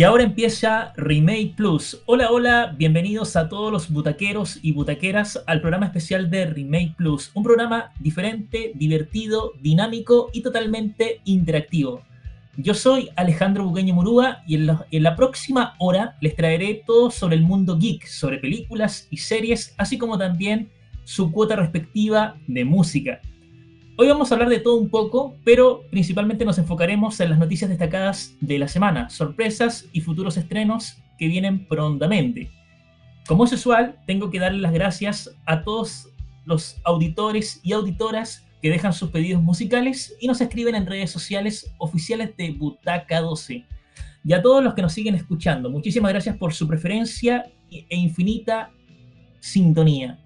Y 0.00 0.02
ahora 0.02 0.22
empieza 0.22 0.94
Remake 0.96 1.52
Plus. 1.58 2.00
Hola, 2.06 2.30
hola, 2.30 2.74
bienvenidos 2.74 3.36
a 3.36 3.50
todos 3.50 3.70
los 3.70 3.90
butaqueros 3.90 4.58
y 4.62 4.72
butaqueras 4.72 5.44
al 5.46 5.60
programa 5.60 5.84
especial 5.84 6.30
de 6.30 6.46
Remake 6.46 6.94
Plus. 6.96 7.30
Un 7.34 7.42
programa 7.42 7.92
diferente, 8.00 8.72
divertido, 8.74 9.52
dinámico 9.60 10.30
y 10.32 10.40
totalmente 10.40 11.20
interactivo. 11.26 12.00
Yo 12.56 12.72
soy 12.72 13.10
Alejandro 13.14 13.64
Buqueño 13.64 13.92
Murúa 13.92 14.42
y 14.46 14.54
en 14.54 14.68
la, 14.68 14.86
en 14.90 15.02
la, 15.02 15.16
próxima 15.16 15.74
hora 15.78 16.16
les 16.22 16.34
traeré 16.34 16.82
todo 16.86 17.10
sobre 17.10 17.36
el 17.36 17.42
mundo 17.42 17.76
geek, 17.76 18.06
sobre 18.06 18.38
películas 18.38 19.06
y 19.10 19.18
series, 19.18 19.74
así 19.76 19.98
como 19.98 20.16
también 20.16 20.70
su 21.04 21.30
cuota 21.30 21.56
respectiva 21.56 22.36
de 22.46 22.64
música. 22.64 23.20
Hoy 24.02 24.08
vamos 24.08 24.32
a 24.32 24.34
hablar 24.34 24.48
de 24.48 24.60
todo 24.60 24.76
un 24.76 24.88
poco, 24.88 25.36
pero 25.44 25.82
principalmente 25.90 26.46
nos 26.46 26.56
enfocaremos 26.56 27.20
en 27.20 27.28
las 27.28 27.38
noticias 27.38 27.68
destacadas 27.68 28.34
de 28.40 28.58
la 28.58 28.66
semana, 28.66 29.10
sorpresas 29.10 29.90
y 29.92 30.00
futuros 30.00 30.38
estrenos 30.38 30.96
que 31.18 31.28
vienen 31.28 31.66
prontamente. 31.66 32.50
Como 33.28 33.44
es 33.44 33.52
usual, 33.52 34.00
tengo 34.06 34.30
que 34.30 34.38
darle 34.38 34.60
las 34.60 34.72
gracias 34.72 35.36
a 35.44 35.64
todos 35.64 36.08
los 36.46 36.80
auditores 36.84 37.60
y 37.62 37.74
auditoras 37.74 38.46
que 38.62 38.70
dejan 38.70 38.94
sus 38.94 39.10
pedidos 39.10 39.42
musicales 39.42 40.16
y 40.18 40.28
nos 40.28 40.40
escriben 40.40 40.76
en 40.76 40.86
redes 40.86 41.10
sociales 41.10 41.70
oficiales 41.76 42.34
de 42.38 42.52
Butaca 42.52 43.20
12. 43.20 43.66
Y 44.24 44.32
a 44.32 44.40
todos 44.40 44.64
los 44.64 44.72
que 44.72 44.80
nos 44.80 44.94
siguen 44.94 45.14
escuchando, 45.14 45.68
muchísimas 45.68 46.10
gracias 46.10 46.38
por 46.38 46.54
su 46.54 46.66
preferencia 46.66 47.52
e 47.70 47.96
infinita 47.96 48.70
sintonía. 49.40 50.18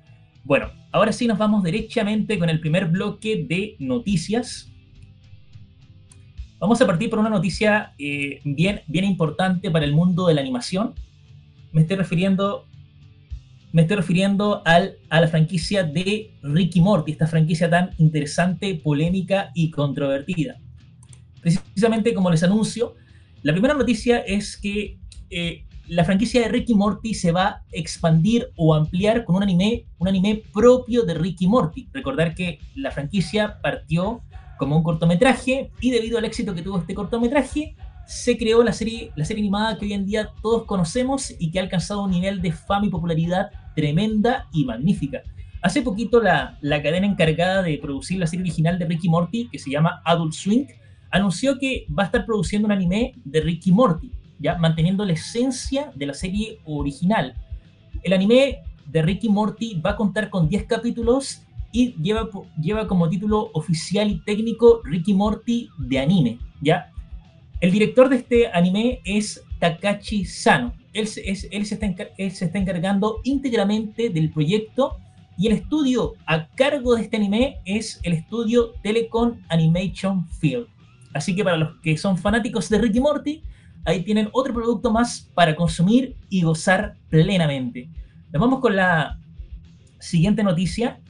Bueno, 0.44 0.70
ahora 0.94 1.12
sí 1.12 1.26
nos 1.26 1.38
vamos 1.38 1.64
derechamente 1.64 2.38
con 2.38 2.48
el 2.48 2.60
primer 2.60 2.86
bloque 2.86 3.44
de 3.48 3.74
noticias. 3.80 4.70
Vamos 6.60 6.80
a 6.80 6.86
partir 6.86 7.10
por 7.10 7.18
una 7.18 7.30
noticia 7.30 7.94
eh, 7.98 8.40
bien, 8.44 8.82
bien 8.86 9.04
importante 9.04 9.72
para 9.72 9.84
el 9.84 9.92
mundo 9.92 10.28
de 10.28 10.34
la 10.34 10.40
animación. 10.40 10.94
Me 11.72 11.80
estoy 11.80 11.96
refiriendo, 11.96 12.68
me 13.72 13.82
estoy 13.82 13.96
refiriendo 13.96 14.62
al, 14.64 14.98
a 15.10 15.20
la 15.20 15.26
franquicia 15.26 15.82
de 15.82 16.30
Ricky 16.42 16.80
Morty, 16.80 17.10
esta 17.10 17.26
franquicia 17.26 17.68
tan 17.68 17.90
interesante, 17.98 18.76
polémica 18.76 19.50
y 19.52 19.72
controvertida. 19.72 20.60
Precisamente 21.40 22.14
como 22.14 22.30
les 22.30 22.44
anuncio, 22.44 22.94
la 23.42 23.52
primera 23.52 23.74
noticia 23.74 24.20
es 24.20 24.56
que 24.56 25.00
eh, 25.28 25.64
la 25.88 26.04
franquicia 26.04 26.40
de 26.40 26.48
Ricky 26.48 26.74
Morty 26.74 27.14
se 27.14 27.32
va 27.32 27.46
a 27.46 27.62
expandir 27.72 28.50
o 28.56 28.74
ampliar 28.74 29.24
con 29.24 29.36
un 29.36 29.42
anime, 29.42 29.84
un 29.98 30.08
anime 30.08 30.42
propio 30.52 31.02
de 31.02 31.14
Ricky 31.14 31.46
Morty. 31.46 31.88
Recordar 31.92 32.34
que 32.34 32.58
la 32.74 32.90
franquicia 32.90 33.60
partió 33.60 34.22
como 34.58 34.76
un 34.76 34.82
cortometraje 34.82 35.70
y 35.80 35.90
debido 35.90 36.18
al 36.18 36.24
éxito 36.24 36.54
que 36.54 36.62
tuvo 36.62 36.78
este 36.78 36.94
cortometraje, 36.94 37.76
se 38.06 38.36
creó 38.36 38.62
la 38.62 38.72
serie, 38.72 39.12
la 39.16 39.24
serie 39.24 39.42
animada 39.42 39.78
que 39.78 39.86
hoy 39.86 39.92
en 39.92 40.06
día 40.06 40.30
todos 40.42 40.64
conocemos 40.64 41.34
y 41.38 41.50
que 41.50 41.58
ha 41.58 41.62
alcanzado 41.62 42.04
un 42.04 42.10
nivel 42.10 42.40
de 42.40 42.52
fama 42.52 42.86
y 42.86 42.90
popularidad 42.90 43.50
tremenda 43.74 44.46
y 44.52 44.64
magnífica. 44.64 45.22
Hace 45.62 45.82
poquito 45.82 46.20
la, 46.20 46.58
la 46.60 46.82
cadena 46.82 47.06
encargada 47.06 47.62
de 47.62 47.78
producir 47.78 48.18
la 48.18 48.26
serie 48.26 48.42
original 48.42 48.78
de 48.78 48.84
Ricky 48.86 49.08
Morty, 49.08 49.48
que 49.50 49.58
se 49.58 49.70
llama 49.70 50.02
Adult 50.04 50.34
Swing, 50.34 50.66
anunció 51.10 51.58
que 51.58 51.86
va 51.96 52.04
a 52.04 52.06
estar 52.06 52.26
produciendo 52.26 52.66
un 52.66 52.72
anime 52.72 53.14
de 53.24 53.40
Ricky 53.40 53.72
Morty 53.72 54.12
¿ya? 54.38 54.56
manteniendo 54.58 55.04
la 55.04 55.12
esencia 55.12 55.92
de 55.94 56.06
la 56.06 56.14
serie 56.14 56.60
original. 56.64 57.34
El 58.02 58.12
anime 58.12 58.58
de 58.86 59.02
Ricky 59.02 59.28
Morty 59.28 59.80
va 59.80 59.90
a 59.90 59.96
contar 59.96 60.30
con 60.30 60.48
10 60.48 60.64
capítulos 60.64 61.42
y 61.72 61.94
lleva, 62.00 62.28
lleva 62.60 62.86
como 62.86 63.08
título 63.08 63.50
oficial 63.54 64.10
y 64.10 64.20
técnico 64.24 64.80
Ricky 64.84 65.14
Morty 65.14 65.68
de 65.78 65.98
anime. 65.98 66.38
¿ya? 66.60 66.90
El 67.60 67.72
director 67.72 68.08
de 68.08 68.16
este 68.16 68.48
anime 68.52 69.00
es 69.04 69.42
Takashi 69.58 70.24
Sano. 70.24 70.74
Él, 70.92 71.04
es, 71.04 71.48
él, 71.50 71.66
se 71.66 71.74
está 71.74 71.86
él 72.18 72.30
se 72.30 72.44
está 72.44 72.58
encargando 72.58 73.20
íntegramente 73.24 74.10
del 74.10 74.30
proyecto 74.30 74.98
y 75.36 75.48
el 75.48 75.54
estudio 75.54 76.14
a 76.26 76.46
cargo 76.48 76.94
de 76.94 77.02
este 77.02 77.16
anime 77.16 77.56
es 77.64 77.98
el 78.04 78.12
estudio 78.12 78.74
Telecom 78.82 79.40
Animation 79.48 80.28
Field. 80.28 80.66
Así 81.12 81.34
que 81.34 81.42
para 81.42 81.56
los 81.56 81.80
que 81.80 81.96
son 81.96 82.18
fanáticos 82.18 82.68
de 82.68 82.78
Ricky 82.78 83.00
Morty, 83.00 83.42
ahí 83.84 84.02
tienen 84.02 84.28
otro 84.32 84.54
producto 84.54 84.90
más 84.90 85.30
para 85.34 85.54
consumir 85.54 86.16
y 86.28 86.42
gozar 86.42 86.96
plenamente. 87.08 87.88
Nos 88.32 88.40
vamos 88.40 88.60
con 88.60 88.76
la 88.76 89.18
siguiente 89.98 90.42
noticia. 90.42 91.00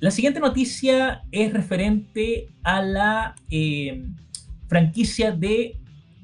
La 0.00 0.10
siguiente 0.10 0.40
noticia 0.40 1.22
es 1.32 1.52
referente 1.52 2.48
a 2.62 2.82
la 2.82 3.34
eh, 3.50 4.04
franquicia 4.68 5.32
de 5.32 5.76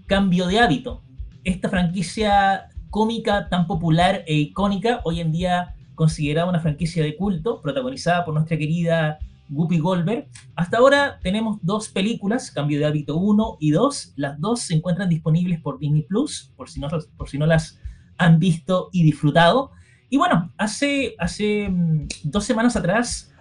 Cambio 0.06 0.46
de 0.46 0.60
Hábito. 0.60 1.02
Esta 1.42 1.68
franquicia 1.68 2.68
cómica 2.90 3.48
tan 3.48 3.66
popular 3.66 4.22
e 4.26 4.34
icónica, 4.34 5.00
hoy 5.04 5.20
en 5.20 5.32
día 5.32 5.74
considerada 5.94 6.48
una 6.48 6.60
franquicia 6.60 7.02
de 7.02 7.16
culto, 7.16 7.60
protagonizada 7.60 8.24
por 8.24 8.34
nuestra 8.34 8.56
querida 8.56 9.18
Guppy 9.54 9.78
Goldberg. 9.78 10.28
Hasta 10.56 10.78
ahora 10.78 11.18
tenemos 11.22 11.58
dos 11.62 11.88
películas, 11.88 12.50
Cambio 12.50 12.78
de 12.78 12.86
Hábito 12.86 13.16
1 13.16 13.56
y 13.60 13.70
2. 13.70 14.14
Las 14.16 14.40
dos 14.40 14.60
se 14.60 14.74
encuentran 14.74 15.08
disponibles 15.08 15.60
por 15.60 15.78
Disney 15.78 16.02
Plus, 16.02 16.52
por 16.56 16.68
si 16.68 16.80
no, 16.80 16.88
por 17.16 17.28
si 17.28 17.38
no 17.38 17.46
las 17.46 17.78
han 18.18 18.38
visto 18.38 18.90
y 18.92 19.02
disfrutado. 19.02 19.70
Y 20.10 20.16
bueno, 20.16 20.52
hace, 20.58 21.14
hace 21.18 21.68
mm, 21.68 22.08
dos 22.24 22.44
semanas 22.44 22.76
atrás 22.76 23.32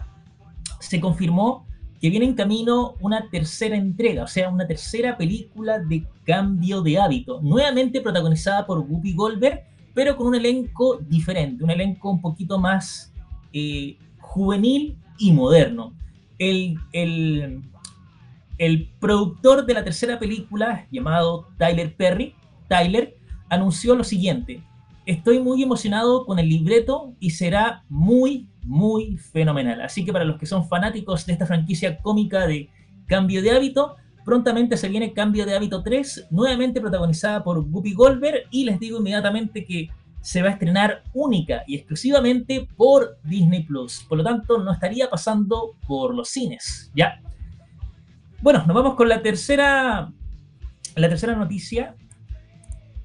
se 0.80 1.00
confirmó 1.00 1.68
que 2.00 2.10
viene 2.10 2.26
en 2.26 2.34
camino 2.34 2.96
una 3.00 3.30
tercera 3.30 3.78
entrega, 3.78 4.24
o 4.24 4.28
sea, 4.28 4.50
una 4.50 4.68
tercera 4.68 5.18
película 5.18 5.80
de 5.80 6.06
Cambio 6.26 6.82
de 6.82 7.00
Hábito, 7.00 7.40
nuevamente 7.42 8.02
protagonizada 8.02 8.66
por 8.66 8.86
Guppy 8.86 9.14
Goldberg, 9.14 9.64
pero 9.94 10.18
con 10.18 10.28
un 10.28 10.36
elenco 10.36 10.98
diferente, 10.98 11.64
un 11.64 11.70
elenco 11.70 12.10
un 12.10 12.20
poquito 12.20 12.60
más 12.60 13.14
eh, 13.54 13.98
juvenil 14.20 14.98
y 15.18 15.32
moderno. 15.32 15.94
El, 16.50 16.78
el, 16.92 17.62
el, 18.58 18.90
productor 19.00 19.66
de 19.66 19.74
la 19.74 19.84
tercera 19.84 20.20
película, 20.20 20.88
llamado 20.92 21.48
Tyler 21.58 21.96
Perry, 21.96 22.36
Tyler, 22.68 23.18
anunció 23.50 23.96
lo 23.96 24.04
siguiente. 24.04 24.64
Estoy 25.06 25.40
muy 25.40 25.64
emocionado 25.64 26.26
con 26.26 26.40
el 26.40 26.50
libreto 26.50 27.14
y 27.20 27.32
será 27.32 27.84
muy, 27.90 28.48
muy 28.64 29.18
fenomenal. 29.18 29.82
Así 29.82 30.04
que 30.04 30.14
para 30.14 30.26
los 30.26 30.38
que 30.38 30.46
son 30.46 30.68
fanáticos 30.68 31.26
de 31.26 31.34
esta 31.34 31.46
franquicia 31.46 31.98
cómica 32.00 32.48
de 32.48 32.70
Cambio 33.08 33.42
de 33.42 33.52
Hábito, 33.52 33.96
prontamente 34.26 34.78
se 34.78 34.90
viene 34.90 35.14
Cambio 35.14 35.46
de 35.46 35.56
Hábito 35.56 35.84
3, 35.84 36.28
nuevamente 36.32 36.82
protagonizada 36.82 37.44
por 37.44 37.64
Guppy 37.64 37.94
Goldberg, 37.94 38.48
y 38.52 38.66
les 38.66 38.80
digo 38.80 39.00
inmediatamente 39.00 39.66
que 39.66 39.90
se 40.24 40.42
va 40.42 40.48
a 40.48 40.52
estrenar 40.54 41.04
única 41.14 41.64
y 41.68 41.76
exclusivamente 41.76 42.66
por 42.78 43.18
Disney 43.26 43.64
Plus. 43.64 44.06
Por 44.08 44.18
lo 44.18 44.24
tanto, 44.24 44.58
no 44.58 44.72
estaría 44.72 45.10
pasando 45.10 45.76
por 45.86 46.16
los 46.16 46.30
cines. 46.30 46.90
Ya. 46.96 47.22
Bueno, 48.42 48.64
nos 48.66 48.74
vamos 48.74 48.96
con 48.96 49.10
la 49.10 49.22
tercera, 49.22 50.14
la 50.96 51.10
tercera 51.10 51.36
noticia 51.36 51.96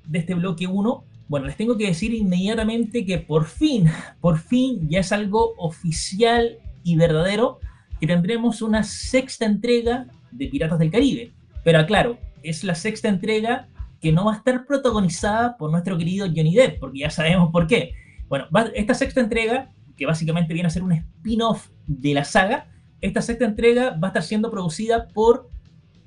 de 0.07 0.21
este 0.21 0.35
bloque 0.35 0.69
1. 0.69 1.05
Bueno, 1.27 1.47
les 1.47 1.57
tengo 1.57 1.77
que 1.77 1.87
decir 1.89 2.15
inmediatamente 2.15 3.05
que 3.05 3.19
por 3.19 3.47
fin, 3.47 3.91
por 4.21 4.39
fin 4.39 4.89
ya 4.89 5.01
es 5.01 5.11
algo 5.11 5.55
oficial 5.59 6.59
y 6.85 6.95
verdadero 6.95 7.59
que 7.99 8.07
tendremos 8.07 8.63
una 8.63 8.85
sexta 8.85 9.45
entrega 9.45 10.07
de 10.31 10.47
Piratas 10.47 10.79
del 10.79 10.93
Caribe. 10.93 11.33
Pero 11.65 11.81
aclaro, 11.81 12.17
es 12.45 12.63
la 12.63 12.77
sexta 12.77 13.09
entrega 13.09 13.67
que 14.01 14.13
no 14.13 14.25
va 14.25 14.35
a 14.35 14.37
estar 14.37 14.67
protagonizada 14.67 15.57
por 15.57 15.71
nuestro 15.71 15.99
querido 15.99 16.27
Johnny 16.27 16.55
Depp, 16.55 16.79
porque 16.79 17.01
ya 17.01 17.11
sabemos 17.11 17.51
por 17.51 17.67
qué. 17.67 17.95
Bueno, 18.29 18.47
esta 18.75 18.95
sexta 18.95 19.21
entrega, 19.21 19.71
que 19.97 20.07
básicamente 20.07 20.55
viene 20.55 20.69
a 20.69 20.71
ser 20.71 20.83
un 20.83 20.93
spin-off 20.93 21.69
de 21.87 22.15
la 22.15 22.25
saga, 22.25 22.69
esta 23.01 23.23
sexta 23.23 23.45
entrega 23.45 23.91
va 23.91 24.09
a 24.09 24.11
estar 24.11 24.23
siendo 24.23 24.51
producida 24.51 25.09
por 25.09 25.49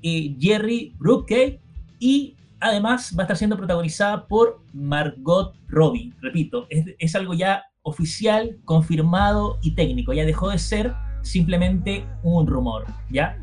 eh, 0.02 0.36
Jerry 0.38 0.94
Bruckheimer 0.98 1.60
y 1.98 2.36
además 2.60 3.14
va 3.16 3.22
a 3.22 3.24
estar 3.24 3.36
siendo 3.36 3.56
protagonizada 3.56 4.26
por 4.26 4.62
Margot 4.72 5.54
Robbie. 5.68 6.12
Repito, 6.20 6.66
es, 6.70 6.86
es 6.98 7.14
algo 7.14 7.34
ya 7.34 7.64
oficial, 7.82 8.58
confirmado 8.64 9.58
y 9.62 9.74
técnico. 9.74 10.12
Ya 10.12 10.24
dejó 10.24 10.50
de 10.50 10.58
ser 10.58 10.94
simplemente 11.22 12.04
un 12.22 12.46
rumor, 12.46 12.84
¿ya? 13.10 13.38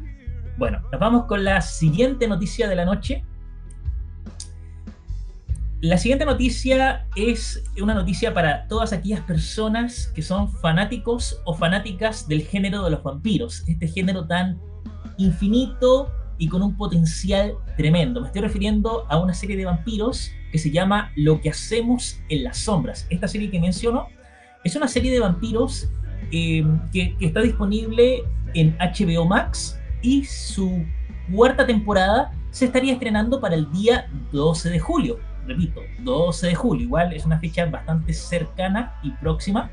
Bueno, 0.58 0.82
nos 0.92 1.00
vamos 1.00 1.26
con 1.26 1.44
la 1.44 1.62
siguiente 1.62 2.28
noticia 2.28 2.68
de 2.68 2.76
la 2.76 2.86
noche, 2.86 3.24
la 5.82 5.98
siguiente 5.98 6.26
noticia 6.26 7.08
es 7.16 7.64
una 7.82 7.94
noticia 7.94 8.34
para 8.34 8.68
todas 8.68 8.92
aquellas 8.92 9.22
personas 9.22 10.08
que 10.14 10.22
son 10.22 10.52
fanáticos 10.52 11.40
o 11.46 11.54
fanáticas 11.54 12.28
del 12.28 12.42
género 12.42 12.84
de 12.84 12.92
los 12.92 13.02
vampiros, 13.02 13.64
este 13.66 13.88
género 13.88 14.28
tan 14.28 14.60
infinito 15.18 16.12
y 16.38 16.50
con 16.50 16.64
un 16.64 16.76
potencial 16.76 17.54
tremendo. 17.78 18.20
Me 18.20 18.28
estoy 18.28 18.42
refiriendo 18.42 19.06
a 19.08 19.20
una 19.20 19.34
serie 19.34 19.56
de 19.56 19.66
vampiros 19.66 20.32
que 20.52 20.58
se 20.58 20.70
llama 20.70 21.14
Lo 21.16 21.40
que 21.40 21.50
hacemos 21.50 22.20
en 22.28 22.44
las 22.44 22.58
sombras. 22.58 23.08
Esta 23.10 23.30
serie 23.30 23.50
que 23.50 23.60
menciono 23.62 24.08
es 24.66 24.76
una 24.76 24.88
serie 24.90 25.14
de 25.14 25.22
vampiros 25.22 25.90
eh, 26.34 26.66
que, 26.92 27.16
que 27.16 27.26
está 27.26 27.40
disponible 27.40 28.24
en 28.54 28.78
HBO 28.80 29.24
Max 29.24 29.80
y 30.02 30.26
su 30.26 30.86
cuarta 31.34 31.66
temporada 31.66 32.34
se 32.52 32.66
estaría 32.66 32.92
estrenando 32.92 33.40
para 33.40 33.56
el 33.56 33.72
día 33.72 34.10
12 34.34 34.72
de 34.72 34.80
julio 34.80 35.29
repito, 35.50 35.82
12 36.00 36.48
de 36.48 36.56
julio, 36.56 36.84
igual 36.84 37.14
es 37.14 37.26
una 37.26 37.40
fecha 37.40 37.66
bastante 37.66 38.14
cercana 38.14 39.00
y 39.04 39.12
próxima. 39.12 39.72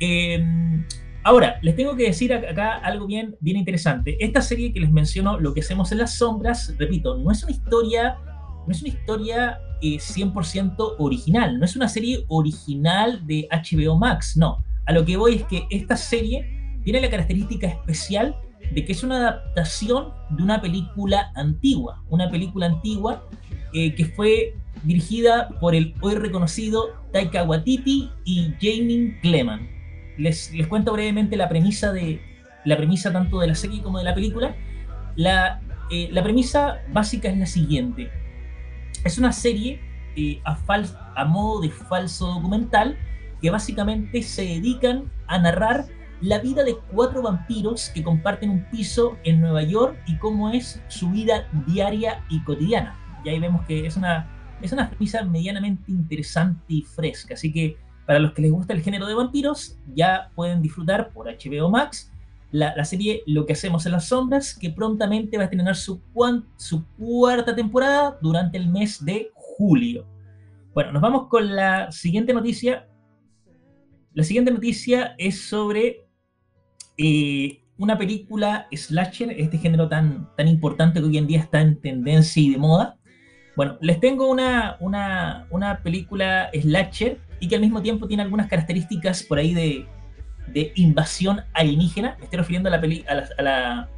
Em, 0.00 0.84
ahora, 1.22 1.58
les 1.62 1.76
tengo 1.76 1.96
que 1.96 2.04
decir 2.04 2.32
acá 2.32 2.74
algo 2.74 3.06
bien, 3.06 3.36
bien 3.40 3.56
interesante. 3.56 4.16
Esta 4.20 4.42
serie 4.42 4.72
que 4.72 4.80
les 4.80 4.90
menciono, 4.90 5.38
Lo 5.40 5.54
que 5.54 5.60
hacemos 5.60 5.92
en 5.92 5.98
las 5.98 6.14
sombras, 6.14 6.74
repito, 6.78 7.16
no 7.16 7.30
es 7.30 7.42
una 7.42 7.52
historia, 7.52 8.18
no 8.66 8.72
es 8.72 8.82
una 8.82 8.90
historia 8.90 9.60
100% 9.80 10.72
eh, 10.72 10.94
original, 10.98 11.58
no 11.58 11.64
es 11.64 11.76
una 11.76 11.88
serie 11.88 12.24
original 12.28 13.26
de 13.26 13.48
HBO 13.50 13.96
Max, 13.96 14.36
no. 14.36 14.64
A 14.86 14.92
lo 14.92 15.04
que 15.04 15.16
voy 15.16 15.36
es 15.36 15.44
que 15.44 15.66
esta 15.70 15.96
serie 15.96 16.80
tiene 16.84 17.00
la 17.00 17.10
característica 17.10 17.66
especial 17.66 18.36
de 18.72 18.84
que 18.84 18.92
es 18.92 19.02
una 19.02 19.16
adaptación 19.16 20.12
de 20.30 20.42
una 20.42 20.60
película 20.60 21.30
antigua, 21.34 22.02
una 22.08 22.30
película 22.30 22.66
antigua 22.66 23.24
eh, 23.72 23.94
que 23.94 24.06
fue 24.06 24.54
dirigida 24.82 25.48
por 25.60 25.74
el 25.74 25.94
hoy 26.00 26.14
reconocido 26.14 26.88
Taika 27.12 27.44
Waititi 27.44 28.10
y 28.24 28.52
Jamie 28.60 29.18
Clement. 29.20 29.68
Les, 30.16 30.52
les 30.52 30.66
cuento 30.66 30.92
brevemente 30.92 31.36
la 31.36 31.48
premisa, 31.48 31.92
de, 31.92 32.20
la 32.64 32.76
premisa 32.76 33.12
tanto 33.12 33.40
de 33.40 33.46
la 33.46 33.54
serie 33.54 33.82
como 33.82 33.98
de 33.98 34.04
la 34.04 34.14
película. 34.14 34.54
La, 35.16 35.60
eh, 35.90 36.08
la 36.10 36.22
premisa 36.22 36.78
básica 36.92 37.28
es 37.28 37.38
la 37.38 37.46
siguiente. 37.46 38.10
Es 39.04 39.18
una 39.18 39.32
serie 39.32 39.80
eh, 40.16 40.40
a, 40.44 40.58
a 41.14 41.24
modo 41.24 41.60
de 41.60 41.70
falso 41.70 42.26
documental 42.26 42.96
que 43.40 43.50
básicamente 43.50 44.22
se 44.22 44.42
dedican 44.42 45.10
a 45.28 45.38
narrar 45.38 45.86
la 46.20 46.38
vida 46.40 46.64
de 46.64 46.76
cuatro 46.92 47.22
vampiros 47.22 47.90
que 47.90 48.02
comparten 48.02 48.50
un 48.50 48.64
piso 48.70 49.16
en 49.22 49.40
Nueva 49.40 49.62
York 49.62 49.96
y 50.06 50.16
cómo 50.18 50.50
es 50.50 50.82
su 50.88 51.10
vida 51.10 51.48
diaria 51.66 52.24
y 52.28 52.42
cotidiana. 52.42 52.98
Y 53.24 53.28
ahí 53.28 53.38
vemos 53.38 53.64
que 53.66 53.86
es 53.86 53.96
una, 53.96 54.28
es 54.62 54.72
una 54.72 54.88
premisa 54.88 55.22
medianamente 55.24 55.90
interesante 55.90 56.62
y 56.68 56.82
fresca. 56.82 57.34
Así 57.34 57.52
que 57.52 57.76
para 58.06 58.18
los 58.18 58.32
que 58.32 58.42
les 58.42 58.50
gusta 58.50 58.72
el 58.72 58.80
género 58.80 59.06
de 59.06 59.14
vampiros, 59.14 59.76
ya 59.94 60.30
pueden 60.34 60.62
disfrutar 60.62 61.10
por 61.10 61.26
HBO 61.26 61.68
Max 61.68 62.10
la, 62.50 62.84
serie 62.84 63.22
Lo 63.26 63.44
que 63.44 63.52
hacemos 63.52 63.84
en 63.84 63.92
las 63.92 64.06
sombras, 64.06 64.54
que 64.54 64.70
prontamente 64.70 65.36
va 65.36 65.42
a 65.42 65.44
estrenar 65.44 65.76
su, 65.76 66.00
cuarta 66.96 67.54
temporada 67.54 68.18
durante 68.22 68.56
el 68.56 68.68
mes 68.68 69.04
de 69.04 69.30
julio. 69.34 70.06
Bueno, 70.72 70.92
nos 70.92 71.02
vamos 71.02 71.28
con 71.28 71.54
la 71.54 71.92
siguiente 71.92 72.32
noticia. 72.32 72.88
La 74.14 74.24
siguiente 74.24 74.50
noticia 74.50 75.14
es 75.18 75.42
sobre 75.42 76.06
eh, 76.96 77.62
una 77.76 77.98
película 77.98 78.66
slasher, 78.72 79.30
este 79.32 79.58
género 79.58 79.88
tan 79.88 80.28
importante 80.46 81.00
que 81.00 81.06
hoy 81.06 81.18
en 81.18 81.26
día 81.26 81.40
está 81.40 81.60
en 81.60 81.78
tendencia 81.80 82.42
y 82.42 82.50
de 82.50 82.58
moda. 82.58 82.97
Bueno, 83.58 83.76
les 83.80 83.98
tengo 83.98 84.30
una, 84.30 84.76
una, 84.78 85.48
una 85.50 85.82
película 85.82 86.48
slasher 86.54 87.18
y 87.40 87.48
que 87.48 87.56
al 87.56 87.60
mismo 87.60 87.82
tiempo 87.82 88.06
tiene 88.06 88.22
algunas 88.22 88.46
características 88.46 89.24
por 89.24 89.38
ahí 89.38 89.52
de, 89.52 89.84
de 90.52 90.70
invasión 90.76 91.40
alienígena. 91.54 92.14
Me 92.18 92.26
estoy 92.26 92.36
refiriendo 92.36 92.68
a 92.68 92.70
la, 92.70 92.80
peli, 92.80 93.04
a 93.08 93.42
la, 93.42 93.88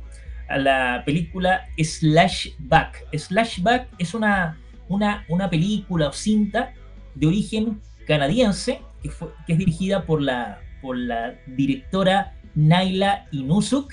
a 0.49 0.57
la, 0.57 1.03
película 1.05 1.67
Slashback. 1.77 3.07
Slashback 3.13 3.89
es 3.99 4.15
una, 4.15 4.57
una, 4.89 5.27
una 5.29 5.51
película 5.51 6.09
o 6.09 6.13
cinta 6.15 6.73
de 7.15 7.27
origen 7.27 7.83
canadiense 8.07 8.81
que, 9.03 9.11
fue, 9.11 9.29
que 9.47 9.53
es 9.53 9.59
dirigida 9.59 10.07
por 10.07 10.23
la, 10.23 10.59
por 10.81 10.97
la 10.97 11.35
directora 11.47 12.33
Naila 12.55 13.27
Inusuk. 13.31 13.93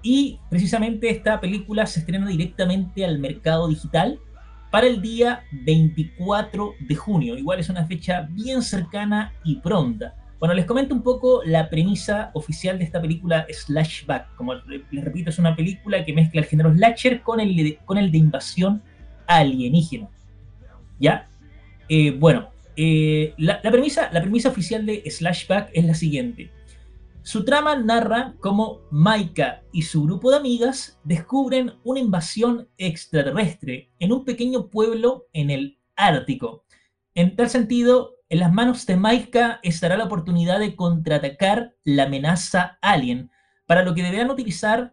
Y 0.00 0.38
precisamente 0.48 1.10
esta 1.10 1.40
película 1.40 1.86
se 1.86 1.98
estrena 1.98 2.28
directamente 2.28 3.04
al 3.04 3.18
mercado 3.18 3.66
digital 3.66 4.20
para 4.72 4.86
el 4.86 5.02
día 5.02 5.44
24 5.52 6.76
de 6.80 6.94
junio. 6.94 7.36
Igual 7.36 7.60
es 7.60 7.68
una 7.68 7.84
fecha 7.84 8.26
bien 8.30 8.62
cercana 8.62 9.34
y 9.44 9.56
pronta. 9.56 10.14
Bueno, 10.38 10.54
les 10.54 10.64
comento 10.64 10.94
un 10.94 11.02
poco 11.02 11.42
la 11.44 11.68
premisa 11.68 12.30
oficial 12.32 12.78
de 12.78 12.84
esta 12.84 13.00
película 13.00 13.46
Slashback. 13.50 14.34
Como 14.34 14.54
les 14.54 15.04
repito, 15.04 15.28
es 15.28 15.38
una 15.38 15.54
película 15.54 16.02
que 16.02 16.14
mezcla 16.14 16.40
el 16.40 16.46
género 16.46 16.72
slasher 16.74 17.20
con 17.20 17.38
el 17.38 17.54
de, 17.54 17.78
con 17.84 17.98
el 17.98 18.10
de 18.10 18.16
invasión 18.16 18.82
alienígena. 19.26 20.08
¿Ya? 20.98 21.28
Eh, 21.90 22.12
bueno, 22.12 22.48
eh, 22.74 23.34
la, 23.36 23.60
premisa, 23.60 24.08
la 24.10 24.22
premisa 24.22 24.48
oficial 24.48 24.86
de 24.86 25.02
Slashback 25.08 25.68
es 25.74 25.84
la 25.84 25.94
siguiente. 25.94 26.50
Su 27.24 27.44
trama 27.44 27.76
narra 27.76 28.34
cómo 28.40 28.80
Maika 28.90 29.62
y 29.72 29.82
su 29.82 30.02
grupo 30.02 30.30
de 30.30 30.38
amigas 30.38 30.98
descubren 31.04 31.74
una 31.84 32.00
invasión 32.00 32.68
extraterrestre 32.78 33.92
en 34.00 34.12
un 34.12 34.24
pequeño 34.24 34.68
pueblo 34.68 35.28
en 35.32 35.50
el 35.50 35.78
Ártico. 35.94 36.64
En 37.14 37.36
tal 37.36 37.48
sentido, 37.48 38.16
en 38.28 38.40
las 38.40 38.52
manos 38.52 38.84
de 38.86 38.96
Maika 38.96 39.60
estará 39.62 39.96
la 39.96 40.06
oportunidad 40.06 40.58
de 40.58 40.74
contraatacar 40.74 41.76
la 41.84 42.04
amenaza 42.04 42.78
alien, 42.82 43.30
para 43.66 43.84
lo 43.84 43.94
que 43.94 44.02
deberán 44.02 44.30
utilizar 44.30 44.92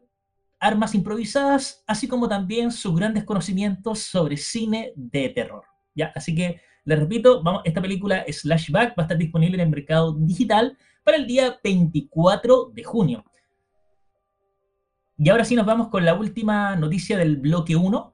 armas 0.59 0.93
improvisadas, 0.93 1.83
así 1.87 2.07
como 2.07 2.29
también 2.29 2.71
sus 2.71 2.95
grandes 2.95 3.23
conocimientos 3.23 3.99
sobre 3.99 4.37
cine 4.37 4.93
de 4.95 5.29
terror. 5.29 5.63
¿Ya? 5.95 6.11
Así 6.15 6.35
que, 6.35 6.61
les 6.85 6.99
repito, 6.99 7.41
vamos, 7.41 7.63
esta 7.65 7.81
película 7.81 8.23
Slashback 8.27 8.91
va 8.91 8.95
a 8.97 9.01
estar 9.01 9.17
disponible 9.17 9.55
en 9.55 9.61
el 9.61 9.69
mercado 9.69 10.13
digital 10.13 10.77
para 11.03 11.17
el 11.17 11.27
día 11.27 11.59
24 11.63 12.71
de 12.73 12.83
junio. 12.83 13.25
Y 15.17 15.29
ahora 15.29 15.43
sí 15.43 15.55
nos 15.55 15.65
vamos 15.65 15.89
con 15.89 16.05
la 16.05 16.13
última 16.13 16.75
noticia 16.75 17.17
del 17.17 17.37
bloque 17.37 17.75
1. 17.75 18.13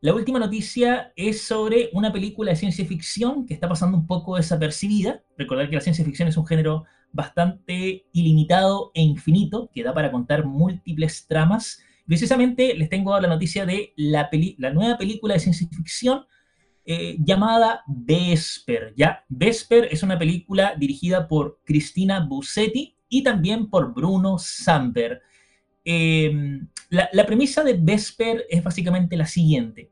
La 0.00 0.14
última 0.14 0.38
noticia 0.38 1.12
es 1.14 1.42
sobre 1.42 1.90
una 1.92 2.12
película 2.12 2.50
de 2.50 2.56
ciencia 2.56 2.86
ficción 2.86 3.44
que 3.44 3.52
está 3.52 3.68
pasando 3.68 3.98
un 3.98 4.06
poco 4.06 4.36
desapercibida. 4.36 5.22
Recordar 5.36 5.68
que 5.68 5.76
la 5.76 5.82
ciencia 5.82 6.04
ficción 6.04 6.28
es 6.28 6.36
un 6.36 6.46
género 6.46 6.84
bastante 7.12 8.06
ilimitado 8.12 8.90
e 8.94 9.02
infinito, 9.02 9.70
que 9.72 9.82
da 9.82 9.92
para 9.92 10.10
contar 10.10 10.46
múltiples 10.46 11.26
tramas. 11.26 11.82
Precisamente 12.06 12.74
les 12.74 12.88
tengo 12.88 13.18
la 13.20 13.28
noticia 13.28 13.66
de 13.66 13.92
la, 13.96 14.30
la 14.58 14.70
nueva 14.72 14.96
película 14.96 15.34
de 15.34 15.40
ciencia 15.40 15.68
ficción 15.68 16.24
eh, 16.88 17.16
llamada 17.18 17.82
Vesper. 17.88 18.94
¿ya? 18.96 19.24
Vesper 19.28 19.88
es 19.90 20.04
una 20.04 20.18
película 20.18 20.74
dirigida 20.78 21.26
por 21.26 21.60
Cristina 21.64 22.20
Bussetti 22.20 22.96
y 23.08 23.24
también 23.24 23.68
por 23.68 23.92
Bruno 23.92 24.38
Samper. 24.38 25.20
Eh, 25.84 26.60
la, 26.90 27.08
la, 27.12 27.26
premisa 27.26 27.64
de 27.64 27.74
Vesper 27.74 28.44
es 28.48 28.62
básicamente 28.62 29.16
la 29.16 29.26
siguiente. 29.26 29.90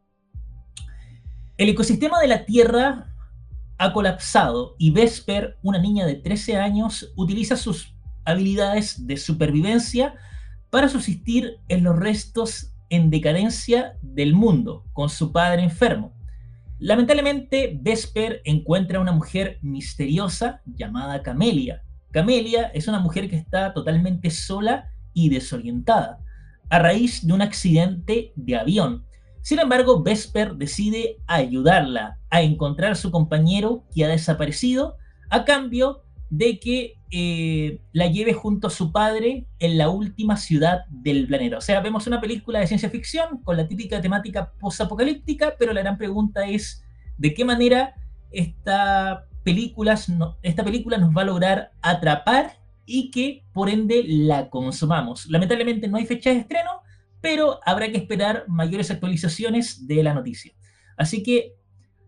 El 1.57 1.69
ecosistema 1.69 2.21
de 2.21 2.29
la 2.29 2.45
Tierra 2.45 3.13
ha 3.79 3.93
colapsado 3.93 4.77
y 4.79 4.91
Vesper, 4.91 5.59
una 5.63 5.81
niña 5.81 6.07
de 6.07 6.15
13 6.15 6.57
años, 6.59 7.13
utiliza 7.17 7.57
sus 7.57 7.95
habilidades 8.25 9.07
de 9.07 9.17
supervivencia 9.17 10.15
para 10.71 10.89
subsistir 10.89 11.59
en 11.69 11.83
los 11.85 11.97
restos 11.97 12.73
en 12.89 13.11
decadencia 13.11 13.99
del 14.03 14.35
mundo 14.35 14.85
con 14.93 15.09
su 15.09 15.33
padre 15.33 15.63
enfermo. 15.63 16.14
Lamentablemente, 16.79 17.79
Vesper 17.81 18.43
encuentra 18.45 18.99
a 18.99 19.01
una 19.03 19.13
mujer 19.13 19.59
misteriosa 19.63 20.61
llamada 20.67 21.23
Camelia. 21.23 21.83
Camelia 22.11 22.65
es 22.75 22.89
una 22.89 22.99
mujer 23.01 23.29
que 23.29 23.37
está 23.37 23.73
totalmente 23.73 24.31
sola 24.31 24.91
y 25.13 25.29
desorientada, 25.31 26.19
a 26.71 26.79
raíz 26.79 27.27
de 27.27 27.33
un 27.33 27.43
accidente 27.43 28.33
de 28.37 28.57
avión. 28.57 29.05
Sin 29.43 29.59
embargo, 29.59 30.03
Vesper 30.03 30.55
decide 30.55 31.19
ayudarla 31.27 32.19
a 32.31 32.43
encontrar 32.43 32.93
a 32.93 32.97
su 32.97 33.11
compañero 33.11 33.85
que 33.95 34.05
ha 34.05 34.09
desaparecido 34.09 34.97
a 35.31 35.45
cambio 35.45 36.04
de 36.31 36.59
que 36.59 36.95
eh, 37.11 37.81
la 37.93 38.09
lleve 38.09 38.33
junto 38.33 38.67
a 38.67 38.71
su 38.71 38.91
padre 38.91 39.47
en 39.59 39.79
la 39.79 39.89
última 39.89 40.37
ciudad 40.37 40.85
del 40.91 41.27
planeta. 41.27 41.59
O 41.59 41.61
sea, 41.61 41.81
vemos 41.81 42.07
una 42.07 42.21
película 42.21 42.61
de 42.61 42.67
ciencia 42.67 42.91
ficción 42.91 43.43
con 43.43 43.57
la 43.57 43.69
típica 43.69 44.01
temática 44.01 44.53
post-apocalíptica, 44.59 45.55
pero 45.59 45.73
la 45.73 45.83
gran 45.83 45.97
pregunta 45.97 46.47
es 46.47 46.85
de 47.17 47.35
qué 47.35 47.45
manera 47.45 47.95
esta 48.33 49.27
película, 49.45 49.99
esta 50.43 50.65
película 50.65 50.99
nos 50.99 51.17
va 51.17 51.23
a 51.23 51.27
lograr 51.27 51.73
atrapar 51.83 52.59
y 52.87 53.11
que 53.11 53.45
por 53.53 53.69
ende 53.69 54.03
la 54.07 54.51
consumamos. 54.51 55.27
Lamentablemente 55.27 55.89
no 55.89 55.99
hay 55.99 56.07
fecha 56.07 56.31
de 56.31 56.39
estreno, 56.39 56.83
pero 57.21 57.61
habrá 57.65 57.91
que 57.91 57.99
esperar 57.99 58.45
mayores 58.49 58.91
actualizaciones 58.91 59.87
de 59.87 60.03
la 60.03 60.15
noticia. 60.15 60.53
Así 60.97 61.23
que 61.23 61.55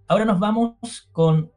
ahora 0.09 0.25
nos 0.25 0.39
vamos 0.39 1.09
con 1.13 1.53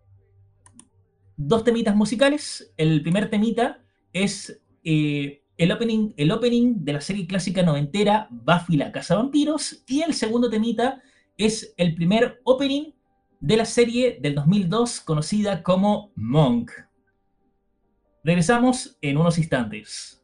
dos 1.39 1.63
temitas 1.63 1.95
musicales. 1.95 2.73
El 2.77 3.01
primer 3.01 3.29
temita 3.29 3.81
es 4.11 4.61
eh, 4.83 5.41
el, 5.57 5.71
opening, 5.71 6.13
el 6.17 6.31
opening 6.31 6.83
de 6.83 6.93
la 6.93 7.01
serie 7.01 7.25
clásica 7.25 7.63
noventera 7.63 8.27
Buffy 8.29 8.75
la 8.75 8.91
Casa 8.91 9.15
Vampiros. 9.15 9.83
Y 9.87 10.01
el 10.01 10.13
segundo 10.13 10.49
temita 10.49 11.01
es 11.37 11.73
el 11.77 11.95
primer 11.95 12.41
opening 12.43 12.91
de 13.39 13.57
la 13.57 13.65
serie 13.65 14.19
del 14.21 14.35
2002 14.35 14.99
conocida 14.99 15.63
como 15.63 16.11
Monk. 16.15 16.71
Regresamos 18.23 18.97
en 19.01 19.17
unos 19.17 19.37
instantes. 19.37 20.21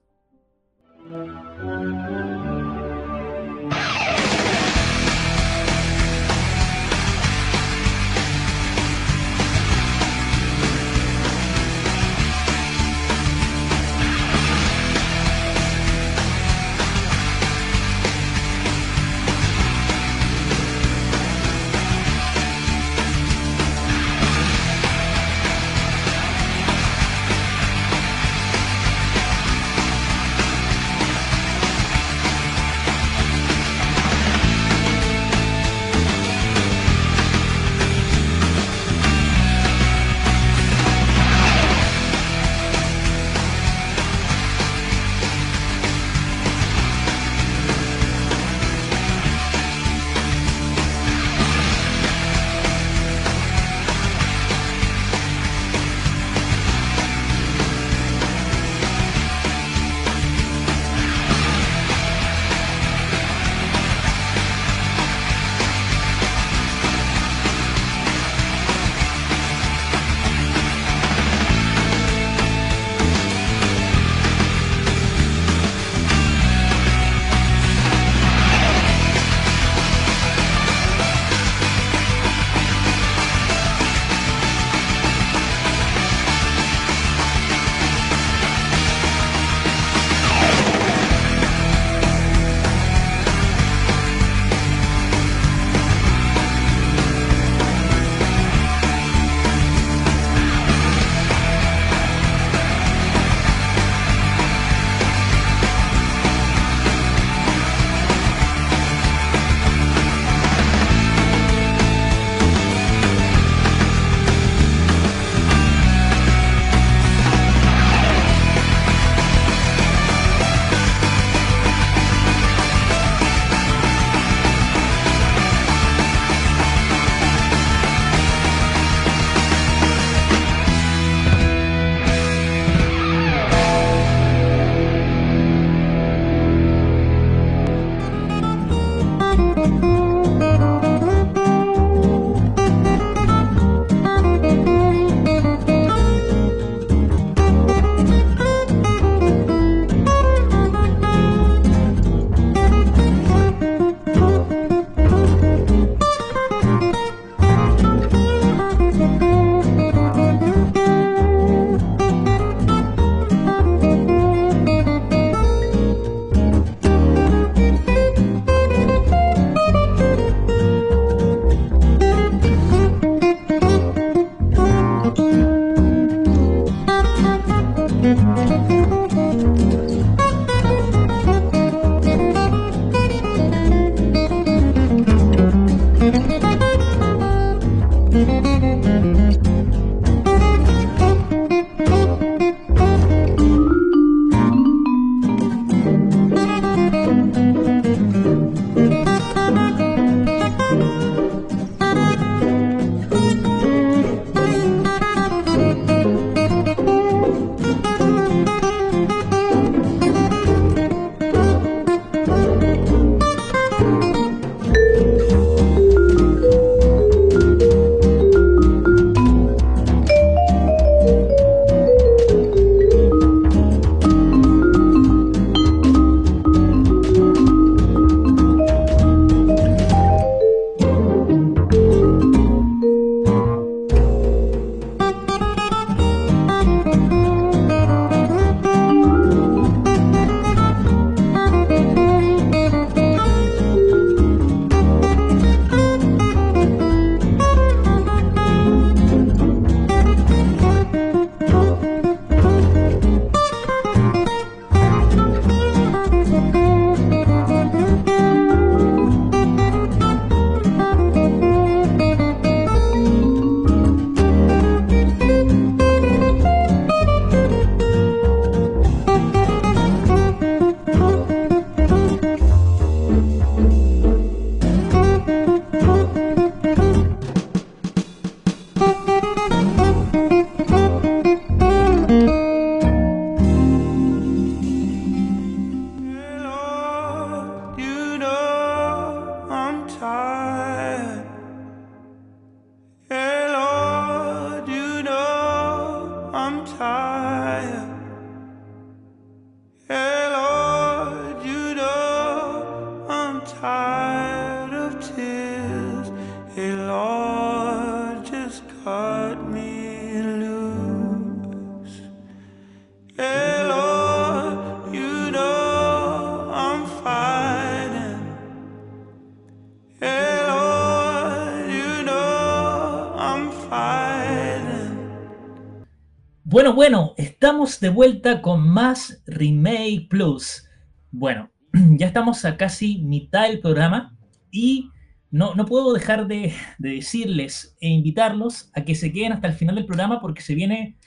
Bueno, 326.75 327.13
estamos 327.15 327.79
de 327.79 327.87
vuelta 327.87 328.41
con 328.41 328.67
más 328.67 329.23
Remake 329.27 330.07
Plus. 330.09 330.67
Bueno, 331.09 331.49
ya 331.73 332.07
estamos 332.07 332.43
a 332.43 332.57
casi 332.57 332.97
mitad 332.97 333.47
del 333.47 333.61
programa 333.61 334.17
y 334.51 334.89
no, 335.31 335.55
no 335.55 335.65
puedo 335.65 335.93
dejar 335.93 336.27
de, 336.27 336.51
decirles 336.77 337.77
e 337.79 337.87
invitarlos 337.87 338.71
a 338.73 338.83
que 338.83 338.93
se 338.93 339.13
queden 339.13 339.31
hasta 339.31 339.47
el 339.47 339.53
final 339.53 339.75
del 339.75 339.85
programa 339.85 340.19
porque 340.19 340.41
se 340.41 340.53
viene 340.53 340.97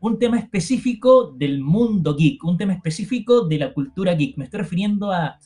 un 0.00 0.18
tema 0.18 0.38
específico 0.38 1.34
del 1.36 1.60
mundo 1.60 2.16
geek, 2.16 2.42
un 2.42 2.56
tema 2.56 2.72
específico 2.72 3.46
de 3.46 3.58
la 3.58 3.74
cultura 3.74 4.14
geek. 4.14 4.38
Me 4.38 4.44
estoy 4.44 4.60
refiriendo 4.60 5.12
a 5.12 5.38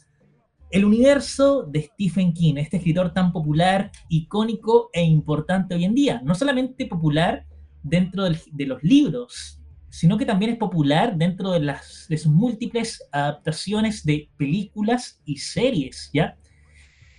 el 0.71 0.85
universo 0.85 1.65
de 1.65 1.83
Stephen 1.83 2.33
King, 2.33 2.59
este 2.59 2.77
escritor 2.77 3.13
tan 3.13 3.33
popular, 3.33 3.91
icónico 4.09 4.89
e 4.93 5.03
importante 5.03 5.75
hoy 5.75 5.85
en 5.85 5.97
día. 5.97 6.23
No 6.25 6.37
solamente 6.37 6.87
popular, 6.87 7.48
dentro 7.83 8.25
de 8.25 8.67
los 8.67 8.83
libros, 8.83 9.61
sino 9.91 10.19
que 10.19 10.27
también 10.27 10.53
es 10.53 10.59
popular 10.59 11.17
dentro 11.17 11.51
de, 11.53 11.61
las, 11.61 12.07
de 12.09 12.19
sus 12.19 12.33
múltiples 12.33 13.03
adaptaciones 13.13 14.05
de 14.05 14.29
películas 14.37 15.21
y 15.25 15.37
series, 15.39 16.11
¿ya? 16.13 16.37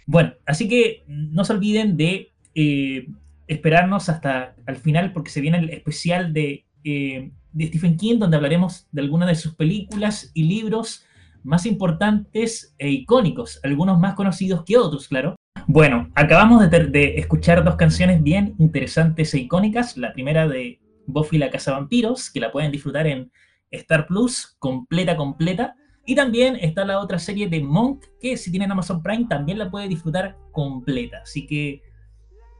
Bueno, 0.05 0.33
así 0.45 0.67
que 0.67 1.03
no 1.07 1.43
se 1.45 1.53
olviden 1.53 1.97
de 1.97 2.31
eh, 2.55 3.07
esperarnos 3.47 4.09
hasta 4.09 4.55
al 4.65 4.77
final 4.77 5.13
porque 5.13 5.29
se 5.29 5.41
viene 5.41 5.59
el 5.59 5.69
especial 5.69 6.33
de, 6.33 6.65
eh, 6.83 7.31
de 7.51 7.67
Stephen 7.67 7.97
King 7.97 8.19
donde 8.19 8.37
hablaremos 8.37 8.87
de 8.91 9.01
algunas 9.01 9.29
de 9.29 9.35
sus 9.35 9.55
películas 9.55 10.31
y 10.33 10.43
libros 10.43 11.05
más 11.43 11.65
importantes 11.65 12.75
e 12.77 12.89
icónicos, 12.89 13.59
algunos 13.63 13.99
más 13.99 14.15
conocidos 14.15 14.63
que 14.65 14.77
otros, 14.77 15.07
claro. 15.07 15.35
Bueno, 15.71 16.09
acabamos 16.15 16.67
de, 16.67 17.19
escuchar 17.19 17.63
dos 17.63 17.75
canciones 17.75 18.23
bien 18.23 18.55
interesantes 18.57 19.35
e 19.35 19.37
icónicas. 19.37 19.97
La 19.97 20.13
primera 20.13 20.47
de 20.47 20.81
Buffy 21.05 21.37
la 21.37 21.51
Casa 21.51 21.73
Vampiros, 21.73 22.31
que 22.31 22.39
la 22.39 22.51
pueden 22.51 22.71
disfrutar 22.71 23.05
en 23.05 23.31
Star 23.69 24.07
Plus, 24.07 24.55
completa, 24.57 25.15
completa. 25.15 25.75
Y 26.07 26.15
también 26.15 26.55
está 26.55 26.85
la 26.85 26.99
otra 26.99 27.19
serie 27.19 27.47
de 27.47 27.61
Monk, 27.61 28.03
que 28.19 28.35
si 28.35 28.49
tienen 28.49 28.71
Amazon 28.71 29.03
Prime 29.03 29.27
también 29.29 29.59
la 29.59 29.69
puede 29.69 29.87
disfrutar 29.87 30.39
completa. 30.51 31.19
Así 31.21 31.45
que 31.45 31.83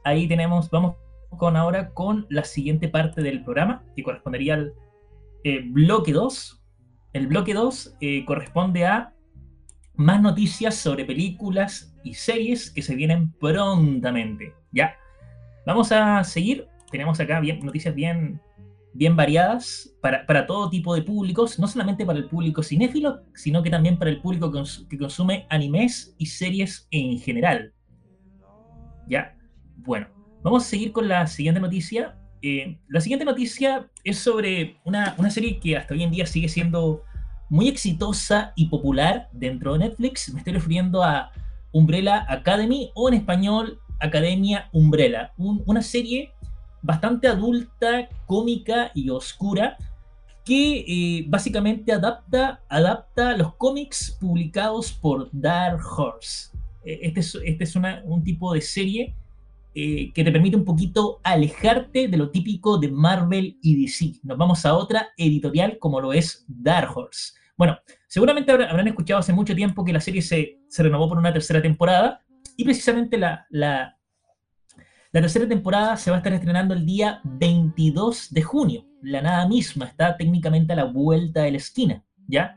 ahí 0.04 0.28
tenemos, 0.28 0.70
vamos 0.70 0.94
con 1.36 1.56
ahora 1.56 1.90
con 1.92 2.28
la 2.30 2.44
siguiente 2.44 2.88
parte 2.88 3.22
del 3.22 3.42
programa, 3.42 3.82
que 3.96 4.04
correspondería 4.04 4.54
al 4.54 4.72
eh, 5.42 5.62
bloque 5.64 6.12
2. 6.12 6.62
El 7.14 7.26
bloque 7.26 7.54
2 7.54 7.96
eh, 8.00 8.24
corresponde 8.24 8.86
a 8.86 9.14
más 10.00 10.22
noticias 10.22 10.76
sobre 10.76 11.04
películas 11.04 11.94
y 12.02 12.14
series 12.14 12.70
que 12.70 12.80
se 12.80 12.94
vienen 12.94 13.32
prontamente. 13.32 14.54
Ya. 14.72 14.94
Vamos 15.66 15.92
a 15.92 16.24
seguir. 16.24 16.66
Tenemos 16.90 17.20
acá 17.20 17.38
bien, 17.38 17.60
noticias 17.60 17.94
bien, 17.94 18.40
bien 18.94 19.14
variadas 19.14 19.94
para, 20.00 20.46
todo 20.46 20.70
tipo 20.70 20.94
de 20.94 21.02
públicos, 21.02 21.58
no 21.58 21.68
solamente 21.68 22.06
para 22.06 22.18
el 22.18 22.24
público 22.24 22.62
cinéfilo, 22.62 23.20
sino 23.34 23.62
que 23.62 23.68
también 23.68 23.98
para 23.98 24.10
el 24.10 24.22
público 24.22 24.50
que 24.88 24.98
consume 24.98 25.46
animes 25.50 26.14
y 26.16 26.26
series 26.26 26.88
en 26.90 27.18
general. 27.18 27.74
Ya. 29.06 29.36
Bueno, 29.76 30.08
vamos 30.42 30.64
a 30.64 30.66
seguir 30.66 30.92
con 30.92 31.08
la 31.08 31.26
siguiente 31.26 31.60
noticia. 31.60 32.18
Eh, 32.40 32.78
la 32.88 33.02
siguiente 33.02 33.26
noticia 33.26 33.90
es 34.02 34.18
sobre 34.18 34.80
una, 34.84 35.14
una 35.18 35.30
serie 35.30 35.60
que 35.60 35.76
hasta 35.76 35.92
hoy 35.92 36.02
en 36.02 36.10
día 36.10 36.24
sigue 36.24 36.48
siendo 36.48 37.04
muy 37.50 37.68
exitosa 37.68 38.52
y 38.56 38.66
popular 38.66 39.28
dentro 39.32 39.74
de 39.74 39.80
Netflix. 39.80 40.32
Me 40.32 40.38
estoy 40.38 40.54
refiriendo 40.54 41.02
a 41.02 41.32
Umbrella 41.72 42.24
Academy 42.28 42.90
o 42.94 43.08
en 43.08 43.14
español 43.14 43.80
Academia 43.98 44.70
Umbrella. 44.72 45.32
una 45.36 45.82
serie 45.82 46.32
bastante 46.80 47.28
adulta, 47.28 48.08
cómica 48.26 48.90
y 48.94 49.10
oscura 49.10 49.76
que 50.44 50.84
eh, 50.86 51.24
básicamente 51.28 51.92
adapta, 51.92 52.62
adapta 52.68 53.36
los 53.36 53.54
cómics 53.56 54.16
publicados 54.18 54.92
por 54.92 55.28
Dark 55.32 55.80
Horse. 55.96 56.56
Eh, 56.84 57.00
este 57.02 57.20
es, 57.20 57.38
este 57.44 57.64
es 57.64 57.76
un 57.76 58.24
tipo 58.24 58.54
de 58.54 58.60
serie 58.60 59.14
eh, 59.74 60.10
que 60.12 60.24
te 60.24 60.32
permite 60.32 60.56
un 60.56 60.64
poquito 60.64 61.20
alejarte 61.22 62.08
de 62.08 62.16
lo 62.16 62.30
típico 62.30 62.78
de 62.78 62.88
Marvel 62.88 63.58
y 63.60 63.82
DC. 63.82 64.20
Nos 64.22 64.38
vamos 64.38 64.64
a 64.64 64.74
otra 64.74 65.10
editorial 65.16 65.78
como 65.78 66.00
lo 66.00 66.12
es 66.12 66.44
Dark 66.48 66.96
Horse. 66.96 67.39
Bueno, 67.60 67.76
seguramente 68.08 68.50
habrán 68.52 68.88
escuchado 68.88 69.20
hace 69.20 69.34
mucho 69.34 69.54
tiempo 69.54 69.84
que 69.84 69.92
la 69.92 70.00
serie 70.00 70.22
se, 70.22 70.56
renovó 70.78 71.10
por 71.10 71.18
una 71.18 71.30
tercera 71.30 71.60
temporada 71.60 72.24
y 72.56 72.64
precisamente 72.64 73.18
la, 73.18 73.98
tercera 75.12 75.46
temporada 75.46 75.98
se 75.98 76.10
va 76.10 76.16
a 76.16 76.20
estar 76.20 76.32
estrenando 76.32 76.72
el 76.72 76.86
día 76.86 77.20
22 77.22 78.30
de 78.30 78.40
junio. 78.40 78.86
La 79.02 79.20
nada 79.20 79.46
misma 79.46 79.84
está 79.84 80.16
técnicamente 80.16 80.72
a 80.72 80.76
la 80.76 80.84
vuelta 80.84 81.42
de 81.42 81.50
la 81.50 81.58
esquina, 81.58 82.02
¿ya? 82.26 82.56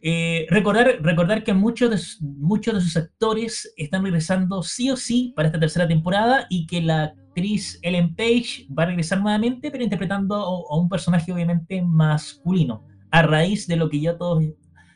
Eh, 0.00 0.46
recordar, 0.50 1.42
que 1.42 1.52
muchos 1.52 1.90
de, 1.90 2.26
muchos 2.38 2.74
de 2.74 2.80
sus 2.82 2.96
actores 2.96 3.74
están 3.76 4.04
regresando 4.04 4.62
sí 4.62 4.88
o 4.88 4.96
sí 4.96 5.32
para 5.34 5.48
esta 5.48 5.58
tercera 5.58 5.88
temporada 5.88 6.46
y 6.48 6.68
que 6.68 6.80
la 6.80 7.02
actriz 7.06 7.80
Ellen 7.82 8.14
Page 8.14 8.68
va 8.72 8.84
a 8.84 8.86
regresar 8.86 9.20
nuevamente, 9.20 9.68
pero 9.68 9.82
interpretando 9.82 10.36
a 10.36 10.78
un 10.78 10.88
personaje 10.88 11.32
obviamente 11.32 11.82
masculino 11.82 12.84
a 13.16 13.22
raíz 13.22 13.66
de 13.66 13.76
lo 13.76 13.88
que 13.88 13.98
ya 13.98 14.18
todos, 14.18 14.44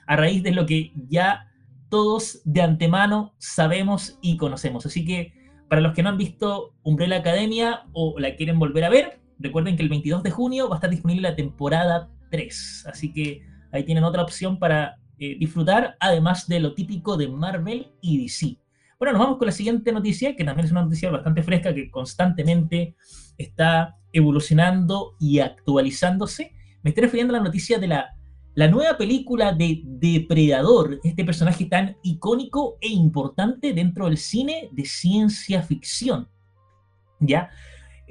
a 0.07 0.15
raíz 0.15 0.43
de 0.43 0.53
lo 0.53 0.67
que 0.67 0.93
ya 1.09 1.51
todos 1.89 2.43
de 2.45 2.61
antemano 2.61 3.35
sabemos 3.39 4.19
y 4.21 4.37
conocemos. 4.37 4.85
Así 4.85 5.07
que 5.07 5.33
para 5.71 5.81
los 5.81 5.95
que 5.95 6.03
no 6.03 6.11
han 6.11 6.19
visto 6.19 6.75
Umbrella 6.83 7.17
Academia 7.17 7.85
o 7.95 8.19
la 8.19 8.37
quieren 8.37 8.59
volver 8.59 8.85
a 8.85 8.91
ver, 8.91 9.21
recuerden 9.39 9.75
que 9.75 9.83
el 9.83 9.89
22 9.89 10.23
de 10.23 10.31
junio 10.31 10.69
va 10.69 10.75
a 10.75 10.79
estar 10.79 10.91
disponible 10.91 11.31
la 11.31 11.35
temporada 11.35 12.11
3. 12.31 12.89
Así 12.93 13.11
que 13.11 13.41
ahí 13.73 13.85
tienen 13.85 14.05
otra 14.05 14.23
opción 14.23 14.59
para 14.59 14.99
eh, 15.19 15.39
disfrutar, 15.39 15.97
además 15.99 16.47
de 16.47 16.61
lo 16.61 16.75
típico 16.75 17.17
de 17.17 17.27
Marvel 17.27 17.91
y 18.03 18.23
DC. 18.23 18.59
Bueno, 18.99 19.13
nos 19.15 19.23
vamos 19.23 19.39
con 19.39 19.47
la 19.47 19.53
siguiente 19.53 19.93
noticia, 19.93 20.37
que 20.37 20.45
también 20.45 20.67
es 20.67 20.73
una 20.73 20.83
noticia 20.83 21.11
bastante 21.11 21.43
fresca, 21.43 21.75
que 21.75 21.91
constantemente 21.91 22.97
está 23.39 23.97
evolucionando 24.13 25.17
y 25.19 25.39
actualizándose. 25.39 26.60
Me 26.83 26.91
estoy 26.91 27.03
refiriendo 27.05 27.35
a 27.35 27.39
la 27.39 27.45
noticia 27.45 27.79
de 27.79 27.89
la, 27.89 28.17
la 28.55 28.69
nueva 28.69 28.97
película 28.97 29.53
de 29.53 29.83
Depredador, 29.85 31.01
este 31.05 31.25
personaje 31.25 31.67
tan 31.67 31.97
icónico 32.03 32.79
e 32.81 32.89
importante 32.89 33.73
dentro 33.73 34.07
del 34.07 34.17
cine 34.17 34.69
de 34.73 34.85
ciencia 34.85 35.63
ficción. 35.63 36.29
¿Ya? 37.21 37.51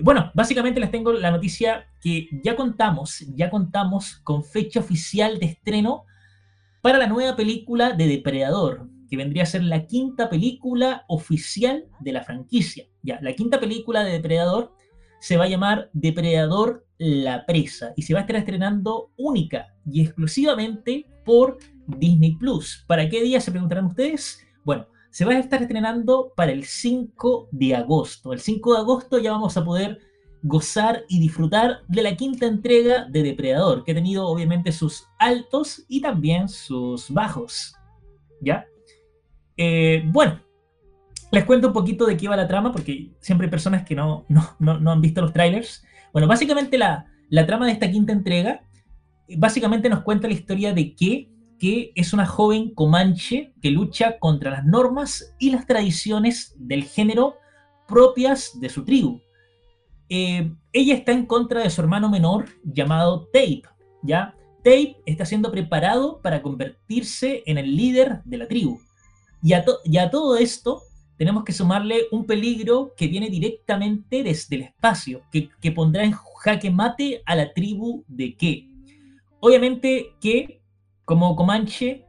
Bueno, 0.01 0.31
básicamente 0.33 0.79
les 0.79 0.91
tengo 0.91 1.11
la 1.11 1.31
noticia 1.31 1.87
que 1.99 2.29
ya 2.43 2.55
contamos, 2.55 3.25
ya 3.35 3.49
contamos 3.49 4.15
con 4.23 4.43
fecha 4.43 4.79
oficial 4.79 5.39
de 5.39 5.47
estreno 5.47 6.05
para 6.81 6.97
la 6.97 7.07
nueva 7.07 7.35
película 7.35 7.91
de 7.91 8.07
Depredador, 8.07 8.87
que 9.09 9.17
vendría 9.17 9.43
a 9.43 9.47
ser 9.47 9.63
la 9.63 9.85
quinta 9.87 10.29
película 10.29 11.03
oficial 11.07 11.85
de 11.99 12.13
la 12.13 12.23
franquicia. 12.23 12.85
Ya, 13.01 13.19
la 13.21 13.33
quinta 13.33 13.59
película 13.59 14.03
de 14.03 14.13
Depredador 14.13 14.73
se 15.19 15.37
va 15.37 15.45
a 15.45 15.49
llamar 15.49 15.89
Depredador 15.93 16.85
la 16.97 17.45
presa 17.45 17.93
y 17.95 18.01
se 18.01 18.13
va 18.13 18.19
a 18.19 18.23
estar 18.23 18.35
estrenando 18.35 19.11
única 19.17 19.73
y 19.89 20.01
exclusivamente 20.01 21.07
por 21.25 21.57
Disney 21.87 22.35
Plus. 22.35 22.83
¿Para 22.87 23.07
qué 23.09 23.23
día 23.23 23.39
se 23.39 23.51
preguntarán 23.51 23.85
ustedes? 23.85 24.45
Bueno, 24.63 24.85
se 25.09 25.25
va 25.25 25.33
a 25.33 25.39
estar 25.39 25.61
estrenando 25.61 26.33
para 26.35 26.51
el 26.51 26.65
5 26.65 27.49
de 27.51 27.75
agosto. 27.75 28.33
El 28.33 28.39
5 28.39 28.73
de 28.73 28.79
agosto 28.79 29.17
ya 29.17 29.31
vamos 29.31 29.55
a 29.57 29.63
poder 29.63 29.99
gozar 30.41 31.03
y 31.09 31.19
disfrutar 31.19 31.81
de 31.87 32.03
la 32.03 32.15
quinta 32.15 32.45
entrega 32.45 33.05
de 33.05 33.23
Depredador, 33.23 33.83
que 33.83 33.91
ha 33.91 33.95
tenido 33.95 34.27
obviamente 34.27 34.71
sus 34.71 35.07
altos 35.17 35.85
y 35.87 36.01
también 36.01 36.47
sus 36.47 37.09
bajos. 37.09 37.75
¿Ya? 38.41 38.65
Eh, 39.57 40.03
bueno, 40.05 40.39
les 41.31 41.45
cuento 41.45 41.67
un 41.67 41.73
poquito 41.73 42.05
de 42.05 42.17
qué 42.17 42.27
va 42.27 42.35
la 42.35 42.47
trama, 42.47 42.71
porque 42.71 43.11
siempre 43.19 43.45
hay 43.45 43.51
personas 43.51 43.83
que 43.83 43.95
no, 43.95 44.25
no, 44.27 44.91
han 44.91 45.01
visto 45.01 45.21
los 45.21 45.33
trailers. 45.33 45.85
Bueno, 46.11 46.27
básicamente 46.27 46.77
la, 46.77 47.05
trama 47.45 47.67
de 47.67 47.73
esta 47.73 47.89
quinta 47.89 48.13
entrega, 48.13 48.61
básicamente 49.37 49.89
nos 49.89 50.03
cuenta 50.03 50.27
la 50.27 50.33
historia 50.33 50.73
de 50.73 50.95
que 50.95 51.29
que 51.59 51.91
es 51.93 52.13
una 52.13 52.25
joven 52.25 52.73
comanche 52.73 53.53
que 53.61 53.69
lucha 53.69 54.17
contra 54.17 54.49
las 54.49 54.65
normas 54.65 55.35
y 55.39 55.51
las 55.51 55.67
tradiciones 55.67 56.55
del 56.57 56.85
género 56.85 57.35
propias 57.85 58.59
de 58.59 58.69
su 58.69 58.85
tribu. 58.85 59.21
Eh, 60.07 60.51
ella 60.71 60.95
está 60.95 61.11
en 61.11 61.25
contra 61.25 61.61
de 61.61 61.69
su 61.69 61.81
hermano 61.81 62.09
menor 62.09 62.45
llamado 62.63 63.27
Tape, 63.33 63.63
¿ya? 64.01 64.35
Tape 64.63 64.97
está 65.05 65.25
siendo 65.25 65.51
preparado 65.51 66.21
para 66.21 66.41
convertirse 66.41 67.43
en 67.45 67.57
el 67.57 67.75
líder 67.75 68.21
de 68.23 68.37
la 68.37 68.47
tribu. 68.47 68.79
Y 69.41 69.53
a, 69.53 69.63
todo 70.09 70.37
esto 70.37 70.81
tenemos 71.19 71.43
que 71.43 71.51
sumarle 71.51 72.07
un 72.11 72.25
peligro 72.25 72.93
que 72.95 73.07
viene 73.07 73.29
directamente 73.29 74.23
desde 74.23 74.55
el 74.55 74.61
espacio, 74.61 75.21
que, 75.29 75.49
que 75.59 75.73
pondrá 75.73 76.05
en 76.05 76.13
jaque 76.13 76.71
mate 76.71 77.21
a 77.25 77.35
la 77.35 77.51
tribu 77.51 78.05
de 78.07 78.37
Ke. 78.37 78.69
Obviamente 79.41 80.13
que, 80.21 80.61
como 81.03 81.35
Comanche, 81.35 82.05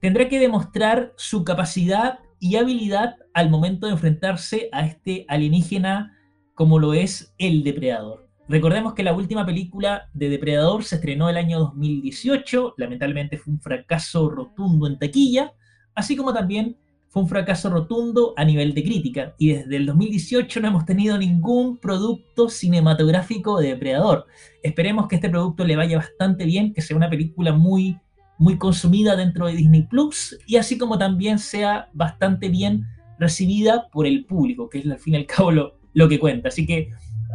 tendrá 0.00 0.26
que 0.26 0.38
demostrar 0.38 1.12
su 1.18 1.44
capacidad 1.44 2.20
y 2.38 2.56
habilidad 2.56 3.16
al 3.34 3.50
momento 3.50 3.86
de 3.86 3.92
enfrentarse 3.92 4.70
a 4.72 4.86
este 4.86 5.26
alienígena 5.28 6.16
como 6.54 6.78
lo 6.78 6.94
es 6.94 7.34
El 7.36 7.62
Depredador. 7.62 8.26
Recordemos 8.48 8.94
que 8.94 9.02
la 9.02 9.12
última 9.12 9.44
película 9.44 10.08
de 10.14 10.30
Depredador 10.30 10.82
se 10.84 10.94
estrenó 10.94 11.28
el 11.28 11.36
año 11.36 11.58
2018, 11.58 12.72
lamentablemente 12.78 13.36
fue 13.36 13.52
un 13.52 13.60
fracaso 13.60 14.30
rotundo 14.30 14.86
en 14.86 14.98
taquilla, 14.98 15.52
así 15.94 16.16
como 16.16 16.32
también 16.32 16.78
fue 17.10 17.22
un 17.22 17.28
fracaso 17.28 17.68
rotundo 17.70 18.34
a 18.36 18.44
nivel 18.44 18.72
de 18.72 18.84
crítica, 18.84 19.34
y 19.36 19.52
desde 19.52 19.76
el 19.76 19.86
2018 19.86 20.60
no 20.60 20.68
hemos 20.68 20.86
tenido 20.86 21.18
ningún 21.18 21.76
producto 21.76 22.48
cinematográfico 22.48 23.58
de 23.58 23.70
Depredador. 23.70 24.26
Esperemos 24.62 25.08
que 25.08 25.16
este 25.16 25.28
producto 25.28 25.64
le 25.64 25.74
vaya 25.74 25.98
bastante 25.98 26.44
bien, 26.44 26.72
que 26.72 26.82
sea 26.82 26.96
una 26.96 27.10
película 27.10 27.52
muy, 27.52 27.98
muy 28.38 28.58
consumida 28.58 29.16
dentro 29.16 29.48
de 29.48 29.54
Disney 29.54 29.82
Plus, 29.82 30.38
y 30.46 30.54
así 30.56 30.78
como 30.78 30.98
también 30.98 31.40
sea 31.40 31.90
bastante 31.92 32.48
bien 32.48 32.86
recibida 33.18 33.88
por 33.90 34.06
el 34.06 34.24
público, 34.24 34.68
que 34.68 34.78
es 34.78 34.86
al 34.86 35.00
fin 35.00 35.14
y 35.14 35.16
al 35.16 35.26
cabo 35.26 35.50
lo, 35.50 35.80
lo 35.92 36.08
que 36.08 36.20
cuenta. 36.20 36.48
Así 36.48 36.64
que 36.64 36.90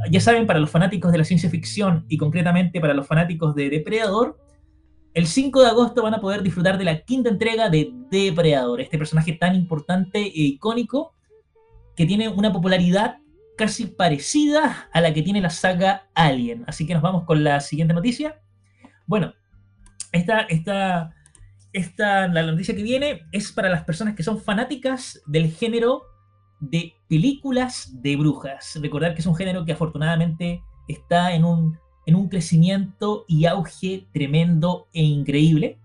ya 0.09 0.21
saben, 0.21 0.47
para 0.47 0.59
los 0.59 0.69
fanáticos 0.69 1.11
de 1.11 1.17
la 1.17 1.25
ciencia 1.25 1.49
ficción 1.49 2.05
y 2.07 2.15
concretamente 2.15 2.79
para 2.79 2.93
los 2.93 3.07
fanáticos 3.07 3.55
de 3.55 3.69
Depredador, 3.69 4.39
el 5.15 5.28
5 5.28 5.62
de 5.62 5.69
agosto 5.69 6.04
van 6.04 6.13
a 6.13 6.19
poder 6.19 6.43
disfrutar 6.43 6.78
de 6.78 6.84
la 6.84 6.99
quinta 6.99 7.30
entrega 7.30 7.69
de 7.69 7.89
Depredador, 8.12 8.82
este 8.82 8.97
personaje 8.97 9.32
tan 9.32 9.56
importante 9.56 10.19
e 10.19 10.41
icónico 10.41 11.15
que 11.95 12.06
tiene 12.06 12.28
una 12.28 12.51
popularidad 12.51 13.19
casi 13.58 13.86
parecida 13.86 14.89
a 14.91 14.99
la 14.99 15.13
que 15.13 15.21
tiene 15.21 15.39
la 15.39 15.49
saga 15.49 16.10
Alien. 16.13 16.65
Así 16.67 16.86
que 16.86 16.93
nos 16.93 17.01
vamos 17.01 17.23
con 17.23 17.45
la 17.45 17.62
siguiente 17.62 17.93
noticia. 17.93 18.41
Bueno, 19.08 19.34
esta, 20.12 20.41
esta, 20.41 21.15
esta, 21.71 22.28
la 22.28 22.43
noticia 22.43 22.75
que 22.75 22.84
viene 22.84 23.21
es 23.32 23.54
para 23.54 23.69
las 23.69 23.86
personas 23.86 24.15
que 24.15 24.23
son 24.23 24.41
fanáticas 24.41 25.21
del 25.28 25.49
género 25.49 26.04
de 26.60 26.93
películas 27.08 28.01
de 28.01 28.17
brujas. 28.17 28.78
Recordar 28.82 29.13
que 29.13 29.21
es 29.21 29.28
un 29.28 29.36
género 29.36 29.63
que 29.63 29.71
afortunadamente 29.71 30.62
está 30.89 31.34
en 31.34 31.45
un, 31.45 31.80
en 32.05 32.15
un 32.15 32.29
crecimiento 32.29 33.25
y 33.27 33.45
auge 33.45 34.07
tremendo 34.13 34.87
e 34.93 35.03
increíble. 35.03 35.79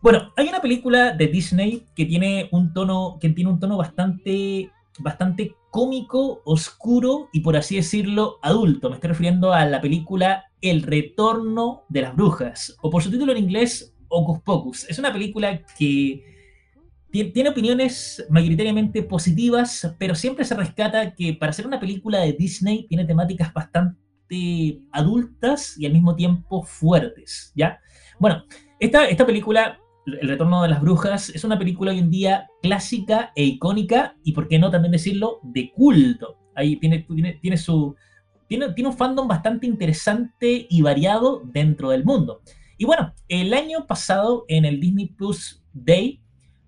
Bueno, 0.00 0.32
hay 0.36 0.48
una 0.48 0.60
película 0.60 1.12
de 1.12 1.28
Disney 1.28 1.86
que 1.94 2.04
tiene 2.06 2.48
un 2.50 2.72
tono, 2.72 3.18
que 3.20 3.28
tiene 3.28 3.50
un 3.50 3.60
tono 3.60 3.76
bastante, 3.76 4.70
bastante 4.98 5.54
cómico, 5.70 6.42
oscuro 6.44 7.28
y 7.32 7.40
por 7.40 7.56
así 7.56 7.76
decirlo 7.76 8.38
adulto. 8.42 8.88
Me 8.88 8.96
estoy 8.96 9.08
refiriendo 9.08 9.52
a 9.52 9.64
la 9.64 9.80
película 9.80 10.44
El 10.60 10.82
Retorno 10.82 11.84
de 11.88 12.02
las 12.02 12.16
Brujas, 12.16 12.76
o 12.82 12.90
por 12.90 13.02
su 13.02 13.10
título 13.10 13.32
en 13.32 13.38
inglés, 13.38 13.94
Ocus 14.08 14.40
Pocus. 14.40 14.90
Es 14.90 14.98
una 14.98 15.12
película 15.12 15.62
que 15.78 16.24
tiene 17.12 17.50
opiniones 17.50 18.26
mayoritariamente 18.28 19.02
positivas, 19.02 19.94
pero 19.98 20.14
siempre 20.14 20.44
se 20.44 20.56
rescata 20.56 21.14
que 21.14 21.34
para 21.34 21.50
hacer 21.50 21.66
una 21.66 21.78
película 21.78 22.20
de 22.20 22.32
Disney 22.32 22.86
tiene 22.88 23.04
temáticas 23.04 23.52
bastante 23.52 24.01
adultas 24.92 25.78
y 25.78 25.86
al 25.86 25.92
mismo 25.92 26.14
tiempo 26.14 26.62
fuertes, 26.62 27.52
¿ya? 27.54 27.80
Bueno, 28.18 28.44
esta, 28.78 29.06
esta 29.06 29.26
película, 29.26 29.80
El 30.06 30.28
Retorno 30.28 30.62
de 30.62 30.68
las 30.68 30.80
Brujas, 30.80 31.28
es 31.30 31.44
una 31.44 31.58
película 31.58 31.92
hoy 31.92 31.98
en 31.98 32.10
día 32.10 32.48
clásica 32.62 33.32
e 33.34 33.44
icónica 33.44 34.16
y, 34.24 34.32
por 34.32 34.48
qué 34.48 34.58
no 34.58 34.70
también 34.70 34.92
decirlo, 34.92 35.40
de 35.42 35.72
culto. 35.72 36.38
Ahí 36.54 36.76
tiene, 36.76 37.00
tiene, 37.00 37.34
tiene 37.34 37.56
su... 37.56 37.94
Tiene, 38.48 38.72
tiene 38.74 38.90
un 38.90 38.96
fandom 38.96 39.26
bastante 39.26 39.66
interesante 39.66 40.66
y 40.68 40.82
variado 40.82 41.42
dentro 41.44 41.88
del 41.88 42.04
mundo. 42.04 42.42
Y 42.76 42.84
bueno, 42.84 43.14
el 43.28 43.54
año 43.54 43.86
pasado 43.86 44.44
en 44.48 44.64
el 44.66 44.78
Disney 44.78 45.06
Plus 45.06 45.62
Day 45.72 46.20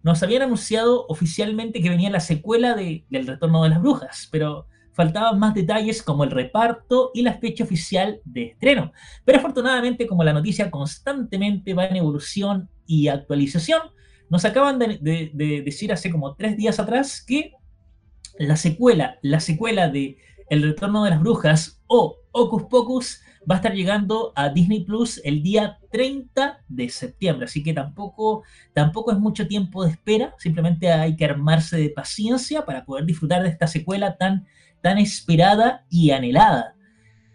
nos 0.03 0.23
habían 0.23 0.43
anunciado 0.43 1.07
oficialmente 1.09 1.81
que 1.81 1.91
venía 1.91 2.11
la 2.11 2.21
secuela 2.21 2.75
de, 2.75 3.05
del 3.11 3.27
Retorno 3.27 3.63
de 3.63 3.71
las 3.71 3.81
Brujas, 3.81 4.29
pero 4.31 4.67
faltaban 4.95 5.39
más 5.39 5.55
detalles 5.55 6.03
como 6.03 6.25
el 6.25 6.31
reparto 6.31 7.11
y 7.13 7.23
la 7.23 7.35
fecha 7.35 7.65
oficial 7.65 8.21
de 8.25 8.45
estreno. 8.45 8.93
Pero 9.25 9.39
afortunadamente, 9.39 10.07
como 10.07 10.25
la 10.25 10.33
noticia 10.33 10.71
constantemente 10.71 11.75
va 11.75 11.87
en 11.87 11.97
evolución 11.97 12.71
y 12.87 13.09
actualización, 13.09 13.83
nos 14.31 14.45
acaban 14.45 14.79
de, 14.79 15.33
decir 15.65 15.93
hace 15.93 16.11
como 16.11 16.35
tres 16.35 16.57
días 16.57 16.79
atrás 16.79 17.23
que 17.27 17.53
la 18.39 18.57
secuela, 18.57 19.19
la 19.23 19.41
secuela 19.41 19.89
de 19.89 20.17
El 20.49 20.63
Retorno 20.63 21.05
de 21.05 21.11
las 21.11 21.21
Brujas 21.21 21.83
o 21.87 22.17
Ocus 22.33 22.65
Pocus 22.65 23.21
va 23.49 23.57
a 23.57 23.59
estar 23.59 23.75
llegando 23.75 24.33
a 24.35 24.49
Disney 24.49 24.85
Plus 24.85 25.21
el 25.25 25.43
día 25.43 25.79
30 25.93 26.65
de 26.67 26.89
septiembre, 26.89 27.45
así 27.45 27.63
que 27.63 27.73
tampoco, 27.73 28.43
tampoco 28.73 29.13
es 29.13 29.19
mucho 29.19 29.47
tiempo 29.47 29.85
de 29.85 29.91
espera, 29.91 30.35
simplemente 30.39 30.91
hay 30.91 31.15
que 31.15 31.27
armarse 31.27 31.77
de 31.77 31.91
paciencia 31.91 32.65
para 32.65 32.85
poder 32.85 33.05
disfrutar 33.05 33.43
de 33.43 33.51
esta 33.51 33.67
secuela 33.67 34.17
tan, 34.17 34.47
tan 34.85 34.99
esperada 34.99 35.87
y 35.89 36.11
anhelada. 36.11 36.75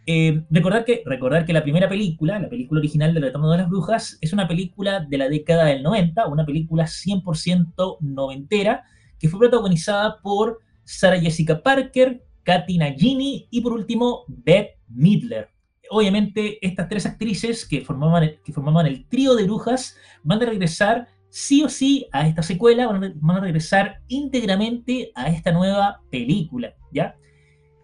Eh, 0.06 0.44
recordar, 0.52 0.86
que, 0.86 1.02
recordar 1.04 1.48
que 1.48 1.54
la 1.54 1.64
primera 1.64 1.90
película, 1.90 2.38
la 2.38 2.48
película 2.48 2.80
original 2.80 3.12
del 3.12 3.24
Retorno 3.24 3.50
de 3.50 3.58
las 3.58 3.70
Brujas, 3.70 4.20
es 4.22 4.34
una 4.34 4.48
película 4.48 5.00
de 5.00 5.18
la 5.18 5.30
década 5.30 5.66
del 5.66 5.82
90, 5.82 6.28
una 6.28 6.46
película 6.46 6.86
100% 6.86 7.98
noventera, 8.02 8.84
que 9.18 9.30
fue 9.30 9.40
protagonizada 9.40 10.22
por 10.22 10.60
Sarah 10.84 11.20
Jessica 11.20 11.64
Parker, 11.64 12.24
Katy 12.44 12.78
Nagini 12.78 13.48
y 13.50 13.62
por 13.62 13.74
último 13.74 14.26
Beth 14.28 14.78
Midler 14.88 15.50
obviamente 15.92 16.64
estas 16.64 16.88
tres 16.88 17.08
actrices 17.08 17.66
que 17.66 17.82
formaban, 17.82 18.34
que 18.46 18.54
formaban 18.54 18.86
el 18.86 19.08
trío 19.08 19.34
de 19.34 19.46
brujas 19.46 19.98
van 20.22 20.40
a 20.44 20.46
regresar 20.46 21.08
sí 21.30 21.64
o 21.64 21.70
sí 21.70 22.08
a 22.12 22.28
esta 22.28 22.44
secuela, 22.44 22.88
van 22.88 23.38
a, 23.38 23.40
regresar 23.40 24.02
íntegramente 24.08 25.12
a 25.16 25.30
esta 25.30 25.52
nueva 25.52 26.02
película, 26.12 26.76
¿ya? 26.92 27.16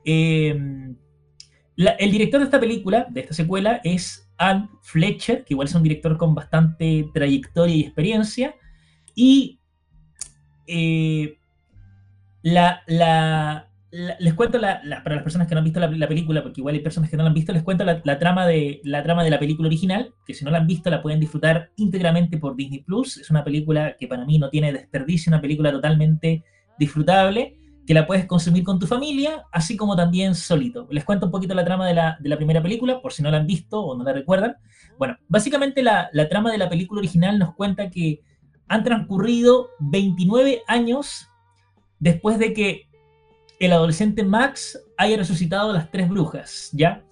Em, 0.06 0.96
el 1.78 2.12
director 2.12 2.40
de 2.40 2.46
esta 2.46 2.60
película, 2.60 3.08
de 3.10 3.22
esta 3.22 3.34
secuela, 3.34 3.82
es 3.84 4.32
Anne 4.38 4.70
Fletcher, 4.82 5.44
que 5.44 5.54
igual 5.54 5.68
es 5.68 5.76
un 5.76 5.84
director 5.84 6.18
con 6.18 6.36
bastante 6.36 7.10
trayectoria 7.14 7.76
y 7.76 7.82
experiencia, 7.82 8.56
y 9.16 9.60
eh, 10.68 11.38
la, 12.44 12.84
les 14.20 14.34
cuento 14.34 14.60
para 14.60 14.82
las 14.84 15.24
personas 15.24 15.48
que 15.48 15.56
no 15.56 15.60
han 15.60 15.64
visto 15.64 15.80
la, 15.80 16.08
película, 16.08 16.44
porque 16.44 16.62
igual 16.62 16.76
hay 16.76 16.82
personas 16.82 17.10
que 17.10 17.18
no 17.18 17.24
la 17.24 17.30
han 17.30 17.34
visto, 17.34 17.54
les 17.54 17.64
cuento 17.64 17.84
la, 17.84 18.20
trama 18.20 18.46
de, 18.46 18.82
la 18.84 19.02
trama 19.04 19.24
de 19.24 19.30
la 19.30 19.40
película 19.40 19.68
original, 19.68 20.14
que 20.26 20.34
si 20.34 20.46
no 20.46 20.52
la 20.52 20.60
han 20.60 20.68
visto 20.68 20.90
la 20.90 21.02
pueden 21.02 21.20
disfrutar 21.20 21.72
íntegramente 21.78 22.38
por 22.38 22.56
Disney 22.56 22.84
Plus. 22.84 23.18
Es 23.18 23.30
una 23.30 23.44
película 23.44 23.96
que 23.98 24.08
para 24.08 24.26
mí 24.26 24.38
no 24.38 24.50
tiene 24.50 24.74
desperdicio, 24.74 25.30
una 25.30 25.42
película 25.42 25.72
totalmente 25.72 26.44
disfrutable, 26.78 27.58
que 27.86 27.94
la 27.94 28.08
puedes 28.08 28.26
consumir 28.26 28.64
con 28.64 28.80
tu 28.80 28.88
familia, 28.88 29.46
así 29.52 29.78
como 29.78 29.96
también 29.96 30.34
solito. 30.36 30.88
Les 30.90 31.06
cuento 31.06 31.28
un 31.28 31.32
poquito 31.32 31.54
la 31.54 31.64
trama 31.64 31.88
de 31.88 31.94
la, 31.94 32.18
de 32.20 32.30
la 32.30 32.38
primera 32.38 32.62
película, 32.62 33.02
por 33.02 33.14
si 33.14 33.22
no 33.22 33.30
la 33.30 33.38
han 33.38 33.48
visto 33.48 33.80
o 33.80 33.96
no 33.96 34.04
la 34.04 34.14
recuerdan. 34.14 34.58
Bueno, 34.98 35.18
básicamente 35.28 35.84
la, 35.84 36.10
la 36.14 36.28
trama 36.28 36.52
de 36.52 36.58
la 36.58 36.70
película 36.70 37.00
original 37.00 37.38
nos 37.38 37.54
cuenta 37.54 37.90
que 37.90 38.22
han 38.68 38.84
transcurrido 38.84 39.70
29 39.80 40.64
años 40.68 41.30
después 42.00 42.40
de 42.40 42.54
que 42.54 42.90
el 43.60 43.72
adolescente 43.72 44.24
Max 44.24 44.80
haya 44.98 45.18
resucitado 45.18 45.70
a 45.70 45.74
las 45.74 45.92
tres 45.92 46.10
brujas, 46.10 46.70
¿ya? 46.74 47.04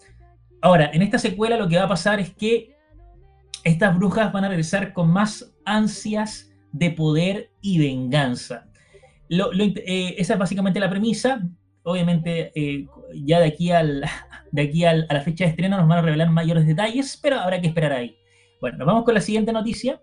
Ahora, 0.62 0.90
en 0.94 1.02
esta 1.02 1.20
secuela 1.20 1.58
lo 1.58 1.68
que 1.68 1.78
va 1.78 1.84
a 1.84 1.90
pasar 1.90 2.20
es 2.20 2.34
que 2.34 2.76
estas 3.64 3.96
brujas 3.96 4.32
van 4.32 4.46
a 4.46 4.50
regresar 4.50 4.94
con 4.94 5.12
más 5.12 5.54
ansias 5.66 6.52
de 6.72 6.92
poder 6.92 7.52
y 7.62 7.80
venganza. 7.80 8.68
Eh, 9.34 10.16
esa 10.18 10.34
es 10.34 10.40
básicamente 10.40 10.80
la 10.80 10.90
premisa. 10.90 11.42
Obviamente, 11.84 12.52
eh, 12.56 12.88
ya 13.14 13.40
de 13.40 13.46
aquí, 13.46 13.72
al, 13.72 14.04
de 14.52 14.62
aquí 14.62 14.86
a 14.86 14.94
la 14.94 15.22
fecha 15.22 15.46
de 15.46 15.52
estreno 15.52 15.78
nos 15.78 15.88
van 15.88 16.00
a 16.00 16.02
revelar 16.02 16.30
mayores 16.30 16.66
detalles, 16.66 17.20
pero 17.22 17.40
habrá 17.40 17.60
que 17.60 17.68
esperar 17.68 17.92
ahí. 17.92 18.16
Bueno, 18.62 18.78
nos 18.78 18.88
vamos 18.88 19.04
con 19.04 19.14
la 19.14 19.22
siguiente 19.22 19.52
noticia. 19.52 20.00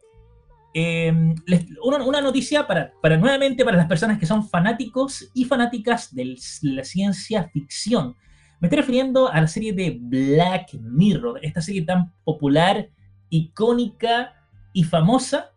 Em, 0.72 1.34
una, 1.82 2.20
noticia 2.20 2.66
para, 2.66 2.92
para, 3.02 3.16
nuevamente 3.16 3.64
para 3.64 3.76
las 3.76 3.86
personas 3.86 4.18
que 4.18 4.26
son 4.26 4.48
fanáticos 4.48 5.28
y 5.34 5.44
fanáticas 5.44 6.14
de 6.14 6.36
la 6.62 6.84
ciencia 6.84 7.48
ficción. 7.52 8.14
Me 8.60 8.68
estoy 8.68 8.80
refiriendo 8.80 9.32
a 9.32 9.40
la 9.40 9.48
serie 9.48 9.72
de 9.72 9.98
Black 10.00 10.74
Mirror, 10.74 11.40
esta 11.42 11.62
serie 11.62 11.82
tan 11.82 12.12
popular, 12.24 12.88
icónica 13.30 14.34
y 14.72 14.84
famosa 14.84 15.50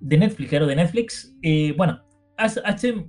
de 0.00 0.18
Netflix, 0.18 0.48
claro, 0.48 0.66
de 0.66 0.76
Netflix. 0.76 1.36
Eh, 2.38 3.06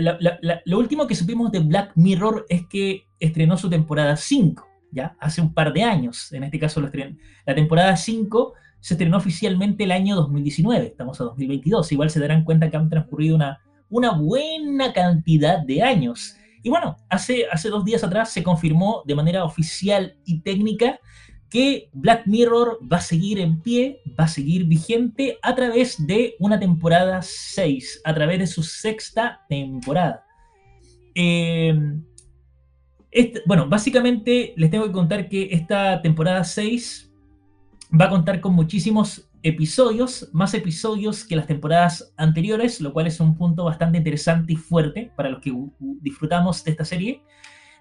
bueno, 0.00 0.60
lo 0.64 0.78
último 0.78 1.06
que 1.06 1.14
supimos 1.14 1.50
de 1.50 1.60
Black 1.60 1.92
Mirror 1.96 2.46
es 2.48 2.66
que 2.66 3.06
estrenó 3.18 3.56
su 3.56 3.68
temporada 3.68 4.16
5, 4.16 4.66
¿ya? 4.92 5.16
Hace 5.20 5.40
un 5.40 5.52
par 5.52 5.72
de 5.72 5.82
años. 5.82 6.32
En 6.32 6.44
este 6.44 6.58
caso, 6.58 6.80
la 6.80 7.54
temporada 7.54 7.96
5 7.96 8.54
se 8.80 8.94
estrenó 8.94 9.16
oficialmente 9.16 9.84
el 9.84 9.92
año 9.92 10.16
2019, 10.16 10.86
estamos 10.86 11.20
a 11.20 11.24
2022. 11.24 11.90
Igual 11.92 12.10
se 12.10 12.20
darán 12.20 12.44
cuenta 12.44 12.70
que 12.70 12.76
han 12.76 12.88
transcurrido 12.88 13.36
una, 13.36 14.12
buena 14.12 14.92
cantidad 14.92 15.58
de 15.64 15.82
años. 15.82 16.36
Y 16.62 16.68
bueno, 16.68 16.96
hace, 17.08 17.46
hace 17.50 17.68
dos 17.68 17.84
días 17.84 18.04
atrás 18.04 18.32
se 18.32 18.42
confirmó 18.42 19.02
de 19.06 19.14
manera 19.14 19.44
oficial 19.44 20.16
y 20.24 20.40
técnica 20.40 21.00
que 21.50 21.88
Black 21.92 22.26
Mirror 22.26 22.78
va 22.90 22.98
a 22.98 23.00
seguir 23.00 23.38
en 23.38 23.60
pie, 23.60 24.02
va 24.18 24.24
a 24.24 24.28
seguir 24.28 24.64
vigente 24.64 25.38
a 25.42 25.54
través 25.54 26.04
de 26.06 26.34
una 26.38 26.58
temporada 26.58 27.22
6, 27.22 28.02
a 28.04 28.14
través 28.14 28.38
de 28.38 28.46
su 28.46 28.62
sexta 28.62 29.44
temporada. 29.48 30.24
Em, 31.14 32.04
bueno, 33.46 33.68
básicamente 33.68 34.52
les 34.56 34.70
tengo 34.70 34.84
que 34.86 34.92
contar 34.92 35.28
que 35.28 35.48
esta 35.52 36.02
temporada 36.02 36.44
6 36.44 37.12
va 37.98 38.06
a 38.06 38.10
contar 38.10 38.40
con 38.40 38.54
muchísimos 38.54 39.30
episodios, 39.42 40.28
más 40.32 40.54
episodios 40.54 41.24
que 41.24 41.36
las 41.36 41.46
temporadas 41.46 42.12
anteriores, 42.16 42.80
lo 42.80 42.92
cual 42.92 43.06
es 43.06 43.20
un 43.20 43.36
punto 43.36 43.64
bastante 43.64 43.98
interesante 43.98 44.54
y 44.54 44.56
fuerte 44.56 45.12
para 45.16 45.30
los 45.30 45.40
que 45.40 45.54
disfrutamos 45.78 46.64
de 46.64 46.72
esta 46.72 46.84
serie. 46.84 47.22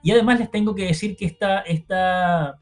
Y 0.03 0.11
además 0.11 0.39
les 0.39 0.51
tengo 0.51 0.75
que 0.75 0.85
decir 0.85 1.15
que 1.15 1.25
esta, 1.25 1.61
esta 1.61 2.61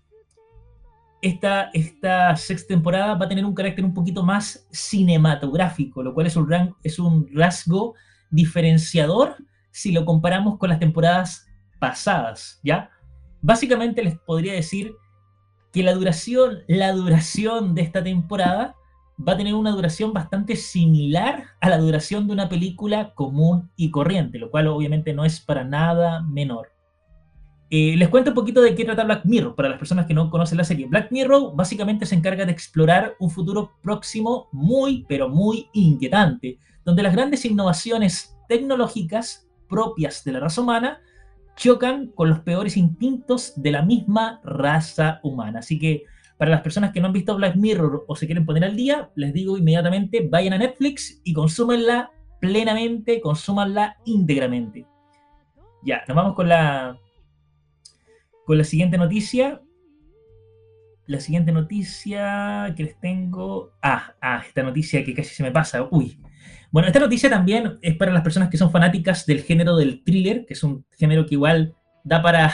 esta, 1.24 2.36
sexta 2.36 2.68
temporada 2.68 3.16
va 3.16 3.26
a 3.26 3.30
tener 3.30 3.46
un 3.46 3.56
carácter 3.56 3.86
un 3.86 3.94
poquito 3.94 4.24
más 4.24 4.68
cinematográfico, 4.72 6.04
lo 6.04 6.14
cual 6.14 6.28
es 6.28 6.36
un, 6.36 6.76
es 6.84 7.00
un 7.00 7.28
rasgo 7.34 7.96
diferenciador 8.30 9.38
si 9.72 9.92
lo 9.92 10.06
comparamos 10.06 10.58
con 10.58 10.70
las 10.70 10.80
temporadas 10.80 11.48
pasadas, 11.80 12.60
¿ya? 12.64 12.90
Básicamente 13.42 14.04
les 14.04 14.20
podría 14.20 14.54
decir 14.54 14.94
que 15.72 15.82
la 15.82 15.94
duración, 15.94 16.60
la 16.68 16.92
duración 16.92 17.74
de 17.74 17.82
esta 17.82 18.04
temporada 18.04 18.76
va 19.26 19.34
a 19.34 19.38
tener 19.38 19.54
una 19.54 19.72
duración 19.72 20.12
bastante 20.14 20.56
similar 20.56 21.46
a 21.62 21.70
la 21.70 21.78
duración 21.78 22.28
de 22.28 22.34
una 22.34 22.50
película 22.50 23.14
común 23.14 23.72
y 23.76 23.92
corriente, 23.92 24.40
lo 24.40 24.52
cual 24.52 24.68
obviamente 24.68 25.14
no 25.14 25.24
es 25.24 25.40
para 25.40 25.64
nada 25.64 26.22
menor. 26.22 26.73
Eh, 27.76 27.98
les 27.98 28.08
cuento 28.10 28.30
un 28.30 28.36
poquito 28.36 28.62
de 28.62 28.76
qué 28.76 28.86
trata 28.86 29.04
Black 29.04 29.26
Mirror 29.26 29.56
para 29.56 29.68
las 29.70 29.80
personas 29.80 30.06
que 30.06 30.14
no 30.14 30.30
conocen 30.30 30.60
la 30.60 30.64
serie. 30.64 30.86
Black 30.86 31.12
Mirror 31.12 31.56
básicamente 31.56 32.06
se 32.06 32.14
encarga 32.14 32.46
de 32.46 32.52
explorar 32.52 33.16
un 33.18 33.32
futuro 33.32 33.72
próximo 33.82 34.48
muy, 34.52 35.04
pero 35.10 35.28
muy 35.28 35.70
inquietante, 35.74 36.60
donde 36.86 37.02
las 37.02 37.14
grandes 37.14 37.46
innovaciones 37.46 38.38
tecnológicas 38.48 39.50
propias 39.68 40.24
de 40.24 40.34
la 40.34 40.42
raza 40.42 40.62
humana 40.62 41.02
chocan 41.56 42.12
con 42.14 42.30
los 42.30 42.42
peores 42.42 42.78
instintos 42.78 43.54
de 43.56 43.72
la 43.72 43.82
misma 43.82 44.40
raza 44.44 45.20
humana. 45.24 45.58
Así 45.58 45.80
que 45.80 46.04
para 46.38 46.52
las 46.52 46.62
personas 46.62 46.92
que 46.92 47.02
no 47.02 47.08
han 47.08 47.14
visto 47.14 47.36
Black 47.36 47.56
Mirror 47.56 48.06
o 48.08 48.16
se 48.16 48.28
quieren 48.28 48.46
poner 48.46 48.66
al 48.66 48.76
día, 48.76 49.10
les 49.16 49.34
digo 49.34 49.58
inmediatamente, 49.58 50.28
vayan 50.30 50.54
a 50.54 50.60
Netflix 50.60 51.22
y 51.24 51.34
consúmenla 51.34 52.12
plenamente, 52.40 53.20
consúmanla 53.20 53.98
íntegramente. 54.06 54.86
Ya, 55.82 56.04
nos 56.08 56.16
vamos 56.16 56.36
con 56.36 56.48
la, 56.48 57.00
con 58.46 58.58
la 58.58 58.64
siguiente 58.64 58.98
noticia. 58.98 59.62
La 61.06 61.20
siguiente 61.20 61.52
noticia 61.52 62.74
que 62.76 62.84
les 62.84 63.00
tengo. 63.00 63.72
Ah, 63.82 64.16
ah, 64.22 64.44
esta 64.48 64.64
noticia 64.64 65.04
que 65.04 65.14
casi 65.14 65.34
se 65.36 65.44
me 65.44 65.52
pasa. 65.52 65.88
Uy. 65.92 66.20
Bueno, 66.72 66.88
esta 66.88 67.00
noticia 67.00 67.30
también 67.30 67.78
es 67.82 67.96
para 67.98 68.12
las 68.12 68.24
personas 68.24 68.50
que 68.50 68.58
son 68.58 68.72
fanáticas 68.72 69.26
del 69.26 69.44
género 69.44 69.76
del 69.76 70.04
thriller, 70.04 70.46
que 70.46 70.54
es 70.54 70.64
un 70.64 70.86
género 70.98 71.26
que 71.26 71.36
igual 71.36 71.76
da 72.04 72.22
para, 72.22 72.52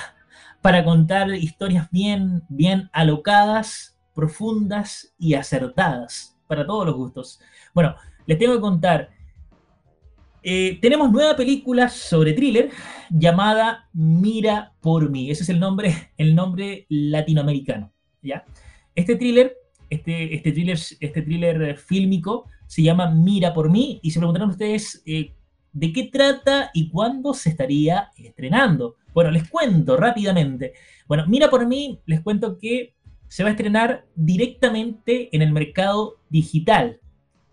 para 0.61 0.83
contar 0.83 1.33
historias 1.33 1.89
bien, 1.89 2.43
bien 2.49 2.89
alocadas, 2.91 3.97
profundas 4.13 5.13
y 5.17 5.35
acertadas, 5.35 6.37
para 6.47 6.65
todos 6.65 6.85
los 6.85 6.95
gustos. 6.95 7.39
Bueno, 7.73 7.95
les 8.25 8.37
tengo 8.37 8.53
que 8.55 8.61
contar 8.61 9.09
eh, 10.41 10.79
tenemos 10.81 11.11
nueva 11.11 11.35
película 11.35 11.89
sobre 11.89 12.33
thriller 12.33 12.69
llamada 13.09 13.89
Mira 13.93 14.73
por 14.81 15.09
mí. 15.09 15.29
Ese 15.31 15.43
es 15.43 15.49
el 15.49 15.59
nombre, 15.59 16.11
el 16.17 16.35
nombre 16.35 16.85
latinoamericano. 16.89 17.91
¿ya? 18.21 18.45
Este 18.95 19.15
thriller, 19.15 19.55
este, 19.89 20.35
este 20.35 20.51
thriller, 20.51 20.77
este 20.77 21.21
thriller 21.21 21.77
fílmico 21.77 22.45
se 22.67 22.83
llama 22.83 23.09
Mira 23.09 23.53
por 23.53 23.69
mí 23.69 23.99
y 24.01 24.11
se 24.11 24.19
preguntarán 24.19 24.49
ustedes 24.49 25.01
eh, 25.05 25.33
de 25.73 25.93
qué 25.93 26.03
trata 26.05 26.71
y 26.73 26.89
cuándo 26.89 27.33
se 27.33 27.49
estaría 27.49 28.09
estrenando. 28.15 28.95
Bueno, 29.13 29.31
les 29.31 29.49
cuento 29.49 29.97
rápidamente. 29.97 30.73
Bueno, 31.07 31.25
Mira 31.27 31.49
por 31.49 31.67
mí, 31.67 31.99
les 32.05 32.21
cuento 32.21 32.57
que 32.57 32.93
se 33.27 33.43
va 33.43 33.49
a 33.49 33.51
estrenar 33.51 34.05
directamente 34.15 35.35
en 35.35 35.41
el 35.41 35.51
mercado 35.51 36.17
digital 36.29 36.99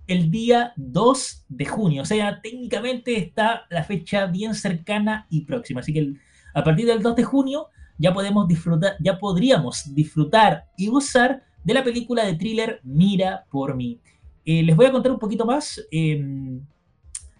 el 0.06 0.30
día 0.30 0.72
2 0.76 1.44
de 1.48 1.64
junio. 1.64 2.02
O 2.02 2.04
sea, 2.04 2.40
técnicamente 2.40 3.16
está 3.16 3.66
la 3.70 3.84
fecha 3.84 4.26
bien 4.26 4.54
cercana 4.54 5.26
y 5.30 5.42
próxima. 5.42 5.80
Así 5.80 5.92
que 5.92 6.14
a 6.54 6.64
partir 6.64 6.86
del 6.86 7.02
2 7.02 7.16
de 7.16 7.24
junio 7.24 7.68
ya 7.98 8.12
podemos 8.12 8.46
disfrutar, 8.46 8.96
ya 9.00 9.18
podríamos 9.18 9.94
disfrutar 9.94 10.66
y 10.76 10.88
gozar 10.88 11.42
de 11.64 11.74
la 11.74 11.82
película 11.82 12.24
de 12.24 12.34
thriller 12.34 12.80
Mira 12.84 13.44
por 13.50 13.74
mí. 13.74 13.98
Eh, 14.44 14.62
les 14.62 14.76
voy 14.76 14.86
a 14.86 14.92
contar 14.92 15.10
un 15.10 15.18
poquito 15.18 15.44
más 15.44 15.84
em, 15.90 16.60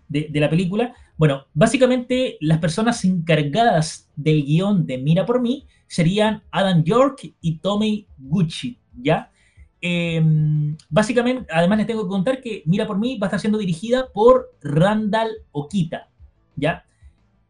de, 0.08 0.28
de, 0.30 0.40
la 0.40 0.50
película. 0.50 0.94
Bueno, 1.16 1.46
básicamente 1.54 2.36
las 2.40 2.58
personas 2.58 3.04
encargadas 3.04 4.10
del 4.16 4.44
guion 4.44 4.86
de 4.86 4.98
Mira 4.98 5.24
por 5.24 5.40
mí 5.40 5.66
serían 5.86 6.42
Adam 6.50 6.82
York 6.82 7.32
y 7.40 7.58
Tommy 7.58 8.08
Gucci, 8.18 8.78
¿ya? 9.00 9.30
Em, 9.80 10.76
básicamente, 10.88 11.46
además 11.52 11.78
les 11.78 11.86
tengo 11.86 12.02
que 12.02 12.08
contar 12.08 12.40
que 12.40 12.62
Mira 12.66 12.86
por 12.86 12.98
mí 12.98 13.18
va 13.18 13.26
a 13.26 13.28
estar 13.28 13.40
siendo 13.40 13.58
dirigida 13.58 14.08
por 14.12 14.50
Randall 14.62 15.30
Okita, 15.52 16.08
¿ya? 16.56 16.84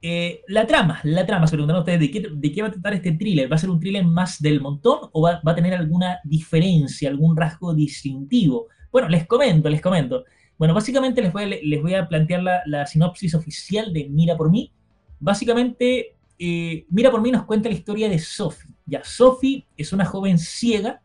Eh, 0.02 0.42
la 0.48 0.66
trama, 0.66 1.00
la 1.04 1.24
trama, 1.24 1.46
se 1.46 1.56
preguntan 1.56 1.78
ustedes, 1.78 2.00
¿de 2.00 2.10
qué, 2.10 2.28
¿de 2.30 2.52
qué, 2.52 2.62
va 2.62 2.68
a 2.68 2.72
tratar 2.72 2.94
este 2.94 3.12
thriller? 3.12 3.50
¿Va 3.50 3.56
a 3.56 3.58
ser 3.58 3.70
un 3.70 3.80
thriller 3.80 4.04
más 4.04 4.40
del 4.40 4.60
montón 4.60 5.08
o 5.12 5.22
va, 5.22 5.40
a 5.44 5.54
tener 5.54 5.74
alguna 5.74 6.18
diferencia, 6.24 7.08
algún 7.08 7.36
rasgo 7.36 7.74
distintivo? 7.74 8.66
Bueno, 8.92 9.08
les 9.08 9.26
comento, 9.26 9.68
les 9.68 9.80
comento. 9.80 10.24
Bueno, 10.58 10.74
básicamente 10.74 11.22
les 11.22 11.32
voy 11.32 11.44
a, 11.44 11.46
les 11.46 11.82
voy 11.82 11.94
a 11.94 12.08
plantear 12.08 12.42
la, 12.66 12.86
sinopsis 12.86 13.34
oficial 13.34 13.92
de 13.92 14.08
Mira 14.08 14.36
por 14.36 14.50
mí. 14.50 14.70
Básicamente, 15.18 16.14
eh, 16.38 16.86
Mira 16.90 17.10
por 17.10 17.20
mí 17.22 17.30
nos 17.30 17.44
cuenta 17.44 17.68
la 17.68 17.74
historia 17.74 18.08
de 18.08 18.18
Sophie. 18.18 18.74
Ya, 18.84 19.02
Sophie 19.02 19.66
es 19.76 19.92
una 19.92 20.04
joven 20.04 20.38
ciega 20.38 21.00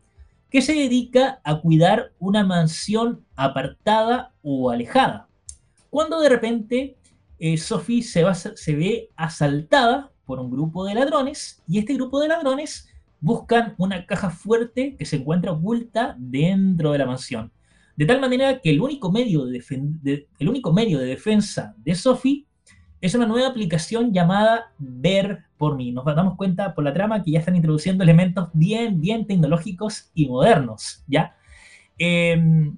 que 0.52 0.60
se 0.60 0.74
dedica 0.74 1.40
a 1.44 1.62
cuidar 1.62 2.12
una 2.18 2.44
mansión 2.44 3.24
apartada 3.36 4.34
o 4.42 4.70
alejada. 4.70 5.26
Cuando 5.88 6.20
de 6.20 6.28
repente 6.28 6.96
eh, 7.38 7.56
Sophie 7.56 8.02
se, 8.02 8.22
ve 8.74 9.10
asaltada 9.16 10.12
por 10.26 10.38
un 10.38 10.50
grupo 10.50 10.84
de 10.84 10.94
ladrones 10.94 11.62
y 11.66 11.78
este 11.78 11.94
grupo 11.94 12.20
de 12.20 12.28
ladrones 12.28 12.90
buscan 13.18 13.74
una 13.78 14.04
caja 14.04 14.28
fuerte 14.28 14.94
que 14.98 15.06
se 15.06 15.16
encuentra 15.16 15.52
oculta 15.52 16.16
dentro 16.18 16.92
de 16.92 16.98
la 16.98 17.06
mansión. 17.06 17.50
De 17.96 18.04
tal 18.04 18.20
manera 18.20 18.60
que 18.60 18.70
el 18.70 18.82
único 18.82 19.10
medio 19.10 19.46
de, 19.46 20.28
el 20.38 20.48
único 20.50 20.70
medio 20.70 20.98
de 20.98 21.06
defensa 21.06 21.74
de 21.78 21.94
Sophie 21.94 22.46
es 23.00 23.14
una 23.14 23.26
nueva 23.26 23.48
aplicación 23.48 24.12
llamada 24.12 24.72
Ver 24.76 25.44
por 25.62 25.76
mí. 25.76 25.92
Nos 25.92 26.04
damos 26.04 26.36
cuenta 26.36 26.74
por 26.74 26.82
la 26.82 26.92
trama 26.92 27.22
que 27.22 27.30
ya 27.30 27.38
están 27.38 27.54
introduciendo 27.54 28.02
elementos 28.02 28.48
bien, 28.52 29.00
bien 29.00 29.28
tecnológicos 29.28 30.10
y 30.12 30.26
modernos, 30.26 31.04
¿ya? 31.06 31.36
Em, 31.96 32.76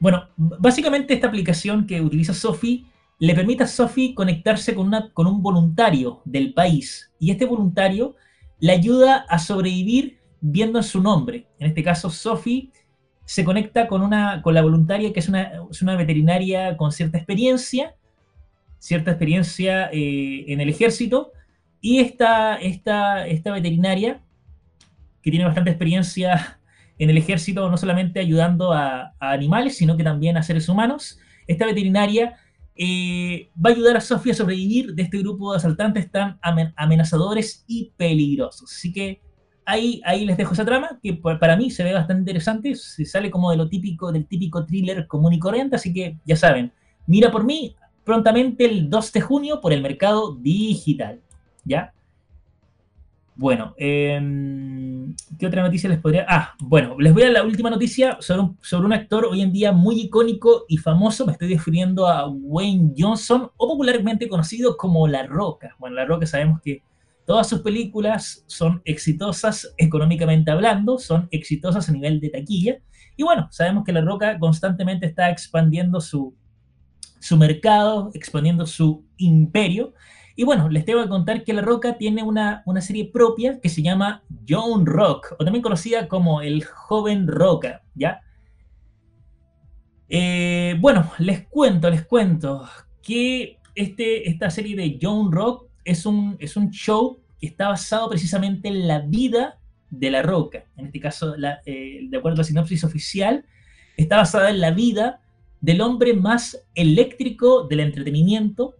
bueno, 0.00 0.24
básicamente 0.36 1.14
esta 1.14 1.28
aplicación 1.28 1.86
que 1.86 2.00
utiliza 2.00 2.34
Sophie 2.34 2.84
le 3.20 3.32
permite 3.36 3.62
a 3.62 3.68
Sophie 3.68 4.12
conectarse 4.12 4.74
con, 4.74 4.88
una, 4.88 5.12
con 5.12 5.28
un 5.28 5.40
voluntario 5.40 6.20
del 6.24 6.52
país 6.52 7.12
y 7.20 7.30
este 7.30 7.44
voluntario 7.44 8.16
le 8.58 8.72
ayuda 8.72 9.24
a 9.28 9.38
sobrevivir 9.38 10.18
viendo 10.40 10.82
su 10.82 11.00
nombre. 11.00 11.46
En 11.60 11.68
este 11.68 11.84
caso, 11.84 12.10
Sophie 12.10 12.72
se 13.24 13.44
conecta 13.44 13.86
con, 13.86 14.02
una, 14.02 14.42
con 14.42 14.52
la 14.52 14.62
voluntaria 14.62 15.12
que 15.12 15.20
es 15.20 15.28
una, 15.28 15.52
es 15.70 15.80
una 15.80 15.94
veterinaria 15.94 16.76
con 16.76 16.90
cierta 16.90 17.18
experiencia 17.18 17.94
cierta 18.80 19.12
experiencia 19.12 19.90
eh, 19.92 20.46
en 20.48 20.60
el 20.60 20.70
ejército 20.70 21.32
y 21.80 22.00
esta, 22.00 22.56
esta, 22.56 23.26
esta 23.26 23.52
veterinaria, 23.52 24.22
que 25.22 25.30
tiene 25.30 25.44
bastante 25.44 25.70
experiencia 25.70 26.58
en 26.98 27.10
el 27.10 27.16
ejército, 27.16 27.70
no 27.70 27.76
solamente 27.76 28.18
ayudando 28.18 28.72
a, 28.72 29.14
animales, 29.20 29.76
sino 29.76 29.96
que 29.96 30.02
también 30.02 30.36
a 30.36 30.42
seres 30.42 30.68
humanos, 30.68 31.20
esta 31.46 31.66
veterinaria 31.66 32.36
eh, 32.74 33.50
va 33.54 33.70
a 33.70 33.72
ayudar 33.72 33.96
a 33.96 34.00
Sofía 34.00 34.32
a 34.32 34.36
sobrevivir 34.36 34.94
de 34.94 35.02
este 35.02 35.18
grupo 35.18 35.52
de 35.52 35.58
asaltantes 35.58 36.10
tan 36.10 36.38
amenazadores 36.76 37.64
y 37.66 37.92
peligrosos. 37.96 38.72
Así 38.72 38.92
que 38.92 39.20
ahí, 39.66 40.00
ahí 40.04 40.24
les 40.24 40.36
dejo 40.36 40.54
esa 40.54 40.64
trama, 40.64 40.98
que 41.02 41.14
para 41.14 41.56
mí 41.56 41.70
se 41.70 41.84
ve 41.84 41.92
bastante 41.92 42.20
interesante, 42.20 42.74
se 42.74 43.04
sale 43.04 43.30
como 43.30 43.50
de 43.50 43.58
lo 43.58 43.68
típico, 43.68 44.10
del 44.10 44.26
típico 44.26 44.64
thriller 44.64 45.06
común 45.06 45.34
y 45.34 45.38
corriente, 45.38 45.76
así 45.76 45.92
que 45.92 46.18
ya 46.24 46.36
saben, 46.36 46.72
mira 47.06 47.30
por 47.30 47.44
mí 47.44 47.76
prontamente 48.04 48.64
el 48.64 48.90
2 48.90 49.12
de 49.12 49.20
junio 49.20 49.60
por 49.60 49.72
el 49.72 49.82
mercado 49.82 50.34
digital, 50.34 51.20
¿ya? 51.64 51.92
Bueno, 53.40 53.74
em, 53.78 55.14
¿qué 55.38 55.46
otra 55.46 55.62
noticia 55.62 55.88
les 55.88 55.98
podría...? 55.98 56.26
Ah, 56.28 56.54
bueno, 56.58 56.96
les 56.98 57.14
voy 57.14 57.22
a 57.22 57.30
la 57.30 57.42
última 57.42 57.70
noticia 57.70 58.18
sobre 58.20 58.42
un, 58.42 58.58
sobre 58.60 58.84
un 58.84 58.92
actor 58.92 59.24
hoy 59.24 59.40
en 59.40 59.50
día 59.50 59.72
muy 59.72 59.98
icónico 59.98 60.66
y 60.68 60.76
famoso. 60.76 61.24
Me 61.24 61.32
estoy 61.32 61.54
refiriendo 61.54 62.06
a 62.06 62.28
Wayne 62.28 62.92
Johnson, 62.98 63.50
o 63.56 63.68
popularmente 63.68 64.28
conocido 64.28 64.76
como 64.76 65.08
La 65.08 65.26
Roca. 65.26 65.74
Bueno, 65.78 65.96
La 65.96 66.04
Roca 66.04 66.26
sabemos 66.26 66.60
que 66.60 66.82
todas 67.24 67.48
sus 67.48 67.60
películas 67.60 68.44
son 68.46 68.82
exitosas 68.84 69.72
económicamente 69.78 70.50
hablando, 70.50 70.98
son 70.98 71.26
exitosas 71.30 71.88
a 71.88 71.92
nivel 71.92 72.20
de 72.20 72.28
taquilla. 72.28 72.76
Y 73.16 73.22
bueno, 73.22 73.48
sabemos 73.52 73.84
que 73.84 73.92
La 73.92 74.02
Roca 74.02 74.38
constantemente 74.38 75.06
está 75.06 75.30
expandiendo 75.30 76.02
su, 76.02 76.34
su 77.20 77.36
mercado, 77.36 78.10
expandiendo 78.14 78.66
su 78.66 79.04
imperio. 79.18 79.94
Y 80.34 80.44
bueno, 80.44 80.68
les 80.68 80.84
tengo 80.84 81.02
que 81.02 81.08
contar 81.08 81.44
que 81.44 81.52
La 81.52 81.62
Roca 81.62 81.98
tiene 81.98 82.22
una, 82.22 82.64
serie 82.80 83.10
propia 83.12 83.60
que 83.60 83.68
se 83.68 83.82
llama 83.82 84.24
John 84.48 84.86
Rock, 84.86 85.36
o 85.38 85.44
también 85.44 85.62
conocida 85.62 86.08
como 86.08 86.40
El 86.40 86.64
Joven 86.64 87.28
Roca, 87.28 87.82
¿ya? 87.94 88.20
Eh, 90.08 90.76
bueno, 90.80 91.10
les 91.18 91.46
cuento, 91.46 91.88
les 91.88 92.04
cuento 92.04 92.68
que 93.02 93.58
este, 93.74 94.28
esta 94.28 94.50
serie 94.50 94.74
de 94.74 94.98
John 95.00 95.30
Rock 95.30 95.66
es 95.84 96.04
un, 96.06 96.36
es 96.40 96.56
un 96.56 96.70
show 96.70 97.20
que 97.38 97.46
está 97.46 97.68
basado 97.68 98.08
precisamente 98.08 98.68
en 98.68 98.88
la 98.88 99.00
vida 99.00 99.58
de 99.90 100.10
La 100.10 100.22
Roca. 100.22 100.64
En 100.76 100.86
este 100.86 101.00
caso, 101.00 101.34
eh, 101.66 102.00
de 102.08 102.16
acuerdo 102.16 102.36
a 102.36 102.38
la 102.38 102.44
sinopsis 102.44 102.82
oficial, 102.84 103.44
está 103.96 104.16
basada 104.16 104.50
en 104.50 104.60
la 104.60 104.70
vida 104.70 105.20
del 105.60 105.80
hombre 105.80 106.14
más 106.14 106.66
eléctrico 106.74 107.66
del 107.66 107.80
entretenimiento 107.80 108.76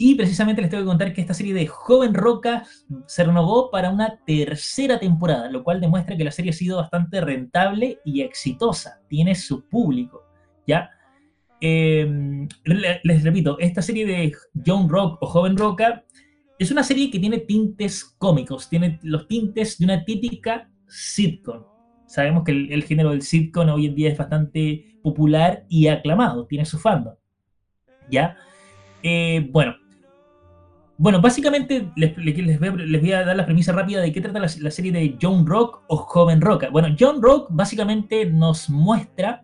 y 0.00 0.14
precisamente 0.14 0.62
les 0.62 0.70
tengo 0.70 0.84
que 0.84 0.88
contar 0.88 1.12
que 1.12 1.20
esta 1.20 1.34
serie 1.34 1.52
de 1.52 1.66
Joven 1.66 2.14
Roca 2.14 2.64
se 3.06 3.24
renovó 3.24 3.68
para 3.68 3.90
una 3.90 4.16
tercera 4.24 5.00
temporada, 5.00 5.50
lo 5.50 5.64
cual 5.64 5.80
demuestra 5.80 6.16
que 6.16 6.22
la 6.22 6.30
serie 6.30 6.52
ha 6.52 6.54
sido 6.54 6.76
bastante 6.76 7.20
rentable 7.20 7.98
y 8.04 8.20
exitosa. 8.20 9.00
Tiene 9.08 9.34
su 9.34 9.68
público, 9.68 10.22
¿ya? 10.68 10.88
Em, 11.60 12.46
les 13.02 13.24
repito, 13.24 13.58
esta 13.58 13.82
serie 13.82 14.06
de 14.06 14.32
Young 14.54 14.88
Rock 14.88 15.20
o 15.20 15.26
Joven 15.26 15.56
Roca 15.56 16.04
es 16.60 16.70
una 16.70 16.84
serie 16.84 17.10
que 17.10 17.18
tiene 17.18 17.38
tintes 17.38 18.04
cómicos, 18.18 18.68
tiene 18.68 19.00
los 19.02 19.26
tintes 19.26 19.78
de 19.78 19.84
una 19.84 20.04
típica 20.04 20.70
sitcom. 20.86 21.64
Sabemos 22.08 22.42
que 22.42 22.52
el, 22.52 22.82
género 22.84 23.10
del 23.10 23.22
sitcom 23.22 23.68
hoy 23.68 23.86
en 23.86 23.94
día 23.94 24.10
es 24.10 24.18
bastante 24.18 24.98
popular 25.02 25.64
y 25.68 25.86
aclamado, 25.86 26.46
tiene 26.46 26.64
su 26.64 26.78
fandom. 26.78 27.14
¿Ya? 28.10 28.36
Eh, 29.02 29.46
bueno, 29.52 29.76
bueno, 31.00 31.20
básicamente 31.20 31.92
les, 31.94 32.16
voy, 32.58 33.12
a 33.12 33.24
dar 33.24 33.36
la 33.36 33.46
premisa 33.46 33.72
rápida 33.72 34.00
de 34.00 34.10
qué 34.10 34.20
trata 34.20 34.40
la, 34.40 34.48
serie 34.48 34.90
de 34.90 35.16
John 35.22 35.46
Rock 35.46 35.84
o 35.86 35.96
Joven 35.98 36.40
Roca. 36.40 36.70
Bueno, 36.70 36.88
John 36.98 37.22
Rock 37.22 37.46
básicamente 37.50 38.26
nos 38.26 38.68
muestra 38.68 39.42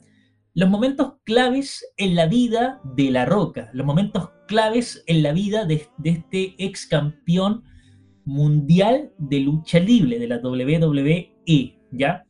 los 0.55 0.68
momentos 0.68 1.14
claves 1.22 1.87
en 1.96 2.16
la 2.16 2.27
vida 2.27 2.81
de 2.96 3.11
La 3.12 3.24
Roca, 3.24 3.70
los 3.72 3.87
momentos 3.87 4.31
claves 4.48 5.05
en 5.07 5.22
la 5.22 5.33
vida 5.33 5.64
de, 5.64 5.87
este 6.03 6.57
ex 6.59 6.87
campeón 6.87 7.62
mundial 8.24 9.12
de 9.18 9.38
lucha 9.40 9.79
libre 9.79 10.18
de 10.18 10.27
la 10.27 10.38
WWE, 10.38 11.79
¿ya? 11.92 12.24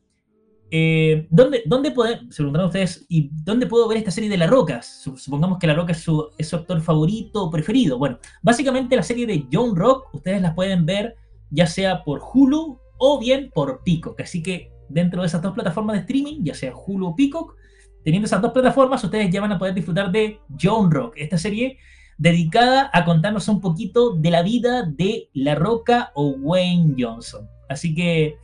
Eh, 0.71 1.27
¿dónde, 1.29 1.63
dónde 1.65 1.89
se 1.89 2.37
preguntarán 2.37 2.67
ustedes, 2.67 3.05
¿y 3.07 3.29
dónde 3.43 3.67
puedo 3.67 3.87
ver 3.87 3.99
esta 3.99 4.11
serie 4.11 4.29
de 4.29 4.37
La 4.37 4.47
Roca? 4.47 4.81
Supongamos 4.81 5.59
que 5.59 5.67
La 5.67 5.75
Roca 5.75 5.91
es 5.91 5.99
su, 5.99 6.31
actor 6.53 6.81
favorito 6.81 7.43
o 7.43 7.51
preferido. 7.51 7.97
Bueno, 7.97 8.19
básicamente 8.41 8.95
la 8.95 9.03
serie 9.03 9.27
de 9.27 9.45
John 9.51 9.75
Rock, 9.75 10.13
ustedes 10.13 10.41
las 10.41 10.53
pueden 10.53 10.85
ver 10.85 11.15
ya 11.51 11.67
sea 11.67 12.03
por 12.03 12.21
Hulu 12.33 12.79
o 12.97 13.19
bien 13.19 13.51
por 13.53 13.83
Peacock. 13.83 14.19
Así 14.19 14.41
que 14.41 14.71
dentro 14.89 15.21
de 15.21 15.27
esas 15.27 15.41
dos 15.41 15.53
plataformas 15.53 15.95
de 15.95 16.01
streaming, 16.01 16.43
ya 16.43 16.53
sea 16.53 16.73
Hulu 16.75 17.07
o 17.07 17.15
Peacock, 17.15 17.55
teniendo 18.03 18.25
esas 18.25 18.41
dos 18.41 18.51
plataformas, 18.51 19.03
ustedes 19.03 19.29
ya 19.31 19.41
van 19.41 19.51
a 19.51 19.59
poder 19.59 19.73
disfrutar 19.73 20.11
de 20.11 20.39
John 20.61 20.91
Rock, 20.91 21.13
esta 21.17 21.37
serie 21.37 21.77
dedicada 22.17 22.89
a 22.93 23.03
contarnos 23.03 23.47
un 23.49 23.59
poquito 23.59 24.15
de 24.15 24.31
la 24.31 24.41
vida 24.41 24.83
de 24.83 25.29
La 25.33 25.55
Roca 25.55 26.11
o 26.15 26.29
Wayne 26.29 26.95
Johnson. 26.97 27.47
Así 27.67 27.93
que 27.93 28.37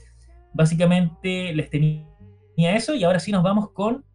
básicamente 0.54 1.54
les 1.54 1.70
tenía 1.70 2.11
eso 2.58 2.94
y 2.96 3.04
ahora 3.04 3.20
sí 3.20 3.32
nos 3.32 3.44
vamos 3.44 3.72
con 3.72 4.06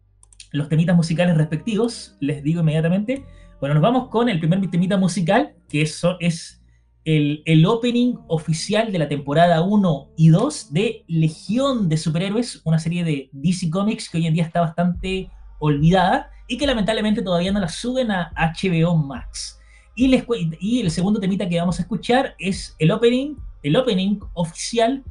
los 0.51 0.69
temitas 0.69 0.95
musicales 0.95 1.37
respectivos. 1.37 2.15
Les 2.19 2.43
digo 2.43 2.61
inmediatamente. 2.61 3.25
Bueno, 3.59 3.75
nos 3.75 3.83
vamos 3.83 4.09
con 4.09 4.29
el 4.29 4.39
primer 4.39 4.69
temita 4.69 4.97
musical, 4.97 5.55
que 5.67 5.81
es, 5.81 6.01
es 6.19 6.61
el, 7.05 7.65
opening 7.65 8.15
oficial 8.27 8.91
de 8.91 8.99
la 8.99 9.07
temporada 9.07 9.61
1 9.61 10.09
y 10.17 10.29
2 10.29 10.73
de 10.73 11.05
Legión 11.07 11.89
de 11.89 11.97
Superhéroes, 11.97 12.61
una 12.65 12.79
serie 12.79 13.03
de 13.03 13.29
DC 13.31 13.69
Comics 13.69 14.09
que 14.09 14.17
hoy 14.17 14.27
en 14.27 14.33
día 14.33 14.43
está 14.43 14.61
bastante 14.61 15.29
olvidada 15.59 16.29
y 16.47 16.57
que 16.57 16.67
lamentablemente 16.67 17.21
todavía 17.21 17.51
no 17.51 17.59
la 17.59 17.69
suben 17.69 18.11
a 18.11 18.31
HBO 18.35 18.95
Max. 18.95 19.59
Y, 19.95 20.21
y 20.59 20.81
el 20.81 20.91
segundo 20.91 21.19
temita 21.19 21.49
que 21.49 21.59
vamos 21.59 21.79
a 21.79 21.81
escuchar 21.81 22.35
es 22.37 22.75
el 22.77 22.91
opening, 22.91 23.35
el 23.63 23.75
opening 23.75 24.19
oficial 24.33 25.03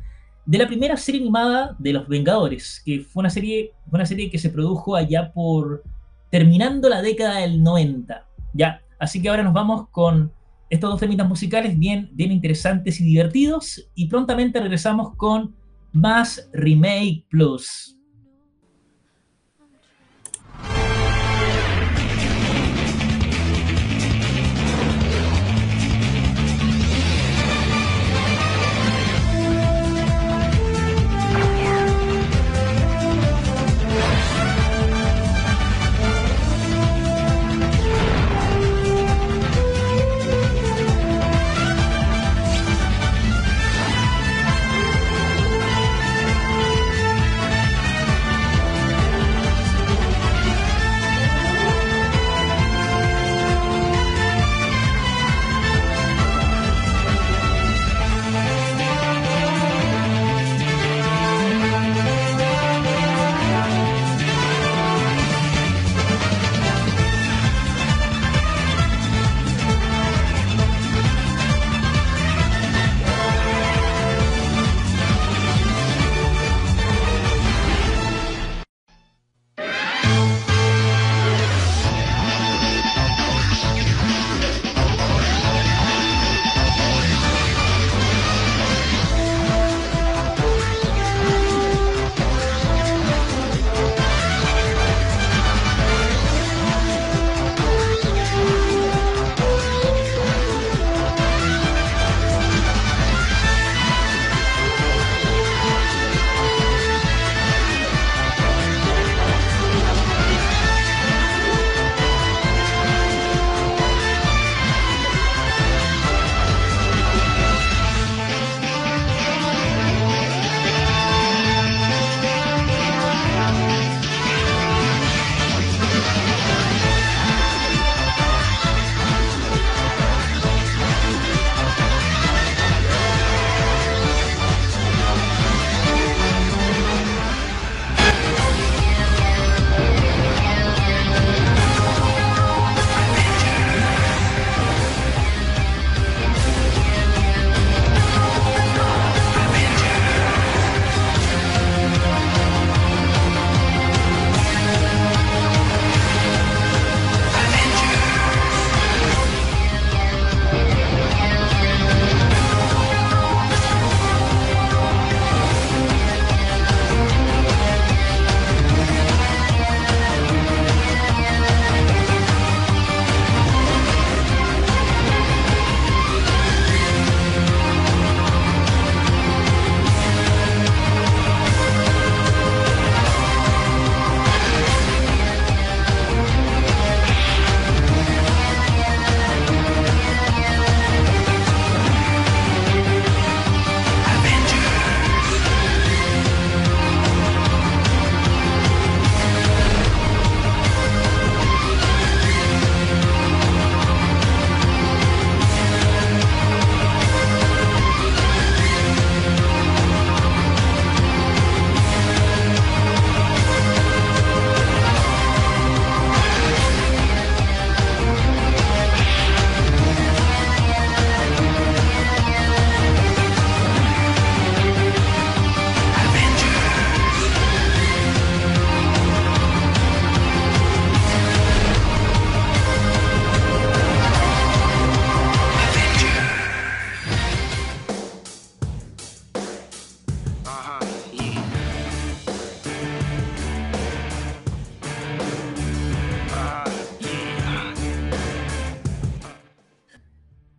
de 0.46 0.58
la 0.58 0.66
primera 0.66 0.96
serie 0.96 1.20
animada 1.20 1.74
de 1.78 1.92
Los 1.92 2.08
Vengadores, 2.08 2.80
que 2.84 3.00
fue 3.00 3.20
una 3.20 3.30
serie, 3.30 3.72
una 3.90 4.06
serie 4.06 4.30
que 4.30 4.38
se 4.38 4.50
produjo 4.50 4.94
allá 4.94 5.32
por 5.32 5.82
terminando 6.30 6.88
la 6.88 7.02
década 7.02 7.40
del 7.40 7.62
90. 7.62 8.26
Ya, 8.54 8.80
así 8.98 9.20
que 9.20 9.28
ahora 9.28 9.42
nos 9.42 9.52
vamos 9.52 9.88
con 9.90 10.32
estos 10.70 10.90
dos 10.90 11.00
temitas 11.00 11.28
musicales 11.28 11.78
bien, 11.78 12.10
bien 12.12 12.32
interesantes 12.32 13.00
y 13.00 13.04
divertidos 13.04 13.90
y 13.94 14.06
prontamente 14.06 14.60
regresamos 14.60 15.14
con 15.16 15.54
más 15.92 16.48
Remake 16.52 17.24
Plus. 17.28 17.95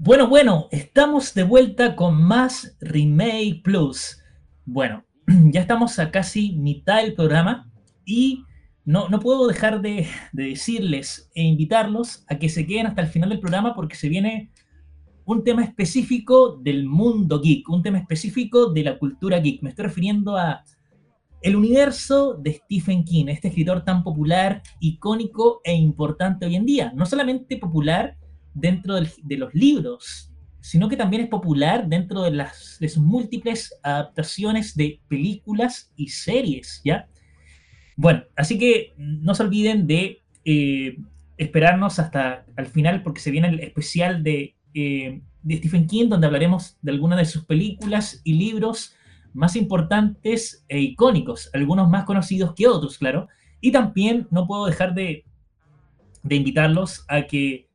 Bueno, 0.08 0.30
bueno, 0.30 0.70
estamos 0.72 1.34
de 1.34 1.43
vuelta 1.43 1.97
con 1.97 2.24
más 2.24 2.78
Remake 2.80 3.60
Plus. 3.62 4.24
Bueno, 4.64 5.03
ya 5.28 5.60
estamos 5.60 5.99
a 5.99 6.12
casi 6.12 6.53
mitad 6.53 7.01
del 7.03 7.14
programa 7.14 7.70
y 8.05 8.45
no, 8.86 9.10
no 9.10 9.20
puedo 9.20 9.47
dejar 9.47 9.82
de, 9.82 10.08
decirles 10.32 11.30
e 11.36 11.43
invitarlos 11.43 12.24
a 12.30 12.39
que 12.39 12.47
se 12.47 12.66
queden 12.66 12.88
hasta 12.88 13.01
el 13.01 13.10
final 13.10 13.28
del 13.28 13.41
programa 13.41 13.76
porque 13.76 13.97
se 13.97 14.08
viene 14.08 14.49
un 15.26 15.43
tema 15.43 15.66
específico 15.66 16.55
del 16.55 16.86
mundo 16.86 17.41
geek, 17.41 17.68
un 17.68 17.84
tema 17.84 17.97
específico 17.97 18.72
de 18.72 18.84
la 18.84 18.97
cultura 18.97 19.39
geek. 19.39 19.62
Me 19.62 19.72
estoy 19.72 19.88
refiriendo 19.88 20.38
a 20.38 20.64
el 21.41 21.58
universo 21.58 22.36
de 22.36 22.53
Stephen 22.53 23.03
King, 23.03 23.26
este 23.28 23.49
escritor 23.49 23.84
tan 23.84 24.05
popular, 24.05 24.64
icónico 24.80 25.60
e 25.66 25.76
importante 25.76 26.45
hoy 26.45 26.55
en 26.55 26.66
día. 26.66 26.93
No 26.95 27.05
solamente 27.05 27.58
popular 27.58 28.16
dentro 28.60 28.95
de 28.95 29.38
los 29.38 29.53
libros, 29.53 30.32
sino 30.60 30.89
que 30.89 30.97
también 30.97 31.24
es 31.24 31.30
popular 31.30 31.88
dentro 31.88 32.24
de, 32.24 32.32
las, 32.32 32.78
de 32.80 32.89
sus 32.89 33.03
múltiples 33.03 33.74
adaptaciones 33.84 34.76
de 34.76 34.99
películas 35.08 35.91
y 35.95 36.10
series, 36.10 36.82
¿ya? 36.84 37.08
Bueno, 37.95 38.24
así 38.36 38.58
que 38.58 38.93
no 38.97 39.34
se 39.34 39.43
olviden 39.43 39.88
de 39.88 40.24
eh, 40.43 40.97
esperarnos 41.38 41.99
hasta 41.99 42.45
al 42.55 42.68
final 42.68 43.01
porque 43.01 43.22
se 43.22 43.32
viene 43.32 43.47
el 43.47 43.60
especial 43.60 44.24
de, 44.24 44.55
eh, 44.74 45.22
de 45.41 45.58
Stephen 45.58 45.88
King 45.88 46.10
donde 46.10 46.28
hablaremos 46.28 46.78
de 46.82 46.91
algunas 46.91 47.20
de 47.20 47.26
sus 47.26 47.45
películas 47.45 48.22
y 48.24 48.34
libros 48.34 48.93
más 49.34 49.55
importantes 49.55 50.66
e 50.68 50.80
icónicos, 50.80 51.49
algunos 51.53 51.89
más 51.89 52.05
conocidos 52.05 52.53
que 52.55 52.68
otros, 52.68 52.97
claro. 52.97 53.28
Y 53.62 53.72
también 53.72 54.28
no 54.32 54.47
puedo 54.47 54.66
dejar 54.66 54.93
de, 54.93 55.26
de 56.24 56.36
invitarlos 56.36 57.05
a 57.08 57.24
que 57.24 57.66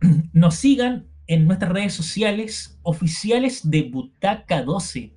nos 0.32 0.56
sigan 0.56 1.06
en 1.26 1.46
nuestras 1.46 1.72
redes 1.72 1.94
sociales 1.94 2.78
oficiales 2.82 3.68
de 3.70 3.82
Butaca 3.82 4.62
12. 4.62 5.14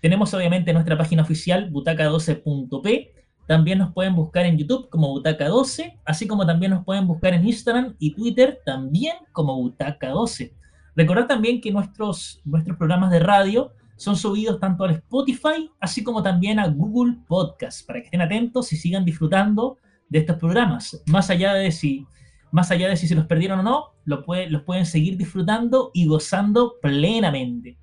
Tenemos 0.00 0.34
obviamente 0.34 0.72
nuestra 0.72 0.98
página 0.98 1.22
oficial 1.22 1.72
butaca12.p. 1.72 3.10
También 3.46 3.78
nos 3.78 3.92
pueden 3.92 4.14
buscar 4.14 4.46
en 4.46 4.58
YouTube 4.58 4.88
como 4.90 5.08
Butaca 5.08 5.48
12, 5.48 5.98
así 6.04 6.26
como 6.26 6.46
también 6.46 6.72
nos 6.72 6.84
pueden 6.84 7.06
buscar 7.06 7.34
en 7.34 7.46
Instagram 7.46 7.94
y 7.98 8.14
Twitter 8.14 8.60
también 8.64 9.16
como 9.32 9.56
Butaca 9.56 10.10
12. 10.10 10.54
Recordad 10.96 11.26
también 11.26 11.60
que 11.60 11.72
nuestros, 11.72 12.40
nuestros 12.44 12.76
programas 12.76 13.10
de 13.10 13.20
radio 13.20 13.72
son 13.96 14.16
subidos 14.16 14.60
tanto 14.60 14.84
al 14.84 14.90
Spotify, 14.90 15.70
así 15.80 16.02
como 16.02 16.22
también 16.22 16.58
a 16.58 16.68
Google 16.68 17.16
Podcast, 17.26 17.86
para 17.86 18.00
que 18.00 18.06
estén 18.06 18.20
atentos 18.20 18.72
y 18.72 18.76
sigan 18.76 19.04
disfrutando 19.04 19.78
de 20.08 20.18
estos 20.18 20.36
programas. 20.36 21.02
Más 21.06 21.30
allá 21.30 21.54
de 21.54 21.70
si, 21.72 22.06
más 22.50 22.70
allá 22.70 22.88
de 22.88 22.96
si 22.96 23.08
se 23.08 23.14
los 23.14 23.26
perdieron 23.26 23.60
o 23.60 23.62
no, 23.62 23.93
los, 24.04 24.24
los 24.48 24.62
pueden 24.62 24.86
seguir 24.86 25.16
disfrutando 25.16 25.90
y 25.94 26.06
gozando 26.06 26.74
plenamente. 26.80 27.78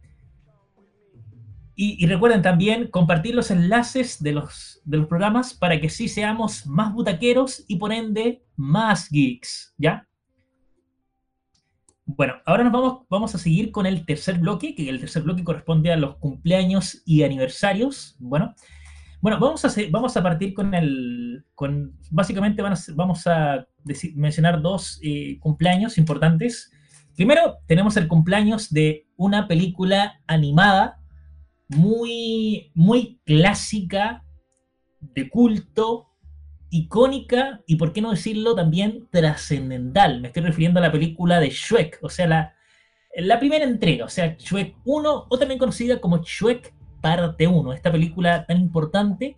Y, 1.83 2.05
recuerden 2.05 2.43
también 2.43 2.91
compartir 2.91 3.33
los 3.33 3.49
enlaces 3.49 4.21
de 4.21 4.33
los, 4.33 4.81
de 4.83 4.97
los 4.97 5.07
programas 5.07 5.55
para 5.55 5.81
que 5.81 5.89
sí 5.89 6.07
seamos 6.07 6.67
más 6.67 6.93
butaqueros 6.93 7.65
y 7.67 7.77
por 7.77 7.91
ende 7.91 8.43
más 8.55 9.09
geeks, 9.09 9.73
¿ya? 9.79 10.07
Bueno, 12.05 12.35
ahora 12.45 12.63
nos 12.65 12.73
vamos, 12.73 13.07
vamos 13.09 13.33
a 13.33 13.39
seguir 13.39 13.71
con 13.71 13.87
el 13.87 14.05
tercer 14.05 14.37
bloque, 14.37 14.75
que 14.75 14.89
el 14.89 14.99
tercer 14.99 15.23
bloque 15.23 15.43
corresponde 15.43 15.91
a 15.91 15.97
los 15.97 16.17
cumpleaños 16.17 17.01
y 17.03 17.23
aniversarios. 17.23 18.15
Bueno, 18.19 18.53
bueno 19.19 19.39
vamos, 19.39 19.65
a, 19.65 19.69
vamos 19.89 20.15
a 20.15 20.21
partir 20.21 20.53
con 20.53 20.75
el... 20.75 21.45
Con, 21.55 21.97
básicamente 22.11 22.61
vamos 22.61 23.25
a 23.25 23.65
mencionar 24.15 24.61
dos 24.61 24.99
eh, 25.03 25.37
cumpleaños 25.39 25.97
importantes. 25.97 26.71
Primero, 27.15 27.57
tenemos 27.67 27.97
el 27.97 28.07
cumpleaños 28.07 28.71
de 28.71 29.07
una 29.15 29.47
película 29.47 30.21
animada 30.27 30.99
muy, 31.67 32.71
muy 32.73 33.19
clásica, 33.25 34.23
de 34.99 35.29
culto, 35.29 36.07
icónica 36.69 37.61
y, 37.67 37.75
por 37.75 37.93
qué 37.93 38.01
no 38.01 38.11
decirlo, 38.11 38.55
también 38.55 39.07
trascendental. 39.11 40.21
Me 40.21 40.27
estoy 40.27 40.43
refiriendo 40.43 40.79
a 40.79 40.83
la 40.83 40.91
película 40.91 41.39
de 41.39 41.49
Shrek, 41.49 41.99
o 42.01 42.09
sea, 42.09 42.27
la, 42.27 42.55
la 43.15 43.39
primera 43.39 43.65
entrega, 43.65 44.05
o 44.05 44.09
sea, 44.09 44.35
Shrek 44.37 44.77
1, 44.85 45.27
o 45.29 45.37
también 45.37 45.59
conocida 45.59 45.99
como 45.99 46.23
Shrek 46.23 46.73
Parte 47.01 47.47
1, 47.47 47.73
esta 47.73 47.91
película 47.91 48.45
tan 48.45 48.59
importante, 48.59 49.35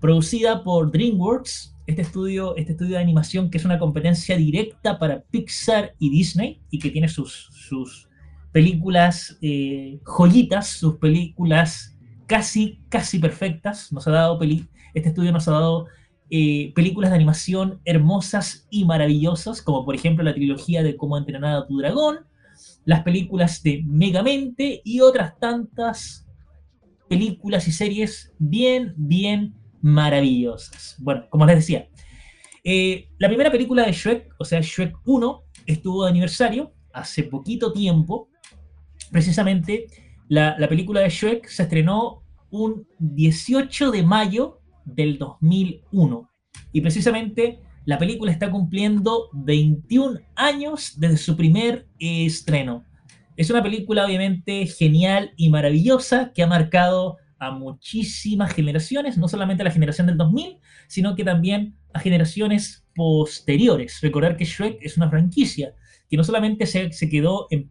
producida 0.00 0.64
por 0.64 0.90
DreamWorks, 0.90 1.75
este 1.86 2.02
estudio, 2.02 2.56
este 2.56 2.72
estudio 2.72 2.96
de 2.96 3.02
animación 3.02 3.50
que 3.50 3.58
es 3.58 3.64
una 3.64 3.78
competencia 3.78 4.36
directa 4.36 4.98
para 4.98 5.22
Pixar 5.22 5.94
y 5.98 6.10
Disney 6.10 6.60
y 6.70 6.78
que 6.78 6.90
tiene 6.90 7.08
sus, 7.08 7.48
sus 7.52 8.08
películas 8.52 9.38
eh, 9.40 10.00
joyitas, 10.04 10.68
sus 10.68 10.96
películas 10.96 11.96
casi, 12.26 12.80
casi 12.88 13.18
perfectas. 13.18 13.92
Nos 13.92 14.08
ha 14.08 14.10
dado 14.10 14.38
este 14.42 15.10
estudio 15.10 15.30
nos 15.30 15.46
ha 15.46 15.52
dado 15.52 15.86
eh, 16.30 16.72
películas 16.74 17.10
de 17.10 17.16
animación 17.16 17.80
hermosas 17.84 18.66
y 18.70 18.84
maravillosas, 18.84 19.62
como 19.62 19.84
por 19.84 19.94
ejemplo 19.94 20.24
la 20.24 20.34
trilogía 20.34 20.82
de 20.82 20.96
Cómo 20.96 21.16
entrenar 21.16 21.54
a 21.54 21.66
tu 21.66 21.78
dragón, 21.78 22.26
las 22.84 23.02
películas 23.02 23.62
de 23.62 23.84
Megamente 23.86 24.80
y 24.84 25.00
otras 25.00 25.38
tantas 25.38 26.26
películas 27.08 27.68
y 27.68 27.72
series 27.72 28.32
bien, 28.38 28.94
bien 28.96 29.54
maravillosas. 29.86 30.96
Bueno, 30.98 31.26
como 31.30 31.46
les 31.46 31.56
decía, 31.56 31.88
eh, 32.64 33.08
la 33.18 33.28
primera 33.28 33.52
película 33.52 33.86
de 33.86 33.92
Shrek, 33.92 34.34
o 34.36 34.44
sea, 34.44 34.60
Shrek 34.60 34.96
1, 35.04 35.44
estuvo 35.66 36.04
de 36.04 36.10
aniversario 36.10 36.74
hace 36.92 37.22
poquito 37.22 37.72
tiempo. 37.72 38.28
Precisamente, 39.12 39.86
la, 40.28 40.56
la 40.58 40.68
película 40.68 41.02
de 41.02 41.08
Shrek 41.08 41.46
se 41.46 41.62
estrenó 41.62 42.24
un 42.50 42.88
18 42.98 43.92
de 43.92 44.02
mayo 44.02 44.60
del 44.84 45.18
2001. 45.18 46.30
Y 46.72 46.80
precisamente 46.80 47.60
la 47.84 47.98
película 47.98 48.32
está 48.32 48.50
cumpliendo 48.50 49.28
21 49.34 50.18
años 50.34 50.94
desde 50.98 51.18
su 51.18 51.36
primer 51.36 51.86
estreno. 52.00 52.84
Es 53.36 53.50
una 53.50 53.62
película 53.62 54.04
obviamente 54.04 54.66
genial 54.66 55.32
y 55.36 55.48
maravillosa 55.48 56.32
que 56.34 56.42
ha 56.42 56.48
marcado 56.48 57.18
a 57.38 57.50
muchísimas 57.50 58.52
generaciones, 58.52 59.18
no 59.18 59.28
solamente 59.28 59.62
a 59.62 59.64
la 59.64 59.70
generación 59.70 60.06
del 60.06 60.16
2000, 60.16 60.58
sino 60.88 61.14
que 61.14 61.24
también 61.24 61.76
a 61.92 62.00
generaciones 62.00 62.86
posteriores. 62.94 64.00
Recordar 64.00 64.36
que 64.36 64.44
Shrek 64.44 64.78
es 64.80 64.96
una 64.96 65.10
franquicia 65.10 65.74
que 66.08 66.16
no 66.16 66.24
solamente 66.24 66.66
se, 66.66 66.90
quedó 67.10 67.46
en... 67.50 67.70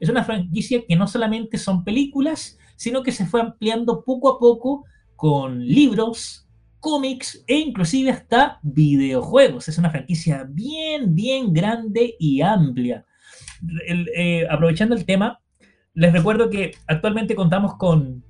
Es 0.00 0.08
una 0.08 0.24
franquicia 0.24 0.82
que 0.86 0.96
no 0.96 1.06
solamente 1.06 1.58
son 1.58 1.84
películas, 1.84 2.58
sino 2.76 3.02
que 3.02 3.12
se 3.12 3.26
fue 3.26 3.40
ampliando 3.40 4.04
poco 4.04 4.28
a 4.30 4.38
poco 4.38 4.84
con 5.16 5.64
libros, 5.64 6.48
cómics 6.80 7.44
e 7.46 7.56
inclusive 7.56 8.10
hasta 8.10 8.58
videojuegos. 8.62 9.68
Es 9.68 9.78
una 9.78 9.90
franquicia 9.90 10.46
bien, 10.48 11.14
bien 11.14 11.52
grande 11.52 12.16
y 12.18 12.40
amplia. 12.40 13.04
Eh, 13.88 14.46
aprovechando 14.50 14.94
el 14.94 15.04
tema, 15.04 15.40
les 15.94 16.12
recuerdo 16.12 16.50
que 16.50 16.72
actualmente 16.86 17.34
contamos 17.34 17.76
con 17.76 18.24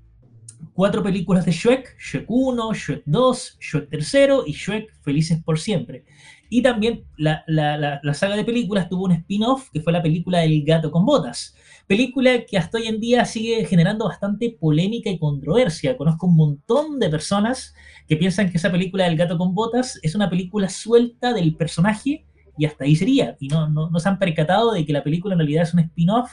cuatro 0.73 1.03
películas 1.03 1.45
de 1.45 1.53
Shrek, 1.53 1.97
Shrek 1.99 2.27
1, 2.29 2.75
Shrek 2.75 3.03
2, 3.07 3.59
Shrek 3.61 3.91
3 3.91 4.17
y 4.47 4.53
Shrek 4.53 5.03
Felices 5.03 5.43
por 5.43 5.59
Siempre. 5.59 6.05
Y 6.51 6.63
también 6.63 7.05
la, 7.17 7.43
la 7.47 8.15
saga 8.15 8.37
de 8.37 8.45
películas 8.45 8.89
tuvo 8.89 9.05
un 9.05 9.13
spin-off 9.13 9.71
que 9.73 9.81
fue 9.81 9.93
la 9.93 10.03
película 10.03 10.45
El 10.45 10.65
gato 10.65 10.91
con 10.91 11.05
botas. 11.05 11.57
Película 11.87 12.47
que 12.47 12.57
hasta 12.57 12.79
hoy 12.79 12.87
en 12.87 12.99
día 12.99 13.25
sigue 13.27 13.67
generando 13.67 14.07
bastante 14.07 14.57
polémica 14.59 15.11
y 15.11 15.19
controversia. 15.19 15.97
Conozco 15.99 16.27
un 16.27 16.37
montón 16.37 16.99
de 16.99 17.11
personas 17.11 17.75
que 18.09 18.17
piensan 18.17 18.51
que 18.51 18.57
esa 18.57 18.73
película 18.73 19.05
del 19.05 19.17
gato 19.17 19.37
con 19.37 19.55
botas 19.55 19.99
es 20.03 20.15
una 20.15 20.31
película 20.31 20.71
suelta 20.71 21.35
del 21.35 21.57
personaje 21.57 22.25
y 22.57 22.65
hasta 22.65 22.85
ahí 22.85 22.97
sería. 22.97 23.37
Y 23.39 23.49
no, 23.49 23.69
no, 23.69 23.99
se 23.99 24.09
han 24.09 24.19
percatado 24.19 24.73
de 24.73 24.87
que 24.87 24.95
la 24.95 25.05
película 25.05 25.35
en 25.35 25.41
realidad 25.41 25.65
es 25.65 25.75
un 25.75 25.81
spin-off 25.81 26.31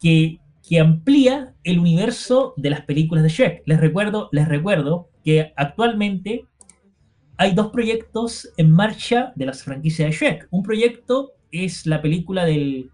que, 0.00 0.39
que 0.66 0.80
amplía 0.80 1.54
el 1.64 1.78
universo 1.78 2.54
de 2.56 2.70
las 2.70 2.82
películas 2.82 3.24
de 3.24 3.30
Shrek. 3.30 3.62
Les 3.66 3.80
recuerdo, 3.80 4.28
les 4.32 4.48
recuerdo 4.48 5.08
que 5.24 5.52
actualmente 5.56 6.46
hay 7.36 7.54
dos 7.54 7.68
proyectos 7.68 8.52
en 8.56 8.70
marcha 8.70 9.32
de 9.36 9.46
las 9.46 9.62
franquicias 9.62 10.10
de 10.10 10.16
Shrek. 10.16 10.48
Un 10.50 10.62
proyecto 10.62 11.32
es 11.50 11.86
la 11.86 12.02
película 12.02 12.44
del 12.44 12.90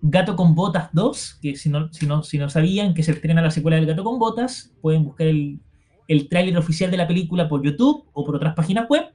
Gato 0.00 0.36
con 0.36 0.54
Botas 0.54 0.90
2, 0.92 1.38
que 1.42 1.56
si 1.56 1.68
no, 1.68 1.92
si 1.92 2.06
no, 2.06 2.22
si 2.22 2.38
no 2.38 2.48
sabían 2.48 2.94
que 2.94 3.02
se 3.02 3.12
estrena 3.12 3.42
la 3.42 3.50
secuela 3.50 3.76
del 3.76 3.86
Gato 3.86 4.04
con 4.04 4.18
Botas, 4.18 4.72
pueden 4.80 5.04
buscar 5.04 5.26
el, 5.26 5.58
el 6.06 6.28
tráiler 6.28 6.56
oficial 6.56 6.90
de 6.90 6.96
la 6.96 7.08
película 7.08 7.48
por 7.48 7.64
YouTube 7.64 8.04
o 8.12 8.24
por 8.24 8.36
otras 8.36 8.54
páginas 8.54 8.88
web. 8.88 9.06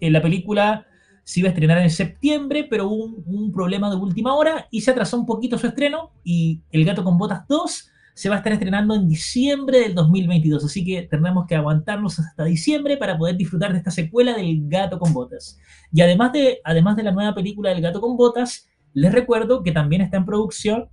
Eh, 0.00 0.10
la 0.10 0.20
película 0.20 0.86
se 1.32 1.40
iba 1.40 1.48
a 1.48 1.52
estrenar 1.52 1.78
en 1.78 1.88
septiembre, 1.88 2.66
pero 2.68 2.88
hubo 2.88 3.04
un, 3.24 3.50
problema 3.52 3.88
de 3.88 3.96
última 3.96 4.34
hora 4.34 4.68
y 4.70 4.82
se 4.82 4.90
atrasó 4.90 5.18
un 5.18 5.24
poquito 5.24 5.56
su 5.56 5.66
estreno 5.66 6.10
y 6.22 6.60
El 6.70 6.84
Gato 6.84 7.02
con 7.02 7.16
Botas 7.16 7.48
2 7.48 7.88
se 8.14 8.28
va 8.28 8.34
a 8.34 8.38
estar 8.38 8.52
estrenando 8.52 8.94
en 8.94 9.08
diciembre 9.08 9.80
del 9.80 9.94
2022, 9.94 10.62
así 10.62 10.84
que 10.84 11.02
tendremos 11.02 11.46
que 11.46 11.56
aguantarnos 11.56 12.18
hasta 12.18 12.44
diciembre 12.44 12.98
para 12.98 13.16
poder 13.16 13.38
disfrutar 13.38 13.72
de 13.72 13.78
esta 13.78 13.90
secuela 13.90 14.36
del 14.36 14.68
Gato 14.68 14.98
con 14.98 15.14
Botas. 15.14 15.58
Y 15.90 16.02
además 16.02 16.32
de, 16.32 16.60
además 16.64 16.96
de 16.96 17.04
la 17.04 17.12
nueva 17.12 17.34
película 17.34 17.70
del 17.70 17.80
Gato 17.80 18.02
con 18.02 18.18
Botas, 18.18 18.68
les 18.92 19.10
recuerdo 19.10 19.62
que 19.62 19.72
también 19.72 20.02
está 20.02 20.18
en 20.18 20.26
producción 20.26 20.90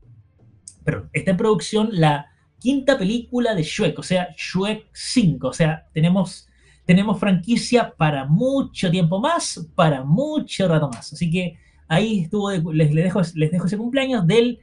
perdón, 0.85 1.09
está 1.11 1.31
en 1.31 1.37
producción 1.37 1.89
la 1.91 2.27
quinta 2.59 2.97
película 2.97 3.55
de 3.55 3.63
Shrek, 3.63 3.99
o 3.99 4.03
sea, 4.03 4.29
Shrek 4.37 4.89
5. 4.93 5.47
O 5.47 5.53
sea, 5.53 5.87
tenemos, 5.93 6.48
tenemos 6.89 7.19
franquicia 7.19 7.93
para 7.95 8.25
mucho 8.25 8.89
tiempo 8.89 9.19
más, 9.19 9.69
para 9.75 10.03
mucho 10.03 10.67
rato 10.67 10.89
más. 10.89 11.13
Así 11.13 11.29
que 11.29 11.55
ahí 11.87 12.21
estuvo, 12.21 12.49
les, 12.73 12.91
dejo, 12.91 13.21
les 13.35 13.51
dejo 13.51 13.67
ese 13.67 13.77
cumpleaños 13.77 14.25
del, 14.25 14.57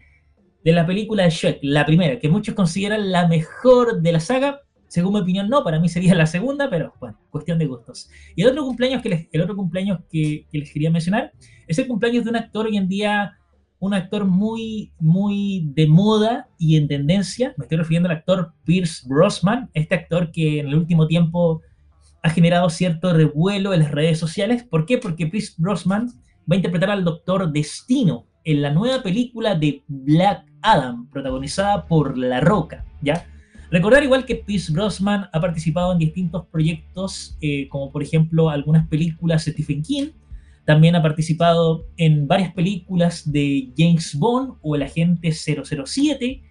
de 0.65 0.73
la 0.73 0.85
película 0.85 1.23
de 1.23 1.31
Shrek, 1.31 1.61
la 1.63 1.87
primera, 1.87 2.19
que 2.19 2.29
muchos 2.29 2.57
consideran 2.57 3.13
la 3.13 3.29
mejor 3.29 4.03
de 4.03 4.11
la 4.11 4.19
saga. 4.19 4.61
Según 4.89 5.13
mi 5.13 5.21
opinión, 5.21 5.49
no, 5.49 5.63
para 5.63 5.79
mí 5.79 5.89
sería 5.89 6.17
la 6.17 6.27
segunda, 6.27 6.69
pero 6.69 6.95
bueno, 6.99 7.17
cuestión 7.31 7.61
de 7.61 7.67
gustos. 7.67 8.11
Y 8.35 8.43
el 8.43 8.49
otro 8.49 8.65
cumpleaños 8.65 9.03
que 9.03 9.09
les, 9.09 9.29
el 9.31 9.43
otro 9.43 9.55
cumpleaños 9.55 10.01
que, 10.11 10.49
que 10.51 10.59
les 10.59 10.73
quería 10.73 10.91
mencionar 10.91 11.31
es 11.69 11.79
el 11.79 11.87
cumpleaños 11.87 12.25
de 12.25 12.31
un 12.31 12.37
actor 12.39 12.67
hoy 12.67 12.77
en 12.77 12.89
día 12.89 13.39
un 13.79 13.95
actor 13.95 14.25
muy, 14.25 14.91
muy 14.99 15.71
de 15.75 15.87
moda 15.87 16.49
y 16.59 16.77
en 16.77 16.89
tendencia. 16.89 17.55
Me 17.57 17.67
estoy 17.67 17.79
refiriendo 17.79 18.09
al 18.09 18.17
actor 18.17 18.53
Pierce 18.65 19.07
Brosnan, 19.07 19.71
este 19.75 19.95
actor 19.95 20.33
que 20.33 20.59
en 20.59 20.67
el 20.67 20.75
último 20.75 21.07
tiempo 21.07 21.63
ha 22.27 22.31
generado 22.31 22.69
cierto 22.71 23.13
revuelo 23.13 23.73
en 23.73 23.81
las 23.81 23.93
redes 23.93 24.19
sociales. 24.19 24.65
¿Por 24.65 24.85
qué? 24.85 24.99
Porque 24.99 25.29
Pierce 25.29 25.55
Brosnan 25.59 26.09
va 26.51 26.55
a 26.55 26.57
interpretar 26.57 26.91
al 26.91 27.05
Doctor 27.05 27.53
Destino 27.53 28.27
en 28.43 28.63
la 28.63 28.73
nueva 28.73 29.01
película 29.01 29.55
de 29.55 29.85
Black 29.87 30.45
Adam, 30.61 31.09
protagonizada 31.09 31.87
por 31.87 32.19
La 32.19 32.41
Roca, 32.41 32.85
¿ya? 33.01 33.29
Recordar 33.71 34.03
igual 34.03 34.25
que 34.25 34.35
Pierce 34.35 34.73
Brosnan 34.73 35.29
ha 35.33 35.41
participado 35.41 35.93
en 35.93 35.99
distintos 35.99 36.47
proyectos, 36.47 37.39
eh, 37.41 37.69
como 37.69 37.93
por 37.93 38.03
ejemplo 38.03 38.51
algunas 38.51 38.89
películas 38.89 39.45
de 39.45 39.53
Stephen 39.53 39.83
King, 39.83 40.09
también 40.65 40.97
ha 40.97 41.03
participado 41.03 41.87
en 41.97 42.27
varias 42.27 42.53
películas 42.55 43.31
de 43.31 43.73
James 43.79 44.17
Bond 44.17 44.55
o 44.63 44.75
El 44.75 44.83
Agente 44.83 45.31
007 45.31 46.43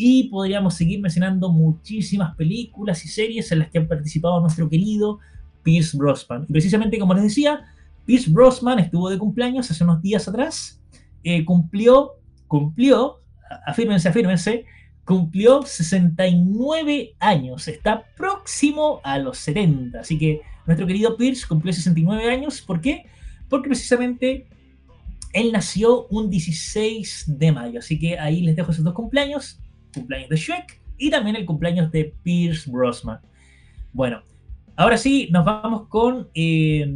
y 0.00 0.28
podríamos 0.28 0.74
seguir 0.74 1.00
mencionando 1.00 1.50
muchísimas 1.50 2.36
películas 2.36 3.04
y 3.04 3.08
series 3.08 3.50
en 3.50 3.58
las 3.58 3.70
que 3.70 3.78
ha 3.78 3.88
participado 3.88 4.40
nuestro 4.40 4.68
querido 4.68 5.18
Pierce 5.64 5.96
Brosnan. 5.96 6.46
Y 6.48 6.52
precisamente 6.52 6.98
como 7.00 7.14
les 7.14 7.24
decía, 7.24 7.64
Pierce 8.06 8.30
Brosnan 8.30 8.78
estuvo 8.78 9.10
de 9.10 9.18
cumpleaños 9.18 9.68
hace 9.70 9.82
unos 9.82 10.00
días 10.00 10.28
atrás, 10.28 10.80
eh, 11.24 11.44
cumplió, 11.44 12.12
cumplió, 12.46 13.20
afírmense, 13.66 14.08
afírmense, 14.08 14.64
cumplió 15.04 15.62
69 15.62 17.16
años, 17.18 17.66
está 17.66 18.04
próximo 18.16 19.00
a 19.02 19.18
los 19.18 19.38
70, 19.38 19.98
así 19.98 20.16
que 20.16 20.42
nuestro 20.64 20.86
querido 20.86 21.16
Pierce 21.16 21.44
cumplió 21.46 21.72
69 21.72 22.30
años, 22.30 22.60
¿por 22.62 22.80
qué? 22.80 23.06
porque 23.48 23.68
precisamente 23.68 24.46
él 25.32 25.52
nació 25.52 26.06
un 26.08 26.30
16 26.30 27.24
de 27.26 27.52
mayo. 27.52 27.78
Así 27.80 27.98
que 27.98 28.18
ahí 28.18 28.40
les 28.42 28.56
dejo 28.56 28.72
esos 28.72 28.84
dos 28.84 28.94
cumpleaños, 28.94 29.60
cumpleaños 29.94 30.30
de 30.30 30.36
Shrek 30.36 30.80
y 30.96 31.10
también 31.10 31.36
el 31.36 31.46
cumpleaños 31.46 31.90
de 31.90 32.14
Pierce 32.22 32.70
Brosnan. 32.70 33.20
Bueno, 33.92 34.22
ahora 34.76 34.96
sí, 34.96 35.28
nos 35.30 35.44
vamos 35.44 35.88
con 35.88 36.28
eh, 36.34 36.86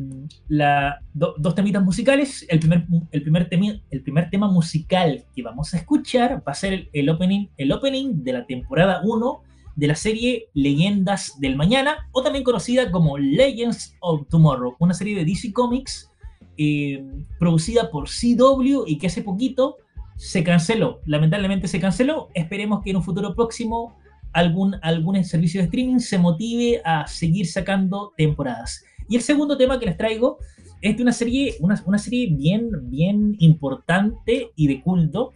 dos 1.15 1.55
temitas 1.55 1.83
musicales. 1.83 2.45
El 2.49 2.59
primer, 2.59 2.87
el, 3.11 3.23
primer 3.23 3.49
el 3.91 4.03
primer 4.03 4.31
tema 4.31 4.49
musical 4.49 5.25
que 5.35 5.43
vamos 5.43 5.73
a 5.75 5.79
escuchar 5.79 6.43
va 6.47 6.53
a 6.53 6.55
ser 6.55 6.89
el, 6.93 7.09
opening, 7.09 7.49
el 7.57 7.73
opening 7.73 8.23
de 8.23 8.33
la 8.33 8.47
temporada 8.47 9.01
1 9.05 9.43
de 9.75 9.87
la 9.87 9.95
serie 9.95 10.49
Leyendas 10.53 11.41
del 11.41 11.57
Mañana, 11.57 12.09
o 12.13 12.23
también 12.23 12.45
conocida 12.45 12.91
como 12.91 13.17
Legends 13.17 13.97
of 14.01 14.29
Tomorrow, 14.29 14.77
una 14.79 14.95
serie 14.95 15.17
de 15.17 15.25
DC 15.25 15.53
Comics 15.53 16.11
eh, 16.59 17.03
producida 17.39 17.91
por 17.91 18.09
CW 18.09 18.85
y 18.87 18.99
que 18.99 19.07
hace 19.07 19.23
poquito 19.23 19.79
se 20.17 20.45
canceló. 20.45 21.01
Lamentablemente 21.07 21.69
se 21.69 21.81
canceló. 21.81 22.29
Esperemos 22.35 22.83
que 22.83 22.91
en 22.91 22.97
un 22.97 23.03
futuro 23.03 23.35
próximo 23.35 23.97
algún, 24.33 24.77
algún 24.83 25.23
servicio 25.25 25.61
de 25.61 25.67
streaming 25.67 25.99
se 25.99 26.19
motive 26.19 26.81
a 26.85 27.07
seguir 27.07 27.47
sacando 27.47 28.13
temporadas. 28.17 28.85
Y 29.09 29.17
el 29.17 29.23
segundo 29.23 29.57
tema 29.57 29.79
que 29.79 29.87
les 29.87 29.97
traigo 29.97 30.39
es 30.81 30.97
de 30.97 31.03
una 31.03 31.13
serie, 31.13 31.57
una, 31.61 31.81
una 31.87 31.99
serie 31.99 32.29
bien, 32.31 32.71
bien 32.91 33.37
importante 33.39 34.51
y 34.57 34.67
de 34.67 34.83
culto, 34.83 35.33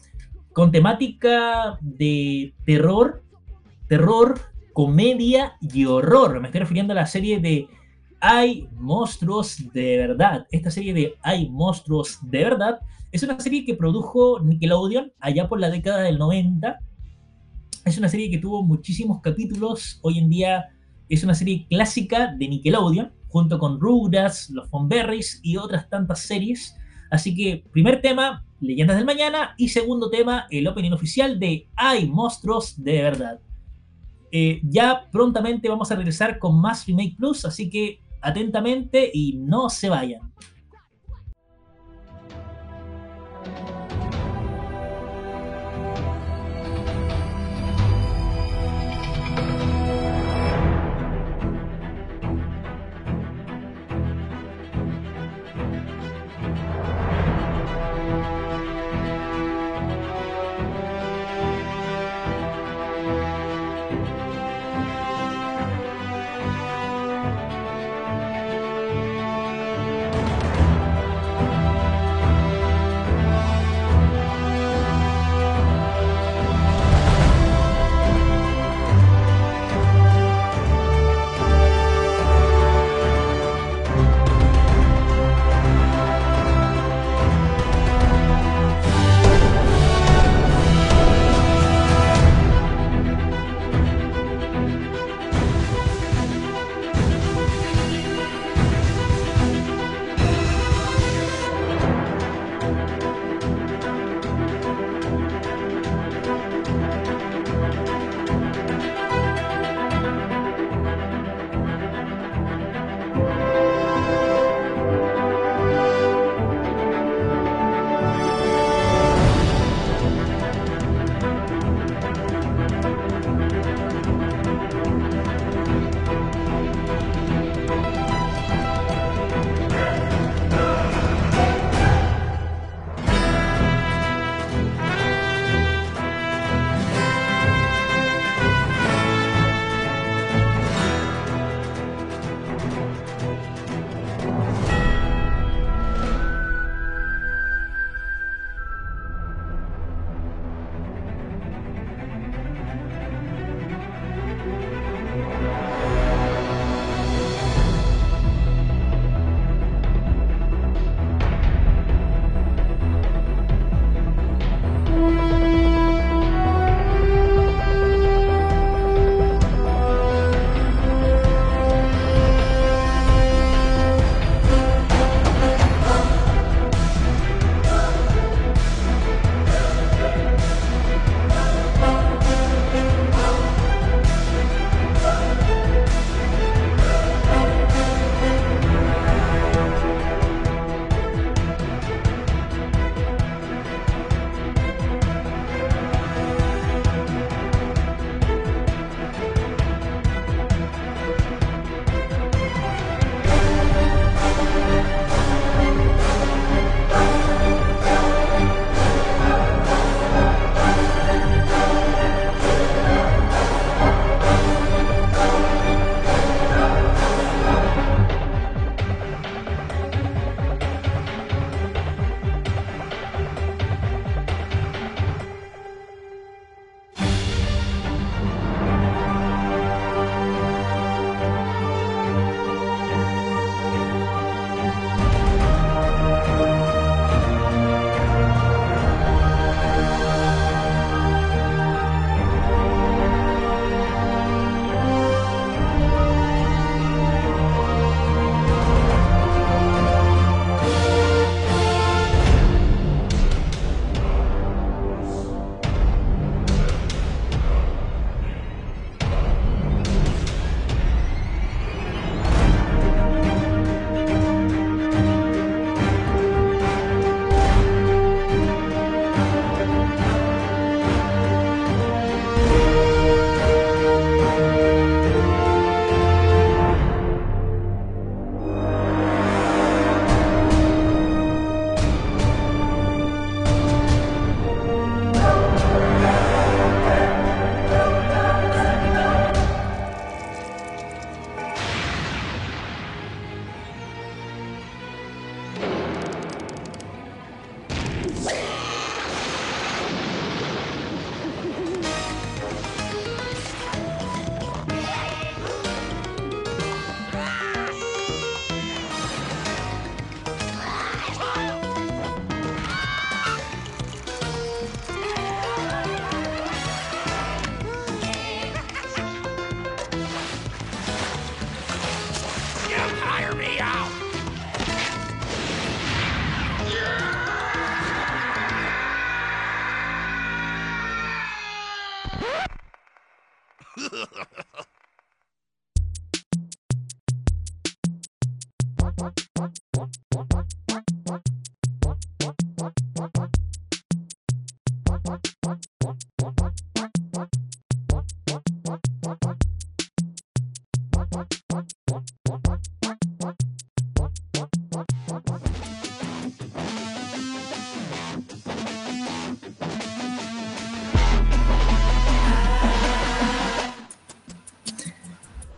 con 0.53 0.73
temática 0.73 1.79
de 1.81 2.55
terror, 2.65 3.23
terror, 3.89 4.41
comedia 4.73 5.53
y 5.61 5.85
horror. 5.85 6.41
Me 6.41 6.49
estoy 6.49 6.61
refiriendo 6.61 6.93
a 6.93 6.97
la 6.97 7.07
serie 7.07 7.39
de 7.39 7.69
hay 8.21 8.69
monstruos 8.73 9.73
de 9.73 9.99
verdad. 9.99 10.47
Esta 10.51 10.71
serie 10.71 10.95
de 10.95 11.15
Hay 11.23 11.49
monstruos 11.49 12.19
de 12.23 12.45
verdad 12.45 12.81
es 13.13 13.23
una 13.23 13.39
serie 13.41 13.65
que 13.65 13.75
produjo 13.75 14.41
Nickelodeon 14.41 15.13
allá 15.21 15.49
por 15.49 15.61
la 15.61 15.71
década 15.71 16.03
del 16.03 16.19
90. 16.19 16.79
Es 17.85 17.99
una 17.99 18.09
serie 18.09 18.31
que 18.31 18.39
tuvo 18.39 18.63
muchísimos 18.63 19.21
capítulos. 19.21 20.01
Hoy 20.03 20.19
en 20.19 20.29
día 20.29 20.67
es 21.09 21.23
una 21.25 21.35
serie 21.35 21.67
clásica 21.69 22.35
de 22.37 22.49
Nickelodeon, 22.49 23.13
junto 23.29 23.59
con 23.59 23.81
Rugrats, 23.81 24.51
Los 24.51 24.69
Fonberries 24.69 25.41
y 25.43 25.57
otras 25.57 25.89
tantas 25.89 26.21
series. 26.21 26.77
Así 27.11 27.35
que, 27.35 27.65
primer 27.73 28.01
tema, 28.01 28.45
Leyendas 28.61 28.97
del 28.97 29.07
Mañana. 29.07 29.55
Y 29.57 29.69
segundo 29.69 30.11
tema, 30.11 30.47
el 30.51 30.67
opening 30.67 30.93
oficial 30.93 31.39
de 31.39 31.69
Hay 31.77 32.09
monstruos 32.09 32.83
de 32.83 33.03
verdad. 33.03 33.41
Eh, 34.33 34.61
ya 34.65 35.09
prontamente 35.13 35.69
vamos 35.69 35.91
a 35.93 35.97
regresar 35.97 36.39
con 36.39 36.61
más 36.61 36.85
Remake 36.87 37.15
Plus, 37.17 37.45
así 37.45 37.71
que 37.71 38.03
atentamente 38.21 39.11
y 39.13 39.35
no 39.35 39.71
se 39.71 39.89
vayan. 39.89 40.33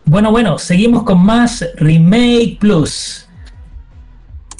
Bueno, 0.09 0.31
bueno, 0.31 0.57
seguimos 0.57 1.03
con 1.03 1.23
más 1.23 1.63
Remake 1.75 2.57
Plus. 2.59 3.29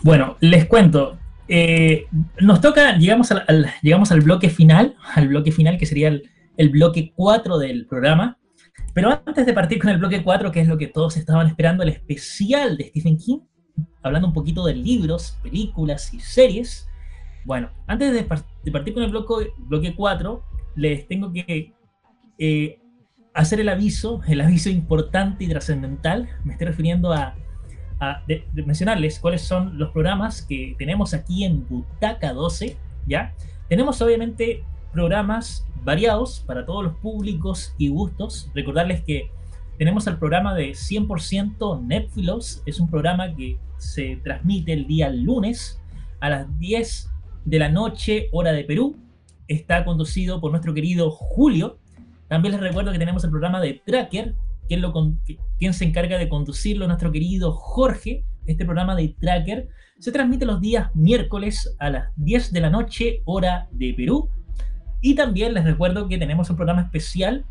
Bueno, 0.03 0.37
les 0.41 0.67
cuento. 0.67 1.17
Eh, 1.47 2.05
nos 2.39 2.61
toca, 2.61 2.95
llegamos 2.97 3.31
al, 3.31 3.65
llegamos 3.81 4.11
al 4.11 4.21
bloque 4.21 4.51
final, 4.51 4.95
al 5.15 5.27
bloque 5.27 5.51
final 5.51 5.79
que 5.79 5.87
sería 5.87 6.09
el, 6.55 6.69
bloque 6.69 7.13
4 7.15 7.57
del 7.57 7.87
programa. 7.87 8.37
Pero 8.93 9.09
antes 9.25 9.43
de 9.47 9.53
partir 9.53 9.79
con 9.79 9.89
el 9.89 9.97
bloque 9.97 10.21
4, 10.21 10.51
que 10.51 10.59
es 10.59 10.67
lo 10.67 10.77
que 10.77 10.85
todos 10.85 11.17
estaban 11.17 11.47
esperando, 11.47 11.81
el 11.81 11.89
especial 11.89 12.77
de 12.77 12.83
Stephen 12.89 13.17
King, 13.17 13.39
hablando 14.03 14.27
un 14.27 14.35
poquito 14.35 14.63
de 14.63 14.75
libros, 14.75 15.39
películas 15.41 16.13
y 16.13 16.19
series. 16.19 16.87
Bueno, 17.43 17.71
antes 17.87 18.13
de, 18.13 18.23
partir 18.71 18.93
con 18.93 19.01
el 19.01 19.09
bloque, 19.09 19.51
bloque 19.57 19.95
4, 19.95 20.43
les 20.75 21.07
tengo 21.07 21.33
que 21.33 21.73
eh, 22.37 22.78
hacer 23.39 23.61
el 23.61 23.69
aviso, 23.69 24.21
el 24.27 24.41
aviso 24.41 24.69
importante 24.69 25.45
y 25.45 25.47
trascendental, 25.47 26.27
me 26.43 26.53
estoy 26.53 26.67
refiriendo 26.67 27.13
a, 27.13 27.35
mencionarles 28.53 29.19
cuáles 29.19 29.41
son 29.41 29.77
los 29.77 29.91
programas 29.91 30.41
que 30.41 30.73
tenemos 30.77 31.13
aquí 31.13 31.43
en 31.43 31.67
Butaca 31.67 32.31
12, 32.31 32.77
¿ya? 33.05 33.33
Tenemos 33.67 34.01
obviamente 34.01 34.63
programas 34.93 35.65
variados 35.83 36.41
para 36.45 36.65
todos 36.65 36.83
los 36.83 36.95
públicos 36.95 37.73
y 37.77 37.89
gustos. 37.89 38.49
Recordarles 38.55 39.03
que 39.03 39.29
tenemos 39.77 40.07
el 40.07 40.17
programa 40.17 40.55
de 40.55 40.71
100% 40.71 41.85
Netflix, 41.85 42.63
es 42.65 42.79
un 42.79 42.89
programa 42.89 43.35
que 43.35 43.57
se 43.77 44.17
transmite 44.23 44.71
el 44.71 44.87
día 44.87 45.09
lunes 45.09 45.81
a 46.21 46.29
las 46.29 46.59
10 46.59 47.09
de 47.43 47.59
la 47.59 47.67
noche, 47.67 48.29
hora 48.31 48.53
de 48.53 48.63
Perú. 48.63 48.95
Está 49.49 49.83
conducido 49.83 50.39
por 50.39 50.51
nuestro 50.51 50.73
querido 50.73 51.11
Julio, 51.11 51.79
también 52.29 52.53
les 52.53 52.61
recuerdo 52.61 52.91
que 52.91 52.99
tenemos 52.99 53.23
el 53.23 53.31
programa 53.31 53.59
de 53.59 53.81
Tracker, 53.85 54.35
quien, 54.67 55.73
se 55.73 55.83
encarga 55.83 56.19
de 56.19 56.29
conducirlo, 56.29 56.85
nuestro 56.85 57.11
querido 57.11 57.53
Jorge. 57.53 58.23
Este 58.45 58.65
programa 58.65 58.95
de 58.95 59.15
Tracker 59.19 59.67
se 59.97 60.11
transmite 60.11 60.45
los 60.45 60.61
días 60.61 60.95
miércoles 60.95 61.75
a 61.79 61.89
las 61.89 62.09
10 62.17 62.53
de 62.53 62.61
la 62.61 62.69
noche, 62.69 63.23
hora 63.25 63.67
de 63.71 63.95
Perú. 63.95 64.29
Y 65.01 65.15
también 65.15 65.55
les 65.55 65.63
recuerdo 65.63 66.07
que 66.07 66.19
tenemos 66.19 66.51
un 66.51 66.55
programa 66.55 66.83
especial 66.83 67.45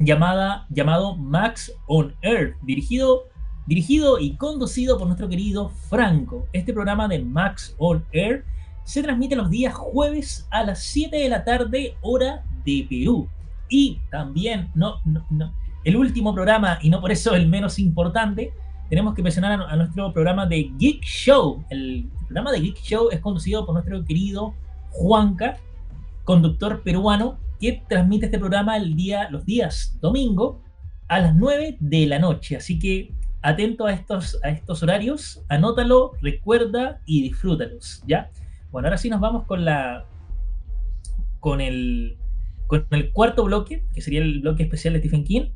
llamada, 0.00 0.66
llamado 0.70 1.16
Max 1.16 1.72
on 1.86 2.16
Earth, 2.22 2.56
dirigido, 2.62 3.28
dirigido 3.68 4.18
y 4.18 4.36
conducido 4.36 4.98
por 4.98 5.06
nuestro 5.06 5.28
querido 5.28 5.68
Franco. 5.68 6.48
Este 6.52 6.72
programa 6.72 7.06
de 7.06 7.20
Max 7.20 7.76
on 7.78 8.04
Air 8.10 8.44
se 8.82 9.04
transmite 9.04 9.36
los 9.36 9.50
días 9.50 9.72
jueves 9.72 10.48
a 10.50 10.64
las 10.64 10.82
7 10.82 11.16
de 11.16 11.28
la 11.28 11.44
tarde, 11.44 11.96
hora 12.00 12.42
de 12.64 12.84
Perú. 12.88 13.28
Y 13.68 14.00
también, 14.10 14.70
no, 14.74 15.00
no, 15.04 15.54
el 15.84 15.96
último 15.96 16.34
programa, 16.34 16.78
y 16.82 16.90
no 16.90 17.00
por 17.00 17.12
eso 17.12 17.34
el 17.34 17.48
menos 17.48 17.78
importante, 17.78 18.52
tenemos 18.88 19.14
que 19.14 19.22
mencionar 19.22 19.60
a, 19.60 19.76
nuestro 19.76 20.12
programa 20.12 20.46
de 20.46 20.70
Geek 20.78 21.02
Show. 21.02 21.64
El 21.70 22.08
programa 22.20 22.52
de 22.52 22.60
Geek 22.60 22.80
Show 22.82 23.08
es 23.10 23.20
conducido 23.20 23.66
por 23.66 23.74
nuestro 23.74 24.04
querido 24.04 24.54
Juanca, 24.90 25.56
conductor 26.24 26.82
peruano, 26.82 27.38
que 27.60 27.82
transmite 27.88 28.26
este 28.26 28.38
programa 28.38 28.76
el 28.76 28.96
día, 28.96 29.28
los 29.30 29.44
días 29.44 29.98
domingo 30.00 30.62
a 31.08 31.20
las 31.20 31.34
9 31.34 31.76
de 31.80 32.06
la 32.06 32.18
noche. 32.18 32.56
Así 32.56 32.78
que 32.78 33.12
atento 33.42 33.86
a 33.86 33.92
estos, 33.92 34.38
a 34.42 34.50
estos 34.50 34.82
horarios, 34.82 35.42
anótalo, 35.48 36.12
recuerda 36.20 37.00
y 37.04 37.22
disfrútalos, 37.22 38.02
¿ya? 38.06 38.30
Bueno, 38.70 38.88
ahora 38.88 38.98
sí 38.98 39.08
nos 39.08 39.20
vamos 39.20 39.44
con 39.44 39.64
la 39.64 40.04
con 41.40 41.60
el 41.60 42.16
con 42.68 42.86
el 42.90 43.12
cuarto 43.12 43.44
bloque, 43.44 43.82
que 43.94 44.02
sería 44.02 44.20
el 44.20 44.40
bloque 44.40 44.62
especial 44.62 44.92
de 44.92 45.00
Stephen 45.00 45.24
King. 45.24 45.48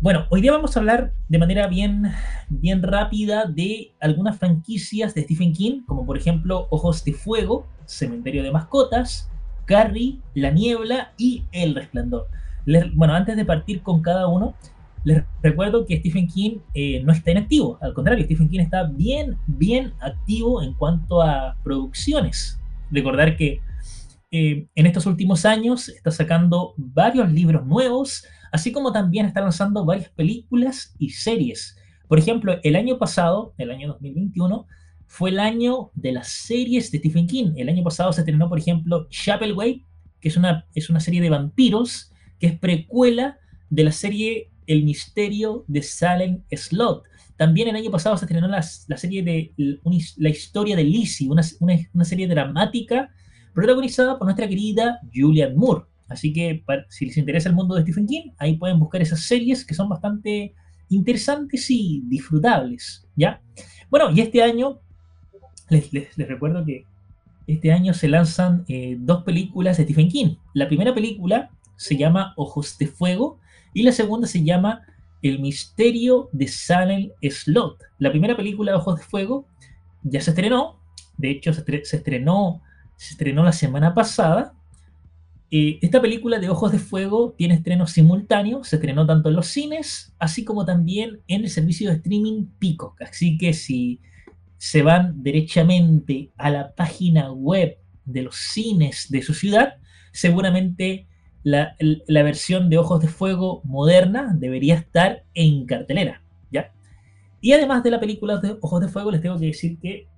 Bueno, 0.00 0.26
hoy 0.30 0.40
día 0.40 0.52
vamos 0.52 0.76
a 0.76 0.80
hablar 0.80 1.12
de 1.28 1.38
manera 1.38 1.66
bien, 1.66 2.04
bien 2.48 2.82
rápida 2.82 3.46
de 3.46 3.92
algunas 4.00 4.38
franquicias 4.38 5.14
de 5.14 5.22
Stephen 5.22 5.52
King, 5.52 5.82
como 5.86 6.06
por 6.06 6.16
ejemplo 6.16 6.68
Ojos 6.70 7.04
de 7.04 7.14
Fuego, 7.14 7.66
Cementerio 7.84 8.44
de 8.44 8.52
Mascotas, 8.52 9.28
Carrie, 9.64 10.20
La 10.34 10.50
Niebla 10.50 11.12
y 11.18 11.44
El 11.50 11.74
Resplandor. 11.74 12.28
bueno, 12.94 13.14
antes 13.14 13.36
de 13.36 13.44
partir 13.44 13.82
con 13.82 14.00
cada 14.00 14.28
uno, 14.28 14.54
les 15.02 15.24
recuerdo 15.42 15.84
que 15.84 15.98
Stephen 15.98 16.28
King 16.28 16.58
eh, 16.74 17.02
no 17.02 17.12
está 17.12 17.32
inactivo, 17.32 17.76
al 17.82 17.92
contrario, 17.92 18.24
Stephen 18.24 18.48
King 18.48 18.60
está 18.60 18.84
bien, 18.84 19.36
bien 19.48 19.94
activo 20.00 20.62
en 20.62 20.74
cuanto 20.74 21.22
a 21.22 21.56
producciones. 21.64 22.60
Recordar 22.90 23.36
que 23.36 23.60
en 24.36 24.86
estos 24.86 25.06
últimos 25.06 25.44
años 25.44 25.88
está 25.88 26.10
sacando 26.10 26.74
varios 26.76 27.30
libros 27.30 27.64
nuevos, 27.64 28.24
así 28.50 28.72
como 28.72 28.90
también 28.90 29.26
está 29.26 29.40
lanzando 29.40 29.84
varias 29.84 30.08
películas 30.08 30.92
y 30.98 31.10
series. 31.10 31.76
Por 32.08 32.18
ejemplo, 32.18 32.58
el 32.64 32.74
año 32.74 32.98
pasado, 32.98 33.54
el 33.58 33.70
año 33.70 33.86
2021, 33.92 34.66
fue 35.06 35.30
el 35.30 35.38
año 35.38 35.92
de 35.94 36.10
las 36.10 36.28
series 36.28 36.90
de 36.90 36.98
Stephen 36.98 37.28
King. 37.28 37.52
El 37.56 37.68
año 37.68 37.84
pasado 37.84 38.12
se 38.12 38.22
estrenó, 38.22 38.48
por 38.48 38.58
ejemplo, 38.58 39.06
Chapelway, 39.08 39.84
que 40.20 40.28
es 40.28 40.36
una, 40.36 40.66
es 40.74 40.90
una 40.90 40.98
serie 40.98 41.20
de 41.20 41.30
vampiros, 41.30 42.10
que 42.40 42.48
es 42.48 42.58
precuela 42.58 43.38
de 43.70 43.84
la 43.84 43.92
serie 43.92 44.50
El 44.66 44.82
misterio 44.82 45.64
de 45.68 45.80
Salem 45.82 46.42
Slot. 46.50 47.04
También 47.36 47.68
el 47.68 47.76
año 47.76 47.92
pasado 47.92 48.16
se 48.16 48.24
estrenó 48.24 48.48
la, 48.48 48.62
serie 48.62 49.22
de 49.22 49.52
la 50.16 50.28
historia 50.28 50.74
de 50.74 50.82
Lizzie, 50.82 51.28
una, 51.28 51.42
una 51.60 52.04
serie 52.04 52.26
dramática 52.26 53.10
protagonizada 53.54 54.18
por 54.18 54.26
nuestra 54.26 54.48
querida 54.48 55.00
Julianne 55.14 55.54
Moore. 55.54 55.84
Así 56.08 56.32
que 56.32 56.62
si 56.88 57.06
les 57.06 57.16
interesa 57.16 57.48
el 57.48 57.54
mundo 57.54 57.74
de 57.74 57.82
Stephen 57.82 58.06
King, 58.06 58.30
ahí 58.38 58.56
pueden 58.56 58.78
buscar 58.78 59.00
esas 59.00 59.22
series 59.22 59.64
que 59.64 59.74
son 59.74 59.88
bastante 59.88 60.54
interesantes 60.90 61.70
y 61.70 62.02
disfrutables, 62.06 63.06
¿ya? 63.16 63.40
Bueno, 63.90 64.10
y 64.10 64.20
este 64.20 64.42
año, 64.42 64.80
les, 65.70 65.90
recuerdo 66.16 66.64
que 66.64 66.84
este 67.46 67.72
año 67.72 67.94
se 67.94 68.08
lanzan 68.08 68.64
eh, 68.68 68.96
dos 68.98 69.22
películas 69.22 69.78
de 69.78 69.84
Stephen 69.84 70.08
King. 70.08 70.36
La 70.52 70.68
primera 70.68 70.94
película 70.94 71.50
se 71.76 71.96
llama 71.96 72.34
Ojos 72.36 72.76
de 72.78 72.86
Fuego 72.86 73.38
y 73.72 73.82
la 73.82 73.92
segunda 73.92 74.26
se 74.26 74.44
llama 74.44 74.82
El 75.22 75.40
misterio 75.40 76.28
de 76.32 76.48
Salem 76.48 77.10
Slot. 77.22 77.82
La 77.98 78.10
primera 78.10 78.36
película 78.36 78.76
Ojos 78.76 78.98
de 78.98 79.04
Fuego 79.04 79.46
ya 80.02 80.20
se 80.20 80.30
estrenó, 80.30 80.80
de 81.16 81.30
hecho 81.30 81.52
se 81.52 81.96
estrenó 81.96 82.62
se 82.96 83.14
estrenó 83.14 83.42
la 83.44 83.52
semana 83.52 83.94
pasada. 83.94 84.54
esta 85.50 86.00
película 86.00 86.38
de 86.38 86.48
Ojos 86.48 86.72
de 86.72 86.78
Fuego 86.78 87.34
tiene 87.36 87.54
estrenos 87.54 87.92
simultáneos, 87.92 88.68
se 88.68 88.76
estrenó 88.76 89.06
tanto 89.06 89.28
en 89.28 89.36
los 89.36 89.46
cines, 89.46 90.14
así 90.18 90.44
como 90.44 90.64
también 90.64 91.20
en 91.28 91.42
el 91.42 91.50
servicio 91.50 91.90
de 91.90 91.96
streaming 91.96 92.46
Peacock. 92.58 93.00
Así 93.02 93.38
que 93.38 93.52
si 93.52 94.00
se 94.58 94.82
van 94.82 95.22
derechamente 95.22 96.32
a 96.36 96.50
la 96.50 96.74
página 96.74 97.30
web 97.32 97.76
de 98.04 98.22
los 98.22 98.36
cines 98.36 99.06
de 99.10 99.22
su 99.22 99.34
ciudad, 99.34 99.74
seguramente 100.12 101.06
la, 101.42 101.76
la, 101.78 102.22
versión 102.22 102.70
de 102.70 102.78
Ojos 102.78 103.02
de 103.02 103.08
Fuego 103.08 103.60
moderna 103.64 104.34
debería 104.34 104.76
estar 104.76 105.24
en 105.34 105.66
cartelera, 105.66 106.22
¿ya? 106.50 106.72
Y 107.42 107.52
además 107.52 107.82
de 107.82 107.90
la 107.90 108.00
película 108.00 108.38
de 108.38 108.56
Ojos 108.62 108.80
de 108.80 108.88
Fuego, 108.88 109.10
les 109.10 109.20
tengo 109.20 109.38
que 109.38 109.46
decir 109.46 109.78
que 109.78 110.08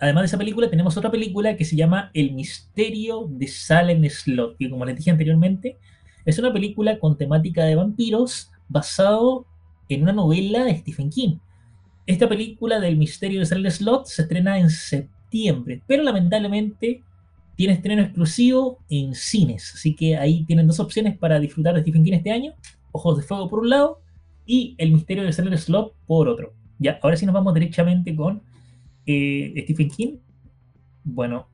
además 0.00 0.22
de 0.22 0.26
esa 0.26 0.38
película, 0.38 0.70
tenemos 0.70 0.96
otra 0.96 1.10
película 1.10 1.56
que 1.56 1.64
se 1.64 1.76
llama 1.76 2.10
El 2.14 2.32
misterio 2.32 3.26
de 3.28 3.46
Salem 3.46 4.04
Slot, 4.08 4.56
que 4.56 4.70
como 4.70 4.84
les 4.84 4.96
dije 4.96 5.10
anteriormente, 5.10 5.76
es 6.24 6.38
una 6.38 6.52
película 6.52 6.98
con 6.98 7.16
temática 7.16 7.64
de 7.64 7.74
vampiros 7.74 8.50
basado 8.68 9.46
en 9.88 10.02
una 10.02 10.12
novela 10.12 10.64
de 10.64 10.76
Stephen 10.76 11.10
King. 11.10 11.38
Esta 12.06 12.28
película 12.28 12.80
del 12.80 12.96
misterio 12.96 13.40
de 13.40 13.46
Salem 13.46 13.70
Slot 13.70 14.06
se 14.06 14.22
estrena 14.22 14.58
en 14.58 14.70
septiembre, 14.70 15.82
pero 15.86 16.02
lamentablemente 16.02 17.02
tiene 17.56 17.74
estreno 17.74 18.02
exclusivo 18.02 18.78
en 18.88 19.14
cines, 19.14 19.72
así 19.74 19.94
que 19.94 20.16
ahí 20.16 20.44
tienen 20.44 20.66
dos 20.66 20.80
opciones 20.80 21.18
para 21.18 21.40
disfrutar 21.40 21.74
de 21.74 21.80
Stephen 21.80 22.04
King 22.04 22.12
este 22.12 22.30
año, 22.30 22.54
Ojos 22.92 23.16
de 23.16 23.22
Fuego 23.24 23.48
por 23.48 23.60
un 23.60 23.70
lado 23.70 24.00
y 24.46 24.74
El 24.78 24.92
misterio 24.92 25.24
de 25.24 25.32
Salem 25.32 25.56
Slot 25.56 25.94
por 26.06 26.28
otro. 26.28 26.52
Ya, 26.78 26.98
ahora 27.02 27.16
sí 27.16 27.26
nos 27.26 27.34
vamos 27.34 27.54
derechamente 27.54 28.14
con 28.14 28.42
eh, 29.08 29.62
Stephen 29.64 29.88
King, 29.88 30.16
bueno, 31.02 31.48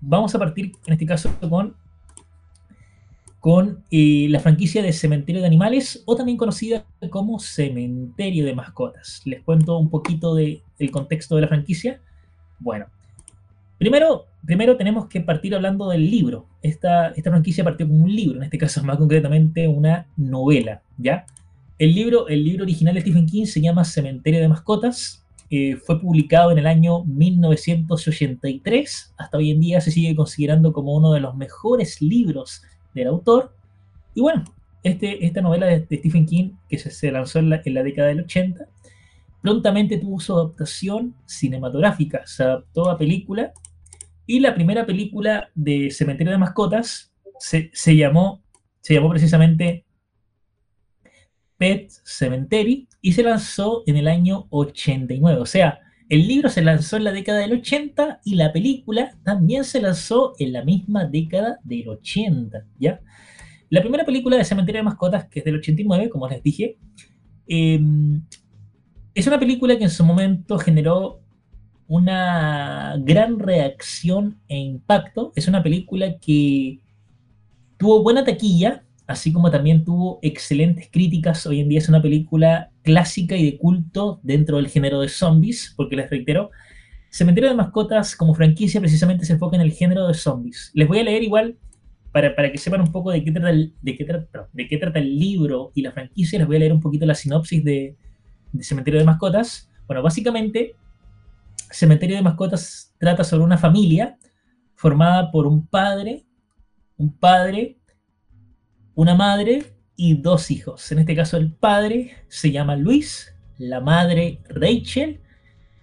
vamos 0.00 0.34
a 0.34 0.38
partir 0.38 0.72
en 0.86 0.92
este 0.92 1.06
caso 1.06 1.30
con 1.40 1.76
con 3.44 3.84
eh, 3.90 4.26
la 4.30 4.40
franquicia 4.40 4.82
de 4.82 4.90
Cementerio 4.94 5.42
de 5.42 5.46
Animales 5.46 6.02
o 6.06 6.16
también 6.16 6.38
conocida 6.38 6.86
como 7.10 7.38
Cementerio 7.38 8.46
de 8.46 8.54
Mascotas. 8.54 9.20
Les 9.26 9.42
cuento 9.42 9.76
un 9.76 9.90
poquito 9.90 10.34
del 10.34 10.62
contexto 10.90 11.34
de 11.34 11.42
la 11.42 11.48
franquicia. 11.48 12.00
Bueno, 12.58 12.86
primero, 13.76 14.24
primero 14.46 14.78
tenemos 14.78 15.08
que 15.08 15.20
partir 15.20 15.54
hablando 15.54 15.90
del 15.90 16.10
libro. 16.10 16.46
Esta, 16.62 17.08
esta 17.08 17.28
franquicia 17.28 17.62
partió 17.62 17.86
como 17.86 18.04
un 18.04 18.16
libro, 18.16 18.38
en 18.38 18.44
este 18.44 18.56
caso 18.56 18.82
más 18.84 18.96
concretamente 18.96 19.68
una 19.68 20.06
novela, 20.16 20.80
¿ya? 20.96 21.26
El 21.78 21.94
libro, 21.94 22.28
el 22.28 22.44
libro 22.44 22.62
original 22.62 22.94
de 22.94 23.02
Stephen 23.02 23.26
King 23.26 23.44
se 23.44 23.60
llama 23.60 23.84
Cementerio 23.84 24.40
de 24.40 24.48
Mascotas. 24.48 25.23
Fue 25.84 26.00
publicado 26.00 26.50
en 26.50 26.58
el 26.58 26.66
año 26.66 27.04
1983. 27.04 29.14
Hasta 29.16 29.38
hoy 29.38 29.50
en 29.50 29.60
día 29.60 29.80
se 29.80 29.90
sigue 29.90 30.16
considerando 30.16 30.72
como 30.72 30.94
uno 30.94 31.12
de 31.12 31.20
los 31.20 31.36
mejores 31.36 32.02
libros 32.02 32.62
del 32.94 33.08
autor. 33.08 33.54
Y 34.14 34.20
bueno, 34.20 34.44
este, 34.82 35.24
esta 35.24 35.40
novela 35.40 35.66
de, 35.66 35.84
Stephen 35.84 36.26
King, 36.26 36.50
que 36.68 36.78
se, 36.78 37.12
lanzó 37.12 37.38
en 37.38 37.50
la, 37.50 37.58
década 37.58 38.08
del 38.08 38.20
80, 38.20 38.66
prontamente 39.42 39.98
tuvo 39.98 40.18
su 40.18 40.34
adaptación 40.34 41.14
cinematográfica. 41.26 42.26
Se 42.26 42.42
adaptó 42.42 42.90
a 42.90 42.98
película. 42.98 43.52
Y 44.26 44.40
la 44.40 44.54
primera 44.54 44.86
película 44.86 45.50
de 45.54 45.90
Cementerio 45.90 46.32
de 46.32 46.38
Mascotas 46.38 47.12
se 47.38 47.96
llamó, 47.96 48.42
se 48.80 48.94
llamó 48.94 49.10
precisamente 49.10 49.84
Pet 51.64 51.90
Cemetery 52.04 52.86
y 53.00 53.12
se 53.14 53.22
lanzó 53.22 53.84
en 53.86 53.96
el 53.96 54.06
año 54.06 54.48
89. 54.50 55.40
O 55.40 55.46
sea, 55.46 55.80
el 56.10 56.28
libro 56.28 56.50
se 56.50 56.60
lanzó 56.60 56.98
en 56.98 57.04
la 57.04 57.12
década 57.12 57.38
del 57.38 57.54
80 57.54 58.20
y 58.22 58.34
la 58.34 58.52
película 58.52 59.16
también 59.24 59.64
se 59.64 59.80
lanzó 59.80 60.34
en 60.38 60.52
la 60.52 60.62
misma 60.62 61.06
década 61.06 61.60
del 61.64 61.88
80, 61.88 62.66
¿ya? 62.78 63.00
La 63.70 63.80
primera 63.80 64.04
película 64.04 64.36
de 64.36 64.44
Cementerio 64.44 64.80
de 64.80 64.84
Mascotas, 64.84 65.24
que 65.30 65.38
es 65.38 65.44
del 65.46 65.56
89, 65.56 66.10
como 66.10 66.28
les 66.28 66.42
dije, 66.42 66.76
em, 67.46 68.22
es 69.14 69.26
una 69.26 69.40
película 69.40 69.78
que 69.78 69.84
en 69.84 69.90
su 69.90 70.04
momento 70.04 70.58
generó 70.58 71.22
una 71.88 72.96
gran 72.98 73.38
reacción 73.38 74.38
e 74.48 74.58
impacto. 74.58 75.32
Es 75.34 75.48
una 75.48 75.62
película 75.62 76.18
que 76.18 76.80
tuvo 77.78 78.02
buena 78.02 78.22
taquilla, 78.22 78.83
así 79.06 79.32
como 79.32 79.50
también 79.50 79.84
tuvo 79.84 80.18
excelentes 80.22 80.88
críticas. 80.90 81.46
Hoy 81.46 81.60
en 81.60 81.68
día 81.68 81.78
es 81.78 81.88
una 81.88 82.02
película 82.02 82.70
clásica 82.82 83.36
y 83.36 83.50
de 83.50 83.58
culto 83.58 84.20
dentro 84.22 84.56
del 84.56 84.68
género 84.68 85.00
de 85.00 85.08
zombies, 85.08 85.74
porque 85.76 85.96
les 85.96 86.10
reitero, 86.10 86.50
Cementerio 87.10 87.50
de 87.50 87.56
Mascotas 87.56 88.16
como 88.16 88.34
franquicia 88.34 88.80
precisamente 88.80 89.24
se 89.24 89.34
enfoca 89.34 89.56
en 89.56 89.62
el 89.62 89.72
género 89.72 90.06
de 90.08 90.14
zombies. 90.14 90.70
Les 90.74 90.88
voy 90.88 90.98
a 90.98 91.04
leer 91.04 91.22
igual, 91.22 91.56
para, 92.12 92.34
que 92.50 92.58
sepan 92.58 92.80
un 92.80 92.92
poco 92.92 93.10
de 93.10 93.24
qué, 93.24 93.32
trata 93.32 93.50
el, 93.50 93.74
de 93.82 93.96
qué 93.96 94.78
trata 94.78 94.98
el 94.98 95.18
libro 95.18 95.70
y 95.74 95.82
la 95.82 95.92
franquicia, 95.92 96.38
les 96.38 96.46
voy 96.46 96.56
a 96.56 96.60
leer 96.60 96.72
un 96.72 96.80
poquito 96.80 97.06
la 97.06 97.14
sinopsis 97.14 97.62
de, 97.62 97.96
de 98.52 98.64
Cementerio 98.64 99.00
de 99.00 99.06
Mascotas. 99.06 99.68
Bueno, 99.86 100.02
básicamente, 100.02 100.76
Cementerio 101.70 102.16
de 102.16 102.22
Mascotas 102.22 102.94
trata 102.98 103.24
sobre 103.24 103.44
una 103.44 103.58
familia 103.58 104.16
formada 104.74 105.30
por 105.30 105.46
un 105.46 105.66
padre, 105.66 106.24
un 106.96 107.12
padre, 107.12 107.78
una 108.94 109.14
madre 109.14 109.64
y 109.96 110.14
dos 110.14 110.50
hijos. 110.50 110.90
En 110.92 111.00
este 111.00 111.14
caso 111.14 111.36
el 111.36 111.52
padre 111.52 112.12
se 112.28 112.50
llama 112.50 112.76
Luis, 112.76 113.34
la 113.58 113.80
madre 113.80 114.40
Rachel 114.48 115.20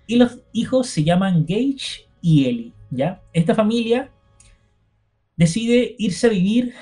y 0.07 0.15
los 0.17 0.39
hijos 0.51 0.87
se 0.87 1.03
llaman 1.03 1.45
Gage 1.45 2.09
y 2.21 2.45
Ellie. 2.45 2.73
¿ya? 2.89 3.21
Esta 3.33 3.55
familia 3.55 4.11
decide 5.35 5.95
irse 5.97 6.27
a 6.27 6.31
vivir 6.31 6.73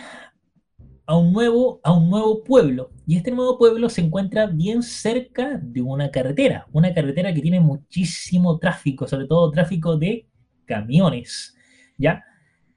a 1.06 1.16
un, 1.16 1.34
nuevo, 1.34 1.80
a 1.84 1.92
un 1.94 2.10
nuevo 2.10 2.44
pueblo. 2.44 2.92
Y 3.08 3.18
este 3.18 3.32
nuevo 3.32 3.58
pueblo 3.58 3.90
se 3.90 4.02
encuentra 4.02 4.46
bien 4.46 4.84
cerca 4.84 5.60
de 5.62 5.82
una 5.82 6.12
carretera, 6.12 6.68
una 6.72 6.94
carretera 6.94 7.34
que 7.34 7.42
tiene 7.42 7.60
muchísimo 7.60 8.60
tráfico, 8.60 9.08
sobre 9.08 9.26
todo 9.26 9.50
tráfico 9.50 9.98
de 9.98 10.28
camiones. 10.66 11.56
¿ya? 11.98 12.24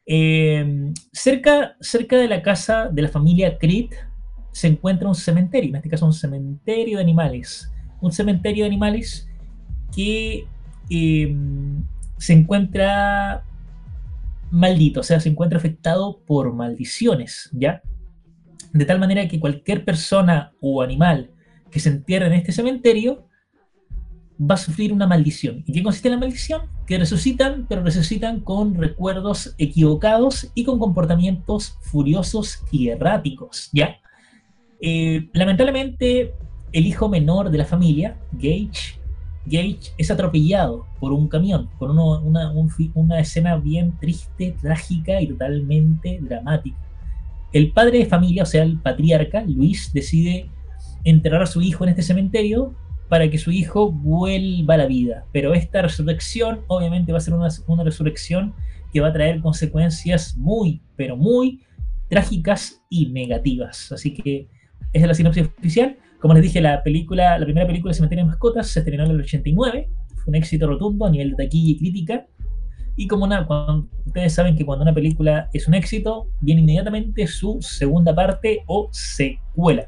Em, 0.05 0.93
cerca, 1.13 1.77
cerca 1.81 2.17
de 2.17 2.29
la 2.29 2.43
casa 2.43 2.89
de 2.89 3.03
la 3.03 3.09
familia 3.09 3.57
Creed 3.59 3.91
se 4.51 4.67
encuentra 4.67 5.09
un 5.09 5.15
cementerio, 5.15 5.71
en 5.71 5.77
este 5.77 5.89
caso 5.89 6.07
un 6.07 6.13
cementerio 6.13 6.99
de 6.99 7.03
animales. 7.03 7.71
Un 8.01 8.13
cementerio 8.13 8.65
de 8.65 8.69
animales 8.69 9.29
que 9.95 10.47
em, 10.91 11.85
se 12.19 12.33
encuentra 12.33 13.45
maldito, 14.51 15.01
o 15.01 15.03
sea, 15.03 15.21
se 15.21 15.29
encuentra 15.29 15.59
afectado 15.59 16.21
por 16.27 16.53
maldiciones, 16.53 17.49
¿ya? 17.53 17.83
De 18.73 18.85
tal 18.85 18.99
manera 18.99 19.27
que 19.29 19.41
cualquier 19.41 19.85
persona 19.85 20.53
o 20.61 20.83
animal 20.83 21.31
que 21.71 21.81
se 21.81 21.89
entierre 21.89 22.27
en 22.27 22.35
este 22.35 22.53
cementerio 22.53 23.27
va 24.41 24.55
a 24.55 24.59
sufrir 24.59 24.93
una 24.93 25.07
maldición. 25.07 25.63
¿Y 25.67 25.73
qué 25.73 25.83
consiste 25.83 26.11
la 26.11 26.17
maldición? 26.17 26.63
Que 26.87 26.99
resucitan, 26.99 27.67
pero 27.69 27.83
resucitan 27.83 28.41
con 28.41 28.75
recuerdos 28.75 29.55
equivocados 29.59 30.51
y 30.55 30.65
con 30.65 30.79
comportamientos 30.79 31.77
furiosos 31.83 32.63
y 32.71 32.89
erráticos, 32.89 33.71
¿ya? 33.73 33.97
Eh, 34.81 35.29
lamentablemente, 35.33 36.35
el 36.73 36.87
hijo 36.87 37.09
menor 37.09 37.51
de 37.51 37.59
la 37.59 37.65
familia, 37.65 38.17
Gage, 38.33 39.01
Gage 39.45 39.93
es 39.99 40.11
atropellado 40.11 40.87
por 41.01 41.13
un 41.13 41.29
camión, 41.29 41.69
con 41.79 41.99
una, 41.99 42.53
una 42.95 43.21
escena 43.21 43.57
bien 43.57 43.97
triste, 44.01 44.57
trágica 44.61 45.21
y 45.21 45.29
totalmente 45.29 46.19
dramática. 46.21 46.79
El 47.53 47.73
padre 47.73 47.99
de 47.99 48.07
familia, 48.07 48.45
o 48.45 48.47
sea, 48.47 48.63
el 48.63 48.81
patriarca, 48.81 49.45
Luis, 49.47 49.93
decide 49.93 50.49
enterrar 51.05 51.43
a 51.43 51.47
su 51.47 51.61
hijo 51.61 51.85
en 51.85 51.91
este 51.91 52.03
cementerio 52.03 52.75
para 53.09 53.29
que 53.31 53.39
su 53.39 53.51
hijo 53.51 53.93
vuelva 53.93 54.75
a 54.75 54.79
la 54.79 54.87
vida. 54.87 55.27
Pero 55.33 55.55
esta 55.55 55.83
resurrección 55.83 56.61
obviamente 56.69 57.13
va 57.13 57.19
a 57.19 57.21
ser 57.21 57.35
una, 57.35 57.49
una 57.67 57.85
resurrección 57.85 58.55
que 58.93 59.01
va 59.01 59.09
a 59.09 59.13
traer 59.13 59.41
consecuencias 59.41 60.37
muy, 60.37 60.83
pero 60.97 61.17
muy 61.17 61.63
trágicas 62.09 62.83
y 62.91 63.07
negativas. 63.07 63.91
Así 63.93 64.13
que 64.13 64.49
esa 64.93 65.05
es 65.05 65.09
la 65.09 65.15
sinopsis 65.15 65.49
oficial. 65.59 65.97
Como 66.21 66.35
les 66.35 66.43
dije, 66.43 66.61
la 66.61 66.83
película, 66.83 67.39
la 67.39 67.45
primera 67.45 67.67
película 67.67 67.95
Cementerio 67.95 68.25
de 68.25 68.31
Mascotas 68.31 68.69
se 68.69 68.81
estrenó 68.81 69.05
en 69.05 69.13
el 69.13 69.21
89. 69.21 69.89
Fue 70.17 70.25
un 70.27 70.35
éxito 70.35 70.67
rotundo 70.67 71.07
a 71.07 71.11
nivel 71.11 71.31
de 71.31 71.45
taquilla 71.45 71.73
y 71.73 71.79
crítica. 71.79 72.27
Y 72.97 73.09
como 73.09 73.25
una, 73.25 73.49
ustedes 74.05 74.35
saben 74.35 74.55
que 74.55 74.67
cuando 74.67 74.83
una 74.83 74.95
película 74.95 75.49
es 75.55 75.67
un 75.67 75.75
éxito, 75.75 76.29
viene 76.43 76.61
inmediatamente 76.61 77.27
su 77.27 77.59
segunda 77.63 78.15
parte 78.15 78.63
o 78.67 78.89
secuela. 78.93 79.87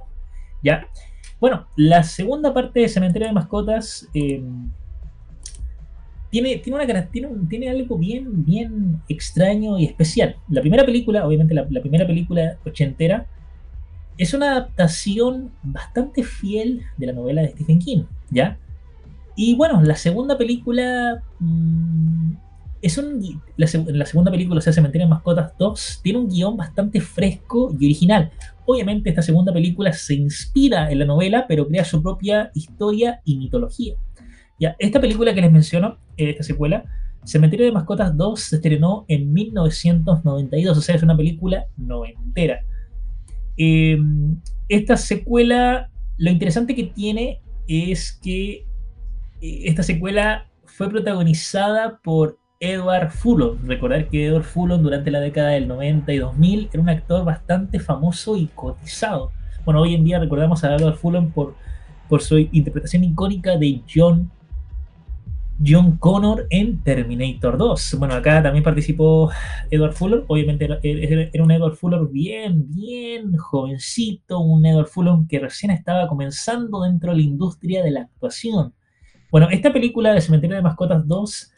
¿Ya? 0.63 0.87
Bueno, 1.41 1.67
la 1.77 2.03
segunda 2.03 2.55
parte 2.55 2.81
de 2.81 2.89
Cementerio 2.89 3.29
de 3.29 3.35
Mascotas 3.35 4.09
eh, 4.15 4.43
tiene, 6.31 6.57
tiene, 6.59 6.85
una, 6.85 7.09
tiene, 7.49 7.71
algo 7.71 7.97
bien, 7.97 8.45
bien 8.45 9.01
extraño 9.09 9.79
y 9.79 9.85
especial. 9.85 10.37
La 10.49 10.61
primera 10.61 10.85
película, 10.85 11.27
obviamente 11.27 11.55
la, 11.55 11.67
primera 11.67 12.07
película 12.07 12.59
ochentera, 12.67 13.27
es 14.19 14.35
una 14.35 14.53
adaptación 14.53 15.53
bastante 15.63 16.23
fiel 16.23 16.83
de 16.97 17.07
la 17.07 17.13
novela 17.13 17.43
de 17.43 17.51
Stephen 17.51 17.79
King, 17.79 18.05
¿ya? 18.31 18.59
Y 19.37 19.55
bueno, 19.55 19.83
la 19.83 19.97
segunda 19.97 20.39
película 20.39 21.23
mm, 21.41 22.33
es 22.85 22.99
un, 22.99 23.43
la, 23.57 23.67
la, 23.87 24.05
segunda 24.05 24.31
película, 24.31 24.59
o 24.59 24.61
sea, 24.61 24.71
Cementerio 24.71 25.07
de 25.07 25.11
Mascotas 25.11 25.55
2, 25.59 26.01
tiene 26.03 26.19
un 26.19 26.29
guion 26.29 26.55
bastante 26.55 27.01
fresco 27.01 27.75
y 27.81 27.87
original. 27.87 28.31
Obviamente 28.67 29.09
esta 29.09 29.23
segunda 29.23 29.55
película 29.55 29.91
se 29.95 30.13
inspira 30.15 30.91
en 30.91 30.99
la 30.99 31.07
novela, 31.07 31.47
pero 31.49 31.67
crea 31.67 31.83
su 31.83 32.03
propia 32.03 32.51
historia 32.53 33.23
y 33.25 33.39
mitología. 33.39 33.95
Ya, 34.61 34.77
esta 34.79 35.01
película 35.01 35.33
que 35.33 35.41
les 35.41 35.51
menciono, 35.51 35.97
eh, 36.19 36.31
esta 36.31 36.43
secuela, 36.43 36.85
Cementerio 37.25 37.65
de 37.65 37.73
Mascotas 37.73 38.15
2 38.15 38.39
se 38.39 38.57
estrenó 38.57 39.07
en 39.09 39.33
1992, 39.33 40.77
o 40.77 40.81
sea, 40.83 40.95
es 40.95 41.03
una 41.03 41.17
película 41.17 41.65
noventera. 41.79 42.61
Em, 43.57 44.43
esta 44.69 44.99
secuela, 44.99 45.89
lo 46.19 46.31
interesante 46.31 46.75
que 46.75 46.85
tiene 46.85 47.41
es 47.67 48.13
que 48.13 48.67
eh, 49.41 49.63
esta 49.65 49.83
secuela 49.83 50.51
fue 50.67 50.91
protagonizada 50.91 51.99
por 52.05 52.44
Edward 52.61 53.11
Fulon. 53.11 53.59
Recordar 53.67 54.09
que 54.09 54.27
Edward 54.27 54.45
Fulon 54.45 54.83
durante 54.83 55.11
la 55.11 55.21
década 55.21 55.51
del 55.51 55.69
90 55.69 56.13
y 56.13 56.19
2000 56.19 56.71
era 56.73 56.83
un 56.83 56.89
actor 56.89 57.25
bastante 57.25 57.81
famoso 57.81 58.37
y 58.37 58.47
cotizado. 58.47 59.33
Bueno, 59.65 59.81
hoy 59.81 59.95
en 59.95 60.05
día 60.05 60.19
recordamos 60.19 60.63
a 60.65 60.75
Edward 60.75 60.97
Fulon 60.97 61.31
por, 61.31 61.55
por 62.09 62.23
su 62.23 62.39
interpretación 62.39 63.05
icónica 63.05 63.57
de 63.57 63.83
John, 63.93 64.31
John 65.65 65.97
Connor 65.99 66.47
en 66.51 66.83
Terminator 66.83 67.57
2. 67.57 67.97
Bueno, 67.99 68.15
acá 68.15 68.43
también 68.43 68.65
participó 68.65 69.31
Edward 69.71 69.93
Fulon. 69.93 70.25
Obviamente 70.29 70.65
era, 70.65 70.79
era 70.83 71.45
un 71.45 71.51
Edward 71.51 71.75
Fulon 71.75 72.13
bien, 72.13 72.67
bien 72.69 73.37
jovencito, 73.37 74.41
un 74.41 74.67
Edward 74.67 74.89
Fulon 74.89 75.27
que 75.27 75.39
recién 75.39 75.71
estaba 75.71 76.09
comenzando 76.09 76.83
dentro 76.83 77.11
de 77.13 77.17
la 77.19 77.23
industria 77.23 77.83
de 77.83 77.91
la 77.91 78.03
actuación. 78.03 78.75
Bueno, 79.31 79.49
esta 79.51 79.73
película 79.73 80.13
de 80.13 80.21
Cementerio 80.21 80.57
de 80.57 80.63
Mascotas 80.63 81.09
2 81.09 81.54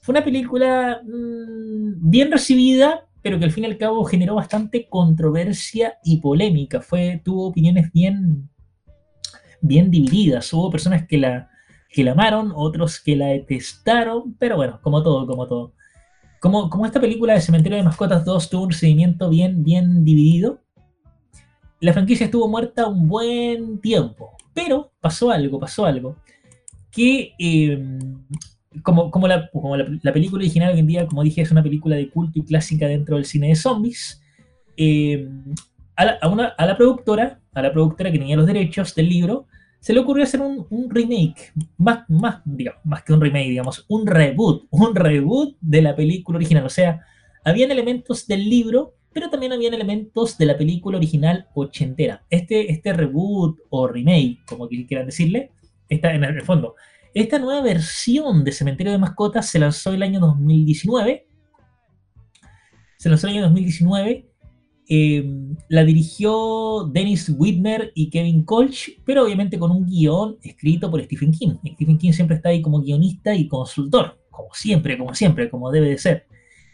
fue 0.00 0.12
una 0.12 0.24
película 0.24 1.02
mmm, 1.04 2.10
bien 2.10 2.30
recibida, 2.30 3.06
pero 3.22 3.38
que 3.38 3.44
al 3.44 3.52
fin 3.52 3.64
y 3.64 3.66
al 3.66 3.78
cabo 3.78 4.04
generó 4.04 4.34
bastante 4.34 4.88
controversia 4.88 5.98
y 6.04 6.20
polémica. 6.20 6.80
Fue, 6.80 7.20
tuvo 7.24 7.48
opiniones 7.48 7.92
bien, 7.92 8.48
bien 9.60 9.90
divididas. 9.90 10.52
Hubo 10.52 10.70
personas 10.70 11.06
que 11.06 11.18
la, 11.18 11.50
que 11.90 12.02
la 12.02 12.12
amaron, 12.12 12.52
otros 12.54 13.00
que 13.00 13.16
la 13.16 13.26
detestaron, 13.26 14.34
pero 14.38 14.56
bueno, 14.56 14.80
como 14.82 15.02
todo, 15.02 15.26
como 15.26 15.46
todo. 15.46 15.74
Como, 16.40 16.70
como 16.70 16.86
esta 16.86 17.00
película 17.00 17.34
de 17.34 17.42
Cementerio 17.42 17.76
de 17.76 17.84
Mascotas 17.84 18.24
2 18.24 18.48
tuvo 18.48 18.64
un 18.64 18.72
seguimiento 18.72 19.28
bien, 19.28 19.62
bien 19.62 20.04
dividido, 20.04 20.60
la 21.80 21.92
franquicia 21.92 22.24
estuvo 22.26 22.48
muerta 22.48 22.86
un 22.86 23.08
buen 23.08 23.80
tiempo. 23.80 24.36
Pero 24.54 24.92
pasó 25.00 25.30
algo, 25.30 25.60
pasó 25.60 25.84
algo. 25.84 26.16
Que 26.90 27.34
em, 27.38 28.24
como, 28.82 29.10
como, 29.10 29.26
la, 29.26 29.50
película 30.12 30.40
original 30.40 30.72
hoy 30.72 30.80
en 30.80 30.86
día, 30.86 31.06
como 31.06 31.22
dije, 31.22 31.42
es 31.42 31.50
una 31.50 31.62
película 31.62 31.96
de 31.96 32.08
culto 32.08 32.38
y 32.38 32.44
clásica 32.44 32.86
dentro 32.86 33.16
del 33.16 33.24
cine 33.24 33.48
de 33.48 33.56
zombies, 33.56 34.22
em, 34.76 35.54
a, 35.96 36.04
la, 36.04 36.12
a, 36.56 36.66
la, 36.66 36.76
productora, 36.76 37.40
a 37.52 37.62
la 37.62 37.72
productora 37.72 38.10
que 38.10 38.18
tenía 38.18 38.36
los 38.36 38.46
derechos 38.46 38.94
del 38.94 39.08
libro, 39.08 39.46
se 39.80 39.94
le 39.94 40.00
ocurrió 40.00 40.24
hacer 40.24 40.40
un, 40.40 40.66
remake, 40.90 41.52
más, 41.78 42.08
más, 42.08 42.42
digamos, 42.44 42.80
más 42.84 43.02
que 43.02 43.12
un 43.14 43.20
remake, 43.20 43.48
digamos, 43.48 43.84
un 43.88 44.06
reboot, 44.06 44.66
un 44.70 44.94
reboot 44.94 45.56
de 45.60 45.82
la 45.82 45.96
película 45.96 46.36
original. 46.36 46.66
O 46.66 46.70
sea, 46.70 47.00
habían 47.44 47.70
elementos 47.70 48.26
del 48.26 48.48
libro, 48.48 48.94
pero 49.12 49.30
también 49.30 49.52
habían 49.52 49.72
elementos 49.72 50.36
de 50.36 50.46
la 50.46 50.58
película 50.58 50.98
original 50.98 51.48
ochentera. 51.54 52.22
Este, 52.28 52.70
este 52.70 52.92
reboot 52.92 53.58
o 53.70 53.88
remake, 53.88 54.40
como 54.46 54.68
quieran 54.68 55.06
decirle, 55.06 55.50
está 55.88 56.12
en 56.12 56.24
el 56.24 56.42
fondo. 56.42 56.76
Esta 57.14 57.38
nueva 57.38 57.62
versión 57.62 58.44
de 58.44 58.52
Cementerio 58.52 58.92
de 58.92 58.98
Mascotas 58.98 59.48
se 59.48 59.58
lanzó 59.58 59.92
el 59.92 60.02
año 60.02 60.20
2019. 60.20 61.26
Se 62.98 63.08
lanzó 63.08 63.26
el 63.26 63.34
año 63.34 63.42
2019 63.42 64.30
Em, 64.92 65.54
la 65.68 65.84
dirigió 65.84 66.90
Dennis 66.92 67.32
Whitmer 67.38 67.92
y 67.94 68.10
Kevin 68.10 68.42
Colch, 68.42 69.00
pero 69.04 69.24
obviamente 69.24 69.56
con 69.56 69.70
un 69.70 69.86
guion 69.86 70.36
escrito 70.42 70.90
por 70.90 71.00
Stephen 71.04 71.30
King. 71.30 71.58
Stephen 71.74 71.96
King 71.96 72.10
siempre 72.10 72.34
está 72.34 72.48
ahí 72.48 72.60
como 72.60 72.82
guionista 72.82 73.32
y 73.32 73.46
consultor, 73.46 74.18
como 74.30 74.48
siempre, 74.52 74.98
como 74.98 75.14
siempre, 75.14 75.48
como 75.48 75.70
debe 75.70 75.90
de 75.90 75.96
ser. 75.98 76.26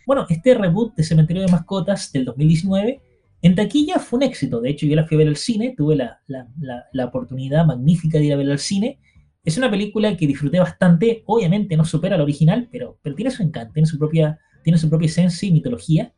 Bueno, 0.07 0.25
este 0.31 0.55
reboot 0.55 0.95
de 0.95 1.05
Cementerio 1.05 1.43
de 1.43 1.53
Mascotas 1.53 2.11
del 2.11 2.25
2019 2.25 3.03
en 3.43 3.55
taquilla 3.55 3.99
fue 3.99 4.17
un 4.17 4.23
éxito. 4.23 4.63
De 4.63 4.71
hecho, 4.71 4.87
yo 4.87 4.97
la 4.97 5.07
fui 5.07 5.17
a 5.17 5.19
ver 5.19 5.29
al 5.29 5.37
cine, 5.37 5.75
tuve 5.77 5.97
la, 5.97 6.19
la 6.27 7.05
oportunidad 7.05 7.67
magnífica 7.67 8.17
de 8.17 8.25
ir 8.25 8.33
a 8.33 8.37
ver 8.37 8.51
al 8.51 8.59
cine. 8.59 8.99
Es 9.47 9.57
una 9.57 9.71
película 9.71 10.17
que 10.17 10.27
disfruté 10.27 10.59
bastante. 10.59 11.23
Obviamente 11.25 11.77
no 11.77 11.85
supera 11.85 12.17
la 12.17 12.25
original, 12.25 12.69
pero, 12.73 12.99
tiene 13.15 13.31
su 13.31 13.45
encanto, 13.45 13.73
tiene 13.73 13.87
su 13.87 13.97
propia, 13.97 14.41
tiene 14.65 14.77
su 14.77 14.91
propia 14.91 15.07
esencia 15.07 15.49
y 15.49 15.53
mitología. 15.53 16.13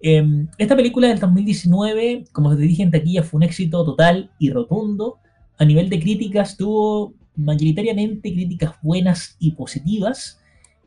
Em, 0.00 0.46
esta 0.56 0.76
película 0.76 1.08
del 1.08 1.18
2019, 1.18 2.26
como 2.30 2.54
te 2.54 2.62
dije 2.62 2.84
en 2.84 2.92
taquilla, 2.92 3.24
fue 3.24 3.38
un 3.38 3.42
éxito 3.42 3.84
total 3.84 4.30
y 4.38 4.50
rotundo. 4.50 5.18
A 5.58 5.64
nivel 5.64 5.90
de 5.90 5.98
críticas, 5.98 6.56
tuvo 6.56 7.14
mayoritariamente 7.34 8.32
críticas 8.32 8.76
buenas 8.82 9.36
y 9.40 9.50
positivas. 9.50 10.40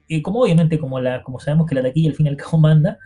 Eh, 0.08 0.22
como 0.22 0.44
obviamente, 0.44 0.80
como, 0.80 1.02
la, 1.02 1.22
como 1.22 1.42
sabemos 1.42 1.68
que 1.68 1.76
la 1.76 1.84
taquilla 1.84 2.12
al 2.12 2.16
fin 2.16 2.28
y 2.28 2.30
al 2.30 2.38
cabo 2.38 2.58
manda, 2.60 2.98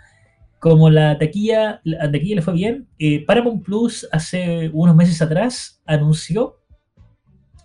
como 0.60 0.92
la 0.92 1.18
taquilla, 1.18 1.82
la 1.84 2.12
taquilla 2.12 2.36
le 2.36 2.42
fue 2.44 2.54
bien, 2.54 2.88
eh, 3.00 3.26
Paramount 3.26 3.66
Plus 3.66 4.08
hace 4.12 4.70
unos 4.72 4.96
meses 4.96 5.20
atrás 5.20 5.82
anunció 5.88 6.61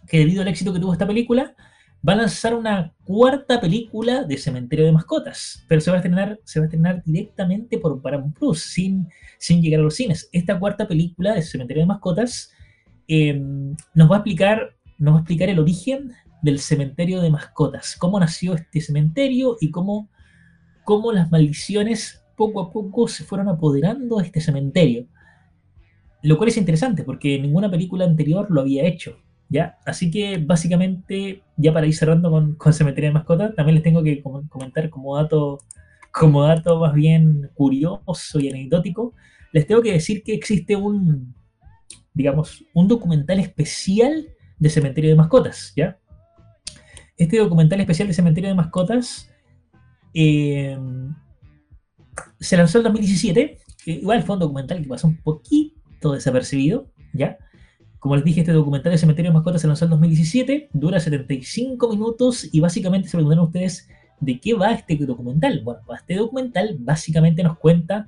que 0.09 0.18
debido 0.18 0.42
al 0.42 0.48
éxito 0.48 0.72
que 0.72 0.80
tuvo 0.80 0.92
esta 0.92 1.07
película, 1.07 1.54
va 2.07 2.12
a 2.12 2.16
lanzar 2.16 2.54
una 2.54 2.94
cuarta 3.04 3.61
película 3.61 4.24
de 4.24 4.36
Cementerio 4.36 4.86
de 4.86 4.92
Mascotas, 4.92 5.64
pero 5.68 5.80
se 5.80 5.90
va 5.90 5.96
a 5.96 6.00
estrenar, 6.00 6.38
se 6.44 6.61
va 6.61 6.64
a 6.64 6.66
estrenar 6.66 7.02
directamente 7.04 7.78
por 7.78 8.00
Paramount 8.00 8.36
Plus, 8.36 8.62
sin, 8.62 9.09
sin 9.38 9.61
llegar 9.61 9.80
a 9.80 9.84
los 9.84 9.94
cines. 9.94 10.28
Esta 10.32 10.59
cuarta 10.59 10.86
película 10.86 11.34
de 11.34 11.42
Cementerio 11.42 11.82
de 11.82 11.88
Mascotas 11.88 12.52
em, 13.09 13.74
nos, 13.94 14.11
va 14.11 14.16
a 14.16 14.18
explicar, 14.18 14.76
nos 14.98 15.14
va 15.14 15.18
a 15.18 15.20
explicar 15.20 15.48
el 15.48 15.59
origen 15.59 16.12
del 16.42 16.61
cementerio 16.61 17.20
de 17.22 17.30
mascotas, 17.30 17.96
cómo 17.98 18.20
nació 18.20 18.54
este 18.54 18.80
cementerio 18.80 19.57
y 19.61 19.70
cómo, 19.70 20.09
cómo 20.84 21.11
las 21.11 21.30
maldiciones 21.32 22.22
poco 22.36 22.61
a 22.61 22.70
poco 22.70 23.09
se 23.09 23.24
fueron 23.24 23.48
apoderando 23.48 24.18
de 24.18 24.24
este 24.24 24.40
cementerio. 24.40 25.07
Lo 26.22 26.36
cual 26.36 26.50
es 26.50 26.57
interesante 26.57 27.02
porque 27.02 27.38
ninguna 27.40 27.70
película 27.70 28.04
anterior 28.04 28.46
lo 28.50 28.61
había 28.61 28.84
hecho. 28.84 29.16
¿Ya? 29.49 29.78
Así 29.84 30.11
que 30.11 30.38
básicamente, 30.38 31.42
ya 31.57 31.72
para 31.72 31.86
ir 31.86 31.94
cerrando 31.94 32.30
con, 32.30 32.55
con 32.57 32.72
Cementerio 32.72 33.11
de 33.11 33.14
Mascotas, 33.14 33.55
también 33.55 33.76
les 33.76 33.84
tengo 33.84 34.03
que 34.03 34.22
comentar 34.49 34.90
como 34.90 35.16
dato, 35.16 35.61
como 36.12 36.42
dato 36.42 36.80
más 36.80 36.94
bien 36.94 37.51
curioso 37.55 38.40
y 38.40 38.49
anecdótico, 38.49 39.14
les 39.53 39.66
tengo 39.66 39.82
que 39.82 39.92
decir 39.92 40.22
que 40.22 40.34
existe 40.34 40.76
un, 40.76 41.34
digamos, 42.14 42.64
un 42.74 42.88
documental 42.88 43.38
especial 43.40 44.28
de 44.59 44.70
Cementerio 44.70 45.11
de 45.11 45.16
Mascotas, 45.16 45.72
¿ya? 45.76 45.99
Este 47.16 47.38
documental 47.38 47.80
especial 47.80 48.09
de 48.09 48.14
Cementerio 48.14 48.51
de 48.51 48.57
Mascotas 48.57 49.30
eh, 50.12 50.78
se 52.40 52.57
lanzó 52.57 52.78
en 52.78 52.84
2017. 52.84 53.59
Igual 53.86 54.22
fue 54.22 54.34
un 54.34 54.40
documental 54.40 54.82
que 54.82 54.88
pasó 54.88 55.07
un 55.07 55.16
poquito 55.18 56.12
desapercibido, 56.12 56.90
¿ya? 57.12 57.38
Como 58.07 58.14
les 58.14 58.24
dije, 58.24 58.42
este 58.42 58.52
documental 58.52 58.92
de 58.92 58.98
Cementerio 58.98 59.32
de 59.32 59.34
Mascotas 59.34 59.62
se 59.62 59.66
lanzó 59.66 59.84
en 59.86 59.90
2017, 59.90 60.68
dura 60.72 61.00
75 61.00 61.88
minutos 61.88 62.48
y 62.52 62.61
básicamente 62.61 63.09
se 63.09 63.16
preguntan 63.16 63.40
ustedes 63.40 63.88
de 64.20 64.38
qué 64.38 64.54
va 64.54 64.70
este 64.70 64.94
documental. 64.94 65.61
Bueno, 65.64 65.80
este 65.92 66.14
documental 66.14 66.76
básicamente 66.78 67.42
nos 67.42 67.59
cuenta 67.59 68.07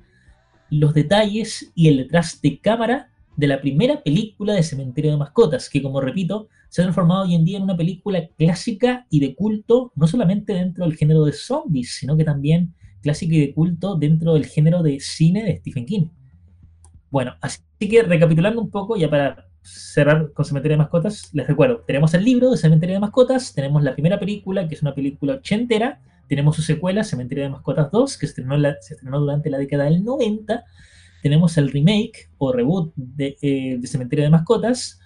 los 0.70 0.94
detalles 0.94 1.72
y 1.74 1.88
el 1.88 1.96
detrás 1.96 2.40
de 2.40 2.60
cámara 2.60 3.10
de 3.36 3.48
la 3.48 3.60
primera 3.60 4.00
película 4.00 4.52
de 4.52 4.62
Cementerio 4.62 5.10
de 5.10 5.16
Mascotas, 5.16 5.68
que 5.68 5.82
como 5.82 6.00
repito, 6.00 6.46
se 6.68 6.80
ha 6.80 6.84
transformado 6.84 7.24
hoy 7.24 7.34
en 7.34 7.44
día 7.44 7.56
en 7.56 7.64
una 7.64 7.76
película 7.76 8.24
clásica 8.38 9.04
y 9.10 9.18
de 9.18 9.34
culto, 9.34 9.90
no 9.96 10.06
solamente 10.06 10.52
dentro 10.52 10.84
del 10.84 10.96
género 10.96 11.24
de 11.24 11.32
zombies, 11.32 11.96
sino 11.96 12.16
que 12.16 12.22
también 12.22 12.72
clásica 13.02 13.34
y 13.34 13.40
de 13.40 13.52
culto 13.52 13.96
dentro 13.96 14.34
del 14.34 14.46
género 14.46 14.80
de 14.84 15.00
cine 15.00 15.42
de 15.42 15.56
Stephen 15.56 15.86
King. 15.86 16.06
Bueno, 17.10 17.34
así 17.40 17.58
que 17.80 18.00
recapitulando 18.04 18.60
un 18.60 18.70
poco, 18.70 18.96
ya 18.96 19.10
para 19.10 19.48
cerrar 19.62 20.32
con 20.32 20.44
Cementerio 20.44 20.74
de 20.76 20.82
Mascotas, 20.82 21.30
les 21.32 21.46
recuerdo, 21.46 21.84
tenemos 21.86 22.14
el 22.14 22.24
libro 22.24 22.50
de 22.50 22.56
Cementerio 22.56 22.94
de 22.96 23.00
Mascotas, 23.00 23.54
tenemos 23.54 23.82
la 23.82 23.92
primera 23.92 24.18
película, 24.18 24.68
que 24.68 24.74
es 24.74 24.82
una 24.82 24.94
película 24.94 25.34
ochentera, 25.34 26.00
tenemos 26.28 26.56
su 26.56 26.62
secuela, 26.62 27.04
Cementerio 27.04 27.44
de 27.44 27.50
Mascotas 27.50 27.90
2, 27.90 28.18
que 28.18 28.26
se 28.26 28.40
estrenó, 28.40 29.20
durante 29.20 29.50
la 29.50 29.58
década 29.58 29.84
del 29.84 30.04
90, 30.04 30.64
tenemos 31.22 31.56
el 31.58 31.70
remake 31.70 32.30
o 32.38 32.52
reboot 32.52 32.92
eh, 33.18 33.76
de, 33.78 33.86
Cementerio 33.86 34.24
de 34.24 34.30
Mascotas, 34.30 35.00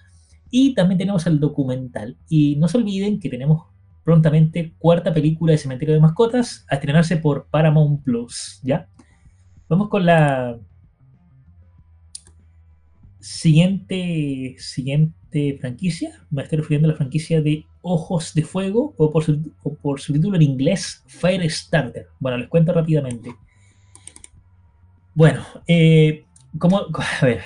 y 0.51 0.75
también 0.75 0.99
tenemos 0.99 1.27
el 1.27 1.41
documental. 1.41 2.19
Y 2.29 2.57
no 2.57 2.69
se 2.69 2.77
olviden 2.77 3.19
que 3.19 3.31
tenemos 3.31 3.69
prontamente 4.05 4.75
cuarta 4.79 5.15
película 5.15 5.53
de 5.53 5.59
Cementerio 5.59 5.95
de 5.95 6.01
Mascotas 6.01 6.67
a 6.69 6.75
estrenarse 6.75 7.17
por 7.17 7.47
Paramount 7.47 8.03
Plus, 8.03 8.61
¿ya? 8.63 8.89
Vamos 9.69 9.89
con 9.89 10.05
la 10.05 10.59
Siguiente, 13.23 14.57
siguiente 14.59 15.57
franquicia, 15.61 16.11
me 16.33 16.43
estoy 16.43 16.59
refiriendo 16.59 16.89
a 16.89 16.91
la 16.91 16.97
franquicia 16.97 17.41
de 17.41 17.65
Ojos 17.81 18.35
de 18.35 18.43
Fuego, 18.43 18.95
o 18.97 19.13
por 19.13 19.23
su, 19.23 19.41
por 19.81 20.01
su 20.01 20.13
título 20.13 20.35
en 20.35 20.43
inglés, 20.43 21.05
Firestarter. 21.07 22.09
Bueno, 22.19 22.39
les 22.39 22.49
cuento 22.49 22.73
rápidamente. 22.73 23.33
Bueno, 25.15 25.41
eh, 25.69 26.25
como, 26.59 26.79
a 27.21 27.25
ver, 27.25 27.43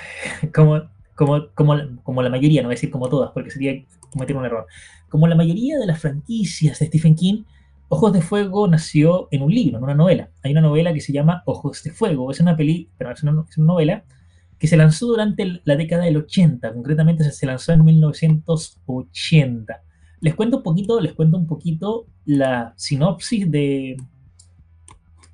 como, 0.51 0.81
como, 1.13 1.47
como, 1.53 2.23
la 2.23 2.29
mayoría, 2.31 2.63
no 2.63 2.69
voy 2.69 2.73
a 2.73 2.77
decir 2.77 2.89
como 2.89 3.07
todas, 3.07 3.29
porque 3.29 3.51
sería 3.51 3.79
cometer 4.09 4.35
un 4.35 4.45
error. 4.45 4.65
Como 5.09 5.27
la 5.27 5.35
mayoría 5.35 5.77
de 5.77 5.85
las 5.85 5.99
franquicias 5.99 6.79
de 6.79 6.87
Stephen 6.87 7.13
King, 7.13 7.43
Ojos 7.89 8.13
de 8.13 8.21
Fuego 8.23 8.67
nació 8.67 9.27
en 9.29 9.43
un 9.43 9.53
libro, 9.53 9.77
en 9.77 9.83
una 9.83 9.93
novela. 9.93 10.31
Hay 10.41 10.53
una 10.53 10.61
novela 10.61 10.91
que 10.91 11.01
se 11.01 11.13
llama 11.13 11.43
Ojos 11.45 11.83
de 11.83 11.91
Fuego. 11.91 12.31
Es 12.31 12.39
una 12.39 12.57
peli, 12.57 12.89
pero 12.97 13.11
es 13.11 13.21
una, 13.21 13.45
es 13.47 13.59
una 13.59 13.67
novela 13.67 14.03
que 14.59 14.67
se 14.67 14.77
lanzó 14.77 15.07
durante 15.07 15.61
la 15.63 15.75
década 15.75 16.05
del 16.05 16.17
80, 16.17 16.73
concretamente 16.73 17.29
se 17.31 17.45
lanzó 17.45 17.73
en 17.73 17.83
1980. 17.85 19.83
Les 20.19 20.33
cuento 20.33 20.57
un 20.57 20.63
poquito, 20.63 20.99
les 20.99 21.13
cuento 21.13 21.37
un 21.37 21.45
poquito 21.45 22.07
la 22.25 22.73
sinopsis 22.75 23.49
de, 23.49 23.97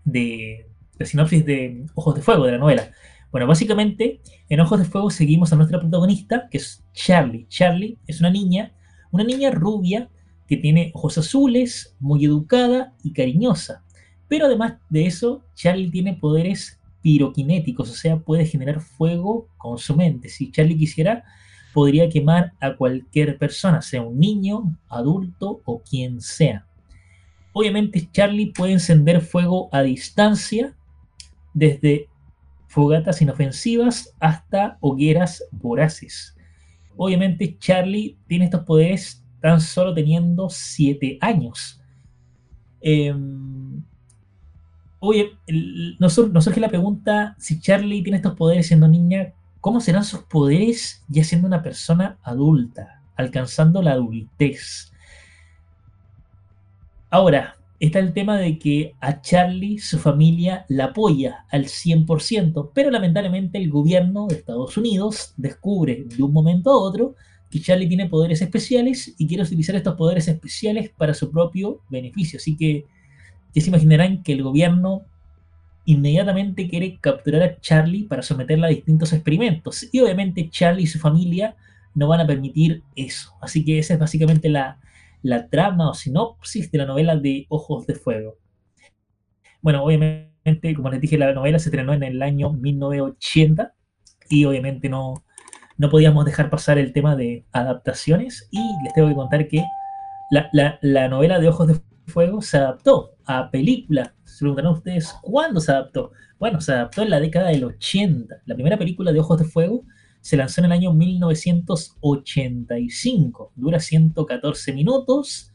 de, 0.03 0.67
la 0.97 1.05
sinopsis 1.05 1.45
de 1.45 1.85
Ojos 1.95 2.15
de 2.15 2.21
Fuego, 2.21 2.45
de 2.45 2.51
la 2.53 2.57
novela. 2.57 2.91
Bueno, 3.31 3.47
básicamente, 3.47 4.21
en 4.49 4.59
Ojos 4.59 4.79
de 4.79 4.85
Fuego 4.85 5.09
seguimos 5.09 5.53
a 5.53 5.55
nuestra 5.55 5.79
protagonista, 5.79 6.47
que 6.51 6.57
es 6.57 6.83
Charlie. 6.93 7.47
Charlie 7.47 7.97
es 8.05 8.19
una 8.19 8.29
niña, 8.29 8.73
una 9.11 9.23
niña 9.23 9.51
rubia 9.51 10.09
que 10.47 10.57
tiene 10.57 10.91
ojos 10.93 11.17
azules, 11.17 11.95
muy 11.99 12.25
educada 12.25 12.93
y 13.03 13.13
cariñosa. 13.13 13.83
Pero 14.27 14.45
además 14.45 14.75
de 14.89 15.05
eso, 15.05 15.43
Charlie 15.55 15.89
tiene 15.89 16.13
poderes 16.13 16.79
piroquinéticos, 17.03 17.91
o 17.91 17.93
sea, 17.93 18.17
puede 18.17 18.45
generar 18.45 18.81
fuego 18.81 19.47
con 19.57 19.77
su 19.77 19.95
mente. 19.95 20.29
Si 20.29 20.49
Charlie 20.51 20.77
quisiera, 20.77 21.23
podría 21.73 22.09
quemar 22.09 22.53
a 22.59 22.75
cualquier 22.75 23.37
persona, 23.37 23.81
sea 23.81 24.01
un 24.01 24.19
niño, 24.19 24.75
adulto 24.89 25.61
o 25.65 25.81
quien 25.81 26.21
sea. 26.21 26.65
Obviamente 27.51 28.09
Charlie 28.11 28.51
puede 28.51 28.73
encender 28.73 29.21
fuego 29.21 29.69
a 29.71 29.83
distancia, 29.83 30.75
desde 31.53 32.07
fogatas 32.67 33.21
inofensivas 33.21 34.15
hasta 34.19 34.77
hogueras 34.79 35.43
voraces. 35.51 36.35
Obviamente 36.95 37.57
Charlie 37.59 38.17
tiene 38.27 38.45
estos 38.45 38.63
poderes 38.63 39.23
tan 39.39 39.61
solo 39.61 39.93
teniendo 39.93 40.49
7 40.49 41.17
años. 41.21 41.79
Em, 42.81 43.52
oye, 45.05 45.33
nos, 45.99 46.13
surge 46.13 46.61
la 46.61 46.69
pregunta, 46.69 47.35
si 47.37 47.59
Charlie 47.59 48.01
tiene 48.03 48.17
estos 48.17 48.35
poderes 48.35 48.67
siendo 48.67 48.87
niña, 48.87 49.33
¿cómo 49.59 49.81
serán 49.81 50.05
sus 50.05 50.21
poderes 50.21 51.03
ya 51.09 51.25
siendo 51.25 51.45
una 51.45 51.61
persona 51.61 52.17
adulta, 52.23 53.01
alcanzando 53.17 53.81
la 53.81 53.91
adultez? 53.91 54.93
Ahora, 57.09 57.57
está 57.81 57.99
el 57.99 58.13
tema 58.13 58.37
de 58.37 58.57
que 58.57 58.95
a 59.01 59.21
Charlie 59.21 59.77
su 59.77 59.99
familia 59.99 60.65
la 60.69 60.85
apoya 60.85 61.45
al 61.51 61.65
100%, 61.65 62.71
pero 62.73 62.89
lamentablemente 62.89 63.57
el 63.57 63.69
gobierno 63.69 64.27
de 64.27 64.35
Estados 64.35 64.77
Unidos 64.77 65.33
descubre 65.35 66.05
de 66.05 66.23
un 66.23 66.31
momento 66.31 66.71
a 66.71 66.77
otro 66.77 67.15
que 67.51 67.59
Charlie 67.59 67.89
tiene 67.89 68.07
poderes 68.07 68.41
especiales 68.41 69.13
y 69.17 69.27
quiere 69.27 69.43
utilizar 69.43 69.75
estos 69.75 69.95
poderes 69.95 70.29
especiales 70.29 70.91
para 70.97 71.13
su 71.13 71.29
propio 71.29 71.81
beneficio. 71.89 72.37
Así 72.37 72.55
que 72.55 72.85
ya 73.53 73.61
se 73.61 73.69
imaginarán 73.69 74.23
que 74.23 74.33
el 74.33 74.43
gobierno 74.43 75.03
inmediatamente 75.85 76.69
quiere 76.69 76.97
capturar 76.99 77.43
a 77.43 77.59
Charlie 77.59 78.03
para 78.03 78.21
someterla 78.21 78.67
a 78.67 78.71
distintos 78.71 79.13
experimentos. 79.13 79.87
Y 79.91 79.99
obviamente 79.99 80.49
Charlie 80.49 80.83
y 80.83 80.87
su 80.87 80.99
familia 80.99 81.55
no 81.93 82.07
van 82.07 82.21
a 82.21 82.27
permitir 82.27 82.83
eso. 82.95 83.33
Así 83.41 83.63
que 83.65 83.79
esa 83.79 83.93
es 83.93 83.99
básicamente 83.99 84.49
la, 84.49 84.79
la 85.21 85.47
trama 85.49 85.89
o 85.89 85.93
sinopsis 85.93 86.71
de 86.71 86.77
la 86.77 86.85
novela 86.85 87.15
de 87.15 87.45
Ojos 87.49 87.85
de 87.85 87.95
Fuego. 87.95 88.37
Bueno, 89.61 89.83
obviamente, 89.83 90.73
como 90.75 90.89
les 90.89 91.01
dije, 91.01 91.17
la 91.17 91.33
novela 91.33 91.59
se 91.59 91.69
estrenó 91.69 91.93
en 91.93 92.03
el 92.03 92.21
año 92.21 92.51
1980 92.51 93.73
y 94.29 94.45
obviamente 94.45 94.89
no, 94.89 95.23
no 95.77 95.89
podíamos 95.89 96.25
dejar 96.25 96.49
pasar 96.49 96.77
el 96.77 96.93
tema 96.93 97.15
de 97.15 97.45
adaptaciones 97.51 98.47
y 98.51 98.59
les 98.83 98.93
tengo 98.93 99.07
que 99.07 99.15
contar 99.15 99.47
que 99.47 99.63
la, 100.81 101.07
novela 101.07 101.39
de 101.39 101.47
Ojos 101.47 101.67
de 101.67 101.81
Fuego 102.07 102.41
se 102.41 102.57
adaptó 102.57 103.12
a 103.25 103.51
película. 103.51 104.15
Se 104.23 104.39
preguntarán 104.39 104.73
ustedes, 104.73 105.13
¿cuándo 105.21 105.59
se 105.59 105.71
adaptó? 105.71 106.11
Bueno, 106.39 106.59
se 106.61 106.71
adaptó 106.73 107.03
en 107.03 107.09
la 107.09 107.19
década 107.19 107.49
del 107.49 107.63
80. 107.63 108.43
La 108.45 108.55
primera 108.55 108.77
película 108.77 109.11
de 109.11 109.19
Ojos 109.19 109.39
de 109.39 109.45
Fuego 109.45 109.83
se 110.21 110.37
lanzó 110.37 110.61
en 110.61 110.65
el 110.65 110.71
año 110.71 110.93
1985. 110.93 113.51
Dura 113.55 113.79
114 113.79 114.73
minutos. 114.73 115.51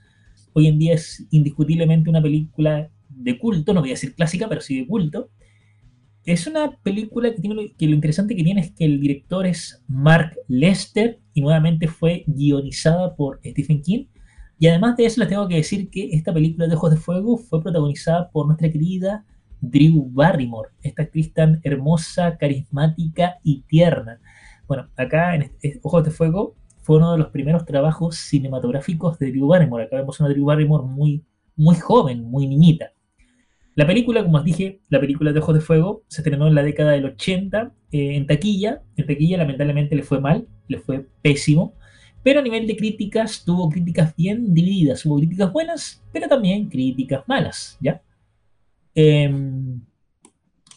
Hoy 0.52 0.66
en 0.66 0.78
día 0.78 0.94
es 0.94 1.26
indiscutiblemente 1.30 2.10
una 2.10 2.22
película 2.22 2.90
de 3.08 3.38
culto, 3.38 3.72
no 3.72 3.80
voy 3.80 3.90
a 3.90 3.94
decir 3.94 4.14
clásica, 4.14 4.48
pero 4.48 4.60
sí 4.60 4.78
de 4.78 4.86
culto. 4.86 5.30
Es 6.24 6.46
una 6.46 6.78
película 6.82 7.34
que 7.34 7.40
tiene 7.40 7.74
que 7.78 7.86
lo 7.86 7.94
interesante 7.94 8.36
que 8.36 8.44
tiene 8.44 8.60
es 8.60 8.72
que 8.72 8.84
el 8.84 9.00
director 9.00 9.46
es 9.46 9.82
Mark 9.88 10.36
Lester 10.48 11.18
y 11.32 11.40
nuevamente 11.40 11.88
fue 11.88 12.24
guionizada 12.26 13.16
por 13.16 13.40
Stephen 13.42 13.80
King. 13.80 14.04
Y 14.58 14.66
además 14.66 14.96
de 14.96 15.06
eso 15.06 15.20
les 15.20 15.28
tengo 15.28 15.46
que 15.46 15.56
decir 15.56 15.88
que 15.88 16.10
esta 16.12 16.32
película 16.32 16.66
de 16.66 16.74
Ojos 16.74 16.90
de 16.90 16.96
Fuego 16.96 17.36
fue 17.36 17.62
protagonizada 17.62 18.30
por 18.30 18.46
nuestra 18.46 18.70
querida 18.70 19.24
Drew 19.60 20.10
Barrymore, 20.10 20.70
esta 20.82 21.02
actriz 21.02 21.32
tan 21.32 21.60
hermosa, 21.62 22.36
carismática 22.36 23.38
y 23.42 23.62
tierna. 23.62 24.20
Bueno, 24.66 24.88
acá 24.96 25.34
en 25.34 25.52
Ojos 25.82 26.04
de 26.04 26.10
Fuego 26.10 26.56
fue 26.82 26.96
uno 26.96 27.12
de 27.12 27.18
los 27.18 27.28
primeros 27.28 27.64
trabajos 27.64 28.16
cinematográficos 28.16 29.18
de 29.18 29.30
Drew 29.30 29.46
Barrymore. 29.46 29.84
Acá 29.84 29.96
vemos 29.96 30.18
una 30.20 30.28
Drew 30.28 30.44
Barrymore 30.44 30.84
muy, 30.86 31.24
muy 31.56 31.76
joven, 31.76 32.24
muy 32.24 32.46
niñita. 32.46 32.92
La 33.74 33.86
película, 33.86 34.24
como 34.24 34.38
os 34.38 34.44
dije, 34.44 34.80
la 34.88 34.98
película 34.98 35.32
de 35.32 35.38
Ojos 35.38 35.54
de 35.54 35.60
Fuego 35.60 36.02
se 36.08 36.20
estrenó 36.20 36.48
en 36.48 36.56
la 36.56 36.64
década 36.64 36.92
del 36.92 37.04
80 37.04 37.72
eh, 37.92 38.16
en 38.16 38.26
taquilla. 38.26 38.82
En 38.96 39.06
taquilla 39.06 39.38
lamentablemente 39.38 39.94
le 39.94 40.02
fue 40.02 40.20
mal, 40.20 40.48
le 40.66 40.78
fue 40.78 41.06
pésimo. 41.22 41.74
Pero 42.28 42.40
a 42.40 42.42
nivel 42.42 42.66
de 42.66 42.76
críticas 42.76 43.42
tuvo 43.42 43.70
críticas 43.70 44.14
bien 44.14 44.52
divididas. 44.52 45.06
Hubo 45.06 45.16
críticas 45.16 45.50
buenas, 45.50 46.04
pero 46.12 46.28
también 46.28 46.68
críticas 46.68 47.22
malas, 47.26 47.78
¿ya? 47.80 48.02
Em, 48.94 49.80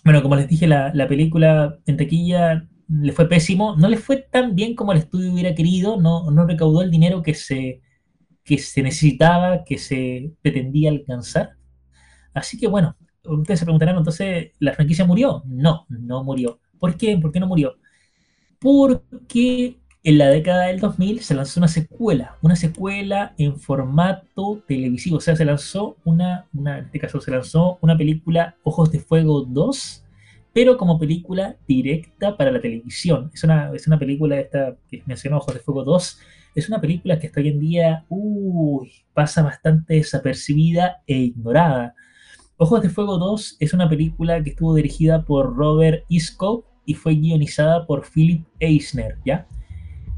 bueno, 0.01 0.23
como 0.23 0.37
les 0.37 0.47
dije, 0.47 0.65
la, 0.65 0.93
película 1.09 1.77
en 1.85 1.97
taquilla 1.97 2.69
le 2.87 3.11
fue 3.11 3.27
pésimo. 3.27 3.75
No 3.75 3.89
le 3.89 3.97
fue 3.97 4.15
tan 4.31 4.55
bien 4.55 4.75
como 4.75 4.93
el 4.93 4.99
estudio 4.99 5.33
hubiera 5.33 5.53
querido. 5.53 5.99
No, 5.99 6.31
no 6.31 6.47
recaudó 6.47 6.83
el 6.83 6.89
dinero 6.89 7.21
que 7.21 7.33
se, 7.33 7.81
que 8.45 8.57
se 8.57 8.81
necesitaba, 8.81 9.65
que 9.65 9.77
se 9.77 10.31
pretendía 10.41 10.89
alcanzar. 10.89 11.57
Así 12.33 12.57
que 12.57 12.67
bueno, 12.67 12.95
ustedes 13.25 13.59
se 13.59 13.65
preguntarán, 13.65 13.97
entonces, 13.97 14.53
¿la 14.59 14.71
franquicia 14.71 15.03
murió? 15.03 15.43
No, 15.47 15.85
no 15.89 16.23
murió. 16.23 16.61
¿Por 16.79 16.95
qué? 16.95 17.17
¿Por 17.17 17.33
qué 17.33 17.41
no 17.41 17.47
murió? 17.47 17.75
Porque 18.57 19.80
en 20.03 20.17
la 20.17 20.29
década 20.29 20.65
del 20.65 20.79
2000 20.79 21.21
se 21.21 21.35
lanzó 21.35 21.59
una 21.59 21.67
secuela, 21.67 22.37
una 22.41 22.55
secuela 22.55 23.35
en 23.37 23.59
formato 23.59 24.63
televisivo, 24.67 25.17
o 25.17 25.21
sea, 25.21 25.35
se 25.35 25.45
lanzó 25.45 25.97
una, 26.03 26.47
en 26.57 26.67
este 26.85 26.99
caso 26.99 27.21
se 27.21 27.29
lanzó 27.29 27.77
una 27.81 27.95
película 27.95 28.55
Ojos 28.63 28.91
de 28.91 28.99
Fuego 28.99 29.41
2, 29.41 30.03
pero 30.53 30.77
como 30.77 30.97
película 30.97 31.55
directa 31.67 32.35
para 32.35 32.51
la 32.51 32.59
televisión. 32.59 33.29
Es 33.33 33.43
una, 33.43 33.71
es 33.73 33.85
una 33.87 33.99
película 33.99 34.39
esta 34.39 34.75
que 34.89 35.03
mencionó 35.05 35.37
Ojos 35.37 35.53
de 35.53 35.59
Fuego 35.59 35.83
2, 35.83 36.19
es 36.55 36.67
una 36.67 36.81
película 36.81 37.19
que 37.19 37.27
hasta 37.27 37.39
hoy 37.39 37.49
en 37.49 37.59
día 37.59 38.05
uy, 38.09 38.91
pasa 39.13 39.43
bastante 39.43 39.93
desapercibida 39.95 41.03
e 41.05 41.15
ignorada. 41.17 41.93
Ojos 42.57 42.81
de 42.81 42.89
Fuego 42.89 43.17
2 43.19 43.57
es 43.59 43.73
una 43.73 43.87
película 43.87 44.43
que 44.43 44.49
estuvo 44.49 44.73
dirigida 44.73 45.25
por 45.25 45.55
Robert 45.55 46.05
Isco 46.09 46.65
y 46.85 46.95
fue 46.95 47.15
guionizada 47.15 47.85
por 47.85 48.03
Philip 48.03 48.45
Eisner, 48.59 49.17
¿ya? 49.23 49.47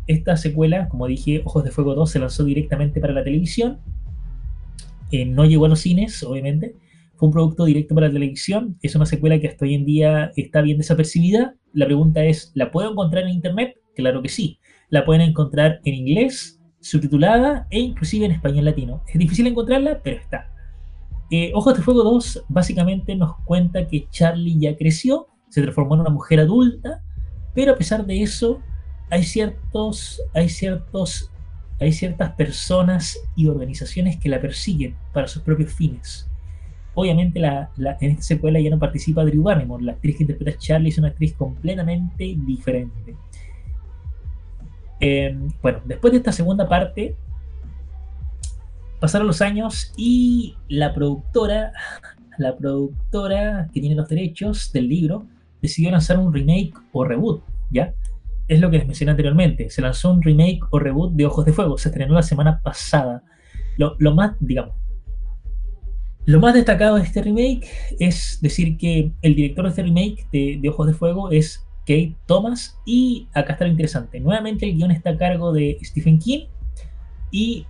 Esta 0.07 0.35
secuela, 0.35 0.89
como 0.89 1.07
dije, 1.07 1.41
Ojos 1.45 1.63
de 1.63 1.71
Fuego 1.71 1.95
2 1.95 2.09
se 2.09 2.19
lanzó 2.19 2.43
directamente 2.43 2.99
para 2.99 3.13
la 3.13 3.23
televisión. 3.23 3.79
Eh, 5.11 5.25
no 5.25 5.45
llegó 5.45 5.65
a 5.65 5.69
los 5.69 5.79
cines, 5.79 6.23
obviamente. 6.23 6.75
Fue 7.15 7.27
un 7.27 7.33
producto 7.33 7.65
directo 7.65 7.95
para 7.95 8.07
la 8.07 8.13
televisión. 8.13 8.77
Es 8.81 8.95
una 8.95 9.05
secuela 9.05 9.39
que 9.39 9.47
hasta 9.47 9.65
hoy 9.65 9.75
en 9.75 9.85
día 9.85 10.31
está 10.35 10.61
bien 10.61 10.77
desapercibida. 10.77 11.55
La 11.71 11.85
pregunta 11.85 12.23
es, 12.25 12.51
¿la 12.53 12.71
puedo 12.71 12.91
encontrar 12.91 13.23
en 13.23 13.29
internet? 13.29 13.77
Claro 13.95 14.21
que 14.21 14.29
sí. 14.29 14.59
La 14.89 15.05
pueden 15.05 15.21
encontrar 15.21 15.79
en 15.85 15.93
inglés, 15.93 16.59
subtitulada 16.81 17.67
e 17.69 17.79
inclusive 17.79 18.25
en 18.25 18.31
español 18.31 18.65
latino. 18.65 19.03
Es 19.07 19.17
difícil 19.17 19.47
encontrarla, 19.47 20.01
pero 20.03 20.17
está. 20.17 20.49
Eh, 21.31 21.51
Ojos 21.55 21.77
de 21.77 21.81
Fuego 21.81 22.03
2 22.03 22.45
básicamente 22.49 23.15
nos 23.15 23.37
cuenta 23.45 23.87
que 23.87 24.07
Charlie 24.09 24.59
ya 24.59 24.75
creció, 24.75 25.27
se 25.49 25.61
transformó 25.61 25.95
en 25.95 26.01
una 26.01 26.09
mujer 26.09 26.39
adulta, 26.39 27.01
pero 27.55 27.71
a 27.71 27.75
pesar 27.75 28.05
de 28.05 28.21
eso 28.21 28.59
hay 29.09 29.23
ciertos, 29.23 30.21
hay 30.33 30.49
ciertos, 30.49 31.31
hay 31.79 31.91
ciertas 31.91 32.31
personas 32.33 33.17
y 33.35 33.47
organizaciones 33.47 34.17
que 34.17 34.29
la 34.29 34.41
persiguen 34.41 34.95
para 35.13 35.27
sus 35.27 35.41
propios 35.41 35.73
fines. 35.73 36.29
Obviamente 36.95 37.39
en 37.39 38.11
esta 38.11 38.23
secuela 38.23 38.59
ya 38.59 38.69
no 38.69 38.79
participa 38.79 39.25
Drew 39.25 39.43
Barrymore, 39.43 39.83
la 39.83 39.93
actriz 39.93 40.17
que 40.17 40.23
interpreta 40.23 40.57
a 40.57 40.59
Charlie 40.59 40.89
es 40.89 40.97
una 40.97 41.07
actriz 41.07 41.33
completamente 41.33 42.35
diferente. 42.37 43.15
Eh, 44.99 45.35
bueno, 45.61 45.81
después 45.85 46.11
de 46.11 46.17
esta 46.17 46.31
segunda 46.31 46.69
parte, 46.69 47.15
Pasaron 49.03 49.27
los 49.27 49.41
años 49.41 49.91
y 49.97 50.55
la 50.69 50.93
productora, 50.93 51.73
la 52.37 52.55
productora 52.55 53.67
que 53.73 53.81
tiene 53.81 53.95
los 53.95 54.07
derechos 54.07 54.71
del 54.71 54.87
libro, 54.87 55.25
decidió 55.61 55.91
lanzar 55.91 56.17
un 56.17 56.33
remake 56.33 56.71
o 56.93 57.03
reboot, 57.03 57.43
¿ya? 57.69 57.93
Es 58.47 58.59
lo 58.59 58.69
que 58.69 58.77
les 58.77 58.87
mencioné 58.87 59.11
anteriormente. 59.11 59.69
Se 59.69 59.81
lanzó 59.81 60.11
un 60.11 60.21
remake 60.21 60.59
o 60.69 60.79
reboot 60.79 61.13
de 61.13 61.25
Ojos 61.25 61.45
de 61.45 61.53
Fuego. 61.53 61.77
Se 61.77 61.89
estrenó 61.89 62.13
la 62.13 62.23
semana 62.23 62.61
pasada. 62.61 63.23
Lo, 63.77 64.13
más, 64.13 64.35
digamos, 64.39 64.75
lo 66.25 66.39
más 66.39 66.53
destacado 66.53 66.97
de 66.97 67.03
este 67.03 67.23
remake 67.23 67.67
es 67.99 68.39
decir 68.41 68.77
que 68.77 69.11
el 69.21 69.35
director 69.35 69.65
de 69.65 69.69
este 69.69 69.83
remake 69.83 70.27
de, 70.31 70.69
Ojos 70.69 70.87
de 70.87 70.93
Fuego 70.93 71.31
es 71.31 71.65
Kate 71.81 72.15
Thomas 72.27 72.79
y 72.85 73.27
acá 73.33 73.53
está 73.53 73.65
lo 73.65 73.71
interesante. 73.71 74.19
Nuevamente 74.19 74.65
el 74.65 74.75
guion 74.75 74.91
está 74.91 75.11
a 75.11 75.17
cargo 75.17 75.51
de 75.51 75.77
Stephen 75.81 76.19
King 76.19 76.45
y 77.31 77.65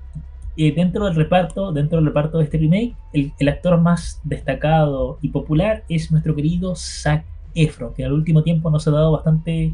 dentro 0.55 1.05
del 1.05 1.15
reparto, 1.15 1.71
dentro 1.71 1.97
del 1.97 2.07
reparto 2.07 2.37
de 2.37 2.43
este 2.43 2.57
remake, 2.57 2.95
el, 3.13 3.49
actor 3.49 3.79
más 3.79 4.21
destacado 4.23 5.17
y 5.21 5.29
popular 5.29 5.83
es 5.89 6.11
nuestro 6.11 6.35
querido 6.35 6.75
Zac 6.75 7.25
Efron, 7.55 7.93
que 7.93 8.03
el 8.03 8.11
último 8.11 8.43
tiempo 8.43 8.69
nos 8.69 8.87
ha 8.87 8.91
dado 8.91 9.11
bastante, 9.11 9.73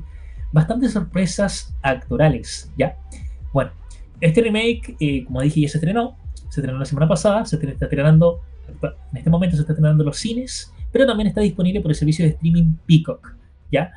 bastantes 0.51 0.93
sorpresas 0.93 1.73
actorales, 1.81 2.71
¿ya? 2.77 2.97
Bueno, 3.53 3.71
este 4.21 4.41
remake, 4.41 4.95
eh, 4.99 5.26
como 5.26 5.41
dije, 5.41 5.61
ya 5.61 5.69
se 5.69 5.77
estrenó, 5.77 6.17
se 6.49 6.61
estrenó 6.61 6.80
la 6.80 6.85
semana 6.85 7.07
pasada, 7.07 7.45
se 7.45 7.55
está 7.55 7.85
estrenando, 7.85 8.41
en 8.81 9.17
este 9.17 9.30
momento 9.30 9.55
se 9.55 9.61
está 9.61 9.73
estrenando 9.73 10.03
en 10.03 10.07
los 10.07 10.17
cines, 10.17 10.73
pero 10.91 11.05
también 11.05 11.27
está 11.27 11.41
disponible 11.41 11.81
por 11.81 11.91
el 11.91 11.95
servicio 11.95 12.26
de 12.26 12.31
streaming 12.31 12.73
Peacock, 12.85 13.35
¿ya? 13.71 13.91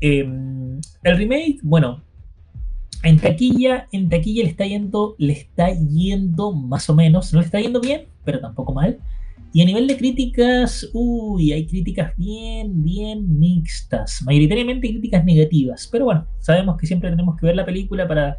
Em, 0.00 0.80
el 1.04 1.16
remake, 1.16 1.60
bueno, 1.62 2.02
en 3.02 3.18
taquilla, 3.18 3.88
en 3.92 4.08
taquilla 4.08 4.44
le 4.44 4.50
está 4.50 4.66
yendo, 4.66 5.14
le 5.18 5.32
está 5.32 5.70
yendo 5.70 6.52
más 6.52 6.88
o 6.90 6.94
menos, 6.94 7.32
no 7.32 7.40
le 7.40 7.46
está 7.46 7.60
yendo 7.60 7.80
bien, 7.80 8.06
pero 8.24 8.40
tampoco 8.40 8.72
mal. 8.72 8.98
Y 9.52 9.60
a 9.60 9.66
nivel 9.66 9.86
de 9.86 9.98
críticas, 9.98 10.88
uy, 10.94 11.52
hay 11.52 11.66
críticas 11.66 12.16
bien, 12.16 12.82
bien 12.82 13.38
mixtas. 13.38 14.22
Mayoritariamente 14.24 14.88
críticas 14.88 15.24
negativas. 15.24 15.88
Pero 15.92 16.06
bueno, 16.06 16.26
sabemos 16.38 16.78
que 16.78 16.86
siempre 16.86 17.10
tenemos 17.10 17.36
que 17.38 17.46
ver 17.46 17.56
la 17.56 17.66
película 17.66 18.08
para 18.08 18.38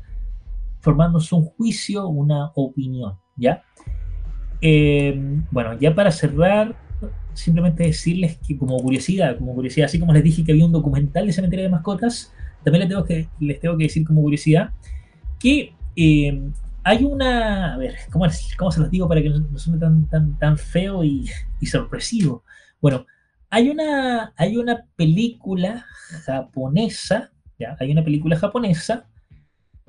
formarnos 0.80 1.31
un 1.31 1.44
juicio, 1.44 2.07
una 2.07 2.52
opinión, 2.56 3.18
¿ya? 3.35 3.64
Eh, 4.60 5.14
bueno, 5.52 5.77
ya 5.80 5.94
para 5.94 6.11
cerrar, 6.11 6.76
simplemente 7.34 7.84
decirles 7.84 8.38
que 8.45 8.57
como 8.57 8.77
curiosidad, 8.77 9.38
como 9.38 9.53
curiosidad, 9.53 9.85
así 9.85 9.99
como 9.99 10.14
les 10.14 10.23
dije 10.23 10.44
que 10.44 10.52
había 10.52 10.65
un 10.65 10.72
documental 10.72 11.27
de 11.27 11.34
cementerio 11.34 11.64
de 11.64 11.69
mascotas, 11.69 12.34
también 12.64 12.81
les 12.81 12.90
tengo 12.90 13.03
que, 13.06 13.27
les 13.40 13.60
tengo 13.60 13.77
que 13.77 13.84
decir 13.84 14.06
como 14.06 14.22
curiosidad 14.22 14.72
que 15.40 15.73
eh, 15.95 16.49
hay 16.84 17.06
una. 17.06 17.74
A 17.74 17.78
ver, 17.78 17.96
¿cómo, 18.12 18.26
¿cómo, 18.58 18.72
se 18.72 18.80
los 18.82 18.90
digo 18.90 19.08
para 19.08 19.22
que 19.22 19.30
no, 19.30 19.58
suene 19.58 19.80
tan, 19.80 20.08
tan, 20.10 20.38
tan 20.38 20.58
feo 20.58 21.04
y, 21.04 21.30
sorpresivo? 21.66 22.44
Bueno, 22.82 23.06
hay 23.50 23.70
una, 23.70 24.34
hay 24.36 24.58
una 24.58 24.86
película 24.96 25.86
japonesa, 26.26 27.32
¿ya? 27.58 27.78
Hay 27.80 27.92
una 27.92 28.04
película 28.04 28.36
japonesa 28.36 29.08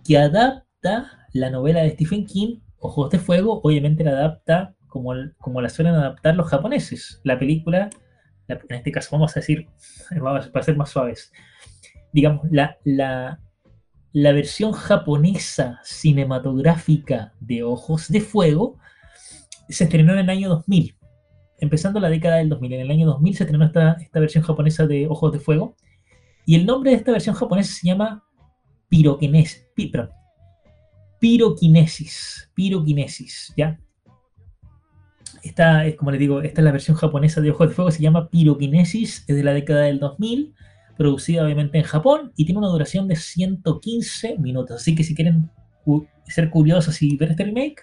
que 0.05 0.19
adapta 0.19 1.27
la 1.33 1.51
novela 1.51 1.83
de 1.83 1.91
Stephen 1.91 2.27
King, 2.27 2.61
Ojos 2.79 3.11
de 3.11 3.19
Fuego, 3.19 3.61
obviamente 3.62 4.05
la 4.05 4.12
adapta 4.12 4.75
como, 4.87 5.12
como 5.39 5.61
la 5.61 5.71
suelen 5.71 5.95
adaptar 5.95 6.37
los 6.37 6.49
japoneses. 6.49 7.21
La 7.25 7.39
película, 7.39 7.91
en 8.47 8.59
este 8.69 8.93
caso 8.93 9.09
vamos 9.12 9.37
a 9.37 9.41
decir, 9.41 9.66
para 10.53 10.62
ser 10.62 10.77
más 10.77 10.91
suaves, 10.91 11.33
digamos, 12.12 12.47
la, 12.51 12.77
la, 12.85 13.41
la 14.15 14.32
versión 14.32 14.73
japonesa 14.73 15.81
cinematográfica 15.82 17.35
de 17.41 17.65
Ojos 17.65 18.09
de 18.09 18.20
Fuego 18.20 18.78
se 19.69 19.85
estrenó 19.85 20.12
en 20.12 20.20
el 20.20 20.31
año 20.31 20.49
2000, 20.51 20.97
empezando 21.59 21.99
la 21.99 22.09
década 22.09 22.36
del 22.36 22.49
2000. 22.49 22.74
En 22.74 22.81
el 22.82 22.91
año 22.93 23.07
2000 23.07 23.36
se 23.36 23.43
estrenó 23.43 23.65
esta, 23.65 23.95
esta 23.95 24.20
versión 24.20 24.45
japonesa 24.45 24.86
de 24.86 25.09
Ojos 25.09 25.32
de 25.32 25.41
Fuego 25.41 25.74
y 26.47 26.55
el 26.55 26.65
nombre 26.65 26.93
de 26.93 26.99
esta 26.99 27.11
versión 27.11 27.35
japonesa 27.35 27.74
se 27.74 27.89
llama 27.89 28.24
piroquinesis, 28.89 29.66
piroquinesis, 31.19 32.53
piroquinesis, 32.55 33.53
¿ya? 33.57 33.81
Esta 35.43 35.86
es, 35.86 35.97
como 35.97 36.12
les 36.12 36.20
digo, 36.20 36.41
esta 36.41 36.61
es 36.61 36.65
la 36.65 36.70
versión 36.70 36.97
japonesa 36.97 37.41
de 37.41 37.51
Ojos 37.51 37.69
de 37.69 37.74
Fuego, 37.74 37.91
se 37.91 38.01
llama 38.01 38.31
piroquinesis, 38.31 39.24
es 39.27 39.35
de 39.35 39.43
la 39.43 39.55
década 39.55 39.82
del 39.82 39.99
2000 39.99 40.55
producida 40.97 41.45
obviamente 41.45 41.79
en 41.79 41.85
Japón 41.85 42.33
y 42.37 42.45
tiene 42.45 42.59
una 42.59 42.69
duración 42.69 43.09
de 43.09 43.16
115 43.16 44.39
minutos. 44.39 44.81
Así 44.81 44.95
que 44.95 45.05
si 45.05 45.15
quieren 45.15 45.51
ser 46.27 46.51
curiosos 46.51 47.01
y 47.03 47.16
ver 47.16 47.33
este 47.33 47.45
remake, 47.45 47.83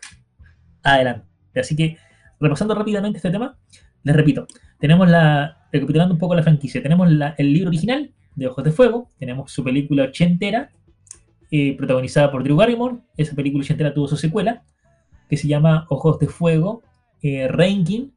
adelante. 0.83 1.27
Así 1.55 1.75
que 1.75 1.97
repasando 2.39 2.73
rápidamente 2.73 3.17
este 3.17 3.29
tema, 3.29 3.57
les 4.03 4.15
repito, 4.15 4.47
tenemos 4.79 5.09
la, 5.09 5.67
recapitulando 5.71 6.13
un 6.13 6.19
poco 6.19 6.35
la 6.35 6.43
franquicia, 6.43 6.81
tenemos 6.81 7.07
el 7.37 7.53
libro 7.53 7.69
original 7.69 8.11
de 8.35 8.47
Ojos 8.47 8.63
de 8.63 8.71
Fuego, 8.71 9.09
tenemos 9.19 9.51
su 9.51 9.63
película 9.63 10.05
ochentera, 10.05 10.71
eh, 11.51 11.75
protagonizada 11.77 12.31
por 12.31 12.43
Drew 12.43 12.55
Barrymore, 12.55 12.97
esa 13.17 13.35
película 13.35 13.63
ochentera 13.63 13.93
tuvo 13.93 14.07
su 14.07 14.17
secuela, 14.17 14.63
que 15.29 15.37
se 15.37 15.47
llama 15.47 15.85
Ojos 15.89 16.17
de 16.19 16.27
Fuego, 16.27 16.81
eh, 17.21 17.47
Ranking, 17.47 18.09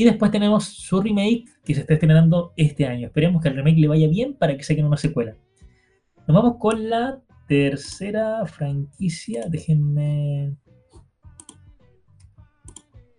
y 0.00 0.04
después 0.04 0.30
tenemos 0.30 0.64
su 0.64 0.98
remake 1.02 1.44
que 1.62 1.74
se 1.74 1.82
está 1.82 1.92
estrenando 1.92 2.54
este 2.56 2.86
año. 2.86 3.08
Esperemos 3.08 3.42
que 3.42 3.50
el 3.50 3.56
remake 3.56 3.76
le 3.76 3.86
vaya 3.86 4.08
bien 4.08 4.32
para 4.32 4.56
que 4.56 4.62
saquen 4.62 4.86
una 4.86 4.96
secuela. 4.96 5.36
Nos 6.26 6.34
vamos 6.34 6.56
con 6.58 6.88
la 6.88 7.20
tercera 7.46 8.46
franquicia. 8.46 9.44
Déjenme 9.50 10.56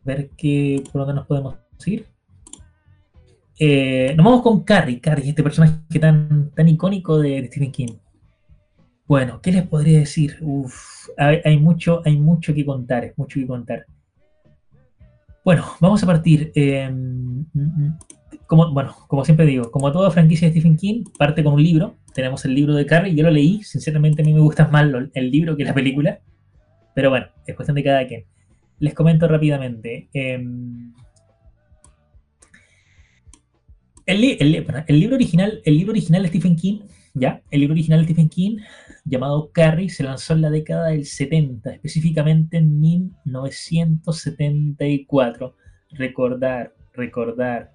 ver 0.03 0.31
qué, 0.35 0.83
por 0.91 1.01
dónde 1.01 1.13
nos 1.13 1.27
podemos 1.27 1.55
ir. 1.85 2.07
Eh, 3.59 4.15
nos 4.17 4.25
vamos 4.25 4.41
con 4.41 4.63
Carrie. 4.63 4.99
Carrie, 4.99 5.29
este 5.29 5.43
personaje 5.43 5.99
tan, 5.99 6.49
tan 6.49 6.67
icónico 6.67 7.19
de, 7.19 7.45
Stephen 7.45 7.71
King. 7.71 7.93
Bueno, 9.05 9.39
¿qué 9.39 9.51
les 9.51 9.67
podría 9.67 9.99
decir? 9.99 10.39
Uf, 10.41 11.09
hay, 11.15 11.59
mucho, 11.59 12.01
hay 12.05 12.17
mucho 12.17 12.55
que 12.55 12.65
contar, 12.65 13.13
mucho 13.17 13.39
que 13.39 13.45
contar. 13.45 13.85
Bueno, 15.43 15.65
vamos 15.79 16.03
a 16.03 16.05
partir. 16.05 16.51
Em, 16.55 17.45
como, 18.45 18.71
bueno, 18.73 18.95
como 19.07 19.25
siempre 19.25 19.45
digo, 19.45 19.71
como 19.71 19.91
toda 19.91 20.11
franquicia 20.11 20.47
de 20.47 20.53
Stephen 20.53 20.77
King, 20.77 21.03
parte 21.17 21.43
con 21.43 21.53
un 21.53 21.63
libro. 21.63 21.95
Tenemos 22.13 22.45
el 22.45 22.53
libro 22.53 22.75
de 22.75 22.85
Carrie, 22.85 23.15
yo 23.15 23.23
lo 23.23 23.31
leí. 23.31 23.63
Sinceramente, 23.63 24.21
a 24.21 24.25
mí 24.25 24.33
me 24.33 24.41
gusta 24.41 24.67
más 24.67 24.85
el 25.13 25.31
libro 25.31 25.55
que 25.55 25.63
la 25.63 25.73
película. 25.73 26.19
Pero 26.93 27.09
bueno, 27.09 27.27
es 27.45 27.55
cuestión 27.55 27.75
de 27.75 27.83
cada 27.83 28.05
quien. 28.07 28.25
Les 28.79 28.93
comento 28.93 29.27
rápidamente. 29.27 30.09
Em, 30.13 30.93
el, 34.05 34.21
libro 34.87 35.15
original, 35.15 35.61
el 35.65 35.77
libro 35.77 35.91
original 35.91 36.21
de 36.23 36.29
Stephen 36.29 36.55
King, 36.55 36.79
¿ya? 37.13 37.43
El 37.51 37.59
libro 37.61 37.73
original 37.73 37.99
de 37.99 38.05
Stephen 38.05 38.29
King 38.29 38.57
llamado 39.05 39.51
Carrie 39.51 39.89
se 39.89 40.03
lanzó 40.03 40.33
en 40.33 40.41
la 40.41 40.49
década 40.49 40.87
del 40.89 41.05
70, 41.05 41.73
específicamente 41.73 42.57
en 42.57 42.79
1974. 42.79 45.55
Recordar, 45.91 46.73
recordar 46.93 47.71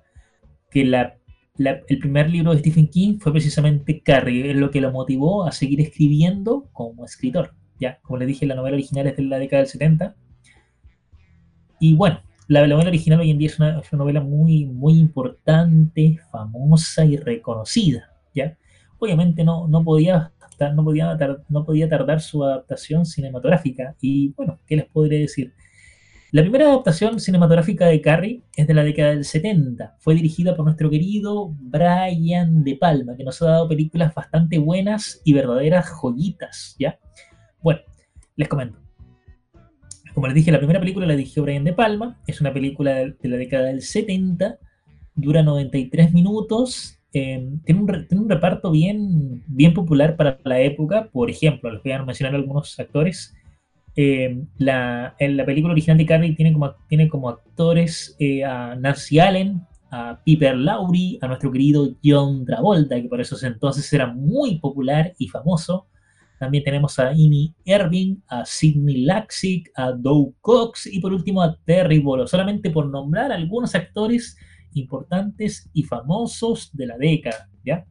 que 0.71 0.85
la, 0.85 1.17
el 1.59 1.99
primer 1.99 2.31
libro 2.31 2.53
de 2.53 2.61
Stephen 2.61 2.89
King 2.89 3.19
fue 3.19 3.33
precisamente 3.33 4.01
Carrie, 4.03 4.51
es 4.51 4.57
lo 4.57 4.71
que 4.71 4.81
lo 4.81 4.93
motivó 4.93 5.47
a 5.47 5.53
seguir 5.53 5.81
escribiendo 5.81 6.69
como 6.73 7.05
escritor. 7.05 7.55
Ya, 7.79 7.99
como 8.03 8.19
les 8.19 8.29
dije, 8.29 8.47
la 8.47 8.55
novela 8.55 8.77
original 8.77 9.07
es 9.07 9.17
de 9.17 9.23
la 9.25 9.39
década 9.39 9.63
del 9.63 9.71
70. 9.71 10.17
Y 11.79 11.95
bueno, 11.95 12.23
la 12.49 12.67
novela 12.67 12.89
original 12.89 13.21
hoy 13.21 13.31
en 13.31 13.37
día 13.39 13.49
es 13.49 13.59
una, 13.59 13.81
es 13.81 13.93
una 13.93 14.05
novela 14.05 14.23
muy, 14.23 14.65
muy 14.65 14.99
importante, 14.99 16.19
famosa 16.31 17.05
y 17.05 17.19
reconocida. 17.19 18.16
Obviamente 18.99 19.45
no, 19.45 19.69
no 19.69 19.85
podía 19.85 20.33
no 20.75 20.85
podía, 20.85 21.19
no 21.49 21.65
podía 21.65 21.89
tardar 21.89 22.21
su 22.21 22.45
adaptación 22.45 23.05
cinematográfica. 23.05 23.95
Y 24.01 24.33
bueno, 24.37 24.59
¿qué 24.67 24.77
les 24.77 24.87
podría 24.87 25.19
decir? 25.19 25.53
La 26.33 26.43
primera 26.43 26.67
adaptación 26.67 27.21
cinematográfica 27.21 27.87
de 27.87 28.01
Carrie 28.01 28.43
es 28.57 28.67
de 28.67 28.75
la 28.75 28.83
década 28.83 29.11
del 29.11 29.25
70. 29.25 29.97
Fue 29.99 30.15
dirigida 30.15 30.57
por 30.57 30.65
nuestro 30.65 30.91
querido 30.91 31.55
Brian 31.59 32.65
De 32.65 32.77
Palma, 32.77 33.17
que 33.17 33.25
nos 33.25 33.41
ha 33.43 33.47
dado 33.47 33.69
películas 33.69 34.15
bastante 34.15 34.59
buenas 34.59 35.21
y 35.25 35.33
verdaderas 35.33 35.89
joyitas, 35.89 36.75
¿ya? 36.79 36.99
Bueno, 37.63 37.81
les 38.35 38.49
comento. 38.49 38.79
Como 40.15 40.27
les 40.27 40.35
dije, 40.35 40.51
la 40.51 40.59
primera 40.59 40.81
película 40.81 41.07
la 41.07 41.15
dirigió 41.15 41.43
Brian 41.43 41.65
De 41.65 41.75
Palma. 41.75 42.21
Es 42.27 42.41
una 42.41 42.53
película 42.53 42.95
de 42.95 43.29
la 43.29 43.37
década 43.37 43.67
del 43.67 43.83
70. 43.83 44.59
Dura 45.15 45.43
93 45.43 46.13
minutos 46.13 46.96
Em, 47.19 47.61
tiene, 47.61 47.81
un, 47.81 48.29
reparto 48.29 48.71
bien, 48.71 49.43
bien 49.47 49.73
popular 49.73 50.17
para 50.17 50.39
la 50.45 50.61
época. 50.61 51.09
Por 51.11 51.31
ejemplo, 51.31 51.71
les 51.71 51.83
voy 51.83 51.93
a 51.93 52.03
mencionar 52.05 52.35
algunos 52.35 52.79
actores. 52.79 53.35
Em, 53.95 54.47
la, 54.59 55.15
en 55.19 55.39
la 55.39 55.47
película 55.47 55.73
original 55.73 55.97
de 55.97 56.05
Carrie 56.05 56.35
tiene 56.35 56.53
como, 56.53 56.75
tiene 56.91 57.09
como 57.09 57.31
actores 57.31 58.15
eh, 58.19 58.45
a 58.45 58.75
Nancy 58.77 59.19
Allen, 59.19 59.63
a 59.91 60.21
Piper 60.27 60.59
Laurie, 60.59 61.19
a 61.23 61.29
nuestro 61.29 61.51
querido 61.51 61.89
John 62.05 62.45
Travolta, 62.45 63.01
que 63.01 63.09
por 63.09 63.23
esos 63.23 63.43
entonces 63.45 63.91
era 63.95 64.09
muy 64.09 64.59
popular 64.59 65.15
y 65.17 65.29
famoso. 65.29 65.87
También 66.39 66.65
tenemos 66.65 66.99
a 66.99 67.09
Amy 67.09 67.55
Irving, 67.65 68.17
a 68.29 68.45
Sidney 68.45 69.07
Laxick, 69.07 69.71
a 69.75 69.93
Doug 69.93 70.35
Cox 70.43 70.87
y 70.87 71.01
por 71.01 71.15
último 71.15 71.43
a 71.43 71.57
Terry 71.65 71.99
Bolo, 71.99 72.27
solamente 72.27 72.69
por 72.69 72.87
nombrar 72.91 73.33
algunos 73.33 73.75
actores 73.75 74.37
importantes 74.77 75.69
y 75.73 75.83
famosos 75.83 76.71
de 76.73 76.87
la 76.87 76.97
década, 76.97 77.49
¿ya? 77.65 77.85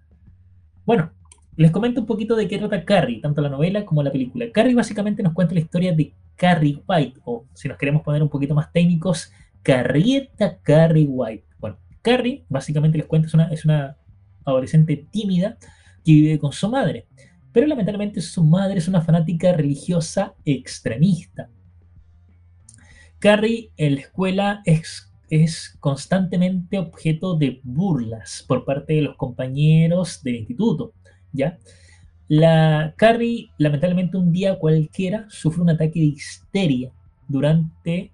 Bueno, 0.86 1.12
les 1.56 1.72
comento 1.72 2.02
un 2.02 2.08
poquito 2.08 2.36
de 2.36 2.48
qué 2.48 2.58
trata 2.58 2.84
Carrie, 2.84 3.22
tanto 3.22 3.42
la 3.42 3.50
novela 3.50 3.86
como 3.86 4.04
la 4.04 4.12
película. 4.12 4.52
Carrie 4.52 4.76
básicamente 4.76 5.24
nos 5.24 5.34
cuenta 5.34 5.54
la 5.54 5.62
historia 5.62 5.94
de 5.94 6.14
Carrie 6.36 6.82
White, 6.88 7.22
o 7.24 7.46
si 7.54 7.68
nos 7.68 7.78
queremos 7.78 8.02
poner 8.02 8.22
un 8.22 8.30
poquito 8.30 8.54
más 8.54 8.72
técnicos, 8.72 9.32
Carrieta 9.64 10.58
Carrie 10.58 11.08
White. 11.08 11.46
Bueno, 11.60 11.78
Carrie 12.02 12.46
básicamente 12.50 12.98
les 12.98 13.08
cuento 13.08 13.28
es 13.28 13.52
es 13.52 13.66
una 13.66 13.98
adolescente 14.44 15.08
tímida 15.10 15.58
que 16.04 16.12
vive 16.12 16.40
con 16.40 16.52
su 16.52 16.70
madre, 16.70 17.08
pero 17.52 17.68
lamentablemente 17.68 18.22
su 18.22 18.44
madre 18.44 18.78
es 18.78 18.88
una 18.88 19.02
fanática 19.02 19.54
religiosa 19.54 20.36
extremista. 20.44 21.50
Carrie 23.18 23.72
en 23.78 23.96
la 23.96 24.02
escuela 24.02 24.62
es 24.66 25.12
es 25.44 25.76
constantemente 25.80 26.78
objeto 26.78 27.36
de 27.38 27.60
burlas 27.64 28.44
por 28.48 28.66
parte 28.66 28.94
de 28.94 29.02
los 29.02 29.16
compañeros 29.16 30.22
del 30.24 30.36
instituto, 30.36 30.94
¿ya? 31.32 31.58
La 32.28 32.94
Carrie, 32.98 33.52
lamentablemente 33.58 34.18
un 34.18 34.32
día 34.32 34.58
cualquiera, 34.58 35.28
sufre 35.30 35.62
un 35.62 35.70
ataque 35.70 36.00
de 36.00 36.08
histeria 36.08 36.92
durante, 37.28 38.12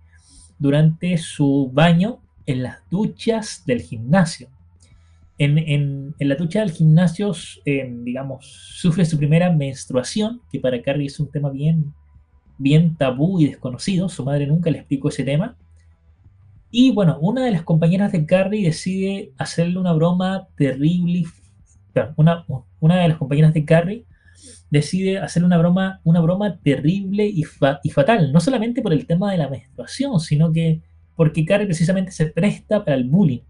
durante 0.60 1.18
su 1.18 1.70
baño 1.72 2.20
en 2.46 2.64
las 2.64 2.80
duchas 2.90 3.64
del 3.66 3.82
gimnasio. 3.82 4.50
En, 5.38 5.58
en, 5.58 6.14
la 6.20 6.36
ducha 6.36 6.60
del 6.60 6.72
gimnasio, 6.72 7.32
digamos, 7.66 8.46
sufre 8.46 9.06
su 9.06 9.18
primera 9.18 9.52
menstruación, 9.52 10.42
que 10.52 10.60
para 10.60 10.82
Carrie 10.82 11.08
es 11.08 11.20
un 11.20 11.32
tema 11.32 11.50
bien, 11.50 11.94
bien 12.58 12.96
tabú 12.96 13.40
y 13.40 13.48
desconocido. 13.48 14.10
Su 14.10 14.26
madre 14.26 14.46
nunca 14.46 14.70
le 14.70 14.80
explicó 14.80 15.10
ese 15.10 15.24
tema 15.24 15.56
Y 16.72 16.92
bueno, 16.92 17.18
una 17.20 17.44
de 17.44 17.52
las 17.52 17.64
compañeras 17.64 18.14
de 18.14 18.26
Carrie 18.26 18.64
decide 18.64 19.34
hacerle 19.38 19.78
una 19.78 19.92
broma 19.92 20.48
terrible. 20.56 21.26
Una, 22.16 22.46
de 23.02 23.08
las 23.10 23.18
compañeras 23.18 23.54
de 23.54 23.66
Carrie 23.66 24.06
decide 24.70 25.18
hacerle 25.20 25.48
una 25.48 25.58
broma, 25.58 26.00
una 26.06 26.22
broma 26.22 26.60
terrible 26.64 27.28
y, 27.28 27.44
fatal. 27.44 28.32
No 28.32 28.40
solamente 28.40 28.82
por 28.82 28.94
el 28.94 29.06
tema 29.06 29.32
de 29.32 29.38
la 29.38 29.50
menstruación, 29.50 30.18
sino 30.22 30.54
que 30.54 30.82
porque 31.18 31.46
Carrie 31.46 31.68
precisamente 31.68 32.12
se 32.12 32.28
presta 32.28 32.86
para 32.86 32.96
el 32.96 33.04
bullying. 33.04 33.42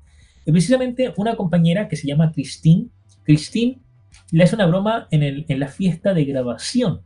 Y 0.43 0.52
precisamente 0.52 1.14
una 1.15 1.35
compañera 1.35 1.88
que 1.88 1.95
se 1.95 2.07
llama 2.07 2.31
Christine, 2.31 2.88
Christine 3.23 3.80
le 4.31 4.43
hace 4.43 4.56
una 4.56 4.65
broma 4.65 5.07
en, 5.11 5.45
en 5.48 5.60
la 5.60 5.68
fiesta 5.68 6.15
de 6.15 6.26
grabación. 6.26 7.02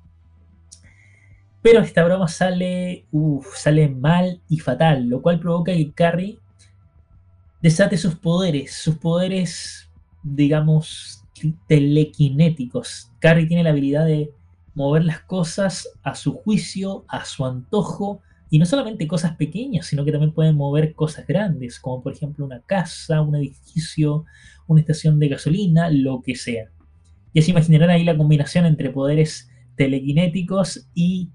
Pero 1.65 1.79
esta 1.79 2.03
broma 2.03 2.27
sale, 2.27 3.07
sale 3.55 3.89
mal 3.89 4.39
y 4.47 4.59
fatal, 4.59 5.09
lo 5.09 5.23
cual 5.23 5.39
provoca 5.39 5.73
que 5.73 5.91
Carrie 5.93 6.37
desate 7.59 7.97
sus 7.97 8.13
poderes, 8.13 8.75
sus 8.75 8.99
poderes, 8.99 9.89
digamos, 10.21 11.23
telequinéticos. 11.65 13.11
Carrie 13.17 13.47
tiene 13.47 13.63
la 13.63 13.71
habilidad 13.71 14.05
de 14.05 14.31
mover 14.75 15.05
las 15.05 15.21
cosas 15.21 15.89
a 16.03 16.13
su 16.13 16.35
juicio, 16.35 17.03
a 17.07 17.25
su 17.25 17.43
antojo, 17.43 18.21
y 18.51 18.59
no 18.59 18.67
solamente 18.67 19.07
cosas 19.07 19.35
pequeñas, 19.35 19.87
sino 19.87 20.05
que 20.05 20.11
también 20.11 20.33
puede 20.33 20.51
mover 20.51 20.93
cosas 20.93 21.25
grandes, 21.25 21.79
como 21.79 22.03
por 22.03 22.13
ejemplo 22.13 22.45
una 22.45 22.61
casa, 22.61 23.21
un 23.21 23.37
edificio, 23.37 24.25
una 24.67 24.81
estación 24.81 25.17
de 25.19 25.29
gasolina, 25.29 25.89
lo 25.89 26.21
que 26.21 26.35
sea. 26.35 26.69
Ya 27.33 27.41
se 27.41 27.49
imaginarán 27.49 27.89
ahí 27.89 28.03
la 28.03 28.15
combinación 28.15 28.67
entre 28.67 28.91
poderes 28.91 29.49
telequinéticos 29.75 30.87
y 30.93 31.31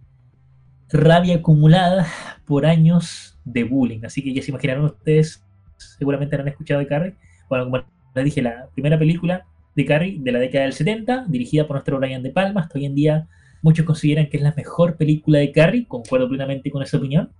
rabia 0.92 1.36
acumulada 1.36 2.06
por 2.44 2.66
años 2.66 3.38
de 3.44 3.64
bullying. 3.64 4.00
Así 4.04 4.22
que 4.22 4.32
ya 4.32 4.42
se 4.42 4.50
imaginarán 4.50 4.84
ustedes, 4.84 5.44
seguramente 5.76 6.36
han 6.36 6.48
escuchado 6.48 6.80
de 6.80 6.86
Carrie. 6.86 7.14
Bueno, 7.48 7.64
como 7.64 7.84
les 8.14 8.24
dije, 8.24 8.42
la 8.42 8.68
primera 8.74 8.98
película 8.98 9.46
de 9.74 9.84
Carrie 9.84 10.18
de 10.20 10.32
la 10.32 10.38
década 10.38 10.64
del 10.64 10.72
70, 10.72 11.26
dirigida 11.28 11.66
por 11.66 11.76
nuestro 11.76 11.98
Brian 11.98 12.22
De 12.22 12.30
Palma. 12.30 12.62
Hasta 12.62 12.78
hoy 12.78 12.86
en 12.86 12.94
día 12.94 13.28
muchos 13.62 13.86
consideran 13.86 14.28
que 14.28 14.36
es 14.36 14.42
la 14.42 14.54
mejor 14.56 14.96
película 14.96 15.38
de 15.38 15.52
Carrie, 15.52 15.86
concuerdo 15.86 16.28
plenamente 16.28 16.70
con 16.70 16.82
esa 16.82 16.96
opinión. 16.96 17.30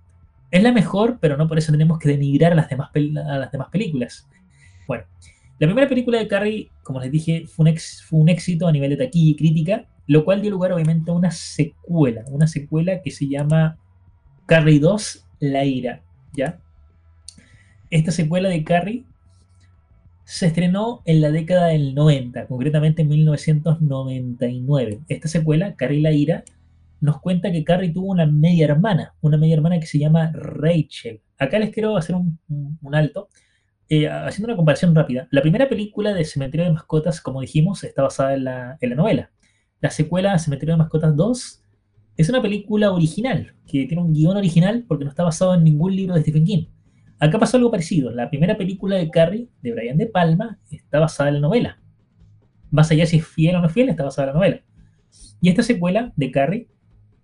Es 0.49 0.61
la 0.63 0.71
mejor, 0.71 1.17
pero 1.21 1.37
no 1.37 1.47
por 1.47 1.57
eso 1.57 1.71
tenemos 1.71 1.97
que 1.97 2.09
denigrar 2.09 2.51
a 2.51 2.55
las 2.55 2.69
demás, 2.69 2.89
a 2.93 3.37
las 3.37 3.51
demás 3.51 3.69
películas. 3.69 4.27
Bueno, 4.87 5.05
la 5.59 5.67
primera 5.67 5.87
película 5.87 6.17
de 6.19 6.27
Carrie, 6.27 6.69
como 6.83 6.99
les 6.99 7.11
dije, 7.11 7.45
fue 7.47 7.69
un, 7.69 7.77
fue 7.77 8.19
un 8.19 8.29
éxito 8.29 8.67
a 8.67 8.71
nivel 8.71 8.89
de 8.89 8.97
taquilla 8.97 9.31
y 9.31 9.35
crítica, 9.35 9.85
lo 10.07 10.25
cual 10.25 10.41
dio 10.41 10.51
lugar 10.51 10.71
obviamente 10.73 11.11
a 11.11 11.13
una 11.13 11.31
secuela, 11.31 12.23
una 12.27 12.47
secuela 12.47 13.01
que 13.01 13.11
se 13.11 13.27
llama 13.27 13.77
Carrie 14.45 14.79
2, 14.79 15.27
La 15.39 15.65
Ira, 15.65 16.01
¿ya? 16.33 16.59
Esta 17.89 18.11
secuela 18.11 18.49
de 18.49 18.63
Carrie 18.63 19.05
se 20.23 20.47
estrenó 20.47 21.01
en 21.05 21.21
la 21.21 21.29
década 21.29 21.67
del 21.67 21.93
90, 21.93 22.47
concretamente 22.47 23.01
en 23.01 23.09
1999. 23.09 25.01
Esta 25.09 25.27
secuela, 25.27 25.75
Carrie 25.75 26.01
la 26.01 26.13
Ira, 26.13 26.43
nos 27.01 27.19
cuenta 27.19 27.51
que 27.51 27.63
Carrie 27.63 27.91
tuvo 27.91 28.07
una 28.07 28.25
media 28.25 28.65
hermana, 28.65 29.13
una 29.21 29.35
media 29.35 29.55
hermana 29.55 29.79
que 29.79 29.87
se 29.87 29.99
llama 29.99 30.31
Rachel. 30.33 31.19
Acá 31.37 31.59
les 31.59 31.71
quiero 31.71 31.97
hacer 31.97 32.15
un, 32.15 32.39
alto 32.93 33.27
eh, 33.89 34.07
haciendo 34.07 34.47
una 34.47 34.55
comparación 34.55 34.95
rápida, 34.95 35.27
la 35.31 35.41
primera 35.41 35.67
película 35.67 36.13
de 36.13 36.23
Cementerio 36.23 36.65
de 36.65 36.73
Mascotas, 36.73 37.19
como 37.19 37.41
dijimos, 37.41 37.83
está 37.83 38.03
basada 38.03 38.35
en 38.35 38.43
la, 38.45 38.77
novela. 38.95 39.31
La 39.81 39.89
secuela 39.89 40.37
Cementerio 40.37 40.75
de 40.75 40.77
Mascotas 40.77 41.15
2 41.15 41.63
es 42.17 42.29
una 42.29 42.41
película 42.41 42.91
original, 42.91 43.55
que 43.65 43.85
tiene 43.85 44.03
un 44.03 44.13
guion 44.13 44.37
original 44.37 44.85
porque 44.87 45.05
no 45.05 45.09
está 45.09 45.23
basado 45.23 45.55
en 45.55 45.63
ningún 45.63 45.95
libro 45.95 46.13
de 46.13 46.21
Stephen 46.21 46.45
King. 46.45 46.65
Acá 47.19 47.39
pasó 47.39 47.57
algo 47.57 47.71
parecido. 47.71 48.11
La 48.11 48.29
primera 48.29 48.57
película 48.57 48.97
de 48.97 49.09
Carrie, 49.09 49.49
de 49.63 49.71
Brian 49.71 49.97
De 49.97 50.05
Palma, 50.05 50.59
está 50.69 50.99
basada 50.99 51.29
en 51.29 51.35
la 51.35 51.41
novela. 51.41 51.81
Más 52.69 52.91
allá 52.91 53.07
si 53.07 53.17
es 53.17 53.27
fiel 53.27 53.55
o 53.55 53.61
no 53.61 53.69
fiel, 53.69 53.89
está 53.89 54.03
basada 54.03 54.27
en 54.27 54.33
la 54.33 54.39
novela. 54.39 54.61
Y 55.41 55.49
esta 55.49 55.63
secuela 55.63 56.13
de 56.15 56.31
Carrie 56.31 56.67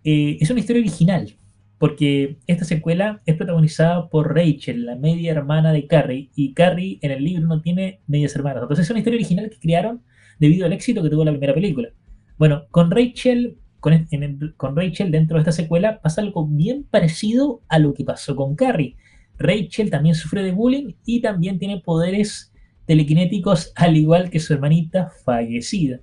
eh, 0.04 0.38
es 0.40 0.50
una 0.50 0.60
historia 0.60 0.82
original 0.82 1.36
porque 1.78 2.40
esta 2.48 2.66
secuela 2.66 3.22
es 3.28 3.36
protagonizada 3.36 4.10
por 4.10 4.34
Rachel, 4.34 4.86
la 4.86 4.96
media 4.96 5.32
hermana 5.32 5.72
de 5.72 5.86
Carrie, 5.86 6.32
y 6.36 6.56
Carrie 6.56 6.98
en 7.04 7.12
el 7.12 7.24
libro 7.24 7.46
no 7.46 7.62
tiene 7.62 8.02
medias 8.08 8.36
hermanas. 8.36 8.64
Entonces 8.64 8.86
es 8.86 8.90
una 8.90 9.00
historia 9.00 9.18
original 9.18 9.50
que 9.52 9.60
crearon 9.60 10.02
debido 10.40 10.66
al 10.66 10.74
éxito 10.74 11.04
que 11.04 11.10
tuvo 11.10 11.24
la 11.24 11.32
primera 11.32 11.54
película. 11.54 11.90
Bueno, 12.38 12.66
con 12.70 12.92
Rachel, 12.92 13.58
con, 13.80 14.76
Rachel 14.76 15.12
dentro 15.12 15.38
de 15.38 15.42
esta 15.42 15.52
secuela 15.52 16.02
pasa 16.02 16.22
algo 16.22 16.46
bien 16.48 16.84
parecido 16.84 17.62
a 17.68 17.80
lo 17.80 17.94
que 17.94 18.04
pasó 18.04 18.36
con 18.36 18.56
Carrie. 18.56 18.96
Rachel 19.38 19.90
también 19.90 20.16
sufre 20.16 20.44
de 20.44 20.52
bullying 20.52 20.94
y 21.06 21.22
también 21.22 21.60
tiene 21.60 21.80
poderes 21.80 22.54
telequinéticos 22.86 23.72
al 23.76 23.98
igual 23.98 24.30
que 24.30 24.40
su 24.40 24.54
hermanita 24.54 25.12
fallecida. 25.26 26.00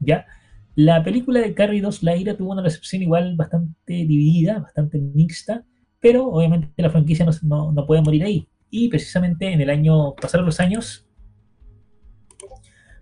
¿Ya? 0.00 0.26
La 0.74 1.04
película 1.04 1.40
de 1.40 1.52
Carrie 1.52 1.82
2, 1.82 2.02
La 2.02 2.16
Ira, 2.16 2.36
tuvo 2.36 2.52
una 2.52 2.62
recepción 2.62 3.02
igual 3.02 3.36
bastante 3.36 3.92
dividida, 3.92 4.60
bastante 4.60 4.98
mixta, 4.98 5.64
pero 6.00 6.26
obviamente 6.26 6.70
la 6.76 6.90
franquicia 6.90 7.26
no, 7.42 7.86
puede 7.86 8.02
morir 8.02 8.24
ahí. 8.24 8.48
Y 8.70 8.88
precisamente 8.88 9.52
en 9.52 9.60
el 9.60 9.68
año, 9.68 10.14
pasaron 10.14 10.46
los 10.46 10.60
años, 10.60 11.06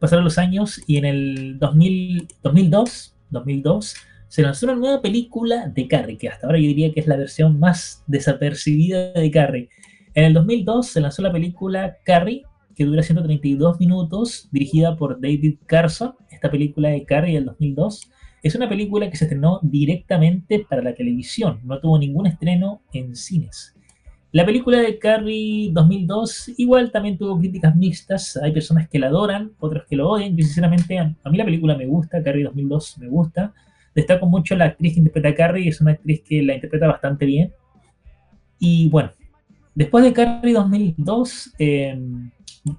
pasaron 0.01 0.24
los 0.24 0.39
años 0.39 0.82
y 0.86 0.97
en 0.97 1.05
el 1.05 1.59
2002, 1.59 3.14
2002 3.31 3.97
se 4.28 4.43
lanzó 4.43 4.66
una 4.66 4.77
nueva 4.77 5.02
película 5.02 5.68
de 5.68 5.86
Carrie, 5.89 6.16
que 6.16 6.28
hasta 6.28 6.47
ahora 6.47 6.59
yo 6.59 6.68
diría 6.68 6.93
que 6.93 7.01
es 7.01 7.06
la 7.06 7.16
versión 7.16 7.59
más 7.59 8.05
desapercibida 8.06 9.12
de 9.12 9.31
Carrie. 9.31 9.68
En 10.14 10.24
el 10.24 10.35
2002 10.35 10.86
se 10.86 11.01
lanzó 11.01 11.22
la 11.22 11.32
película 11.32 11.98
Carrie, 12.05 12.44
que 12.74 12.85
dura 12.85 13.02
132 13.02 13.78
minutos, 13.78 14.48
dirigida 14.52 14.97
por 14.97 15.20
David 15.20 15.59
Carson, 15.66 16.14
esta 16.31 16.51
película 16.51 16.89
de 16.90 17.05
Carrie 17.05 17.35
del 17.35 17.44
2002, 17.44 18.10
es 18.43 18.55
una 18.55 18.68
película 18.68 19.10
que 19.10 19.16
se 19.16 19.24
estrenó 19.24 19.60
directamente 19.62 20.64
para 20.68 20.82
la 20.82 20.94
televisión, 20.94 21.60
no 21.64 21.78
tuvo 21.81 21.98
ningún 21.98 22.27
estreno 22.27 22.82
en 22.93 23.14
cines. 23.16 23.74
La 24.32 24.47
película 24.47 24.78
de 24.78 24.97
Carrie 24.98 25.70
2002 25.73 26.52
igual 26.57 26.93
también 26.93 27.19
tuvo 27.19 27.36
críticas 27.36 27.74
mixtas, 27.74 28.36
hay 28.36 28.52
personas 28.52 28.89
que 28.89 29.01
la 29.01 29.09
adoran, 29.09 29.52
otros 29.59 29.85
que 29.89 29.97
lo 29.97 30.09
odian, 30.09 30.36
yo 30.36 30.44
sinceramente 30.44 30.98
a, 30.98 31.05
mí 31.28 31.36
la 31.36 31.44
película 31.44 31.77
me 31.77 31.86
gusta, 31.86 32.23
Carrie 32.23 32.44
2002 32.44 32.98
me 32.98 33.09
gusta, 33.09 33.52
destaco 33.93 34.27
mucho 34.27 34.55
la 34.55 34.66
actriz 34.66 34.94
que 34.94 35.01
interpreta 35.01 35.31
a 35.31 35.35
Carrie, 35.35 35.69
es 35.69 35.81
una 35.81 35.93
actriz 35.93 36.23
que 36.23 36.43
la 36.43 36.55
interpreta 36.55 36.86
bastante 36.86 37.27
bien. 37.27 37.52
Y 38.61 38.89
bueno, 38.89 39.11
después 39.74 40.05
de 40.05 40.12
Carrie 40.12 40.55
2002, 40.55 41.55
eh, 41.59 42.01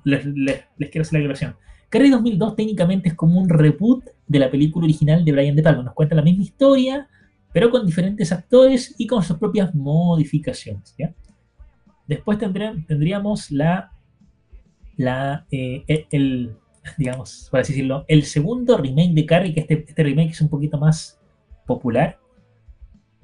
les, 0.06 0.24
quiero 0.24 1.02
hacer 1.02 1.14
la 1.14 1.20
aclaración. 1.20 1.56
Carrie 1.90 2.12
2002 2.12 2.56
técnicamente 2.56 3.10
es 3.10 3.16
como 3.16 3.42
un 3.42 3.50
reboot 3.50 4.06
de 4.26 4.40
la 4.40 4.50
película 4.50 4.86
original 4.86 5.26
de 5.26 5.32
Brian 5.34 5.58
De 5.58 5.64
Palma. 5.64 5.84
Nos 5.84 5.94
cuenta 5.94 6.16
la 6.16 6.22
misma 6.22 6.44
historia, 6.44 7.10
pero 7.52 7.70
con 7.70 7.86
diferentes 7.86 8.32
actores 8.32 8.96
y 8.98 9.06
con 9.06 9.22
sus 9.22 9.38
propias 9.38 9.76
modificaciones. 9.76 10.96
Después 12.08 12.38
tendríamos 12.38 13.52
la, 13.52 13.92
la 14.98 15.46
eh, 15.52 15.84
e, 15.88 16.08
el, 16.12 16.56
digamos, 16.98 17.48
por 17.50 17.60
así 17.60 17.74
decirlo, 17.74 18.06
el 18.08 18.24
segundo 18.24 18.78
remake 18.78 19.14
de 19.14 19.26
Carrie, 19.26 19.54
que 19.54 19.62
este, 19.62 19.86
este 19.88 20.04
remake 20.04 20.32
es 20.32 20.42
un 20.42 20.50
poquito 20.50 20.78
más 20.78 21.20
popular. 21.66 22.20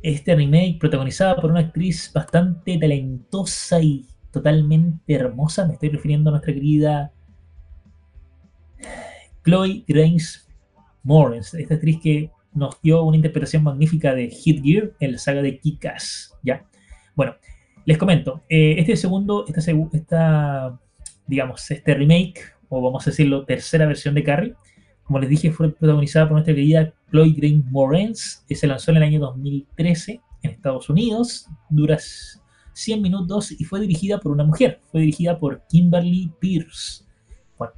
Este 0.04 0.36
remake 0.36 0.78
protagonizado 0.80 1.36
por 1.42 1.52
una 1.52 1.62
actriz 1.62 2.12
bastante 2.14 2.78
talentosa 2.78 3.82
y 3.82 4.06
totalmente 4.32 5.14
hermosa. 5.14 5.66
Me 5.66 5.74
estoy 5.74 5.90
refiriendo 5.90 6.30
a 6.30 6.34
nuestra 6.34 6.54
querida 6.54 7.12
Chloe 9.44 9.84
Grace 9.88 10.42
Moritz, 11.04 11.54
esta 11.54 11.76
actriz 11.76 12.00
que 12.02 12.32
nos 12.54 12.82
dio 12.82 13.04
una 13.04 13.16
interpretación 13.16 13.64
magnífica 13.64 14.14
de 14.14 14.30
Hit 14.30 14.64
Gear 14.64 14.92
en 15.00 15.14
la 15.14 15.18
saga 15.18 15.42
de 15.42 15.60
Kick-Ass. 15.60 16.36
Bueno, 17.16 17.36
les 17.88 17.98
comento, 17.98 18.44
eh, 18.50 18.76
este 18.80 18.98
segundo, 18.98 19.46
esta, 19.94 20.78
digamos, 21.26 21.72
este 21.72 21.94
remake, 21.94 22.42
o 22.68 22.82
vamos 22.82 23.08
a 23.08 23.12
decirlo, 23.12 23.46
tercera 23.46 23.86
versión 23.86 24.14
de 24.14 24.26
Carrie, 24.26 24.56
como 25.04 25.20
les 25.20 25.30
dije, 25.30 25.52
fue 25.52 25.74
protagonizada 25.74 26.26
por 26.26 26.34
nuestra 26.34 26.54
querida 26.54 26.94
Chloe 27.10 27.32
Grace 27.32 27.64
Moretz, 27.72 28.44
que 28.46 28.56
se 28.56 28.68
lanzó 28.68 28.92
en 28.92 28.98
el 28.98 29.04
año 29.04 29.22
2013 29.22 30.20
en 30.44 30.52
Estados 30.52 30.90
Unidos, 30.90 31.48
dura 31.70 31.98
100 32.74 33.02
minutos 33.02 33.54
y 33.58 33.64
fue 33.64 33.80
dirigida 33.80 34.20
por 34.20 34.34
una 34.34 34.44
mujer, 34.44 34.82
fue 34.92 35.00
dirigida 35.00 35.40
por 35.40 35.66
Kimberly 35.70 36.30
Pierce. 36.42 37.06
Bueno, 37.58 37.74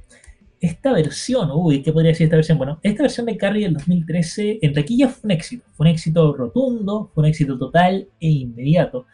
esta 0.60 0.92
versión, 0.92 1.52
uy, 1.54 1.84
¿qué 1.84 1.92
podría 1.92 2.10
decir 2.10 2.24
esta 2.24 2.34
versión? 2.34 2.58
Bueno, 2.58 2.80
esta 2.82 3.04
versión 3.04 3.26
de 3.26 3.36
Carrie 3.36 3.62
del 3.62 3.74
2013 3.74 4.58
en 4.60 4.72
taquilla 4.72 5.08
fue 5.08 5.28
un 5.28 5.30
éxito, 5.30 5.64
fue 5.70 5.86
un 5.86 5.92
éxito 5.92 6.34
rotundo, 6.34 7.12
fue 7.14 7.22
un 7.22 7.28
éxito 7.28 7.56
total 7.56 8.08
e 8.18 8.28
inmediato. 8.28 9.06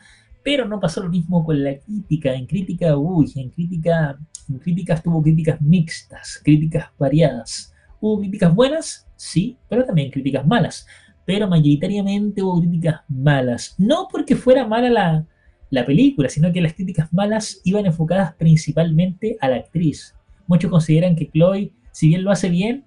Pero 0.47 0.64
no 0.64 0.78
pasó 0.78 1.02
lo 1.02 1.09
mismo 1.09 1.44
con 1.44 1.64
la 1.64 1.77
crítica. 1.77 2.32
En 2.32 2.47
crítica, 2.47 2.97
uy, 2.97 3.32
en 3.35 3.51
crítica, 3.51 4.16
en 4.48 4.59
críticas 4.60 5.02
tuvo 5.02 5.20
críticas 5.20 5.60
mixtas, 5.60 6.40
críticas 6.44 6.86
variadas. 6.97 7.74
Hubo 8.01 8.20
críticas 8.20 8.55
buenas, 8.55 9.09
sí, 9.16 9.59
pero 9.68 9.85
también 9.85 10.12
críticas 10.12 10.47
malas. 10.47 10.86
Pero 11.24 11.48
mayoritariamente 11.48 12.44
hubo 12.44 12.60
críticas 12.60 13.01
malas. 13.09 13.74
No 13.77 14.06
porque 14.09 14.36
fuera 14.36 14.64
mala 14.64 14.89
la, 14.89 15.27
la 15.70 15.85
película, 15.85 16.28
sino 16.28 16.52
que 16.52 16.60
las 16.60 16.74
críticas 16.74 17.12
malas 17.12 17.60
iban 17.64 17.85
enfocadas 17.85 18.32
principalmente 18.35 19.36
a 19.40 19.48
la 19.48 19.56
actriz. 19.56 20.14
Muchos 20.47 20.70
consideran 20.70 21.16
que 21.16 21.28
Chloe, 21.28 21.73
si 21.90 22.06
bien 22.06 22.23
lo 22.23 22.31
hace 22.31 22.51
bien, 22.51 22.85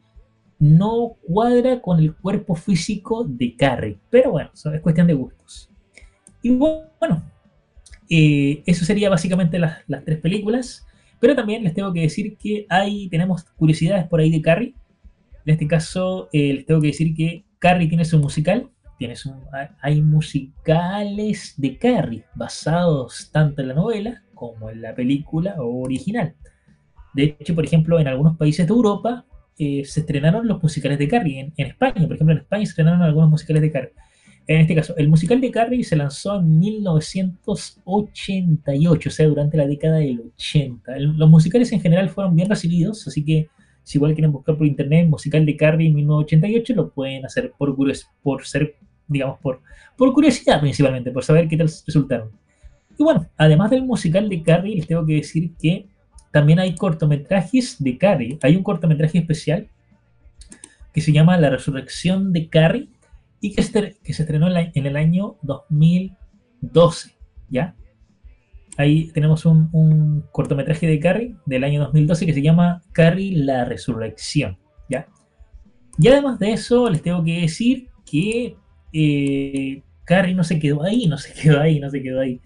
no 0.60 1.18
cuadra 1.27 1.81
con 1.81 1.99
el 1.99 2.15
cuerpo 2.15 2.56
físico 2.56 3.26
de 3.26 3.57
Carrie. 3.57 3.99
Pero 4.10 4.31
bueno, 4.31 4.49
es 4.53 4.81
cuestión 4.81 5.07
de 5.07 5.14
gustos. 5.14 5.69
Y 6.41 6.52
bueno, 6.52 7.22
eh, 8.10 8.64
eso 8.65 8.86
sería 8.86 9.10
básicamente 9.10 9.60
las, 9.60 9.86
tres 10.06 10.19
películas. 10.19 10.86
Pero 11.19 11.36
también 11.36 11.64
les 11.64 11.73
tengo 11.73 11.91
que 11.91 12.02
decir 12.02 12.38
que 12.38 12.65
hay, 12.69 13.10
tenemos 13.10 13.44
curiosidades 13.57 14.07
por 14.07 14.19
ahí 14.19 14.31
de 14.31 14.41
Carrie. 14.41 14.73
En 15.45 15.53
este 15.53 15.68
caso, 15.68 16.30
eh, 16.31 16.53
les 16.53 16.65
tengo 16.65 16.81
que 16.81 16.88
decir 16.88 17.14
que 17.14 17.44
Carrie 17.60 17.88
tiene 17.88 18.06
su 18.06 18.19
musical. 18.19 18.69
Tiene 18.98 19.15
hay 19.81 20.02
musicales 20.02 21.53
de 21.56 21.77
Carrie 21.77 22.26
basados 22.36 23.30
tanto 23.31 23.61
en 23.61 23.69
la 23.69 23.73
novela 23.73 24.23
como 24.34 24.69
en 24.69 24.81
la 24.81 24.94
película 24.94 25.56
original. 25.57 26.36
De 27.14 27.38
hecho, 27.40 27.56
por 27.56 27.65
ejemplo, 27.65 27.99
en 27.99 28.07
algunos 28.07 28.38
países 28.38 28.68
de 28.68 28.73
Europa 28.73 29.26
eh, 29.57 29.84
se 29.86 30.02
estrenaron 30.02 30.48
los 30.48 30.61
musicales 30.61 30.98
de 30.99 31.07
Carrie. 31.07 31.52
En, 31.56 31.68
España, 31.68 32.06
por 32.07 32.15
ejemplo, 32.15 32.34
en 32.34 32.41
España 32.41 32.65
se 32.65 32.69
estrenaron 32.69 33.02
algunos 33.02 33.30
musicales 33.30 33.61
de 33.61 33.72
Carrie. 33.72 33.94
En 34.49 34.59
este 34.61 34.73
caso, 34.73 34.95
el 34.97 35.09
musical 35.09 35.39
de 35.41 35.51
Carrie 35.51 35.84
se 35.84 35.95
lanzó 35.95 36.39
en 36.39 36.57
1988, 36.57 39.09
o 39.09 39.11
sea, 39.11 39.27
durante 39.27 39.57
la 39.57 39.67
década 39.67 39.97
del 39.97 40.21
80. 40.21 40.91
los 40.97 41.30
musicales 41.30 41.71
en 41.71 41.81
general 41.81 42.09
fueron 42.09 42.35
bien 42.35 42.49
recibidos, 42.49 43.07
así 43.07 43.23
que 43.23 43.47
si 43.84 43.99
igual 43.99 44.15
quieren 44.15 44.31
buscar 44.31 44.57
por 44.57 44.65
internet 44.65 45.07
musical 45.07 45.45
de 45.45 45.55
Carrie 45.55 45.89
en 45.89 45.95
1988, 45.97 46.73
lo 46.73 46.89
pueden 46.89 47.27
hacer 47.27 47.53
por, 47.59 47.77
por 48.23 48.43
ser, 48.43 48.73
digamos, 49.07 49.38
por, 49.39 49.61
por 49.95 50.11
curiosidad 50.13 50.59
principalmente, 50.59 51.11
por 51.11 51.23
saber 51.23 51.47
qué 51.47 51.55
tal 51.55 51.69
resultaron. 51.85 52.31
Y 52.97 53.03
bueno, 53.03 53.27
además 53.38 53.69
del 53.69 53.84
musical 53.84 54.30
de 54.30 54.41
Carrie, 54.41 54.77
les 54.77 54.88
tengo 54.88 55.05
que 55.05 55.13
decir 55.13 55.51
que 55.61 55.85
también 56.31 56.57
hay 56.57 56.73
cortometrajes 56.73 57.76
de 57.77 57.99
Carrie. 57.99 58.39
Hay 58.41 58.55
un 58.55 58.63
cortometraje 58.63 59.19
especial 59.19 59.67
que 60.91 61.01
se 61.01 61.11
llama 61.11 61.38
La 61.38 61.51
Resurrección 61.51 62.34
de 62.34 62.47
Carrie 62.47 62.89
y 63.41 63.53
que 63.53 63.63
se, 63.63 63.97
estrenó 64.03 64.47
en, 64.47 64.85
el 64.85 64.95
año 64.95 65.37
2012, 65.41 67.17
¿ya? 67.49 67.75
Ahí 68.77 69.11
tenemos 69.11 69.45
un, 69.45 70.25
cortometraje 70.31 70.87
de 70.87 70.99
Carrie 70.99 71.35
del 71.45 71.63
año 71.63 71.81
2012 71.81 72.25
que 72.25 72.33
se 72.33 72.41
llama 72.41 72.81
Carrie 72.91 73.35
la 73.35 73.65
Resurrección, 73.65 74.57
¿ya? 74.89 75.07
Y 75.97 76.07
además 76.07 76.39
de 76.39 76.53
eso, 76.53 76.89
les 76.89 77.01
tengo 77.01 77.23
que 77.23 77.41
decir 77.41 77.89
que 78.05 78.55
eh, 78.93 79.83
Carrie 80.05 80.33
no 80.33 80.43
se 80.43 80.59
quedó 80.59 80.83
ahí, 80.83 81.07
no 81.07 81.17
se 81.17 81.33
quedó 81.33 81.59
ahí, 81.59 81.79
no 81.79 81.89
se 81.89 82.01
quedó 82.01 82.21
ahí 82.21 82.41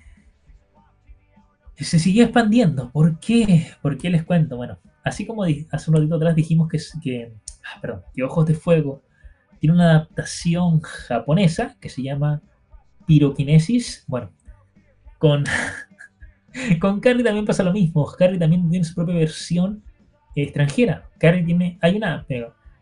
se 1.83 1.99
siguió 1.99 2.23
expandiendo. 2.23 2.91
¿Por 2.91 3.19
qué? 3.19 3.71
¿Por 3.81 3.97
qué 3.97 4.09
les 4.09 4.23
cuento? 4.23 4.57
Bueno, 4.57 4.77
así 5.03 5.25
como 5.25 5.43
hace 5.43 5.91
un 5.91 5.97
ratito 5.97 6.15
atrás 6.15 6.35
dijimos 6.35 6.69
que, 6.69 6.79
que, 7.01 7.33
ah, 7.65 7.79
perdón, 7.81 8.03
que 8.13 8.23
Ojos 8.23 8.45
de 8.45 8.53
Fuego 8.53 9.03
tiene 9.63 9.75
una 9.75 9.91
adaptación 9.91 10.81
japonesa 10.81 11.77
que 11.79 11.87
se 11.87 12.03
llama 12.03 12.41
Pirokinesis. 13.07 14.03
Bueno, 14.07 14.29
con, 15.17 15.45
con 16.81 16.99
Carrie 16.99 17.23
también 17.23 17.45
pasa 17.45 17.63
lo 17.63 17.71
mismo. 17.71 18.05
Carrie 18.05 18.37
también 18.37 18.69
tiene 18.69 18.83
su 18.83 18.93
propia 18.93 19.15
versión 19.15 19.81
extranjera. 20.35 21.09
Carrie 21.17 21.43
tiene, 21.43 21.77
hay 21.81 21.95
una, 21.95 22.25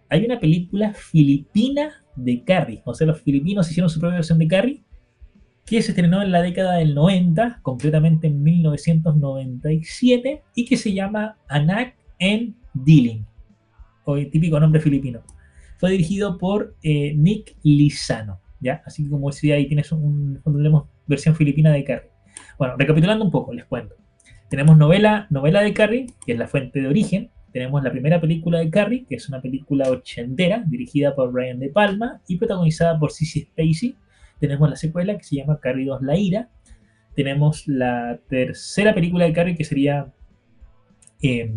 hay 0.10 0.26
una 0.26 0.40
película 0.40 0.92
filipina 0.96 2.04
de 2.16 2.44
Carrie. 2.44 2.82
O 2.84 2.96
sea, 2.96 3.06
los 3.06 3.22
filipinos 3.22 3.70
hicieron 3.70 3.88
su 3.88 4.00
propia 4.00 4.16
versión 4.16 4.40
de 4.40 4.48
Carrie 4.48 4.84
que 5.68 5.84
se 5.84 5.92
estrenó 5.92 6.24
en 6.24 6.32
la 6.32 6.42
década 6.42 6.78
del 6.78 6.96
90, 6.96 7.60
concretamente 7.62 8.26
en 8.26 8.42
1997, 8.42 10.42
y 10.56 10.66
que 10.66 10.78
se 10.78 10.94
llama 10.94 11.38
Anak 11.48 11.96
en 12.18 12.56
Dealing, 12.74 13.24
o 14.04 14.18
el 14.18 14.32
típico 14.32 14.60
nombre 14.60 14.82
filipino. 14.82 15.22
Fue 15.82 15.92
dirigido 15.92 16.38
por 16.38 16.76
eh, 16.84 17.14
Nick 17.18 17.58
Lizano, 17.64 18.40
¿ya? 18.60 18.82
Así 18.86 19.04
que 19.04 19.10
como 19.10 19.32
decía, 19.32 19.56
ahí 19.56 19.68
tienes 19.68 19.92
un, 19.92 20.40
tenemos 20.44 20.86
versión 21.08 21.36
filipina 21.36 21.72
de 21.72 21.84
Carrie. 21.84 22.12
Bueno, 22.58 22.76
recapitulando 22.78 23.26
un 23.26 23.32
poco, 23.32 23.52
les 23.52 23.66
cuento. 23.66 23.96
Tenemos 24.48 24.78
novela, 24.78 25.28
novela 25.32 25.62
de 25.62 25.74
Carrie, 25.74 26.06
que 26.24 26.34
es 26.34 26.38
la 26.38 26.48
fuente 26.48 26.80
de 26.80 26.88
origen. 26.88 27.32
Tenemos 27.52 27.84
la 27.84 27.92
primera 27.92 28.22
película 28.22 28.60
de 28.60 28.70
Carrie, 28.70 29.06
que 29.10 29.16
es 29.16 29.28
una 29.28 29.42
película 29.42 29.90
ochentera, 29.90 30.64
dirigida 30.68 31.16
por 31.16 31.32
Brian 31.32 31.60
De 31.60 31.70
Palma 31.70 32.22
y 32.28 32.38
protagonizada 32.38 32.98
por 32.98 33.12
Sissy 33.12 33.42
Spacey, 33.42 33.98
tenemos 34.42 34.68
la 34.68 34.76
secuela 34.76 35.16
que 35.18 35.24
se 35.24 35.36
llama 35.36 35.60
Carrie 35.60 35.86
2 35.86 36.02
La 36.02 36.18
Ira. 36.18 36.50
Tenemos 37.16 37.68
la 37.68 38.20
tercera 38.28 38.94
película 38.94 39.26
de 39.26 39.34
Carrie 39.34 39.56
que 39.56 39.64
sería 39.64 40.12
eh, 41.22 41.54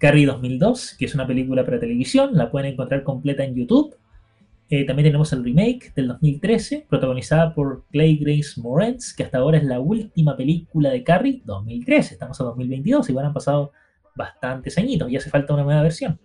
Carrie 0.00 0.26
2002, 0.26 0.96
que 0.98 1.04
es 1.04 1.14
una 1.14 1.26
película 1.26 1.64
para 1.64 1.78
televisión. 1.78 2.30
La 2.32 2.50
pueden 2.50 2.72
encontrar 2.72 3.04
completa 3.04 3.44
en 3.44 3.54
YouTube. 3.54 3.94
Eh, 4.70 4.86
también 4.86 5.08
tenemos 5.08 5.32
el 5.32 5.44
remake 5.44 5.92
del 5.94 6.08
2013, 6.08 6.86
protagonizada 6.88 7.54
por 7.54 7.84
Clay 7.90 8.16
Grace 8.16 8.60
Moretz, 8.60 9.12
que 9.14 9.24
hasta 9.24 9.38
ahora 9.38 9.58
es 9.58 9.64
la 9.64 9.78
última 9.78 10.36
película 10.36 10.90
de 10.90 11.04
Carrie 11.04 11.42
2013. 11.44 12.14
Estamos 12.14 12.40
a 12.40 12.44
2022, 12.44 13.10
y 13.10 13.18
han 13.18 13.32
pasado 13.34 13.72
bastantes 14.14 14.78
añitos 14.78 15.10
y 15.10 15.16
hace 15.16 15.28
falta 15.28 15.54
una 15.54 15.64
nueva 15.64 15.82
versión. 15.82 16.18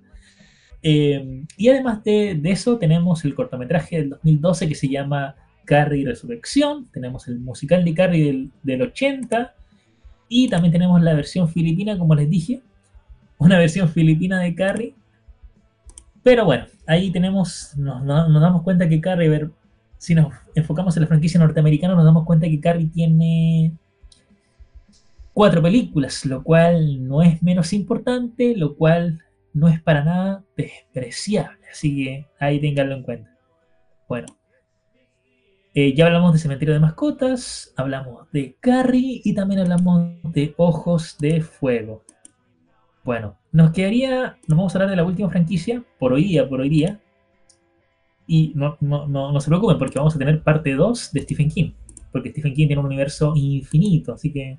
Eh, 0.81 1.43
y 1.57 1.69
además 1.69 2.03
de, 2.03 2.39
eso, 2.45 2.77
tenemos 2.77 3.25
el 3.25 3.33
cortometraje 3.35 3.97
del 3.97 4.09
2012 4.11 4.67
que 4.67 4.75
se 4.75 4.87
llama 4.87 5.35
Carrie 5.65 6.05
Resurrección, 6.05 6.87
tenemos 6.91 7.27
el 7.27 7.39
musical 7.39 7.83
de 7.83 7.93
Carrie 7.93 8.51
del, 8.63 8.81
80 8.81 9.55
y 10.29 10.47
también 10.47 10.71
tenemos 10.71 11.01
la 11.01 11.13
versión 11.13 11.49
filipina, 11.49 11.97
como 11.97 12.13
les 12.15 12.29
dije, 12.29 12.61
una 13.37 13.57
versión 13.57 13.89
filipina 13.89 14.39
de 14.39 14.55
Carrie. 14.55 14.95
Pero 16.23 16.45
bueno, 16.45 16.65
ahí 16.87 17.11
tenemos, 17.11 17.75
nos, 17.77 18.05
damos 18.05 18.63
cuenta 18.63 18.89
que 18.89 19.01
Carrie, 19.01 19.49
si 19.97 20.15
nos 20.15 20.33
enfocamos 20.55 20.95
en 20.97 21.01
la 21.01 21.07
franquicia 21.07 21.39
norteamericana, 21.39 21.95
nos 21.95 22.05
damos 22.05 22.25
cuenta 22.25 22.47
que 22.47 22.59
Carrie 22.59 22.87
tiene 22.87 23.73
cuatro 25.33 25.61
películas, 25.61 26.25
lo 26.25 26.43
cual 26.43 27.07
no 27.07 27.21
es 27.21 27.43
menos 27.43 27.73
importante, 27.73 28.55
lo 28.55 28.75
cual 28.75 29.21
no 29.53 29.67
es 29.67 29.81
para 29.81 30.03
nada 30.03 30.43
despreciable. 30.57 31.59
Así 31.71 31.95
que 31.95 32.25
ahí 32.39 32.59
tenganlo 32.59 32.95
en 32.95 33.03
cuenta. 33.03 33.37
Bueno, 34.07 34.27
eh, 35.73 35.93
ya 35.93 36.05
hablamos 36.05 36.31
de 36.31 36.39
Cementerio 36.39 36.73
de 36.73 36.79
Mascotas, 36.79 37.73
hablamos 37.75 38.31
de 38.31 38.55
Carrie 38.61 39.21
y 39.23 39.33
también 39.35 39.59
hablamos 39.59 40.13
de 40.23 40.53
Ojos 40.55 41.17
de 41.19 41.41
Fuego. 41.41 42.03
Bueno, 43.05 43.37
nos 43.51 43.71
quedaría, 43.71 44.35
nos 44.47 44.57
vamos 44.57 44.73
a 44.73 44.79
hablar 44.79 44.89
de 44.89 44.95
la 44.95 45.03
última 45.03 45.29
franquicia, 45.29 45.83
por 45.99 46.11
hoy 46.11 46.23
día, 46.23 46.49
por 46.49 46.59
hoy 46.59 46.69
día. 46.69 46.99
Y 48.25 48.51
no, 48.55 48.77
no, 48.81 49.39
se 49.39 49.47
preocupen 49.47 49.77
porque 49.77 49.99
vamos 49.99 50.15
a 50.15 50.17
tener 50.17 50.41
parte 50.41 50.73
2 50.73 51.11
de 51.13 51.21
Stephen 51.21 51.51
King. 51.51 51.71
Porque 52.11 52.31
Stephen 52.31 52.55
King 52.55 52.65
tiene 52.65 52.79
un 52.79 52.87
universo 52.87 53.33
infinito, 53.35 54.13
así 54.13 54.33
que 54.33 54.57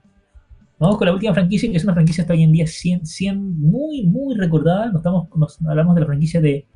vamos 0.79 0.97
con 0.97 1.07
la 1.07 1.15
última 1.15 1.35
franquicia, 1.35 1.69
que 1.69 1.77
es 1.77 1.83
una 1.83 1.95
franquicia 1.95 2.23
hasta 2.23 2.35
hoy 2.35 2.45
en 2.45 2.53
día 2.53 2.69
100, 2.69 3.05
100 3.05 3.59
muy, 3.59 4.05
muy 4.05 4.37
recordada. 4.37 4.87
Nos, 4.93 4.99
estamos, 4.99 5.29
nos 5.35 5.61
hablamos 5.67 5.97
de 5.97 6.01
la 6.03 6.07
franquicia 6.07 6.41
de 6.41 6.69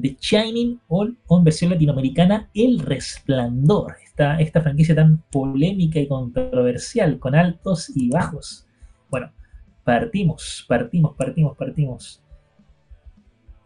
The 0.00 0.16
Shining 0.18 0.80
o 0.88 1.04
en 1.04 1.44
versión 1.44 1.70
latinoamericana 1.70 2.48
El 2.54 2.78
Resplandor. 2.78 3.96
Esta, 4.02 4.40
esta 4.40 4.62
franquicia 4.62 4.94
tan 4.94 5.22
polémica 5.30 6.00
y 6.00 6.08
controversial, 6.08 7.18
con 7.18 7.34
altos 7.34 7.94
y 7.94 8.08
bajos. 8.08 8.66
Bueno, 9.10 9.32
partimos, 9.90 10.64
partimos, 10.68 11.16
partimos, 11.16 11.56
partimos. 11.56 12.22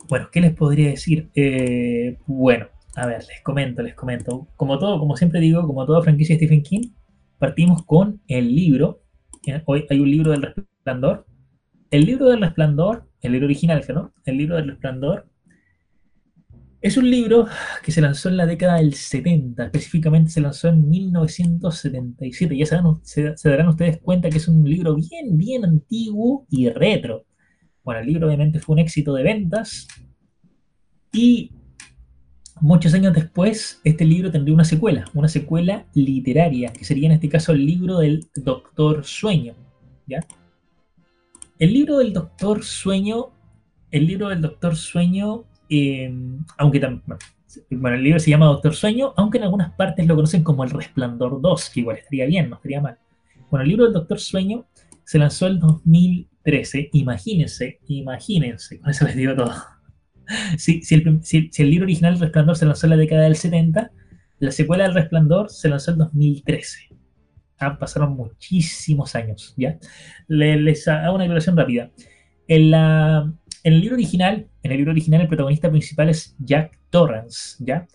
Bueno, 0.08 0.30
¿qué 0.32 0.40
les 0.40 0.54
podría 0.54 0.88
decir? 0.88 1.28
Eh, 1.34 2.18
bueno, 2.26 2.68
a 2.96 3.06
ver, 3.06 3.22
les 3.28 3.42
comento, 3.42 3.82
les 3.82 3.94
comento. 3.94 4.48
Como 4.56 4.78
todo, 4.78 4.98
como 4.98 5.16
siempre 5.16 5.40
digo, 5.40 5.66
como 5.66 5.84
toda 5.84 6.00
franquicia 6.00 6.34
de 6.34 6.38
Stephen 6.38 6.62
King, 6.62 6.92
partimos 7.38 7.84
con 7.84 8.22
el 8.26 8.54
libro. 8.54 9.02
Hoy 9.66 9.84
hay 9.90 10.00
un 10.00 10.10
libro 10.10 10.30
del 10.30 10.42
resplandor. 10.42 11.26
El 11.90 12.06
libro 12.06 12.30
del 12.30 12.40
resplandor, 12.40 13.06
el 13.20 13.32
libro 13.32 13.44
original, 13.44 13.84
¿no? 13.94 14.14
El 14.24 14.38
libro 14.38 14.56
del 14.56 14.68
resplandor 14.68 15.26
es 16.84 16.98
un 16.98 17.10
libro 17.10 17.46
que 17.82 17.92
se 17.92 18.02
lanzó 18.02 18.28
en 18.28 18.36
la 18.36 18.44
década 18.44 18.76
del 18.76 18.92
70, 18.92 19.64
específicamente 19.64 20.30
se 20.30 20.42
lanzó 20.42 20.68
en 20.68 20.86
1977. 20.86 22.54
Ya 22.58 22.66
se, 22.66 23.38
se, 23.38 23.48
darán 23.48 23.68
ustedes 23.68 24.00
cuenta 24.02 24.28
que 24.28 24.36
es 24.36 24.48
un 24.48 24.68
libro 24.68 24.94
bien, 24.94 25.38
bien 25.38 25.64
antiguo 25.64 26.46
y 26.50 26.68
retro. 26.68 27.24
Bueno, 27.82 28.02
el 28.02 28.06
libro 28.06 28.26
obviamente 28.26 28.60
fue 28.60 28.74
un 28.74 28.80
éxito 28.80 29.14
de 29.14 29.22
ventas 29.22 29.88
y 31.10 31.52
muchos 32.60 32.92
años 32.92 33.14
después 33.14 33.80
este 33.82 34.04
libro 34.04 34.30
tendría 34.30 34.54
una 34.54 34.64
secuela, 34.64 35.06
una 35.14 35.28
secuela 35.28 35.86
literaria, 35.94 36.70
que 36.70 36.84
sería 36.84 37.06
en 37.06 37.12
este 37.12 37.30
caso 37.30 37.52
el 37.52 37.64
libro 37.64 37.96
del 38.00 38.26
Doctor 38.34 39.06
Sueño. 39.06 39.54
¿ya? 40.06 40.20
El 41.58 41.72
libro 41.72 41.96
del 41.96 42.12
Doctor 42.12 42.62
Sueño, 42.62 43.30
el 43.90 44.06
libro 44.06 44.28
del 44.28 44.42
Doctor 44.42 44.76
Sueño 44.76 45.46
eh, 45.68 46.12
aunque 46.58 46.80
también, 46.80 47.02
bueno, 47.70 47.96
el 47.96 48.02
libro 48.02 48.18
se 48.18 48.30
llama 48.30 48.46
Doctor 48.46 48.74
Sueño, 48.74 49.12
aunque 49.16 49.38
en 49.38 49.44
algunas 49.44 49.72
partes 49.72 50.06
lo 50.06 50.16
conocen 50.16 50.42
como 50.42 50.64
El 50.64 50.70
Resplandor 50.70 51.40
2, 51.40 51.70
que 51.70 51.80
igual 51.80 51.98
estaría 51.98 52.26
bien, 52.26 52.50
no 52.50 52.56
estaría 52.56 52.80
mal. 52.80 52.98
Bueno, 53.50 53.62
el 53.62 53.68
libro 53.68 53.84
del 53.84 53.92
Doctor 53.92 54.18
Sueño 54.18 54.66
se 55.04 55.18
lanzó 55.18 55.46
en 55.46 55.60
2013. 55.60 56.90
Imagínense, 56.92 57.80
imagínense, 57.86 58.80
con 58.80 58.90
eso 58.90 59.04
les 59.04 59.16
digo 59.16 59.34
todo. 59.34 59.52
Si, 60.56 60.80
el, 60.90 61.70
libro 61.70 61.84
original 61.84 62.14
El 62.14 62.20
Resplandor 62.20 62.56
se 62.56 62.64
lanzó 62.64 62.86
en 62.86 62.90
la 62.90 62.96
década 62.96 63.24
del 63.24 63.36
70, 63.36 63.90
la 64.38 64.50
secuela 64.52 64.84
del 64.84 64.94
Resplandor 64.94 65.50
se 65.50 65.68
lanzó 65.68 65.90
en 65.90 65.98
2013. 65.98 66.88
Ah, 67.58 67.78
pasaron 67.78 68.16
muchísimos 68.16 69.14
años, 69.14 69.52
¿ya? 69.58 69.78
Les, 70.26 70.88
hago 70.88 71.16
una 71.16 71.24
declaración 71.24 71.58
rápida. 71.58 71.90
En, 72.48 72.70
la, 72.70 73.30
en 73.64 73.72
el 73.72 73.80
libro 73.80 73.96
original, 73.96 74.46
en 74.62 74.70
el 74.70 74.76
libro 74.76 74.92
original 74.92 75.22
el 75.22 75.28
protagonista 75.28 75.70
principal 75.70 76.10
es 76.10 76.36
Jack 76.38 76.78
Torrance, 76.90 77.56
¿ya? 77.64 77.86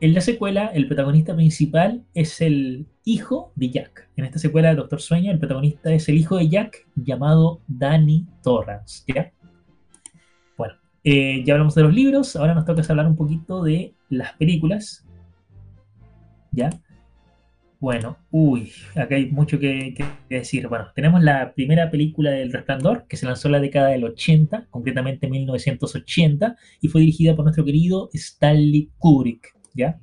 En 0.00 0.14
la 0.14 0.22
secuela, 0.22 0.68
el 0.68 0.86
protagonista 0.86 1.34
principal 1.34 2.04
es 2.14 2.40
el 2.40 2.86
hijo 3.04 3.52
de 3.56 3.70
Jack. 3.70 4.08
En 4.16 4.24
esta 4.24 4.38
secuela 4.38 4.70
de 4.70 4.76
Doctor 4.76 5.00
Sueño, 5.00 5.30
el 5.30 5.38
protagonista 5.38 5.92
es 5.92 6.08
el 6.08 6.16
hijo 6.16 6.38
de 6.38 6.48
Jack 6.48 6.86
llamado 6.94 7.60
Danny 7.66 8.26
Torrance. 8.42 9.04
¿ya? 9.12 9.30
Bueno, 10.56 10.74
eh, 11.04 11.42
ya 11.44 11.54
hablamos 11.54 11.74
de 11.74 11.82
los 11.82 11.92
libros, 11.92 12.34
ahora 12.36 12.54
nos 12.54 12.64
toca 12.64 12.82
hablar 12.88 13.08
un 13.08 13.16
poquito 13.16 13.62
de 13.62 13.92
las 14.08 14.32
películas. 14.34 15.04
¿Ya? 16.52 16.70
Bueno, 17.80 18.18
uy, 18.30 18.70
acá 18.94 19.14
hay 19.14 19.30
mucho 19.30 19.58
que, 19.58 19.94
decir. 20.28 20.68
Bueno, 20.68 20.88
tenemos 20.94 21.22
la 21.22 21.54
primera 21.54 21.90
película 21.90 22.30
del 22.30 22.52
Resplandor, 22.52 23.06
que 23.08 23.16
se 23.16 23.24
lanzó 23.24 23.48
en 23.48 23.52
la 23.52 23.60
década 23.60 23.88
del 23.88 24.04
80, 24.04 24.66
concretamente 24.68 25.24
en 25.24 25.32
1980, 25.32 26.56
y 26.82 26.88
fue 26.88 27.00
dirigida 27.00 27.34
por 27.34 27.46
nuestro 27.46 27.64
querido 27.64 28.10
Stanley 28.12 28.90
Kubrick. 28.98 29.56
¿ya? 29.74 29.98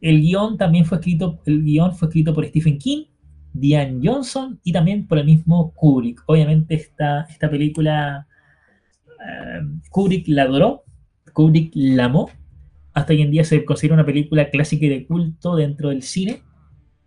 El 0.00 0.20
guion 0.20 0.56
también 0.58 0.84
fue 0.84 0.98
escrito, 0.98 1.40
el 1.44 1.64
guion 1.64 1.92
fue 1.92 2.06
escrito 2.06 2.32
por 2.32 2.46
Stephen 2.46 2.78
King, 2.78 3.06
Diane 3.52 3.98
Johnson 4.00 4.60
y 4.62 4.72
también 4.72 5.08
por 5.08 5.18
el 5.18 5.24
mismo 5.24 5.74
Kubrick. 5.74 6.22
Obviamente 6.26 6.76
esta, 6.76 7.22
esta 7.22 7.50
película 7.50 8.28
eh, 9.08 9.60
Kubrick 9.90 10.28
la 10.28 10.42
adoró, 10.42 10.84
Kubrick 11.32 11.72
la 11.74 12.04
amó. 12.04 12.30
Hasta 12.92 13.12
hoy 13.12 13.22
en 13.22 13.32
día 13.32 13.42
se 13.42 13.64
considera 13.64 13.94
una 13.94 14.06
película 14.06 14.50
clásica 14.50 14.86
y 14.86 14.88
de 14.88 15.06
culto 15.06 15.56
dentro 15.56 15.88
del 15.88 16.02
cine. 16.02 16.42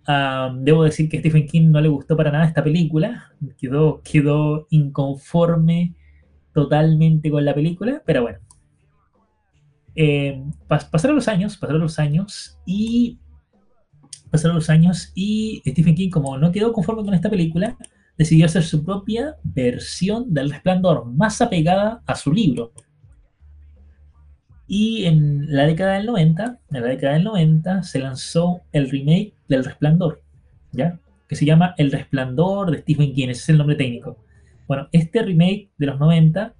Ah, 0.05 0.53
debo 0.59 0.83
decir 0.83 1.07
que 1.07 1.17
a 1.17 1.19
Stephen 1.21 1.47
King 1.47 1.71
no 1.71 1.79
le 1.79 1.87
gustó 1.87 2.17
para 2.17 2.31
nada 2.31 2.45
esta 2.45 2.63
película, 2.63 3.31
quedó, 3.57 4.01
quedó 4.03 4.67
inconforme 4.69 5.95
totalmente 6.53 7.31
con 7.31 7.45
la 7.45 7.53
película, 7.53 8.01
pero 8.05 8.23
bueno, 8.23 8.39
eh, 9.95 10.43
pasaron 10.67 11.15
los 11.15 11.27
años, 11.27 11.57
pasaron 11.57 11.81
los 11.81 11.99
años 11.99 12.59
y 12.65 13.19
pasaron 14.29 14.55
los 14.55 14.69
años 14.69 15.11
y 15.15 15.61
Stephen 15.65 15.95
King, 15.95 16.09
como 16.09 16.37
no 16.37 16.51
quedó 16.51 16.73
conforme 16.73 17.05
con 17.05 17.13
esta 17.13 17.29
película, 17.29 17.77
decidió 18.17 18.45
hacer 18.45 18.63
su 18.63 18.83
propia 18.83 19.37
versión 19.43 20.33
del 20.33 20.51
Resplandor, 20.51 21.05
más 21.05 21.41
apegada 21.41 22.01
a 22.05 22.15
su 22.15 22.31
libro. 22.31 22.73
Y 24.67 25.05
en 25.05 25.53
la 25.53 25.65
década 25.65 25.93
del 25.93 26.07
90, 26.07 26.59
en 26.71 26.81
la 26.81 26.87
década 26.87 27.13
del 27.13 27.25
90, 27.25 27.83
se 27.83 27.99
lanzó 27.99 28.61
el 28.71 28.89
remake 28.89 29.33
del 29.55 29.65
Resplandor, 29.65 30.21
¿ya? 30.71 30.99
Que 31.27 31.35
se 31.35 31.45
llama 31.45 31.73
El 31.77 31.91
Resplandor 31.91 32.71
de 32.71 32.79
Stephen 32.79 33.13
King, 33.13 33.29
ese 33.29 33.41
es 33.41 33.49
el 33.49 33.57
nombre 33.57 33.75
técnico. 33.75 34.17
Bueno, 34.67 34.87
este 34.91 35.21
remake 35.21 35.69
de 35.77 35.85
los 35.85 35.99
90 35.99 36.55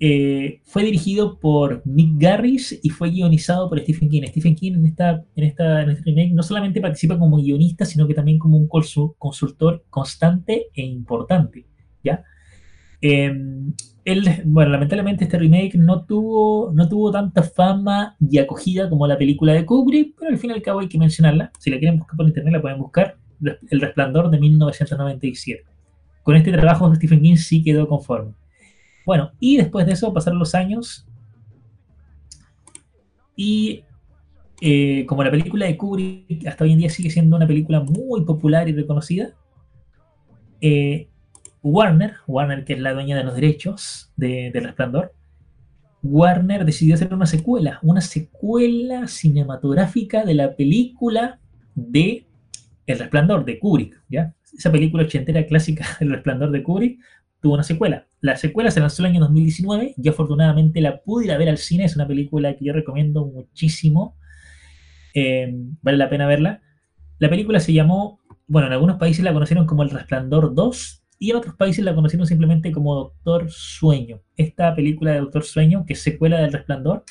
eh, 0.00 0.60
fue 0.64 0.84
dirigido 0.84 1.40
por 1.40 1.84
Mick 1.84 2.20
Garris 2.20 2.78
y 2.82 2.90
fue 2.90 3.10
guionizado 3.10 3.68
por 3.68 3.80
Stephen 3.80 4.08
King. 4.08 4.22
Stephen 4.28 4.54
King 4.54 4.74
en, 4.74 4.86
esta, 4.86 5.24
en, 5.34 5.44
esta, 5.44 5.82
en 5.82 5.90
este 5.90 6.04
remake 6.04 6.32
no 6.32 6.42
solamente 6.42 6.80
participa 6.80 7.18
como 7.18 7.38
guionista, 7.38 7.84
sino 7.84 8.06
que 8.06 8.14
también 8.14 8.38
como 8.38 8.56
un 8.56 8.68
consultor 8.68 9.84
constante 9.90 10.66
e 10.72 10.82
importante. 10.82 11.66
¿ya? 12.04 12.22
Em, 13.00 13.72
bueno, 14.44 14.70
lamentablemente 14.70 15.24
este 15.24 15.38
remake 15.38 15.74
no 15.76 16.04
tuvo, 16.04 16.72
no 16.72 16.88
tuvo 16.88 17.10
tanta 17.10 17.42
fama 17.42 18.16
y 18.20 18.38
acogida 18.38 18.88
como 18.88 19.06
la 19.06 19.18
película 19.18 19.52
de 19.52 19.66
Kubrick, 19.66 20.14
pero 20.18 20.30
al 20.30 20.38
fin 20.38 20.50
y 20.50 20.54
al 20.54 20.62
cabo 20.62 20.80
hay 20.80 20.88
que 20.88 20.98
mencionarla. 20.98 21.52
Si 21.58 21.70
la 21.70 21.78
quieren 21.78 21.98
buscar 21.98 22.16
por 22.16 22.26
internet 22.26 22.52
la 22.52 22.60
pueden 22.60 22.78
buscar. 22.78 23.16
El 23.40 23.80
Resplandor 23.80 24.30
de 24.30 24.40
1997. 24.40 25.64
Con 26.22 26.36
este 26.36 26.52
trabajo 26.52 26.92
Stephen 26.94 27.22
King 27.22 27.36
sí 27.36 27.62
quedó 27.62 27.88
conforme. 27.88 28.32
Bueno, 29.06 29.32
y 29.40 29.56
después 29.56 29.86
de 29.86 29.92
eso 29.92 30.12
pasaron 30.12 30.38
los 30.38 30.54
años 30.54 31.06
y 33.36 33.84
eh, 34.60 35.06
como 35.06 35.22
la 35.22 35.30
película 35.30 35.66
de 35.66 35.76
Kubrick 35.76 36.46
hasta 36.46 36.64
hoy 36.64 36.72
en 36.72 36.78
día 36.78 36.90
sigue 36.90 37.10
siendo 37.10 37.36
una 37.36 37.46
película 37.46 37.80
muy 37.80 38.24
popular 38.24 38.68
y 38.68 38.72
reconocida, 38.72 39.30
eh, 40.60 41.08
Warner, 41.68 42.14
Warner 42.26 42.64
que 42.64 42.72
es 42.72 42.80
la 42.80 42.94
dueña 42.94 43.16
de 43.16 43.24
los 43.24 43.34
derechos 43.34 44.10
de, 44.16 44.50
de 44.52 44.60
Resplandor, 44.60 45.12
Warner 46.02 46.64
decidió 46.64 46.94
hacer 46.94 47.12
una 47.12 47.26
secuela, 47.26 47.78
una 47.82 48.00
secuela 48.00 49.06
cinematográfica 49.06 50.24
de 50.24 50.34
la 50.34 50.56
película 50.56 51.40
de 51.74 52.26
El 52.86 52.98
Resplandor 52.98 53.44
de 53.44 53.58
Kubrick, 53.58 54.02
¿ya? 54.08 54.34
Esa 54.56 54.72
película 54.72 55.02
ochentera 55.02 55.44
clásica 55.46 55.84
El 56.00 56.10
Resplandor 56.10 56.50
de 56.52 56.62
Kubrick 56.62 57.00
tuvo 57.40 57.54
una 57.54 57.62
secuela. 57.62 58.06
La 58.20 58.36
secuela 58.36 58.70
se 58.70 58.80
lanzó 58.80 59.02
el 59.02 59.10
año 59.12 59.20
2019 59.20 59.94
y 59.96 60.08
afortunadamente 60.08 60.80
la 60.80 61.02
pude 61.02 61.26
ir 61.26 61.32
a 61.32 61.38
ver 61.38 61.50
al 61.50 61.58
cine. 61.58 61.84
Es 61.84 61.96
una 61.96 62.08
película 62.08 62.56
que 62.56 62.64
yo 62.64 62.72
recomiendo 62.72 63.26
muchísimo. 63.26 64.16
Eh, 65.14 65.52
vale 65.82 65.98
la 65.98 66.08
pena 66.08 66.26
verla. 66.26 66.62
La 67.18 67.28
película 67.28 67.60
se 67.60 67.72
llamó, 67.72 68.20
bueno, 68.46 68.68
en 68.68 68.72
algunos 68.72 68.96
países 68.96 69.22
la 69.22 69.32
conocieron 69.32 69.66
como 69.66 69.82
El 69.82 69.90
Resplandor 69.90 70.54
2 70.54 71.04
y 71.18 71.30
en 71.30 71.36
otros 71.36 71.54
países 71.56 71.84
la 71.84 71.94
conocieron 71.94 72.26
simplemente 72.26 72.70
como 72.72 72.94
Doctor 72.94 73.50
Sueño. 73.50 74.20
Esta 74.36 74.74
película 74.74 75.12
de 75.12 75.20
Doctor 75.20 75.44
Sueño, 75.44 75.84
que 75.86 75.94
es 75.94 76.02
secuela 76.02 76.40
del 76.40 76.52
Resplandor, 76.52 77.04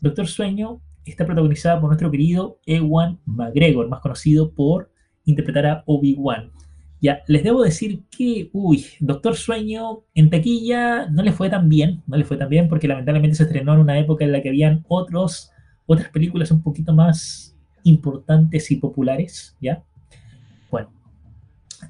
Doctor 0.00 0.26
Sueño 0.26 0.80
está 1.04 1.26
protagonizada 1.26 1.80
por 1.80 1.90
nuestro 1.90 2.10
querido 2.10 2.58
Ewan 2.66 3.20
McGregor, 3.24 3.88
más 3.88 4.00
conocido 4.00 4.52
por 4.52 4.90
interpretar 5.24 5.66
a 5.66 5.82
Obi-Wan. 5.86 6.50
Ya, 7.00 7.22
les 7.26 7.42
debo 7.42 7.62
decir 7.62 8.04
que, 8.16 8.48
uy, 8.52 8.86
Doctor 9.00 9.36
Sueño 9.36 10.04
en 10.14 10.30
taquilla 10.30 11.06
no 11.06 11.22
le 11.22 11.32
fue 11.32 11.50
tan 11.50 11.68
bien, 11.68 12.02
no 12.06 12.16
le 12.16 12.24
fue 12.24 12.36
tan 12.36 12.48
bien 12.48 12.68
porque 12.68 12.86
lamentablemente 12.86 13.36
se 13.36 13.42
estrenó 13.42 13.74
en 13.74 13.80
una 13.80 13.98
época 13.98 14.24
en 14.24 14.32
la 14.32 14.40
que 14.40 14.50
habían 14.50 14.84
otros, 14.88 15.50
otras 15.86 16.08
películas 16.10 16.52
un 16.52 16.62
poquito 16.62 16.94
más 16.94 17.56
importantes 17.82 18.70
y 18.70 18.76
populares, 18.76 19.56
¿ya? 19.60 19.82
Bueno, 20.70 20.92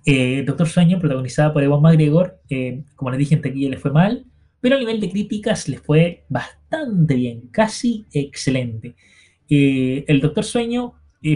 eh, 0.04 0.42
Doctor 0.46 0.68
Sueño, 0.68 0.98
protagonizada 0.98 1.52
por 1.52 1.62
Ewan 1.62 1.80
McGregor, 1.80 2.40
eh, 2.48 2.84
como 2.96 3.10
les 3.10 3.18
dije, 3.18 3.34
en 3.34 3.42
taquilla 3.42 3.70
le 3.70 3.76
fue 3.76 3.92
mal, 3.92 4.26
pero 4.60 4.76
a 4.76 4.78
nivel 4.78 5.00
de 5.00 5.10
críticas 5.10 5.68
le 5.68 5.78
fue 5.78 6.24
bastante 6.28 7.14
bien, 7.14 7.48
casi 7.50 8.06
excelente. 8.12 8.94
Eh, 9.48 10.04
el 10.08 10.20
Doctor 10.20 10.44
Sueño 10.44 10.94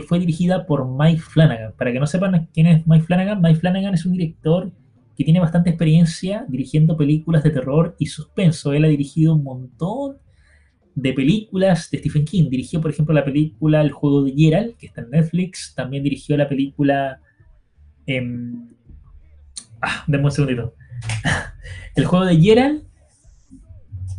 fue 0.08 0.18
dirigida 0.18 0.66
por 0.66 0.84
Mike 0.88 1.20
Flanagan. 1.20 1.72
Para 1.78 1.92
que 1.92 2.00
no 2.00 2.08
sepan 2.08 2.48
quién 2.52 2.66
es 2.66 2.84
Mike 2.88 3.04
Flanagan, 3.04 3.40
Mike 3.40 3.60
Flanagan 3.60 3.94
es 3.94 4.04
un 4.04 4.14
director 4.14 4.72
que 5.16 5.24
tiene 5.24 5.38
bastante 5.38 5.70
experiencia 5.70 6.44
dirigiendo 6.48 6.96
películas 6.96 7.44
de 7.44 7.50
terror 7.50 7.94
y 7.98 8.06
suspenso. 8.06 8.72
Él 8.72 8.84
ha 8.84 8.88
dirigido 8.88 9.34
un 9.34 9.44
montón 9.44 10.18
de 10.96 11.12
películas 11.12 11.90
de 11.90 11.98
Stephen 11.98 12.24
King. 12.24 12.48
Dirigió, 12.50 12.80
por 12.80 12.90
ejemplo, 12.90 13.14
la 13.14 13.24
película 13.24 13.80
El 13.80 13.92
juego 13.92 14.24
de 14.24 14.32
Gerald, 14.32 14.76
que 14.76 14.86
está 14.86 15.02
en 15.02 15.10
Netflix. 15.10 15.72
También 15.74 16.02
dirigió 16.02 16.36
la 16.36 16.48
película... 16.48 17.20
Eh... 18.06 18.20
Un 20.08 20.30
segundito. 20.30 20.74
El 21.94 22.06
juego 22.06 22.24
de 22.24 22.36
Gerald 22.36 22.82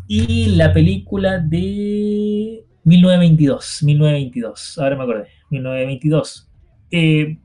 y 0.07 0.55
la 0.55 0.73
película 0.73 1.39
de 1.39 2.63
1922. 2.83 3.83
1922, 3.83 4.77
ahora 4.79 4.95
me 4.95 5.03
acordé. 5.03 5.27
1922. 5.49 6.49
Eh, 6.91 7.37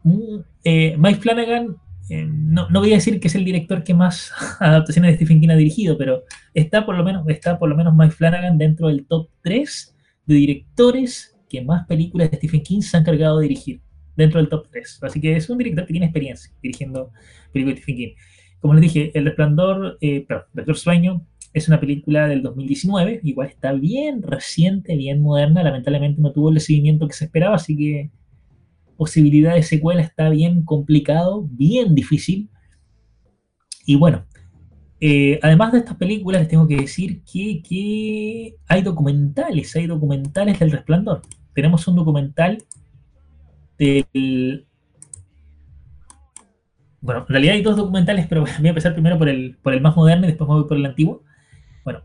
eh, 0.64 0.97
Mike 0.97 1.20
Flanagan, 1.20 1.77
eh, 2.09 2.27
no, 2.28 2.69
voy 2.73 2.93
a 2.93 2.97
decir 2.97 3.19
que 3.19 3.28
es 3.28 3.35
el 3.35 3.44
director 3.44 3.82
que 3.82 3.94
más 3.94 4.32
adaptaciones 4.60 5.10
de 5.10 5.16
Stephen 5.16 5.40
King 5.40 5.51
ha 5.51 5.56
dirigido, 5.56 5.98
pero 5.98 6.23
está 6.55 6.86
por 6.86 6.97
lo 6.97 7.05
menos, 7.05 7.24
está 7.28 7.59
por 7.59 7.69
lo 7.69 7.77
menos 7.77 7.94
Mike 7.94 8.14
Flanagan 8.14 8.59
dentro 8.59 8.89
del 8.89 9.06
top 9.06 9.28
3 9.43 9.97
de 10.27 10.35
directores 10.35 11.36
que 11.48 11.62
más 11.62 11.86
películas 11.86 12.31
de 12.31 12.36
Stephen 12.36 12.62
King 12.62 12.81
se 12.81 12.97
han 12.97 13.05
cargado 13.05 13.39
de 13.39 13.48
dirigir, 13.48 13.81
dentro 14.16 14.40
del 14.40 14.48
top 14.48 14.68
3. 14.70 15.01
Así 15.02 15.20
que 15.20 15.36
es 15.36 15.48
un 15.51 15.59
director 15.59 15.86
que 15.86 15.93
tiene 15.93 16.06
experiencia 16.06 16.52
dirigiendo 16.62 17.10
películas 17.52 17.76
de 17.76 17.82
Stephen. 17.82 18.14
Como 18.60 18.74
les 18.74 18.82
dije, 18.82 19.10
El 19.14 19.24
Resplandor, 19.24 19.98
perdón, 20.01 20.44
Doctor 20.52 20.76
Sueño, 20.76 21.26
es 21.52 21.68
una 21.68 21.80
película 21.80 22.28
del 22.28 22.43
2019, 22.43 23.20
igual 23.24 23.48
está 23.48 23.72
bien 23.72 24.22
reciente, 24.22 24.97
bien 24.97 25.20
moderna, 25.20 25.62
lamentablemente 25.62 26.20
no 26.20 26.32
tuvo 26.32 26.48
el 26.48 26.55
recibimiento 26.55 27.06
que 27.06 27.14
se 27.14 27.26
esperaba, 27.26 27.56
así 27.56 27.76
que 27.76 28.10
posibilidad 28.97 29.55
de 29.55 29.62
secuela 29.62 30.01
está 30.01 30.30
bien 30.30 30.64
complicado, 30.64 31.47
bien 31.51 31.94
difícil. 31.94 32.48
Y 33.84 33.97
bueno, 33.97 34.26
eh, 35.01 35.40
además 35.43 35.72
de 35.72 35.78
estas 35.78 35.97
películas, 35.97 36.43
les 36.43 36.48
tengo 36.48 36.68
que 36.68 36.76
decir 36.76 37.22
que, 37.24 37.62
que, 37.68 38.55
hay 38.68 38.82
documentales, 38.82 39.74
hay 39.74 39.86
documentales 39.89 40.59
del 40.60 40.70
resplandor. 40.70 41.22
Tenemos 41.52 41.86
un 41.89 41.97
documental 41.97 42.62
del 43.78 44.66
bueno, 47.03 47.23
en 47.23 47.27
realidad 47.27 47.55
hay 47.57 47.62
dos 47.62 47.77
documentales, 47.77 48.27
pero 48.28 48.43
voy 48.59 48.66
a 48.66 48.70
empezar 48.70 48.94
primero 48.94 49.19
por 49.19 49.28
el, 49.28 49.59
por 49.61 49.74
el 49.74 49.81
más 49.82 49.97
moderno 49.97 50.24
y 50.24 50.28
después 50.28 50.49
me 50.49 50.55
voy 50.55 50.69
por 50.69 50.77
el 50.77 50.86
antiguo. 50.86 51.23
Bueno, 51.85 52.01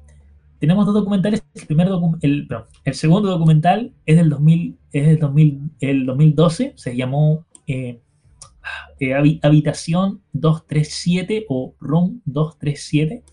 tenemos 0.60 0.86
dos 0.86 0.96
documentales. 0.96 1.44
El, 1.54 1.68
primer 1.68 1.88
el, 2.22 2.48
el 2.84 2.94
segundo 2.96 3.30
documental 3.30 3.94
es 4.06 4.18
del, 4.18 4.30
2000, 4.30 4.78
es 4.92 5.08
del 5.08 5.20
2000, 5.20 5.62
el 5.80 6.06
2012, 6.08 6.74
se 6.76 6.96
llamó 6.96 7.46
eh, 7.68 8.02
eh, 9.00 9.40
Habitación 9.44 10.22
237 10.34 11.46
o 11.48 11.76
Room 11.80 12.22
237. 12.26 13.24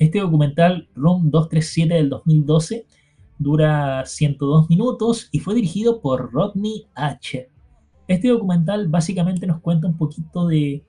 Este 0.00 0.18
documental, 0.18 0.88
Room 0.96 1.30
237 1.30 1.94
del 1.94 2.08
2012, 2.08 2.86
dura 3.38 4.04
102 4.04 4.68
minutos 4.68 5.28
y 5.30 5.38
fue 5.38 5.54
dirigido 5.54 6.00
por 6.00 6.32
Rodney 6.32 6.86
H. 6.96 7.53
Este 8.06 8.28
documental 8.28 8.88
básicamente 8.88 9.46
nos 9.46 9.60
cuenta 9.60 9.86
un 9.86 9.96
poquito 9.96 10.46
de 10.46 10.84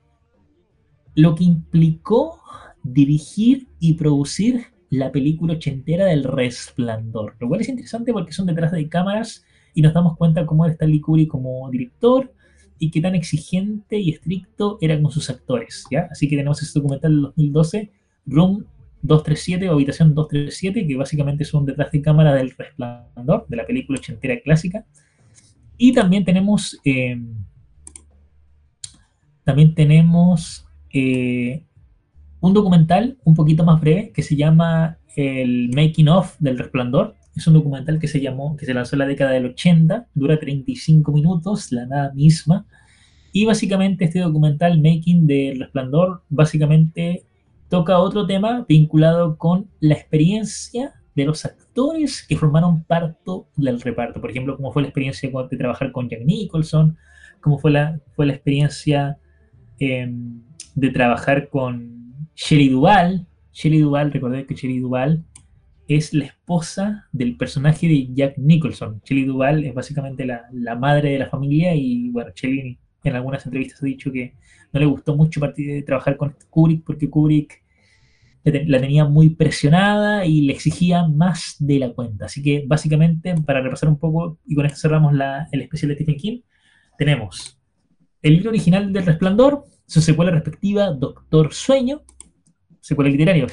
lo 1.14 1.34
que 1.34 1.44
implicó 1.44 2.40
dirigir 2.82 3.68
y 3.80 3.94
producir 3.94 4.66
la 4.90 5.10
película 5.10 5.54
ochentera 5.54 6.06
del 6.06 6.24
Resplandor, 6.24 7.36
lo 7.40 7.48
cual 7.48 7.60
es 7.60 7.68
interesante 7.68 8.12
porque 8.12 8.32
son 8.32 8.46
detrás 8.46 8.72
de 8.72 8.88
cámaras 8.88 9.44
y 9.74 9.82
nos 9.82 9.94
damos 9.94 10.16
cuenta 10.16 10.46
cómo 10.46 10.64
era 10.64 10.74
Stanley 10.74 11.00
Kubrick 11.00 11.28
como 11.28 11.68
director 11.70 12.32
y 12.78 12.90
qué 12.90 13.00
tan 13.00 13.14
exigente 13.14 13.98
y 13.98 14.10
estricto 14.10 14.78
era 14.80 15.00
con 15.00 15.10
sus 15.10 15.30
actores, 15.30 15.86
¿ya? 15.90 16.08
Así 16.10 16.28
que 16.28 16.36
tenemos 16.36 16.62
ese 16.62 16.78
documental 16.78 17.12
del 17.12 17.22
2012, 17.22 17.90
Room 18.26 18.66
237 19.02 19.68
o 19.68 19.72
Habitación 19.72 20.14
237, 20.14 20.86
que 20.86 20.96
básicamente 20.96 21.44
es 21.44 21.54
un 21.54 21.64
detrás 21.64 21.90
de 21.90 22.02
cámara 22.02 22.34
del 22.34 22.50
Resplandor, 22.50 23.46
de 23.48 23.56
la 23.56 23.66
película 23.66 23.98
ochentera 23.98 24.38
clásica. 24.40 24.84
Y 25.78 25.92
también 25.92 26.24
tenemos, 26.24 26.78
eh, 26.84 27.20
también 29.44 29.74
tenemos 29.74 30.66
eh, 30.92 31.62
un 32.40 32.54
documental 32.54 33.18
un 33.24 33.34
poquito 33.34 33.64
más 33.64 33.80
breve 33.80 34.12
que 34.12 34.22
se 34.22 34.36
llama 34.36 34.98
el 35.16 35.70
Making 35.74 36.08
of 36.08 36.36
del 36.38 36.58
Resplandor. 36.58 37.14
Es 37.34 37.46
un 37.46 37.54
documental 37.54 37.98
que 37.98 38.08
se 38.08 38.20
llamó, 38.20 38.56
que 38.56 38.64
se 38.64 38.72
lanzó 38.72 38.96
en 38.96 39.00
la 39.00 39.06
década 39.06 39.32
del 39.32 39.46
80, 39.46 40.08
dura 40.14 40.38
35 40.38 41.12
minutos, 41.12 41.70
la 41.72 41.86
nada 41.86 42.12
misma. 42.12 42.66
Y 43.32 43.44
básicamente 43.44 44.06
este 44.06 44.20
documental 44.20 44.80
Making 44.80 45.26
del 45.26 45.60
Resplandor 45.60 46.22
básicamente 46.30 47.24
toca 47.68 47.98
otro 47.98 48.26
tema 48.26 48.64
vinculado 48.66 49.36
con 49.36 49.68
la 49.80 49.94
experiencia 49.94 50.94
de 51.16 51.24
los 51.24 51.44
actores 51.46 52.24
que 52.28 52.36
formaron 52.36 52.84
parte 52.84 53.32
del 53.56 53.80
reparto. 53.80 54.20
Por 54.20 54.30
ejemplo, 54.30 54.54
cómo 54.56 54.70
fue 54.70 54.82
la 54.82 54.88
experiencia 54.88 55.30
de 55.50 55.56
trabajar 55.56 55.90
con 55.90 56.08
Jack 56.10 56.20
Nicholson, 56.24 56.96
cómo 57.40 57.58
fue 57.58 57.70
la, 57.70 57.98
fue 58.14 58.26
la 58.26 58.34
experiencia 58.34 59.18
em, 59.78 60.42
de 60.74 60.90
trabajar 60.90 61.48
con 61.48 62.28
Shelley 62.34 62.68
Duvall. 62.68 63.26
Shelley 63.52 63.80
Duvall, 63.80 64.12
recordé 64.12 64.44
que 64.44 64.54
Shelley 64.54 64.78
Duvall 64.78 65.24
es 65.88 66.12
la 66.12 66.26
esposa 66.26 67.08
del 67.12 67.36
personaje 67.38 67.88
de 67.88 68.12
Jack 68.12 68.36
Nicholson. 68.36 69.00
Shelley 69.02 69.24
Duvall 69.24 69.64
es 69.64 69.72
básicamente 69.72 70.26
la, 70.26 70.42
la 70.52 70.74
madre 70.74 71.12
de 71.12 71.18
la 71.20 71.30
familia 71.30 71.74
y 71.74 72.10
bueno, 72.10 72.30
Shelley 72.34 72.78
en 73.04 73.16
algunas 73.16 73.46
entrevistas 73.46 73.82
ha 73.82 73.86
dicho 73.86 74.12
que 74.12 74.34
no 74.72 74.80
le 74.80 74.86
gustó 74.86 75.16
mucho 75.16 75.40
partir 75.40 75.72
de 75.72 75.82
trabajar 75.82 76.18
con 76.18 76.36
Kubrick 76.50 76.84
porque 76.84 77.08
Kubrick 77.08 77.62
la 78.66 78.80
tenía 78.80 79.04
muy 79.04 79.30
presionada 79.30 80.24
y 80.24 80.42
le 80.42 80.52
exigía 80.52 81.06
más 81.08 81.56
de 81.58 81.80
la 81.80 81.92
cuenta. 81.92 82.26
Así 82.26 82.42
que 82.42 82.64
básicamente, 82.66 83.34
para 83.44 83.60
repasar 83.60 83.88
un 83.88 83.98
poco, 83.98 84.38
y 84.46 84.54
con 84.54 84.66
esto 84.66 84.78
cerramos 84.78 85.12
el 85.50 85.60
especial 85.62 85.88
de 85.88 85.94
Stephen 85.96 86.16
King, 86.16 86.40
tenemos 86.96 87.58
el 88.22 88.34
libro 88.34 88.50
original 88.50 88.92
del 88.92 89.04
Resplandor, 89.04 89.64
su 89.86 90.00
secuela 90.00 90.30
respectiva, 90.30 90.90
Doctor 90.92 91.52
Sueño, 91.52 92.02
secuela 92.80 93.10
literaria. 93.10 93.46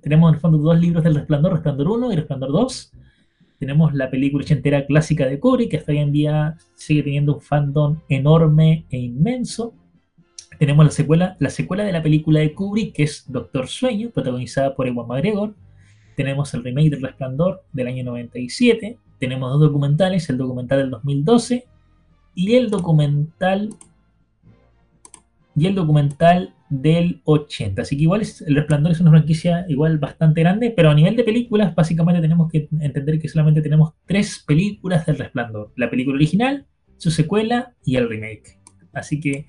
Tenemos 0.00 0.30
en 0.30 0.34
el 0.34 0.40
fondo 0.40 0.58
dos 0.58 0.78
libros 0.78 1.04
del 1.04 1.14
Resplandor, 1.14 1.52
Resplandor 1.52 1.88
1 1.88 2.12
y 2.12 2.16
Resplandor 2.16 2.52
2. 2.52 2.92
Tenemos 3.58 3.92
la 3.92 4.10
película 4.10 4.44
ochentera 4.44 4.86
clásica 4.86 5.26
de 5.26 5.38
Kubrick, 5.38 5.70
que 5.70 5.76
hasta 5.78 5.92
hoy 5.92 5.98
en 5.98 6.12
día 6.12 6.56
sigue 6.74 7.02
teniendo 7.02 7.34
un 7.34 7.40
fandom 7.40 8.00
enorme 8.08 8.86
e 8.88 8.98
inmenso. 8.98 9.74
Tenemos 10.58 10.84
la 10.84 10.90
secuela, 10.90 11.36
la 11.38 11.50
secuela 11.50 11.84
de 11.84 11.92
la 11.92 12.02
película 12.02 12.40
de 12.40 12.52
Kubrick, 12.52 12.94
que 12.94 13.04
es 13.04 13.24
Doctor 13.30 13.68
Sueño, 13.68 14.10
protagonizada 14.10 14.74
por 14.74 14.88
Ewan 14.88 15.06
McGregor. 15.06 15.54
Tenemos 16.16 16.52
el 16.54 16.64
remake 16.64 16.90
del 16.90 17.02
Resplandor 17.02 17.62
del 17.72 17.86
año 17.86 18.04
97. 18.04 18.98
Tenemos 19.20 19.52
dos 19.52 19.60
documentales, 19.60 20.28
el 20.28 20.36
documental 20.36 20.78
del 20.78 20.90
2012 20.90 21.64
y 22.34 22.54
el 22.54 22.70
documental 22.70 23.70
y 25.54 25.66
el 25.66 25.74
documental 25.74 26.54
del 26.68 27.20
80. 27.24 27.82
Así 27.82 27.96
que 27.96 28.02
igual 28.02 28.22
El 28.46 28.56
Resplandor 28.56 28.92
es 28.92 29.00
una 29.00 29.10
franquicia 29.10 29.64
igual 29.68 29.98
bastante 29.98 30.40
grande, 30.40 30.70
pero 30.70 30.90
a 30.90 30.94
nivel 30.94 31.16
de 31.16 31.24
películas 31.24 31.74
básicamente 31.74 32.20
tenemos 32.20 32.50
que 32.50 32.68
entender 32.80 33.18
que 33.20 33.28
solamente 33.28 33.62
tenemos 33.62 33.94
tres 34.06 34.44
películas 34.46 35.06
del 35.06 35.18
Resplandor. 35.18 35.72
La 35.76 35.90
película 35.90 36.16
original, 36.16 36.66
su 36.96 37.10
secuela 37.10 37.74
y 37.84 37.96
el 37.96 38.08
remake. 38.08 38.58
Así 38.92 39.20
que 39.20 39.46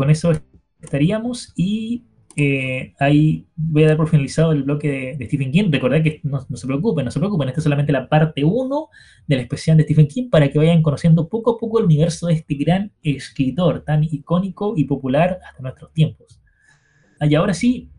con 0.00 0.08
eso 0.08 0.32
estaríamos 0.80 1.52
y 1.56 2.06
eh, 2.34 2.94
ahí 2.98 3.46
voy 3.54 3.84
a 3.84 3.88
dar 3.88 3.96
por 3.98 4.08
finalizado 4.08 4.52
el 4.52 4.62
bloque 4.62 5.14
de, 5.18 5.26
Stephen 5.26 5.52
King. 5.52 5.68
Recordad 5.70 6.02
que 6.02 6.22
no, 6.22 6.40
se 6.40 6.66
preocupen, 6.66 7.04
no 7.04 7.10
se 7.10 7.18
preocupen, 7.18 7.48
esta 7.48 7.60
es 7.60 7.64
solamente 7.64 7.92
la 7.92 8.08
parte 8.08 8.42
1 8.42 8.88
del 9.26 9.40
especial 9.40 9.76
de 9.76 9.82
Stephen 9.82 10.08
King 10.08 10.30
para 10.30 10.48
que 10.48 10.56
vayan 10.56 10.80
conociendo 10.80 11.28
poco 11.28 11.50
a 11.50 11.58
poco 11.58 11.80
el 11.80 11.84
universo 11.84 12.28
de 12.28 12.32
este 12.32 12.54
gran 12.54 12.92
escritor 13.02 13.84
tan 13.84 14.02
icónico 14.02 14.72
y 14.74 14.84
popular 14.84 15.38
hasta 15.46 15.62
nuestros 15.62 15.92
tiempos. 15.92 16.40
Ah, 17.20 17.26
y 17.26 17.34
ahora 17.34 17.52
sí, 17.52 17.90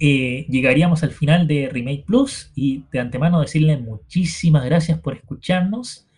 eh, 0.00 0.46
llegaríamos 0.48 1.02
al 1.02 1.10
final 1.10 1.46
de 1.46 1.68
Remake 1.70 2.04
Plus 2.06 2.52
y 2.54 2.84
de 2.90 3.00
antemano 3.00 3.42
decirle 3.42 3.76
muchísimas 3.76 4.64
gracias 4.64 4.98
por 4.98 5.12
escucharnos 5.12 6.08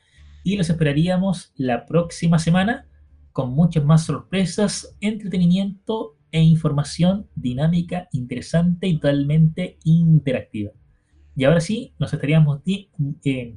y 0.45 0.57
los 0.57 0.71
esperaríamos 0.71 1.53
la 1.57 1.85
próxima 1.85 2.39
semana 2.39 2.85
con 3.33 3.53
muchas 3.53 3.85
más 3.85 4.05
sorpresas, 4.05 4.97
entretenimiento 5.01 6.17
e 6.31 6.43
información 6.43 7.27
dinámica, 7.35 8.09
interesante 8.13 8.87
y 8.87 8.95
totalmente 8.95 9.79
interactiva. 9.85 10.73
Y 11.37 11.45
ahora 11.45 11.61
sí, 11.61 11.93
nos 11.99 12.13
estaríamos, 12.13 12.61
eh, 13.25 13.55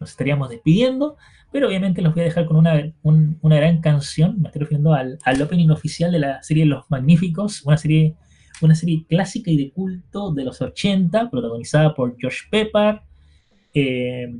nos 0.00 0.10
estaríamos 0.10 0.50
despidiendo, 0.50 1.16
pero 1.50 1.68
obviamente 1.68 2.00
los 2.00 2.14
voy 2.14 2.22
a 2.22 2.26
dejar 2.26 2.46
con 2.46 2.56
una, 2.56 2.92
una 3.02 3.56
gran 3.56 3.80
canción. 3.80 4.40
Me 4.40 4.48
estoy 4.48 4.60
refiriendo 4.60 4.94
al, 4.94 5.18
al, 5.24 5.42
opening 5.42 5.70
oficial 5.70 6.12
de 6.12 6.20
la 6.20 6.42
serie 6.42 6.64
Los 6.64 6.90
Magníficos, 6.90 7.62
una 7.64 7.76
serie, 7.76 8.16
una 8.60 8.74
serie 8.74 9.04
clásica 9.08 9.50
y 9.50 9.56
de 9.56 9.72
culto 9.72 10.32
de 10.32 10.44
los 10.44 10.60
80, 10.60 11.30
protagonizada 11.30 11.94
por 11.94 12.16
Josh 12.20 12.48
Pepper, 12.50 13.02
eh, 13.74 14.32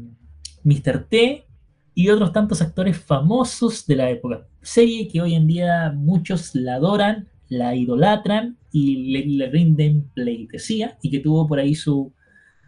Mr. 0.62 1.06
T 1.08 1.46
y 1.94 2.08
otros 2.08 2.32
tantos 2.32 2.60
actores 2.60 2.98
famosos 2.98 3.86
de 3.86 3.96
la 3.96 4.10
época. 4.10 4.46
Serie 4.62 5.08
que 5.08 5.20
hoy 5.20 5.34
en 5.34 5.46
día 5.46 5.92
muchos 5.94 6.54
la 6.54 6.74
adoran, 6.74 7.28
la 7.48 7.74
idolatran 7.74 8.56
y 8.72 9.12
le, 9.36 9.48
rinden 9.48 10.10
pleitesía 10.14 10.98
y 11.02 11.10
que 11.10 11.20
tuvo 11.20 11.46
por 11.46 11.58
ahí 11.58 11.74
su, 11.74 12.12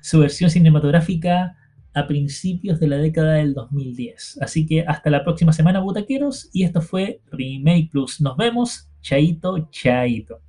su 0.00 0.20
versión 0.20 0.50
cinematográfica 0.50 1.56
a 1.94 2.06
principios 2.06 2.78
de 2.78 2.88
la 2.88 2.98
década 2.98 3.34
del 3.34 3.54
2010. 3.54 4.38
Así 4.42 4.66
que 4.66 4.82
hasta 4.82 5.10
la 5.10 5.24
próxima 5.24 5.52
semana, 5.52 5.80
butaqueros, 5.80 6.50
y 6.52 6.64
esto 6.64 6.82
fue 6.82 7.20
Remake 7.32 7.88
Plus. 7.90 8.20
Nos 8.20 8.36
vemos, 8.36 8.90
chaito, 9.00 9.68
chaito. 9.70 10.45